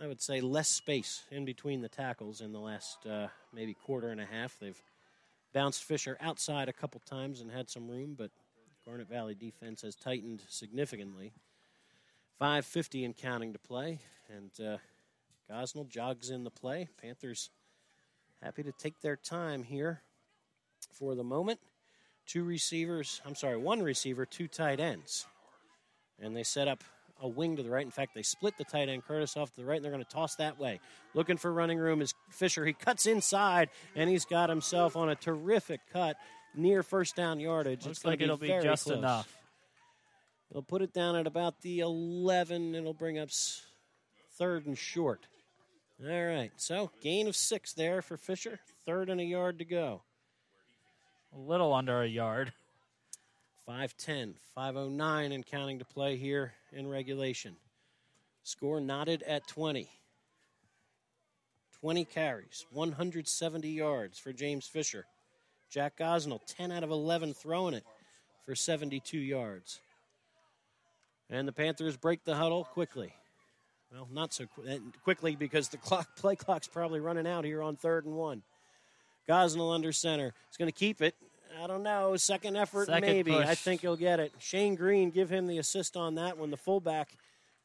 I 0.00 0.06
would 0.06 0.22
say, 0.22 0.40
less 0.40 0.68
space 0.68 1.24
in 1.32 1.44
between 1.44 1.80
the 1.80 1.88
tackles 1.88 2.40
in 2.40 2.52
the 2.52 2.60
last 2.60 3.04
uh, 3.04 3.26
maybe 3.52 3.74
quarter 3.74 4.10
and 4.10 4.20
a 4.20 4.26
half. 4.26 4.56
They've 4.60 4.80
bounced 5.52 5.82
Fisher 5.82 6.16
outside 6.20 6.68
a 6.68 6.72
couple 6.72 7.00
times 7.00 7.40
and 7.40 7.50
had 7.50 7.68
some 7.68 7.88
room, 7.88 8.14
but 8.16 8.30
Garnet 8.86 9.08
Valley 9.08 9.34
defense 9.34 9.82
has 9.82 9.96
tightened 9.96 10.44
significantly. 10.48 11.32
5.50 12.40 13.04
and 13.04 13.16
counting 13.16 13.52
to 13.52 13.58
play, 13.58 14.00
and 14.28 14.50
uh, 14.60 14.78
Gosnell 15.50 15.88
jogs 15.88 16.30
in 16.30 16.44
the 16.44 16.50
play. 16.50 16.88
Panthers 17.00 17.50
happy 18.42 18.62
to 18.62 18.72
take 18.72 19.00
their 19.00 19.16
time 19.16 19.62
here 19.62 20.02
for 20.92 21.14
the 21.14 21.24
moment. 21.24 21.60
Two 22.26 22.44
receivers, 22.44 23.20
I'm 23.24 23.34
sorry, 23.34 23.56
one 23.56 23.82
receiver, 23.82 24.26
two 24.26 24.48
tight 24.48 24.80
ends. 24.80 25.26
And 26.20 26.36
they 26.36 26.42
set 26.42 26.68
up 26.68 26.82
a 27.20 27.28
wing 27.28 27.56
to 27.56 27.62
the 27.62 27.70
right. 27.70 27.84
In 27.84 27.90
fact, 27.90 28.14
they 28.14 28.22
split 28.22 28.56
the 28.58 28.64
tight 28.64 28.88
end 28.88 29.04
Curtis 29.04 29.36
off 29.36 29.50
to 29.52 29.60
the 29.60 29.66
right, 29.66 29.76
and 29.76 29.84
they're 29.84 29.92
going 29.92 30.04
to 30.04 30.10
toss 30.10 30.36
that 30.36 30.58
way. 30.58 30.80
Looking 31.14 31.36
for 31.36 31.52
running 31.52 31.78
room 31.78 32.00
is 32.02 32.14
Fisher. 32.30 32.64
He 32.64 32.72
cuts 32.72 33.06
inside, 33.06 33.70
and 33.94 34.08
he's 34.08 34.24
got 34.24 34.48
himself 34.48 34.96
on 34.96 35.08
a 35.08 35.14
terrific 35.14 35.80
cut 35.92 36.16
near 36.54 36.82
first 36.82 37.16
down 37.16 37.40
yardage. 37.40 37.84
Looks 37.84 37.98
it's 37.98 38.04
like 38.04 38.20
it'll 38.20 38.36
be 38.36 38.48
very 38.48 38.62
just 38.62 38.84
close. 38.84 38.98
enough. 38.98 39.43
They'll 40.50 40.62
put 40.62 40.82
it 40.82 40.92
down 40.92 41.16
at 41.16 41.26
about 41.26 41.60
the 41.62 41.80
11. 41.80 42.74
It'll 42.74 42.94
bring 42.94 43.18
up 43.18 43.30
third 44.32 44.66
and 44.66 44.78
short. 44.78 45.26
All 46.02 46.24
right, 46.24 46.50
so 46.56 46.90
gain 47.00 47.28
of 47.28 47.36
six 47.36 47.72
there 47.72 48.02
for 48.02 48.16
Fisher. 48.16 48.58
Third 48.84 49.08
and 49.10 49.20
a 49.20 49.24
yard 49.24 49.58
to 49.60 49.64
go. 49.64 50.02
A 51.34 51.38
little 51.38 51.72
under 51.72 52.02
a 52.02 52.06
yard. 52.06 52.52
510, 53.66 54.34
509 54.54 55.32
and 55.32 55.46
counting 55.46 55.78
to 55.78 55.84
play 55.84 56.16
here 56.16 56.52
in 56.72 56.86
regulation. 56.86 57.56
Score 58.42 58.80
knotted 58.80 59.22
at 59.22 59.46
20. 59.46 59.88
20 61.80 62.04
carries, 62.04 62.66
170 62.72 63.68
yards 63.68 64.18
for 64.18 64.32
James 64.32 64.66
Fisher. 64.66 65.06
Jack 65.70 65.96
Gosnell, 65.96 66.40
10 66.46 66.72
out 66.72 66.82
of 66.82 66.90
11 66.90 67.34
throwing 67.34 67.74
it 67.74 67.84
for 68.44 68.54
72 68.54 69.18
yards. 69.18 69.80
And 71.30 71.48
the 71.48 71.52
Panthers 71.52 71.96
break 71.96 72.24
the 72.24 72.36
huddle 72.36 72.64
quickly. 72.64 73.12
Well, 73.92 74.08
not 74.12 74.32
so 74.32 74.46
qu- 74.46 74.92
quickly 75.02 75.36
because 75.36 75.68
the 75.68 75.76
clock 75.76 76.08
play 76.16 76.36
clock's 76.36 76.68
probably 76.68 77.00
running 77.00 77.26
out 77.26 77.44
here 77.44 77.62
on 77.62 77.76
third 77.76 78.04
and 78.06 78.14
one. 78.14 78.42
Gosnell 79.28 79.74
under 79.74 79.92
center. 79.92 80.34
He's 80.48 80.56
going 80.56 80.70
to 80.70 80.78
keep 80.78 81.00
it. 81.00 81.14
I 81.62 81.66
don't 81.66 81.82
know. 81.82 82.16
Second 82.16 82.56
effort, 82.56 82.86
Second 82.86 83.02
maybe. 83.02 83.34
I 83.34 83.54
think 83.54 83.80
he'll 83.80 83.96
get 83.96 84.20
it. 84.20 84.32
Shane 84.38 84.74
Green, 84.74 85.10
give 85.10 85.30
him 85.30 85.46
the 85.46 85.58
assist 85.58 85.96
on 85.96 86.16
that 86.16 86.36
one. 86.36 86.50
The 86.50 86.56
fullback 86.56 87.16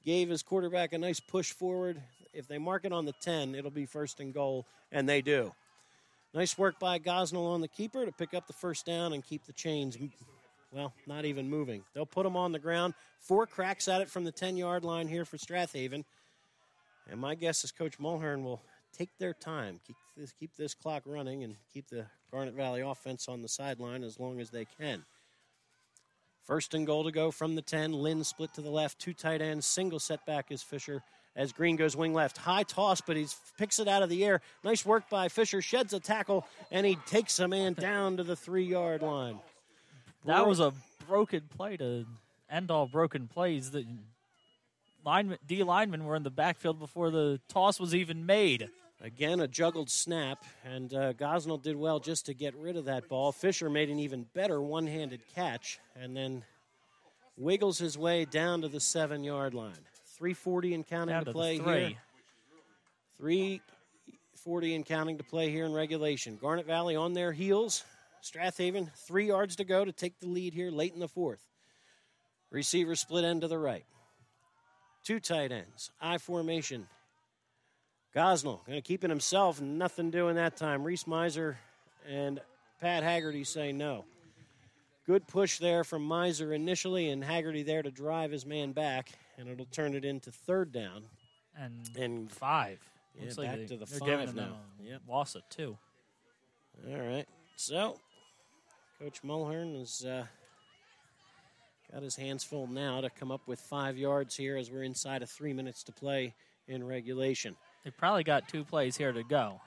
gave 0.05 0.29
his 0.29 0.43
quarterback 0.43 0.93
a 0.93 0.97
nice 0.97 1.19
push 1.19 1.51
forward. 1.51 2.01
If 2.33 2.47
they 2.47 2.59
mark 2.59 2.85
it 2.85 2.93
on 2.93 3.05
the 3.05 3.13
10, 3.21 3.55
it'll 3.55 3.71
be 3.71 3.87
first 3.87 4.19
and 4.19 4.33
goal, 4.33 4.67
and 4.91 5.09
they 5.09 5.21
do. 5.21 5.53
Nice 6.33 6.57
work 6.57 6.79
by 6.79 6.99
Gosnell 6.99 7.47
on 7.47 7.61
the 7.61 7.67
keeper 7.67 8.05
to 8.05 8.11
pick 8.11 8.35
up 8.35 8.45
the 8.45 8.53
first 8.53 8.85
down 8.85 9.13
and 9.13 9.25
keep 9.25 9.45
the 9.45 9.53
chains, 9.53 9.97
well, 10.71 10.93
not 11.07 11.25
even 11.25 11.49
moving. 11.49 11.83
They'll 11.93 12.05
put 12.05 12.23
them 12.23 12.35
on 12.35 12.51
the 12.51 12.59
ground. 12.59 12.93
Four 13.19 13.47
cracks 13.47 13.87
at 13.87 14.01
it 14.01 14.09
from 14.09 14.23
the 14.23 14.31
10 14.31 14.57
yard 14.57 14.83
line 14.83 15.07
here 15.07 15.25
for 15.25 15.37
Strathaven. 15.37 16.03
And 17.09 17.19
my 17.19 17.35
guess 17.35 17.63
is 17.63 17.71
Coach 17.71 17.97
Mulhern 17.97 18.43
will 18.43 18.61
take 18.95 19.09
their 19.17 19.33
time, 19.33 19.79
keep 19.85 19.95
this, 20.15 20.31
keep 20.39 20.55
this 20.55 20.73
clock 20.73 21.03
running, 21.05 21.43
and 21.43 21.55
keep 21.73 21.87
the 21.89 22.05
Garnet 22.31 22.53
Valley 22.53 22.81
offense 22.81 23.27
on 23.27 23.41
the 23.41 23.47
sideline 23.47 24.03
as 24.03 24.19
long 24.19 24.39
as 24.39 24.51
they 24.51 24.65
can. 24.79 25.03
First 26.43 26.73
and 26.73 26.85
goal 26.85 27.03
to 27.03 27.11
go 27.11 27.31
from 27.31 27.55
the 27.55 27.61
10. 27.61 27.93
Lynn 27.93 28.23
split 28.23 28.53
to 28.55 28.61
the 28.61 28.71
left. 28.71 28.99
Two 28.99 29.13
tight 29.13 29.41
ends. 29.41 29.65
Single 29.65 29.99
setback 29.99 30.51
is 30.51 30.61
Fisher 30.63 31.03
as 31.35 31.51
Green 31.51 31.75
goes 31.75 31.95
wing 31.95 32.13
left. 32.13 32.37
High 32.37 32.63
toss, 32.63 33.01
but 33.01 33.15
he 33.15 33.27
picks 33.57 33.79
it 33.79 33.87
out 33.87 34.01
of 34.01 34.09
the 34.09 34.25
air. 34.25 34.41
Nice 34.63 34.85
work 34.85 35.09
by 35.09 35.29
Fisher. 35.29 35.61
Sheds 35.61 35.93
a 35.93 35.99
tackle, 35.99 36.45
and 36.71 36.85
he 36.85 36.95
takes 37.05 37.39
a 37.39 37.47
man 37.47 37.73
down 37.73 38.17
to 38.17 38.23
the 38.23 38.35
three 38.35 38.65
yard 38.65 39.01
line. 39.01 39.39
That 40.25 40.47
was 40.47 40.59
a 40.59 40.73
broken 41.07 41.43
play 41.55 41.77
to 41.77 42.05
end 42.49 42.71
all 42.71 42.87
broken 42.87 43.27
plays. 43.27 43.71
The 43.71 43.85
lineman, 45.05 45.37
D 45.47 45.63
linemen 45.63 46.05
were 46.05 46.15
in 46.15 46.23
the 46.23 46.29
backfield 46.29 46.79
before 46.79 47.09
the 47.11 47.39
toss 47.49 47.79
was 47.79 47.95
even 47.95 48.25
made. 48.25 48.69
Again, 49.01 49.39
a 49.39 49.47
juggled 49.47 49.89
snap, 49.89 50.43
and 50.65 50.93
uh, 50.93 51.13
Gosnell 51.13 51.61
did 51.61 51.77
well 51.77 51.99
just 52.01 52.25
to 52.25 52.33
get 52.33 52.53
rid 52.57 52.75
of 52.75 52.85
that 52.85 53.07
ball. 53.07 53.31
Fisher 53.31 53.69
made 53.69 53.89
an 53.89 53.97
even 53.97 54.25
better 54.33 54.61
one 54.61 54.87
handed 54.87 55.21
catch 55.33 55.79
and 55.95 56.17
then 56.17 56.43
wiggles 57.37 57.77
his 57.77 57.97
way 57.97 58.25
down 58.25 58.61
to 58.61 58.67
the 58.67 58.81
seven 58.81 59.23
yard 59.23 59.53
line. 59.53 59.71
340 60.17 60.73
and 60.73 60.85
counting 60.85 61.13
Down 61.13 61.21
to 61.21 61.25
to 61.25 61.31
play 61.31 61.57
three. 61.59 61.85
here. 61.87 61.97
340 63.19 64.75
and 64.75 64.85
counting 64.85 65.17
to 65.17 65.23
play 65.23 65.49
here 65.49 65.65
in 65.65 65.71
regulation. 65.73 66.37
Garnet 66.41 66.65
Valley 66.65 66.97
on 66.97 67.13
their 67.13 67.31
heels. 67.31 67.85
Strathaven, 68.23 68.91
three 68.93 69.27
yards 69.27 69.55
to 69.57 69.63
go 69.63 69.85
to 69.85 69.91
take 69.91 70.19
the 70.19 70.27
lead 70.27 70.53
here 70.53 70.71
late 70.71 70.93
in 70.93 70.99
the 70.99 71.07
fourth. 71.07 71.45
Receiver 72.51 72.95
split 72.95 73.23
end 73.23 73.41
to 73.41 73.47
the 73.47 73.57
right. 73.57 73.85
Two 75.03 75.19
tight 75.19 75.51
ends. 75.51 75.91
I 76.01 76.17
formation. 76.17 76.87
Gosnell 78.15 78.65
going 78.65 78.77
to 78.77 78.81
keep 78.81 79.03
it 79.03 79.09
himself. 79.09 79.61
Nothing 79.61 80.09
doing 80.09 80.35
that 80.35 80.57
time. 80.57 80.83
Reese 80.83 81.05
Miser 81.05 81.57
and 82.07 82.39
Pat 82.81 83.03
Haggerty 83.03 83.43
say 83.43 83.71
no. 83.71 84.05
Good 85.05 85.27
push 85.27 85.57
there 85.59 85.83
from 85.83 86.03
Miser 86.03 86.53
initially, 86.53 87.09
and 87.09 87.23
Haggerty 87.23 87.63
there 87.63 87.81
to 87.81 87.89
drive 87.89 88.31
his 88.31 88.45
man 88.45 88.73
back, 88.73 89.11
and 89.37 89.49
it'll 89.49 89.65
turn 89.65 89.95
it 89.95 90.05
into 90.05 90.31
third 90.31 90.71
down. 90.71 91.03
And, 91.57 91.89
And 91.97 92.31
five. 92.31 92.79
Yeah, 93.15 93.23
Looks 93.23 93.37
like 93.37 93.47
back 93.47 93.57
they, 93.57 93.65
to 93.65 93.77
the 93.77 93.85
five 93.85 94.35
now. 94.35 94.59
Yep. 94.83 95.01
Loss 95.07 95.35
of 95.35 95.41
two. 95.49 95.77
All 96.89 96.99
right. 96.99 97.25
So, 97.55 97.97
Coach 99.01 99.21
Mulhern 99.23 99.79
has 99.79 100.03
uh, 100.05 100.25
got 101.93 102.03
his 102.03 102.17
hands 102.17 102.43
full 102.43 102.67
now 102.67 102.99
to 102.99 103.09
come 103.09 103.31
up 103.31 103.41
with 103.47 103.59
five 103.59 103.97
yards 103.97 104.35
here 104.35 104.57
as 104.57 104.69
we're 104.69 104.83
inside 104.83 105.23
of 105.23 105.29
three 105.29 105.53
minutes 105.53 105.83
to 105.83 105.93
play 105.93 106.33
in 106.67 106.85
regulation. 106.85 107.55
They 107.85 107.91
probably 107.91 108.25
got 108.25 108.49
two 108.49 108.65
plays 108.65 108.97
here 108.97 109.13
to 109.13 109.23
go. 109.23 109.61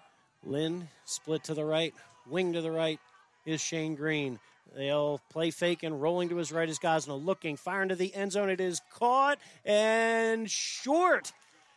Lynn 0.44 0.86
split 1.06 1.44
to 1.44 1.54
the 1.54 1.64
right, 1.64 1.94
wing 2.28 2.52
to 2.52 2.60
the 2.60 2.70
right 2.70 3.00
is 3.46 3.62
Shane 3.62 3.94
Green. 3.94 4.38
They'll 4.76 5.18
play 5.30 5.50
fake 5.50 5.82
and 5.82 6.02
rolling 6.02 6.28
to 6.28 6.36
his 6.36 6.52
right 6.52 6.68
is 6.68 6.78
Gosnell. 6.78 7.24
Looking, 7.24 7.56
firing 7.56 7.88
to 7.88 7.96
the 7.96 8.14
end 8.14 8.32
zone. 8.32 8.50
It 8.50 8.60
is 8.60 8.82
caught 8.92 9.38
and 9.64 10.50
short. 10.50 11.32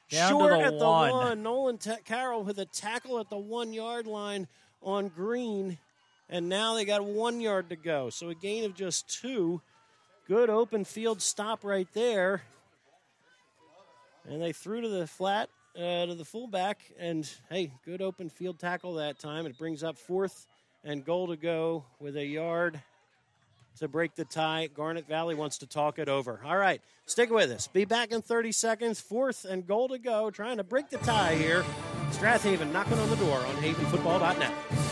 Down 0.10 0.34
to 0.34 0.38
short 0.40 0.52
the 0.52 0.60
at 0.60 0.78
the 0.78 0.86
one. 0.86 1.12
one. 1.12 1.44
Nolan 1.44 1.78
Ta- 1.78 1.98
Carroll 2.04 2.44
with 2.44 2.60
a 2.60 2.66
tackle 2.66 3.20
at 3.20 3.30
the 3.30 3.38
one 3.38 3.72
yard 3.72 4.08
line 4.08 4.48
on 4.82 5.08
Green. 5.08 5.78
And 6.30 6.50
now 6.50 6.74
they 6.74 6.86
got 6.86 7.04
one 7.04 7.40
yard 7.40 7.70
to 7.70 7.76
go. 7.76 8.10
So 8.10 8.30
a 8.30 8.36
gain 8.36 8.66
of 8.66 8.74
just 8.74 9.08
two. 9.22 9.62
Good 10.28 10.50
open 10.50 10.86
field 10.86 11.22
stop 11.22 11.64
right 11.64 11.88
there. 11.94 12.42
And 14.28 14.42
they 14.42 14.54
threw 14.54 14.82
to 14.82 14.90
the 14.90 15.06
flat, 15.06 15.50
uh, 15.78 16.08
to 16.08 16.16
the 16.16 16.26
fullback. 16.26 16.80
And 16.98 17.30
hey, 17.50 17.72
good 17.86 18.02
open 18.02 18.30
field 18.30 18.60
tackle 18.60 18.96
that 18.96 19.20
time. 19.20 19.46
It 19.46 19.58
brings 19.58 19.84
up 19.84 19.98
fourth 19.98 20.48
and 20.84 21.06
goal 21.06 21.28
to 21.28 21.36
go 21.36 21.86
with 22.00 22.18
a 22.18 22.26
yard 22.26 22.82
to 23.80 23.88
break 23.88 24.16
the 24.16 24.26
tie. 24.26 24.68
Garnet 24.74 25.08
Valley 25.08 25.36
wants 25.36 25.60
to 25.60 25.68
talk 25.68 26.00
it 26.00 26.10
over. 26.10 26.40
All 26.46 26.58
right, 26.58 26.82
stick 27.06 27.30
with 27.30 27.52
us. 27.52 27.68
Be 27.68 27.86
back 27.86 28.12
in 28.12 28.22
30 28.22 28.52
seconds. 28.52 29.02
Fourth 29.02 29.46
and 29.46 29.68
goal 29.68 29.90
to 29.90 29.98
go, 29.98 30.32
trying 30.32 30.58
to 30.58 30.64
break 30.64 30.90
the 30.90 30.98
tie 31.00 31.36
here. 31.36 31.64
Strathaven 32.12 32.72
knocking 32.72 32.98
on 32.98 33.10
the 33.10 33.18
door 33.18 33.38
on 33.38 33.56
havenfootball.net. 33.56 34.85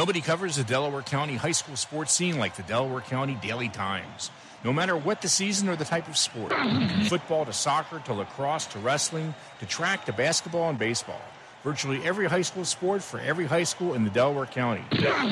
Nobody 0.00 0.22
covers 0.22 0.56
the 0.56 0.64
Delaware 0.64 1.02
County 1.02 1.36
high 1.36 1.52
school 1.52 1.76
sports 1.76 2.14
scene 2.14 2.38
like 2.38 2.56
the 2.56 2.62
Delaware 2.62 3.02
County 3.02 3.36
Daily 3.42 3.68
Times. 3.68 4.30
No 4.64 4.72
matter 4.72 4.96
what 4.96 5.20
the 5.20 5.28
season 5.28 5.68
or 5.68 5.76
the 5.76 5.84
type 5.84 6.08
of 6.08 6.16
sport, 6.16 6.54
from 6.54 7.04
football 7.04 7.44
to 7.44 7.52
soccer 7.52 7.98
to 8.06 8.14
lacrosse 8.14 8.64
to 8.68 8.78
wrestling 8.78 9.34
to 9.58 9.66
track 9.66 10.06
to 10.06 10.14
basketball 10.14 10.70
and 10.70 10.78
baseball. 10.78 11.20
Virtually 11.62 12.02
every 12.02 12.26
high 12.26 12.40
school 12.40 12.64
sport 12.64 13.02
for 13.02 13.20
every 13.20 13.44
high 13.44 13.64
school 13.64 13.92
in 13.92 14.04
the 14.04 14.10
Delaware 14.10 14.46
County. 14.46 14.82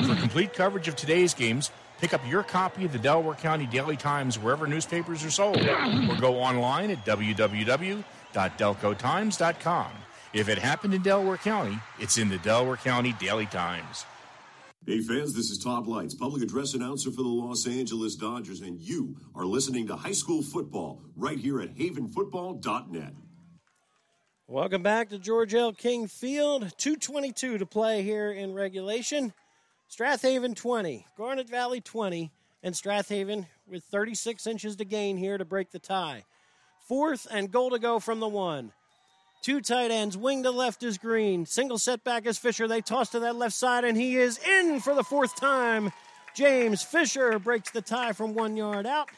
For 0.05 0.15
complete 0.15 0.53
coverage 0.53 0.87
of 0.87 0.95
today's 0.95 1.33
games, 1.33 1.71
pick 1.99 2.13
up 2.13 2.21
your 2.29 2.43
copy 2.43 2.85
of 2.85 2.91
the 2.91 2.99
Delaware 2.99 3.33
County 3.33 3.65
Daily 3.65 3.97
Times 3.97 4.37
wherever 4.37 4.67
newspapers 4.67 5.25
are 5.25 5.31
sold, 5.31 5.57
or 5.57 6.15
go 6.21 6.35
online 6.35 6.91
at 6.91 7.03
www.delcotimes.com. 7.05 9.91
If 10.31 10.47
it 10.47 10.59
happened 10.59 10.93
in 10.93 11.01
Delaware 11.01 11.37
County, 11.37 11.79
it's 11.97 12.19
in 12.19 12.29
the 12.29 12.37
Delaware 12.37 12.77
County 12.77 13.15
Daily 13.19 13.47
Times. 13.47 14.05
Hey 14.89 15.01
fans, 15.01 15.35
this 15.35 15.51
is 15.51 15.59
Todd 15.59 15.85
Leitz, 15.85 16.15
public 16.15 16.41
address 16.41 16.73
announcer 16.73 17.11
for 17.11 17.21
the 17.21 17.29
Los 17.29 17.67
Angeles 17.67 18.15
Dodgers, 18.15 18.61
and 18.61 18.81
you 18.81 19.15
are 19.35 19.45
listening 19.45 19.85
to 19.85 19.95
high 19.95 20.13
school 20.13 20.41
football 20.41 21.03
right 21.15 21.37
here 21.37 21.61
at 21.61 21.75
havenfootball.net. 21.75 23.13
Welcome 24.47 24.81
back 24.81 25.09
to 25.09 25.19
George 25.19 25.53
L. 25.53 25.73
King 25.73 26.07
Field. 26.07 26.73
222 26.79 27.59
to 27.59 27.67
play 27.67 28.01
here 28.01 28.31
in 28.31 28.55
regulation. 28.55 29.31
Strathaven 29.95 30.55
20, 30.55 31.05
Garnet 31.15 31.47
Valley 31.47 31.81
20, 31.81 32.31
and 32.63 32.73
Strathaven 32.73 33.45
with 33.67 33.83
36 33.83 34.47
inches 34.47 34.75
to 34.77 34.85
gain 34.85 35.17
here 35.17 35.37
to 35.37 35.45
break 35.45 35.69
the 35.69 35.77
tie. 35.77 36.25
Fourth 36.87 37.27
and 37.29 37.51
goal 37.51 37.69
to 37.69 37.77
go 37.77 37.99
from 37.99 38.19
the 38.19 38.27
one. 38.27 38.71
Two 39.41 39.61
tight 39.61 39.89
ends, 39.89 40.17
wing 40.17 40.43
to 40.43 40.51
left 40.51 40.83
is 40.83 40.97
Green. 40.97 41.45
Single 41.45 41.77
setback 41.77 42.25
is 42.25 42.37
Fisher. 42.37 42.67
They 42.67 42.81
toss 42.81 43.09
to 43.11 43.19
that 43.21 43.37
left 43.37 43.55
side, 43.55 43.85
and 43.85 43.97
he 43.97 44.17
is 44.17 44.37
in 44.37 44.81
for 44.81 44.93
the 44.93 45.03
fourth 45.03 45.35
time. 45.39 45.91
James 46.35 46.83
Fisher 46.83 47.39
breaks 47.39 47.71
the 47.71 47.81
tie 47.81 48.11
from 48.11 48.33
one 48.33 48.57
yard 48.57 48.85
out. 48.85 49.09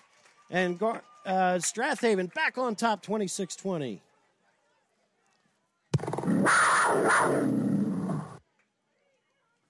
And 0.52 0.78
Gar- 0.78 1.02
uh, 1.26 1.56
Strathaven 1.56 2.34
back 2.34 2.58
on 2.58 2.76
top 2.76 3.02
26 3.02 3.56
20. 3.56 4.02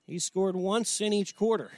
He 0.06 0.20
scored 0.20 0.58
once 0.58 1.00
in 1.00 1.14
each 1.14 1.38
quarter. 1.38 1.72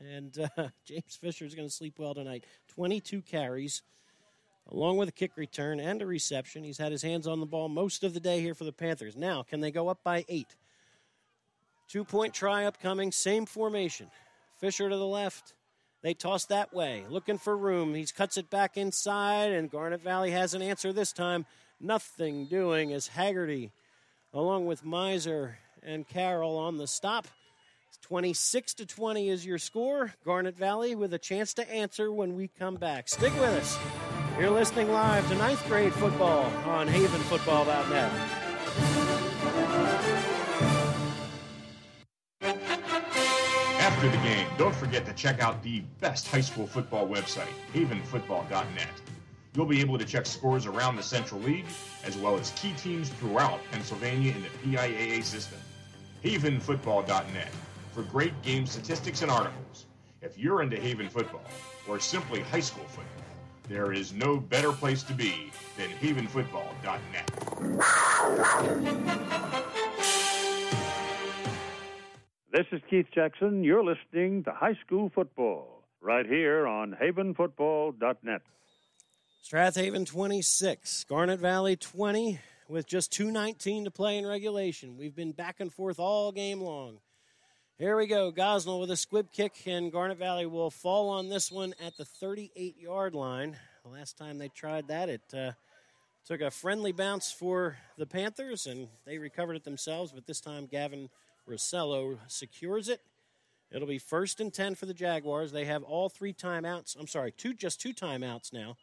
And 0.00 0.50
uh, 0.58 0.68
James 0.84 1.16
Fisher 1.18 1.46
is 1.46 1.54
going 1.54 1.66
to 1.66 1.74
sleep 1.74 1.98
well 1.98 2.14
tonight. 2.14 2.44
22 2.68 3.22
carries, 3.22 3.82
along 4.70 4.96
with 4.96 5.08
a 5.08 5.12
kick 5.12 5.32
return 5.36 5.80
and 5.80 6.00
a 6.02 6.06
reception. 6.06 6.64
He's 6.64 6.78
had 6.78 6.92
his 6.92 7.02
hands 7.02 7.26
on 7.26 7.40
the 7.40 7.46
ball 7.46 7.68
most 7.68 8.04
of 8.04 8.14
the 8.14 8.20
day 8.20 8.40
here 8.40 8.54
for 8.54 8.64
the 8.64 8.72
Panthers. 8.72 9.16
Now, 9.16 9.42
can 9.42 9.60
they 9.60 9.70
go 9.70 9.88
up 9.88 10.00
by 10.02 10.24
eight? 10.28 10.56
Two 11.88 12.04
point 12.04 12.34
try 12.34 12.64
upcoming, 12.64 13.12
same 13.12 13.46
formation. 13.46 14.10
Fisher 14.58 14.88
to 14.88 14.96
the 14.96 15.06
left. 15.06 15.54
They 16.02 16.14
toss 16.14 16.44
that 16.46 16.74
way, 16.74 17.04
looking 17.08 17.38
for 17.38 17.56
room. 17.56 17.94
He 17.94 18.04
cuts 18.04 18.36
it 18.36 18.50
back 18.50 18.76
inside, 18.76 19.52
and 19.52 19.70
Garnet 19.70 20.02
Valley 20.02 20.32
has 20.32 20.52
an 20.52 20.60
answer 20.60 20.92
this 20.92 21.12
time. 21.12 21.46
Nothing 21.80 22.46
doing 22.46 22.92
as 22.92 23.06
Haggerty, 23.06 23.72
along 24.32 24.66
with 24.66 24.84
Miser 24.84 25.58
and 25.82 26.06
Carroll 26.06 26.58
on 26.58 26.76
the 26.76 26.86
stop. 26.86 27.26
26 28.02 28.74
to 28.74 28.86
20 28.86 29.30
is 29.30 29.46
your 29.46 29.56
score. 29.56 30.12
Garnet 30.26 30.58
Valley 30.58 30.94
with 30.94 31.14
a 31.14 31.18
chance 31.18 31.54
to 31.54 31.70
answer 31.70 32.12
when 32.12 32.34
we 32.34 32.48
come 32.48 32.74
back. 32.74 33.08
Stick 33.08 33.32
with 33.34 33.44
us. 33.44 34.13
You're 34.38 34.50
listening 34.50 34.90
live 34.90 35.28
to 35.28 35.36
ninth 35.36 35.64
grade 35.68 35.94
football 35.94 36.46
on 36.66 36.88
havenfootball.net. 36.88 38.10
After 43.78 44.08
the 44.08 44.16
game, 44.16 44.48
don't 44.58 44.74
forget 44.74 45.06
to 45.06 45.12
check 45.12 45.40
out 45.40 45.62
the 45.62 45.84
best 46.00 46.26
high 46.26 46.40
school 46.40 46.66
football 46.66 47.06
website, 47.06 47.52
havenfootball.net. 47.74 48.88
You'll 49.54 49.66
be 49.66 49.80
able 49.80 49.98
to 49.98 50.04
check 50.04 50.26
scores 50.26 50.66
around 50.66 50.96
the 50.96 51.02
Central 51.04 51.40
League, 51.40 51.66
as 52.04 52.16
well 52.16 52.36
as 52.36 52.50
key 52.56 52.72
teams 52.72 53.10
throughout 53.10 53.60
Pennsylvania 53.70 54.34
in 54.34 54.42
the 54.42 54.76
PIAA 54.76 55.22
system. 55.22 55.60
Havenfootball.net 56.24 57.52
for 57.92 58.02
great 58.02 58.42
game 58.42 58.66
statistics 58.66 59.22
and 59.22 59.30
articles. 59.30 59.86
If 60.22 60.36
you're 60.36 60.60
into 60.60 60.76
Haven 60.80 61.08
football, 61.08 61.44
or 61.86 62.00
simply 62.00 62.40
high 62.40 62.58
school 62.58 62.84
football, 62.86 63.23
there 63.68 63.92
is 63.92 64.12
no 64.12 64.38
better 64.38 64.72
place 64.72 65.02
to 65.04 65.14
be 65.14 65.50
than 65.76 65.88
havenfootball.net. 66.00 67.30
This 72.52 72.66
is 72.70 72.80
Keith 72.88 73.06
Jackson. 73.12 73.64
You're 73.64 73.82
listening 73.82 74.44
to 74.44 74.52
High 74.52 74.78
School 74.86 75.10
Football 75.14 75.82
right 76.00 76.26
here 76.26 76.66
on 76.66 76.96
havenfootball.net. 77.02 78.42
Strathaven 79.44 80.06
26, 80.06 81.04
Garnet 81.04 81.40
Valley 81.40 81.76
20, 81.76 82.38
with 82.68 82.86
just 82.86 83.12
2.19 83.12 83.84
to 83.84 83.90
play 83.90 84.18
in 84.18 84.26
regulation. 84.26 84.96
We've 84.96 85.14
been 85.14 85.32
back 85.32 85.60
and 85.60 85.72
forth 85.72 85.98
all 85.98 86.32
game 86.32 86.60
long. 86.60 86.98
Here 87.76 87.96
we 87.96 88.06
go. 88.06 88.30
Gosnell 88.30 88.78
with 88.78 88.92
a 88.92 88.96
squib 88.96 89.32
kick, 89.32 89.66
and 89.66 89.90
Garnet 89.90 90.16
Valley 90.16 90.46
will 90.46 90.70
fall 90.70 91.08
on 91.08 91.28
this 91.28 91.50
one 91.50 91.74
at 91.84 91.96
the 91.96 92.04
38 92.04 92.78
yard 92.78 93.16
line. 93.16 93.56
The 93.82 93.90
last 93.90 94.16
time 94.16 94.38
they 94.38 94.46
tried 94.46 94.86
that, 94.86 95.08
it 95.08 95.22
uh, 95.36 95.50
took 96.24 96.40
a 96.40 96.52
friendly 96.52 96.92
bounce 96.92 97.32
for 97.32 97.76
the 97.98 98.06
Panthers, 98.06 98.68
and 98.68 98.86
they 99.04 99.18
recovered 99.18 99.54
it 99.54 99.64
themselves, 99.64 100.12
but 100.12 100.24
this 100.24 100.40
time 100.40 100.66
Gavin 100.66 101.10
Rossello 101.48 102.18
secures 102.28 102.88
it. 102.88 103.00
It'll 103.72 103.88
be 103.88 103.98
first 103.98 104.38
and 104.38 104.54
10 104.54 104.76
for 104.76 104.86
the 104.86 104.94
Jaguars. 104.94 105.50
They 105.50 105.64
have 105.64 105.82
all 105.82 106.08
three 106.08 106.32
timeouts. 106.32 106.96
I'm 106.96 107.08
sorry, 107.08 107.32
two 107.32 107.54
just 107.54 107.80
two 107.80 107.92
timeouts 107.92 108.52
now 108.52 108.76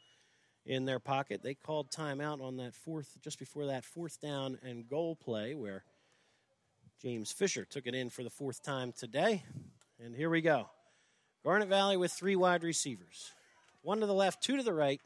in 0.65 0.83
their 0.83 0.99
pocket. 0.99 1.43
They 1.43 1.53
called 1.53 1.91
timeout 1.91 2.41
on 2.41 2.57
that 2.57 2.75
fourth, 2.75 3.15
just 3.21 3.39
before 3.39 3.67
that 3.67 3.85
fourth 3.85 4.19
down 4.19 4.59
and 4.61 4.85
goal 4.85 5.15
play 5.15 5.55
where 5.55 5.85
James 7.01 7.31
Fisher 7.31 7.65
took 7.65 7.87
it 7.87 7.95
in 7.95 8.11
for 8.11 8.23
the 8.23 8.29
fourth 8.29 8.61
time 8.61 8.91
today. 8.91 9.43
And 9.99 10.15
here 10.15 10.29
we 10.29 10.41
go. 10.41 10.69
Garnet 11.43 11.67
Valley 11.67 11.97
with 11.97 12.11
three 12.11 12.35
wide 12.35 12.63
receivers 12.63 13.31
one 13.81 13.99
to 14.01 14.05
the 14.05 14.13
left, 14.13 14.43
two 14.43 14.57
to 14.57 14.63
the 14.63 14.73
right. 14.73 15.01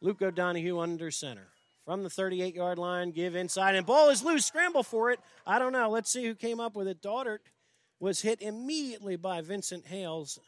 Luke 0.00 0.22
O'Donohue 0.22 0.78
under 0.78 1.10
center. 1.10 1.48
From 1.84 2.02
the 2.02 2.08
38 2.08 2.54
yard 2.54 2.78
line, 2.78 3.10
give 3.10 3.36
inside, 3.36 3.74
and 3.74 3.86
ball 3.86 4.08
is 4.08 4.24
loose. 4.24 4.46
Scramble 4.46 4.82
for 4.82 5.10
it. 5.10 5.20
I 5.46 5.58
don't 5.58 5.72
know. 5.72 5.90
Let's 5.90 6.10
see 6.10 6.24
who 6.24 6.34
came 6.34 6.60
up 6.60 6.74
with 6.74 6.88
it. 6.88 7.02
Daughtert 7.02 7.42
was 8.00 8.22
hit 8.22 8.40
immediately 8.40 9.16
by 9.16 9.42
Vincent 9.42 9.86
Hales, 9.86 10.38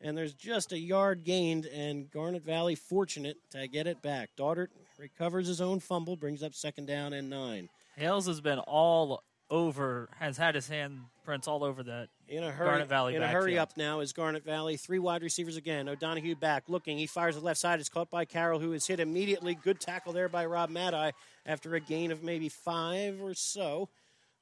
and 0.00 0.16
there's 0.16 0.34
just 0.34 0.72
a 0.72 0.78
yard 0.78 1.22
gained, 1.22 1.66
and 1.66 2.10
Garnet 2.10 2.44
Valley 2.44 2.74
fortunate 2.74 3.36
to 3.50 3.68
get 3.68 3.86
it 3.86 4.00
back. 4.00 4.30
Daughtert 4.36 4.70
recovers 4.98 5.46
his 5.46 5.60
own 5.60 5.80
fumble, 5.80 6.16
brings 6.16 6.42
up 6.42 6.54
second 6.54 6.86
down 6.86 7.12
and 7.12 7.28
nine. 7.28 7.68
Hales 7.96 8.26
has 8.26 8.40
been 8.40 8.58
all 8.58 9.22
over, 9.50 10.08
has 10.18 10.36
had 10.36 10.54
his 10.54 10.68
handprints 10.68 11.46
all 11.46 11.62
over 11.62 11.82
that 11.84 12.08
In 12.28 12.42
a 12.42 12.50
hurry, 12.50 12.68
Garnet 12.68 12.88
Valley 12.88 13.14
in 13.14 13.22
a 13.22 13.28
hurry 13.28 13.58
up 13.58 13.76
now 13.76 14.00
is 14.00 14.12
Garnet 14.12 14.44
Valley. 14.44 14.76
Three 14.76 14.98
wide 14.98 15.22
receivers 15.22 15.56
again. 15.56 15.88
O'Donohue 15.88 16.34
back, 16.34 16.64
looking. 16.68 16.98
He 16.98 17.06
fires 17.06 17.36
the 17.36 17.40
left 17.40 17.60
side. 17.60 17.80
It's 17.80 17.88
caught 17.88 18.10
by 18.10 18.24
Carroll, 18.24 18.58
who 18.58 18.72
is 18.72 18.86
hit 18.86 19.00
immediately. 19.00 19.54
Good 19.54 19.80
tackle 19.80 20.12
there 20.12 20.28
by 20.28 20.46
Rob 20.46 20.70
Maddie 20.70 21.12
after 21.44 21.74
a 21.74 21.80
gain 21.80 22.10
of 22.10 22.22
maybe 22.22 22.48
five 22.48 23.20
or 23.22 23.34
so. 23.34 23.88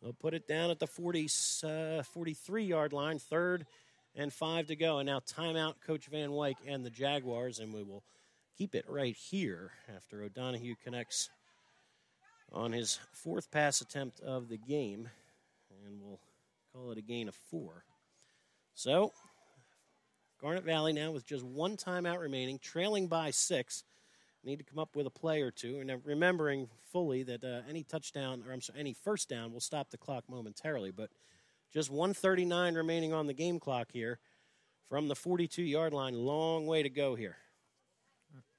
They'll 0.03 0.13
put 0.13 0.35
it 0.35 0.47
down 0.47 0.71
at 0.71 0.79
the 0.79 0.87
40, 0.87 1.29
uh, 1.65 2.03
43 2.03 2.65
yard 2.65 2.93
line. 2.93 3.19
Third 3.19 3.67
and 4.15 4.33
five 4.33 4.67
to 4.69 4.77
go. 4.77 4.99
And 4.99 5.07
now 5.07 5.21
timeout, 5.21 5.75
Coach 5.87 6.07
Van 6.07 6.31
Wyk 6.31 6.57
and 6.67 6.85
the 6.85 6.91
Jaguars, 6.91 7.59
and 7.59 7.73
we 7.73 7.83
will 7.83 8.05
keep 8.57 8.75
it 8.75 8.85
right 8.89 9.17
here 9.17 9.73
after 9.95 10.23
O'Donohue 10.23 10.75
connects 10.83 11.29
on 12.55 12.73
his 12.73 13.01
fourth 13.13 13.51
pass 13.51 13.81
attempt 13.81 14.21
of 14.21 14.49
the 14.49 14.57
game, 14.57 15.09
and 15.85 16.01
we'll 16.01 16.21
call 16.73 16.93
it 16.93 16.99
a 16.99 17.03
gain 17.03 17.29
of 17.29 17.35
four. 17.35 17.85
So, 18.75 19.13
Garnet 20.41 20.65
Valley 20.65 20.93
now 20.93 21.11
with 21.11 21.27
just 21.27 21.45
one 21.45 21.77
timeout 21.77 22.21
remaining, 22.21 22.59
trailing 22.59 23.09
by 23.09 23.31
six. 23.31 23.83
Need 24.45 24.59
to 24.59 24.65
come 24.65 24.79
up 24.79 24.95
with 24.95 25.07
a 25.07 25.11
play 25.11 25.41
or 25.41 25.51
two, 25.51 25.79
and 25.79 25.91
remembering 26.05 26.69
fully 26.93 27.23
that 27.23 27.43
uh, 27.43 27.63
any 27.69 27.83
touchdown 27.83 28.45
or 28.47 28.53
I'm 28.53 28.61
sorry, 28.61 28.79
any 28.79 28.93
first 28.93 29.29
down 29.29 29.53
will 29.53 29.61
stop 29.61 29.91
the 29.91 29.97
clock 29.97 30.25
momentarily. 30.29 30.91
But 30.91 31.11
just 31.73 31.91
139 31.91 32.75
remaining 32.75 33.15
on 33.15 33.27
the 33.27 33.33
game 33.33 33.59
clock 33.59 33.89
here 33.91 34.19
from 34.91 35.09
the 35.09 35.17
42 35.17 35.63
yard 35.63 35.95
line. 35.95 36.15
Long 36.15 36.67
way 36.67 36.83
to 36.83 36.91
go 36.91 37.15
here. 37.15 37.37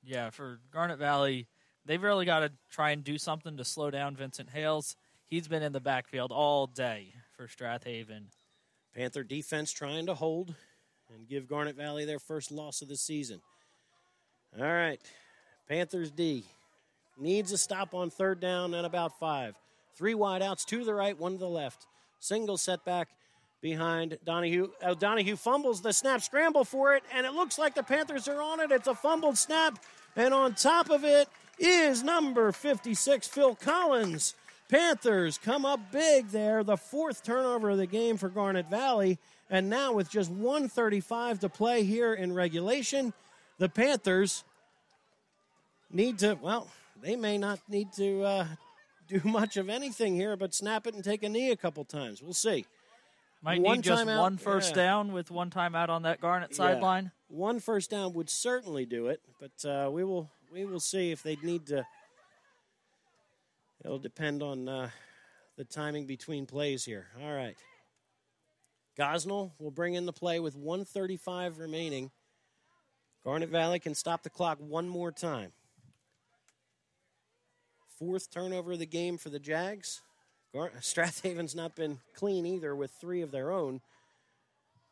Yeah, 0.04 0.32
for 0.32 0.60
Garnet 0.72 0.98
Valley, 0.98 1.48
they've 1.86 2.02
really 2.02 2.26
got 2.26 2.40
to 2.40 2.52
try 2.72 2.92
and 2.92 3.04
do 3.04 3.18
something 3.18 3.58
to 3.58 3.66
slow 3.66 3.92
down 3.92 4.16
Vincent 4.16 4.50
Hales. 4.50 4.96
He's 5.28 5.48
been 5.48 5.64
in 5.64 5.72
the 5.72 5.80
backfield 5.80 6.32
all 6.32 6.68
day 6.68 7.14
for 7.36 7.48
Strathaven. 7.48 8.26
Panther 8.96 9.24
defense 9.24 9.72
trying 9.72 10.06
to 10.06 10.14
hold 10.14 10.56
and 11.14 11.28
give 11.28 11.48
Garnet 11.48 11.76
Valley 11.76 12.06
their 12.06 12.20
first 12.20 12.52
loss 12.52 12.82
of 12.82 12.88
the 12.88 12.96
season. 12.96 13.42
All 14.58 14.66
right, 14.66 15.02
Panthers 15.68 16.12
D 16.12 16.44
needs 17.18 17.52
a 17.52 17.58
stop 17.58 17.94
on 17.94 18.10
third 18.10 18.40
down 18.40 18.74
and 18.74 18.86
about 18.86 19.20
five. 19.20 19.56
Three 19.96 20.14
wideouts, 20.14 20.66
two 20.66 20.80
to 20.80 20.86
the 20.86 20.94
right, 20.94 21.18
one 21.18 21.34
to 21.34 21.38
the 21.38 21.48
left. 21.48 21.86
Single 22.20 22.58
setback 22.58 23.10
behind 23.62 24.18
Donahue. 24.24 24.70
Uh, 24.82 24.94
Donahue 24.94 25.36
fumbles 25.36 25.82
the 25.82 25.92
snap, 25.94 26.22
scramble 26.22 26.64
for 26.64 26.96
it, 26.96 27.04
and 27.14 27.26
it 27.26 27.34
looks 27.34 27.58
like 27.58 27.76
the 27.76 27.84
Panthers 27.84 28.28
are 28.28 28.42
on 28.42 28.60
it. 28.60 28.72
It's 28.72 28.88
a 28.88 28.96
fumbled 28.96 29.38
snap, 29.38 29.80
and 30.16 30.34
on 30.34 30.54
top 30.54 30.90
of 30.90 31.04
it 31.04 31.28
is 31.58 32.04
number 32.04 32.52
56, 32.52 33.28
Phil 33.28 33.56
Collins. 33.56 34.36
Panthers 34.68 35.38
come 35.38 35.66
up 35.66 35.92
big 35.92 36.30
there, 36.30 36.64
the 36.64 36.78
fourth 36.78 37.24
turnover 37.24 37.72
of 37.72 37.78
the 37.78 37.86
game 37.86 38.18
for 38.18 38.30
Garnet 38.30 38.70
Valley. 38.70 39.20
And 39.50 39.70
now, 39.70 39.94
with 39.94 40.10
just 40.10 40.32
135 40.32 41.42
to 41.42 41.50
play 41.50 41.84
here 41.84 42.14
in 42.14 42.34
regulation, 42.34 43.14
the 43.60 43.70
Panthers 43.70 44.44
need 45.92 46.18
to, 46.20 46.38
well, 46.42 46.68
they 47.02 47.16
may 47.16 47.38
not 47.38 47.60
need 47.70 47.94
to 47.94 48.24
uh, 48.24 48.48
do 49.08 49.22
much 49.24 49.58
of 49.58 49.70
anything 49.70 50.16
here, 50.16 50.36
but 50.36 50.54
snap 50.54 50.88
it 50.88 50.96
and 50.96 51.04
take 51.04 51.22
a 51.22 51.30
knee 51.30 51.52
a 51.52 51.56
couple 51.56 51.86
times. 51.86 52.24
We'll 52.24 52.34
see. 52.34 52.66
Might 53.44 53.62
one 53.62 53.78
need 53.78 53.84
just 53.84 54.08
out, 54.08 54.22
one 54.22 54.38
first 54.38 54.72
yeah. 54.72 54.84
down 54.84 55.14
with 55.14 55.30
one 55.30 55.52
timeout 55.52 55.90
on 55.90 56.02
that 56.04 56.20
Garnet 56.20 56.50
yeah. 56.52 56.58
sideline. 56.58 57.12
One 57.28 57.60
first 57.60 57.92
down 57.92 58.14
would 58.14 58.30
certainly 58.30 58.88
do 58.88 59.08
it, 59.08 59.22
but 59.40 59.70
uh, 59.70 59.92
we 59.92 60.04
will 60.04 60.32
we 60.52 60.66
will 60.66 60.80
see 60.80 61.12
if 61.12 61.24
they 61.24 61.38
need 61.42 61.68
to. 61.68 61.86
It'll 63.84 64.00
depend 64.00 64.42
on 64.42 64.68
uh, 64.68 64.90
the 65.58 65.66
timing 65.66 66.06
between 66.06 66.46
plays 66.46 66.84
here. 66.84 67.08
All 67.22 67.34
right. 67.34 67.56
Gosnell 68.98 69.52
will 69.60 69.72
bring 69.72 69.96
in 69.96 70.06
the 70.06 70.14
play 70.14 70.40
with 70.40 70.56
135 70.56 71.60
remaining. 71.60 72.12
Garnet 73.24 73.50
Valley 73.50 73.80
can 73.80 73.94
stop 73.94 74.24
the 74.24 74.30
clock 74.30 74.58
one 74.60 74.88
more 74.88 75.12
time. 75.12 75.52
Fourth 78.00 78.30
turnover 78.32 78.74
of 78.74 78.80
the 78.80 78.86
game 78.86 79.18
for 79.18 79.30
the 79.30 79.40
Jags. 79.40 80.02
Gar- 80.54 80.72
Strathaven's 80.80 81.56
not 81.56 81.76
been 81.76 82.00
clean 82.16 82.46
either 82.46 82.76
with 82.76 82.92
three 82.92 83.22
of 83.22 83.32
their 83.32 83.52
own. 83.52 83.82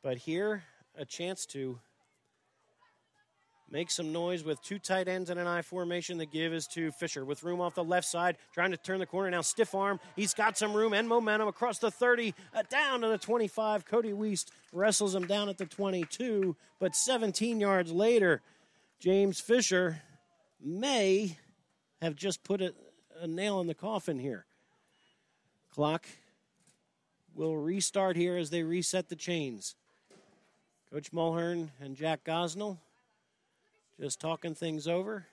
But 0.02 0.18
here, 0.18 0.64
a 0.98 1.06
chance 1.06 1.46
to 1.48 1.80
make 3.74 3.90
some 3.90 4.14
noise 4.14 4.44
with 4.44 4.62
two 4.62 4.78
tight 4.78 5.08
ends 5.08 5.32
and 5.32 5.40
an 5.40 5.48
I 5.48 5.64
formation. 5.64 6.20
The 6.20 6.28
give 6.28 6.54
is 6.54 6.68
to 6.68 6.92
Fisher 6.92 7.26
with 7.26 7.42
room 7.42 7.60
off 7.60 7.74
the 7.74 7.84
left 7.84 8.08
side, 8.08 8.38
trying 8.54 8.70
to 8.70 8.78
turn 8.78 9.00
the 9.00 9.08
corner. 9.08 9.32
Now, 9.32 9.42
stiff 9.42 9.74
arm. 9.74 10.00
He's 10.16 10.36
got 10.36 10.60
some 10.60 10.74
room 10.74 10.94
and 10.94 11.10
momentum 11.10 11.48
across 11.48 11.80
the 11.80 11.90
30, 11.90 12.36
uh, 12.54 12.62
down 12.70 13.02
to 13.02 13.08
the 13.08 13.18
25. 13.18 13.84
Cody 13.86 14.12
Weist 14.12 14.52
wrestles 14.72 15.16
him 15.16 15.26
down 15.26 15.50
at 15.50 15.58
the 15.58 15.66
22, 15.66 16.56
but 16.80 16.96
17 16.96 17.60
yards 17.60 17.92
later, 17.92 18.44
James 19.00 19.40
Fisher 19.40 20.04
may 20.64 21.36
have 22.00 22.16
just 22.16 22.44
put 22.44 22.62
a, 22.62 22.76
a 23.22 23.28
nail 23.28 23.60
in 23.60 23.66
the 23.66 23.74
coffin 23.74 24.20
here. 24.20 24.46
Clock 25.74 26.06
will 27.34 27.58
restart 27.58 28.18
here 28.18 28.38
as 28.38 28.52
they 28.52 28.62
reset 28.62 29.10
the 29.10 29.16
chains. 29.16 29.74
Coach 30.92 31.12
Mulhern 31.12 31.70
and 31.82 31.96
Jack 31.96 32.24
Gosnell 32.24 32.78
just 34.00 34.20
talking 34.20 34.56
things 34.56 34.88
over. 34.88 35.26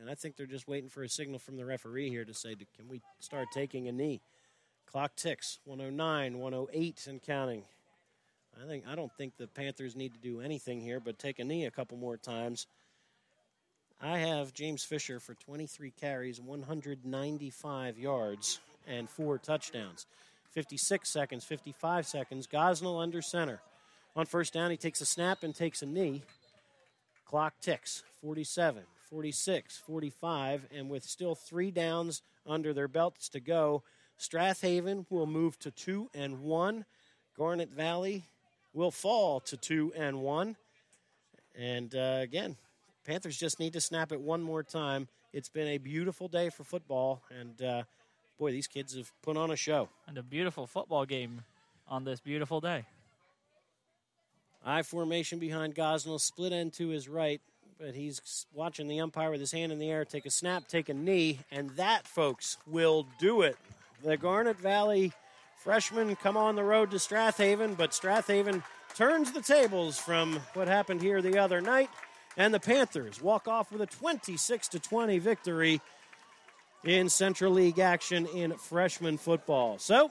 And 0.00 0.10
I 0.10 0.14
think 0.14 0.36
they're 0.36 0.46
just 0.46 0.68
waiting 0.68 0.90
for 0.90 1.02
a 1.02 1.08
signal 1.08 1.38
from 1.38 1.56
the 1.56 1.64
referee 1.64 2.10
here 2.10 2.24
to 2.24 2.34
say, 2.34 2.54
can 2.76 2.88
we 2.88 3.00
start 3.18 3.48
taking 3.52 3.88
a 3.88 3.92
knee? 3.92 4.20
Clock 4.90 5.16
ticks 5.16 5.58
109, 5.64 6.38
108 6.38 7.06
and 7.08 7.22
counting. 7.22 7.62
I 8.62 8.66
think 8.66 8.84
I 8.86 8.94
don't 8.94 9.12
think 9.18 9.36
the 9.36 9.46
Panthers 9.46 9.96
need 9.96 10.14
to 10.14 10.20
do 10.20 10.40
anything 10.40 10.80
here 10.80 11.00
but 11.00 11.18
take 11.18 11.38
a 11.38 11.44
knee 11.44 11.66
a 11.66 11.70
couple 11.70 11.98
more 11.98 12.16
times. 12.16 12.66
I 14.00 14.18
have 14.18 14.52
James 14.52 14.84
Fisher 14.84 15.18
for 15.20 15.34
23 15.34 15.90
carries, 15.90 16.40
195 16.40 17.98
yards 17.98 18.60
and 18.86 19.08
four 19.08 19.38
touchdowns. 19.38 20.06
56 20.52 21.10
seconds, 21.10 21.44
55 21.44 22.06
seconds. 22.06 22.46
Gosnell 22.46 23.02
under 23.02 23.22
center. 23.22 23.60
On 24.14 24.24
first 24.24 24.54
down, 24.54 24.70
he 24.70 24.76
takes 24.76 25.00
a 25.00 25.06
snap 25.06 25.42
and 25.42 25.54
takes 25.54 25.82
a 25.82 25.86
knee. 25.86 26.22
Clock 27.26 27.54
ticks 27.60 28.04
47, 28.20 28.84
46, 29.10 29.78
45, 29.78 30.66
and 30.72 30.88
with 30.88 31.02
still 31.02 31.34
three 31.34 31.70
downs 31.70 32.22
under 32.46 32.72
their 32.72 32.88
belts 32.88 33.28
to 33.30 33.40
go, 33.40 33.82
Strathaven 34.18 35.06
will 35.10 35.26
move 35.26 35.58
to 35.58 35.70
two 35.70 36.08
and 36.14 36.40
one. 36.40 36.84
Garnet 37.36 37.70
Valley 37.70 38.24
will 38.72 38.90
fall 38.90 39.40
to 39.40 39.56
two 39.56 39.92
and 39.96 40.20
one. 40.20 40.56
And 41.54 41.94
uh, 41.94 42.20
again, 42.22 42.56
Panthers 43.04 43.36
just 43.36 43.58
need 43.58 43.72
to 43.72 43.80
snap 43.80 44.12
it 44.12 44.20
one 44.20 44.42
more 44.42 44.62
time. 44.62 45.08
It's 45.32 45.48
been 45.48 45.68
a 45.68 45.78
beautiful 45.78 46.28
day 46.28 46.48
for 46.48 46.64
football, 46.64 47.22
and 47.30 47.60
uh, 47.60 47.82
boy, 48.38 48.52
these 48.52 48.66
kids 48.66 48.96
have 48.96 49.12
put 49.22 49.36
on 49.36 49.50
a 49.50 49.56
show. 49.56 49.88
And 50.06 50.16
a 50.16 50.22
beautiful 50.22 50.66
football 50.66 51.04
game 51.04 51.42
on 51.88 52.04
this 52.04 52.20
beautiful 52.20 52.60
day. 52.60 52.86
I 54.68 54.82
formation 54.82 55.38
behind 55.38 55.76
Gosnell, 55.76 56.20
split 56.20 56.52
end 56.52 56.72
to 56.72 56.88
his 56.88 57.08
right, 57.08 57.40
but 57.78 57.94
he's 57.94 58.46
watching 58.52 58.88
the 58.88 58.98
umpire 58.98 59.30
with 59.30 59.38
his 59.38 59.52
hand 59.52 59.70
in 59.70 59.78
the 59.78 59.88
air 59.88 60.04
take 60.04 60.26
a 60.26 60.30
snap, 60.30 60.66
take 60.66 60.88
a 60.88 60.94
knee, 60.94 61.38
and 61.52 61.70
that, 61.76 62.04
folks, 62.04 62.56
will 62.66 63.06
do 63.20 63.42
it. 63.42 63.56
The 64.02 64.16
Garnet 64.16 64.58
Valley 64.58 65.12
freshmen 65.62 66.16
come 66.16 66.36
on 66.36 66.56
the 66.56 66.64
road 66.64 66.90
to 66.90 66.96
Strathaven, 66.96 67.76
but 67.76 67.92
Strathaven 67.92 68.60
turns 68.96 69.30
the 69.30 69.40
tables 69.40 70.00
from 70.00 70.40
what 70.54 70.66
happened 70.66 71.00
here 71.00 71.22
the 71.22 71.38
other 71.38 71.60
night, 71.60 71.88
and 72.36 72.52
the 72.52 72.58
Panthers 72.58 73.22
walk 73.22 73.46
off 73.46 73.70
with 73.70 73.82
a 73.82 73.86
26 73.86 74.68
20 74.68 75.18
victory 75.20 75.80
in 76.82 77.08
Central 77.08 77.52
League 77.52 77.78
action 77.78 78.26
in 78.26 78.52
freshman 78.54 79.16
football. 79.16 79.78
So, 79.78 80.10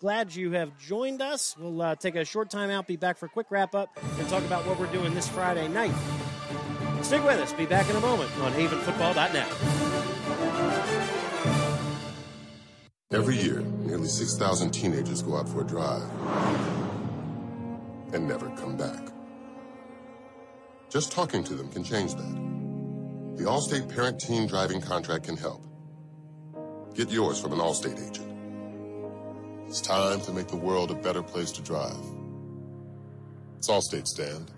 glad 0.00 0.34
you 0.34 0.52
have 0.52 0.76
joined 0.78 1.20
us. 1.22 1.54
We'll 1.58 1.80
uh, 1.80 1.94
take 1.94 2.16
a 2.16 2.24
short 2.24 2.50
time 2.50 2.70
out, 2.70 2.86
be 2.86 2.96
back 2.96 3.18
for 3.18 3.26
a 3.26 3.28
quick 3.28 3.48
wrap 3.50 3.74
up, 3.74 3.96
and 4.18 4.28
talk 4.28 4.42
about 4.44 4.66
what 4.66 4.80
we're 4.80 4.90
doing 4.92 5.14
this 5.14 5.28
Friday 5.28 5.68
night. 5.68 5.94
Stick 7.02 7.22
with 7.24 7.38
us. 7.38 7.52
Be 7.52 7.66
back 7.66 7.88
in 7.88 7.96
a 7.96 8.00
moment 8.00 8.30
on 8.40 8.52
havenfootball.net. 8.52 9.48
Every 13.12 13.36
year, 13.36 13.60
nearly 13.60 14.08
6,000 14.08 14.70
teenagers 14.70 15.22
go 15.22 15.36
out 15.36 15.48
for 15.48 15.62
a 15.62 15.64
drive 15.64 16.08
and 18.12 18.26
never 18.26 18.48
come 18.50 18.76
back. 18.76 19.08
Just 20.88 21.12
talking 21.12 21.44
to 21.44 21.54
them 21.54 21.70
can 21.70 21.84
change 21.84 22.14
that. 22.14 23.36
The 23.36 23.44
Allstate 23.44 23.92
Parent 23.94 24.20
Teen 24.20 24.46
Driving 24.46 24.80
Contract 24.80 25.24
can 25.24 25.36
help. 25.36 25.64
Get 26.94 27.10
yours 27.10 27.40
from 27.40 27.52
an 27.52 27.58
Allstate 27.58 27.98
agent. 28.08 28.29
It's 29.70 29.80
time 29.80 30.20
to 30.22 30.32
make 30.32 30.48
the 30.48 30.56
world 30.56 30.90
a 30.90 30.94
better 30.94 31.22
place 31.22 31.52
to 31.52 31.62
drive. 31.62 31.94
It's 33.56 33.70
Allstate 33.70 34.08
stand. 34.08 34.50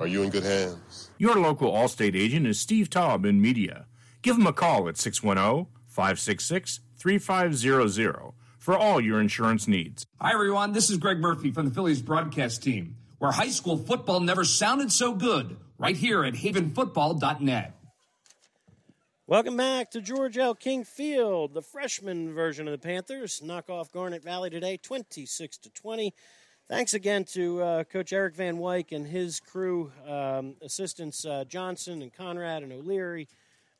Are 0.00 0.06
you 0.08 0.24
in 0.24 0.30
good 0.30 0.42
hands? 0.42 1.10
Your 1.16 1.36
local 1.36 1.70
Allstate 1.70 2.16
agent 2.16 2.44
is 2.44 2.58
Steve 2.58 2.90
Taub 2.90 3.24
in 3.24 3.40
media. 3.40 3.86
Give 4.22 4.36
him 4.36 4.48
a 4.48 4.52
call 4.52 4.88
at 4.88 4.96
610 4.96 5.68
566 5.86 6.80
3500 6.96 8.32
for 8.58 8.76
all 8.76 9.00
your 9.00 9.20
insurance 9.20 9.68
needs. 9.68 10.04
Hi, 10.20 10.32
everyone. 10.32 10.72
This 10.72 10.90
is 10.90 10.96
Greg 10.96 11.20
Murphy 11.20 11.52
from 11.52 11.68
the 11.68 11.72
Phillies 11.72 12.02
broadcast 12.02 12.64
team, 12.64 12.96
where 13.18 13.30
high 13.30 13.50
school 13.50 13.76
football 13.76 14.18
never 14.18 14.44
sounded 14.44 14.90
so 14.90 15.14
good, 15.14 15.56
right 15.78 15.96
here 15.96 16.24
at 16.24 16.34
havenfootball.net. 16.34 17.79
Welcome 19.30 19.56
back 19.56 19.92
to 19.92 20.00
George 20.00 20.36
L. 20.38 20.56
King 20.56 20.82
Field. 20.82 21.54
The 21.54 21.62
freshman 21.62 22.34
version 22.34 22.66
of 22.66 22.72
the 22.72 22.84
Panthers 22.84 23.40
knock 23.40 23.70
off 23.70 23.92
Garnet 23.92 24.24
Valley 24.24 24.50
today, 24.50 24.76
26 24.76 25.56
to 25.58 25.70
20. 25.70 26.12
Thanks 26.68 26.94
again 26.94 27.22
to 27.26 27.62
uh, 27.62 27.84
Coach 27.84 28.12
Eric 28.12 28.34
Van 28.34 28.56
Wyk 28.56 28.90
and 28.90 29.06
his 29.06 29.38
crew, 29.38 29.92
um, 30.04 30.56
assistants 30.62 31.24
uh, 31.24 31.44
Johnson 31.44 32.02
and 32.02 32.12
Conrad 32.12 32.64
and 32.64 32.72
O'Leary, 32.72 33.28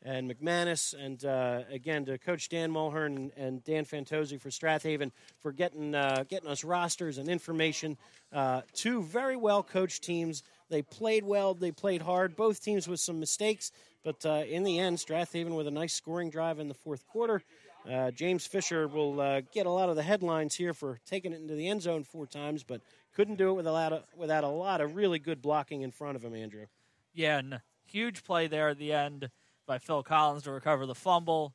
and 0.04 0.30
McManus, 0.30 0.94
and 0.94 1.24
uh, 1.24 1.62
again 1.68 2.04
to 2.04 2.16
Coach 2.16 2.48
Dan 2.48 2.70
Mulhern 2.70 3.32
and, 3.36 3.64
Dan 3.64 3.84
Fantozzi 3.84 4.40
for 4.40 4.50
Strathaven 4.50 5.10
for 5.40 5.50
getting 5.50 5.96
uh, 5.96 6.24
getting 6.28 6.48
us 6.48 6.62
rosters 6.62 7.18
and 7.18 7.28
information. 7.28 7.98
Uh, 8.32 8.60
two 8.72 9.02
very 9.02 9.36
well 9.36 9.64
coached 9.64 10.04
teams. 10.04 10.44
They 10.68 10.82
played 10.82 11.24
well. 11.24 11.54
They 11.54 11.72
played 11.72 12.02
hard. 12.02 12.36
Both 12.36 12.62
teams 12.62 12.86
with 12.86 13.00
some 13.00 13.18
mistakes, 13.18 13.72
but 14.04 14.24
uh, 14.24 14.44
in 14.48 14.64
the 14.64 14.78
end, 14.78 14.98
Strathaven 14.98 15.56
with 15.56 15.66
a 15.66 15.70
nice 15.70 15.94
scoring 15.94 16.30
drive 16.30 16.58
in 16.58 16.68
the 16.68 16.74
fourth 16.74 17.06
quarter. 17.06 17.42
Uh, 17.90 18.10
James 18.10 18.46
Fisher 18.46 18.86
will 18.86 19.20
uh, 19.20 19.40
get 19.52 19.66
a 19.66 19.70
lot 19.70 19.88
of 19.88 19.96
the 19.96 20.02
headlines 20.02 20.54
here 20.54 20.74
for 20.74 20.98
taking 21.06 21.32
it 21.32 21.40
into 21.40 21.54
the 21.54 21.68
end 21.68 21.82
zone 21.82 22.04
four 22.04 22.26
times, 22.26 22.62
but 22.62 22.82
couldn't 23.14 23.36
do 23.36 23.50
it 23.50 23.54
with 23.54 23.66
a 23.66 24.02
without 24.16 24.44
a 24.44 24.48
lot 24.48 24.80
of 24.80 24.94
really 24.96 25.18
good 25.18 25.40
blocking 25.40 25.82
in 25.82 25.90
front 25.90 26.16
of 26.16 26.24
him, 26.24 26.34
Andrew. 26.34 26.66
Yeah, 27.14 27.38
and 27.38 27.60
huge 27.86 28.22
play 28.22 28.46
there 28.46 28.68
at 28.68 28.78
the 28.78 28.92
end 28.92 29.30
by 29.66 29.78
Phil 29.78 30.02
Collins 30.02 30.42
to 30.44 30.50
recover 30.50 30.86
the 30.86 30.94
fumble 30.94 31.54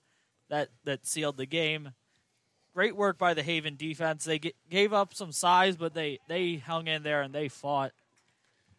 that 0.50 0.70
that 0.84 1.06
sealed 1.06 1.38
the 1.38 1.46
game. 1.46 1.92
Great 2.74 2.96
work 2.96 3.18
by 3.18 3.34
the 3.34 3.44
Haven 3.44 3.76
defense. 3.78 4.26
They 4.26 4.40
g- 4.40 4.54
gave 4.70 4.92
up 4.92 5.14
some 5.14 5.32
size, 5.32 5.78
but 5.78 5.94
they 5.94 6.20
they 6.28 6.56
hung 6.56 6.88
in 6.88 7.04
there 7.04 7.22
and 7.22 7.34
they 7.34 7.48
fought. 7.48 7.92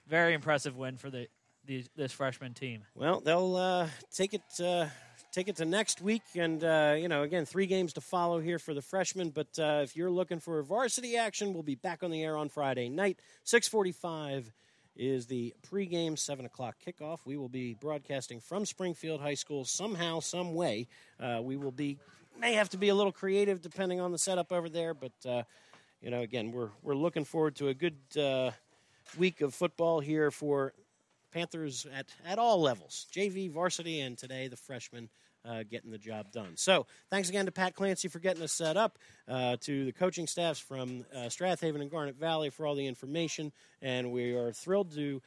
Very 0.07 0.35
impressive 0.35 0.77
win 0.77 0.97
for 0.99 1.11
the, 1.11 1.27
the 1.67 1.85
this 1.97 2.13
freshman 2.13 2.55
team. 2.55 2.83
Well, 2.95 3.21
they'll 3.21 3.57
uh, 3.57 3.89
take 4.13 4.35
it 4.35 4.43
uh, 4.63 4.87
take 5.33 5.49
it 5.49 5.57
to 5.57 5.65
next 5.65 6.01
week, 6.01 6.23
and 6.35 6.63
uh, 6.63 6.97
you 6.99 7.09
know, 7.09 7.23
again, 7.23 7.45
three 7.45 7.67
games 7.67 7.93
to 7.95 8.01
follow 8.01 8.41
here 8.41 8.59
for 8.59 8.75
the 8.75 8.83
freshmen. 8.83 9.31
But 9.31 9.59
uh, 9.59 9.81
if 9.83 9.97
you're 9.97 10.11
looking 10.11 10.41
for 10.41 10.63
varsity 10.63 11.17
action, 11.17 11.53
we'll 11.53 11.63
be 11.63 11.75
back 11.75 12.03
on 12.03 12.11
the 12.11 12.23
air 12.23 12.37
on 12.37 12.49
Friday 12.49 12.89
night, 12.89 13.19
six 13.45 13.69
forty-five 13.69 14.53
is 14.97 15.27
the 15.27 15.53
pregame 15.71 16.19
seven 16.19 16.47
o'clock 16.47 16.77
kickoff. 16.87 17.19
We 17.27 17.37
will 17.37 17.51
be 17.51 17.75
broadcasting 17.75 18.41
from 18.41 18.65
Springfield 18.65 19.21
High 19.21 19.35
School 19.35 19.65
somehow, 19.65 20.21
some 20.21 20.55
way. 20.55 20.89
Uh, 21.21 21.41
we 21.43 21.57
will 21.57 21.73
be 21.73 21.99
may 22.41 22.55
have 22.55 22.71
to 22.71 22.79
be 22.79 22.89
a 22.89 22.95
little 22.95 23.13
creative 23.13 23.61
depending 23.61 24.01
on 24.01 24.13
the 24.13 24.19
setup 24.19 24.53
over 24.53 24.69
there, 24.69 24.95
but 24.95 25.13
uh, 25.29 25.43
you 26.01 26.11
know, 26.11 26.21
again, 26.21 26.53
we're 26.53 26.71
we're 26.83 26.95
looking 26.95 27.25
forward 27.25 27.57
to 27.57 27.69
a 27.69 27.75
good 27.75 27.97
week 29.19 29.41
of 29.41 29.55
football 29.55 30.01
here 30.01 30.31
for 30.31 30.73
Panthers 31.37 31.87
at 31.95 32.07
at 32.27 32.39
all 32.39 32.63
levels, 32.63 33.07
JV, 33.15 33.51
varsity, 33.51 34.01
and 34.01 34.17
today 34.17 34.49
the 34.49 34.57
freshmen. 34.57 35.11
Uh, 35.45 35.63
getting 35.71 35.93
the 35.93 35.99
job 35.99 36.33
done. 36.33 36.57
So, 36.57 36.87
thanks 37.09 37.29
again 37.29 37.47
to 37.47 37.53
Pat 37.53 37.77
Clancy 37.77 38.09
for 38.09 38.19
getting 38.19 38.43
us 38.43 38.51
set 38.51 38.77
up, 38.77 38.99
uh, 39.29 39.57
to 39.61 39.85
the 39.85 39.93
coaching 39.93 40.27
staffs 40.27 40.59
from 40.59 41.07
uh, 41.15 41.29
Strath 41.29 41.61
Haven 41.61 41.81
and 41.81 41.89
Garnet 41.89 42.17
Valley 42.17 42.51
for 42.51 42.67
all 42.67 42.75
the 42.75 42.89
information, 42.89 43.53
and 43.81 44.11
we 44.11 44.33
are 44.33 44.51
thrilled 44.51 44.93
to 44.97 45.23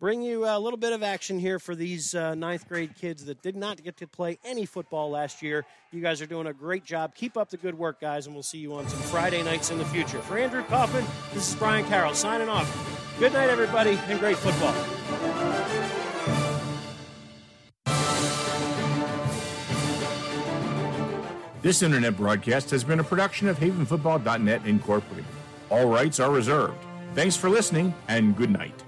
bring 0.00 0.22
you 0.22 0.44
a 0.44 0.58
little 0.58 0.76
bit 0.76 0.92
of 0.92 1.04
action 1.04 1.38
here 1.38 1.60
for 1.60 1.76
these 1.76 2.16
uh, 2.16 2.34
ninth 2.34 2.68
grade 2.68 2.96
kids 2.96 3.26
that 3.26 3.42
did 3.42 3.54
not 3.54 3.80
get 3.80 3.98
to 3.98 4.08
play 4.08 4.40
any 4.44 4.66
football 4.66 5.08
last 5.08 5.40
year. 5.40 5.64
You 5.92 6.00
guys 6.00 6.20
are 6.20 6.26
doing 6.26 6.48
a 6.48 6.52
great 6.52 6.84
job. 6.84 7.14
Keep 7.14 7.36
up 7.36 7.50
the 7.50 7.56
good 7.56 7.78
work, 7.78 8.00
guys, 8.00 8.26
and 8.26 8.34
we'll 8.34 8.42
see 8.42 8.58
you 8.58 8.74
on 8.74 8.88
some 8.88 8.98
Friday 9.02 9.44
nights 9.44 9.70
in 9.70 9.78
the 9.78 9.84
future. 9.84 10.18
For 10.22 10.36
Andrew 10.36 10.64
Kaufman, 10.64 11.04
this 11.32 11.48
is 11.48 11.54
Brian 11.54 11.84
Carroll 11.84 12.14
signing 12.14 12.48
off. 12.48 12.68
Good 13.20 13.34
night, 13.34 13.50
everybody, 13.50 14.00
and 14.08 14.18
great 14.18 14.36
football. 14.36 14.99
This 21.62 21.82
internet 21.82 22.16
broadcast 22.16 22.70
has 22.70 22.84
been 22.84 23.00
a 23.00 23.04
production 23.04 23.46
of 23.46 23.58
HavenFootball.net 23.58 24.64
Incorporated. 24.64 25.26
All 25.68 25.88
rights 25.88 26.18
are 26.18 26.30
reserved. 26.30 26.78
Thanks 27.14 27.36
for 27.36 27.50
listening, 27.50 27.92
and 28.08 28.34
good 28.34 28.50
night. 28.50 28.82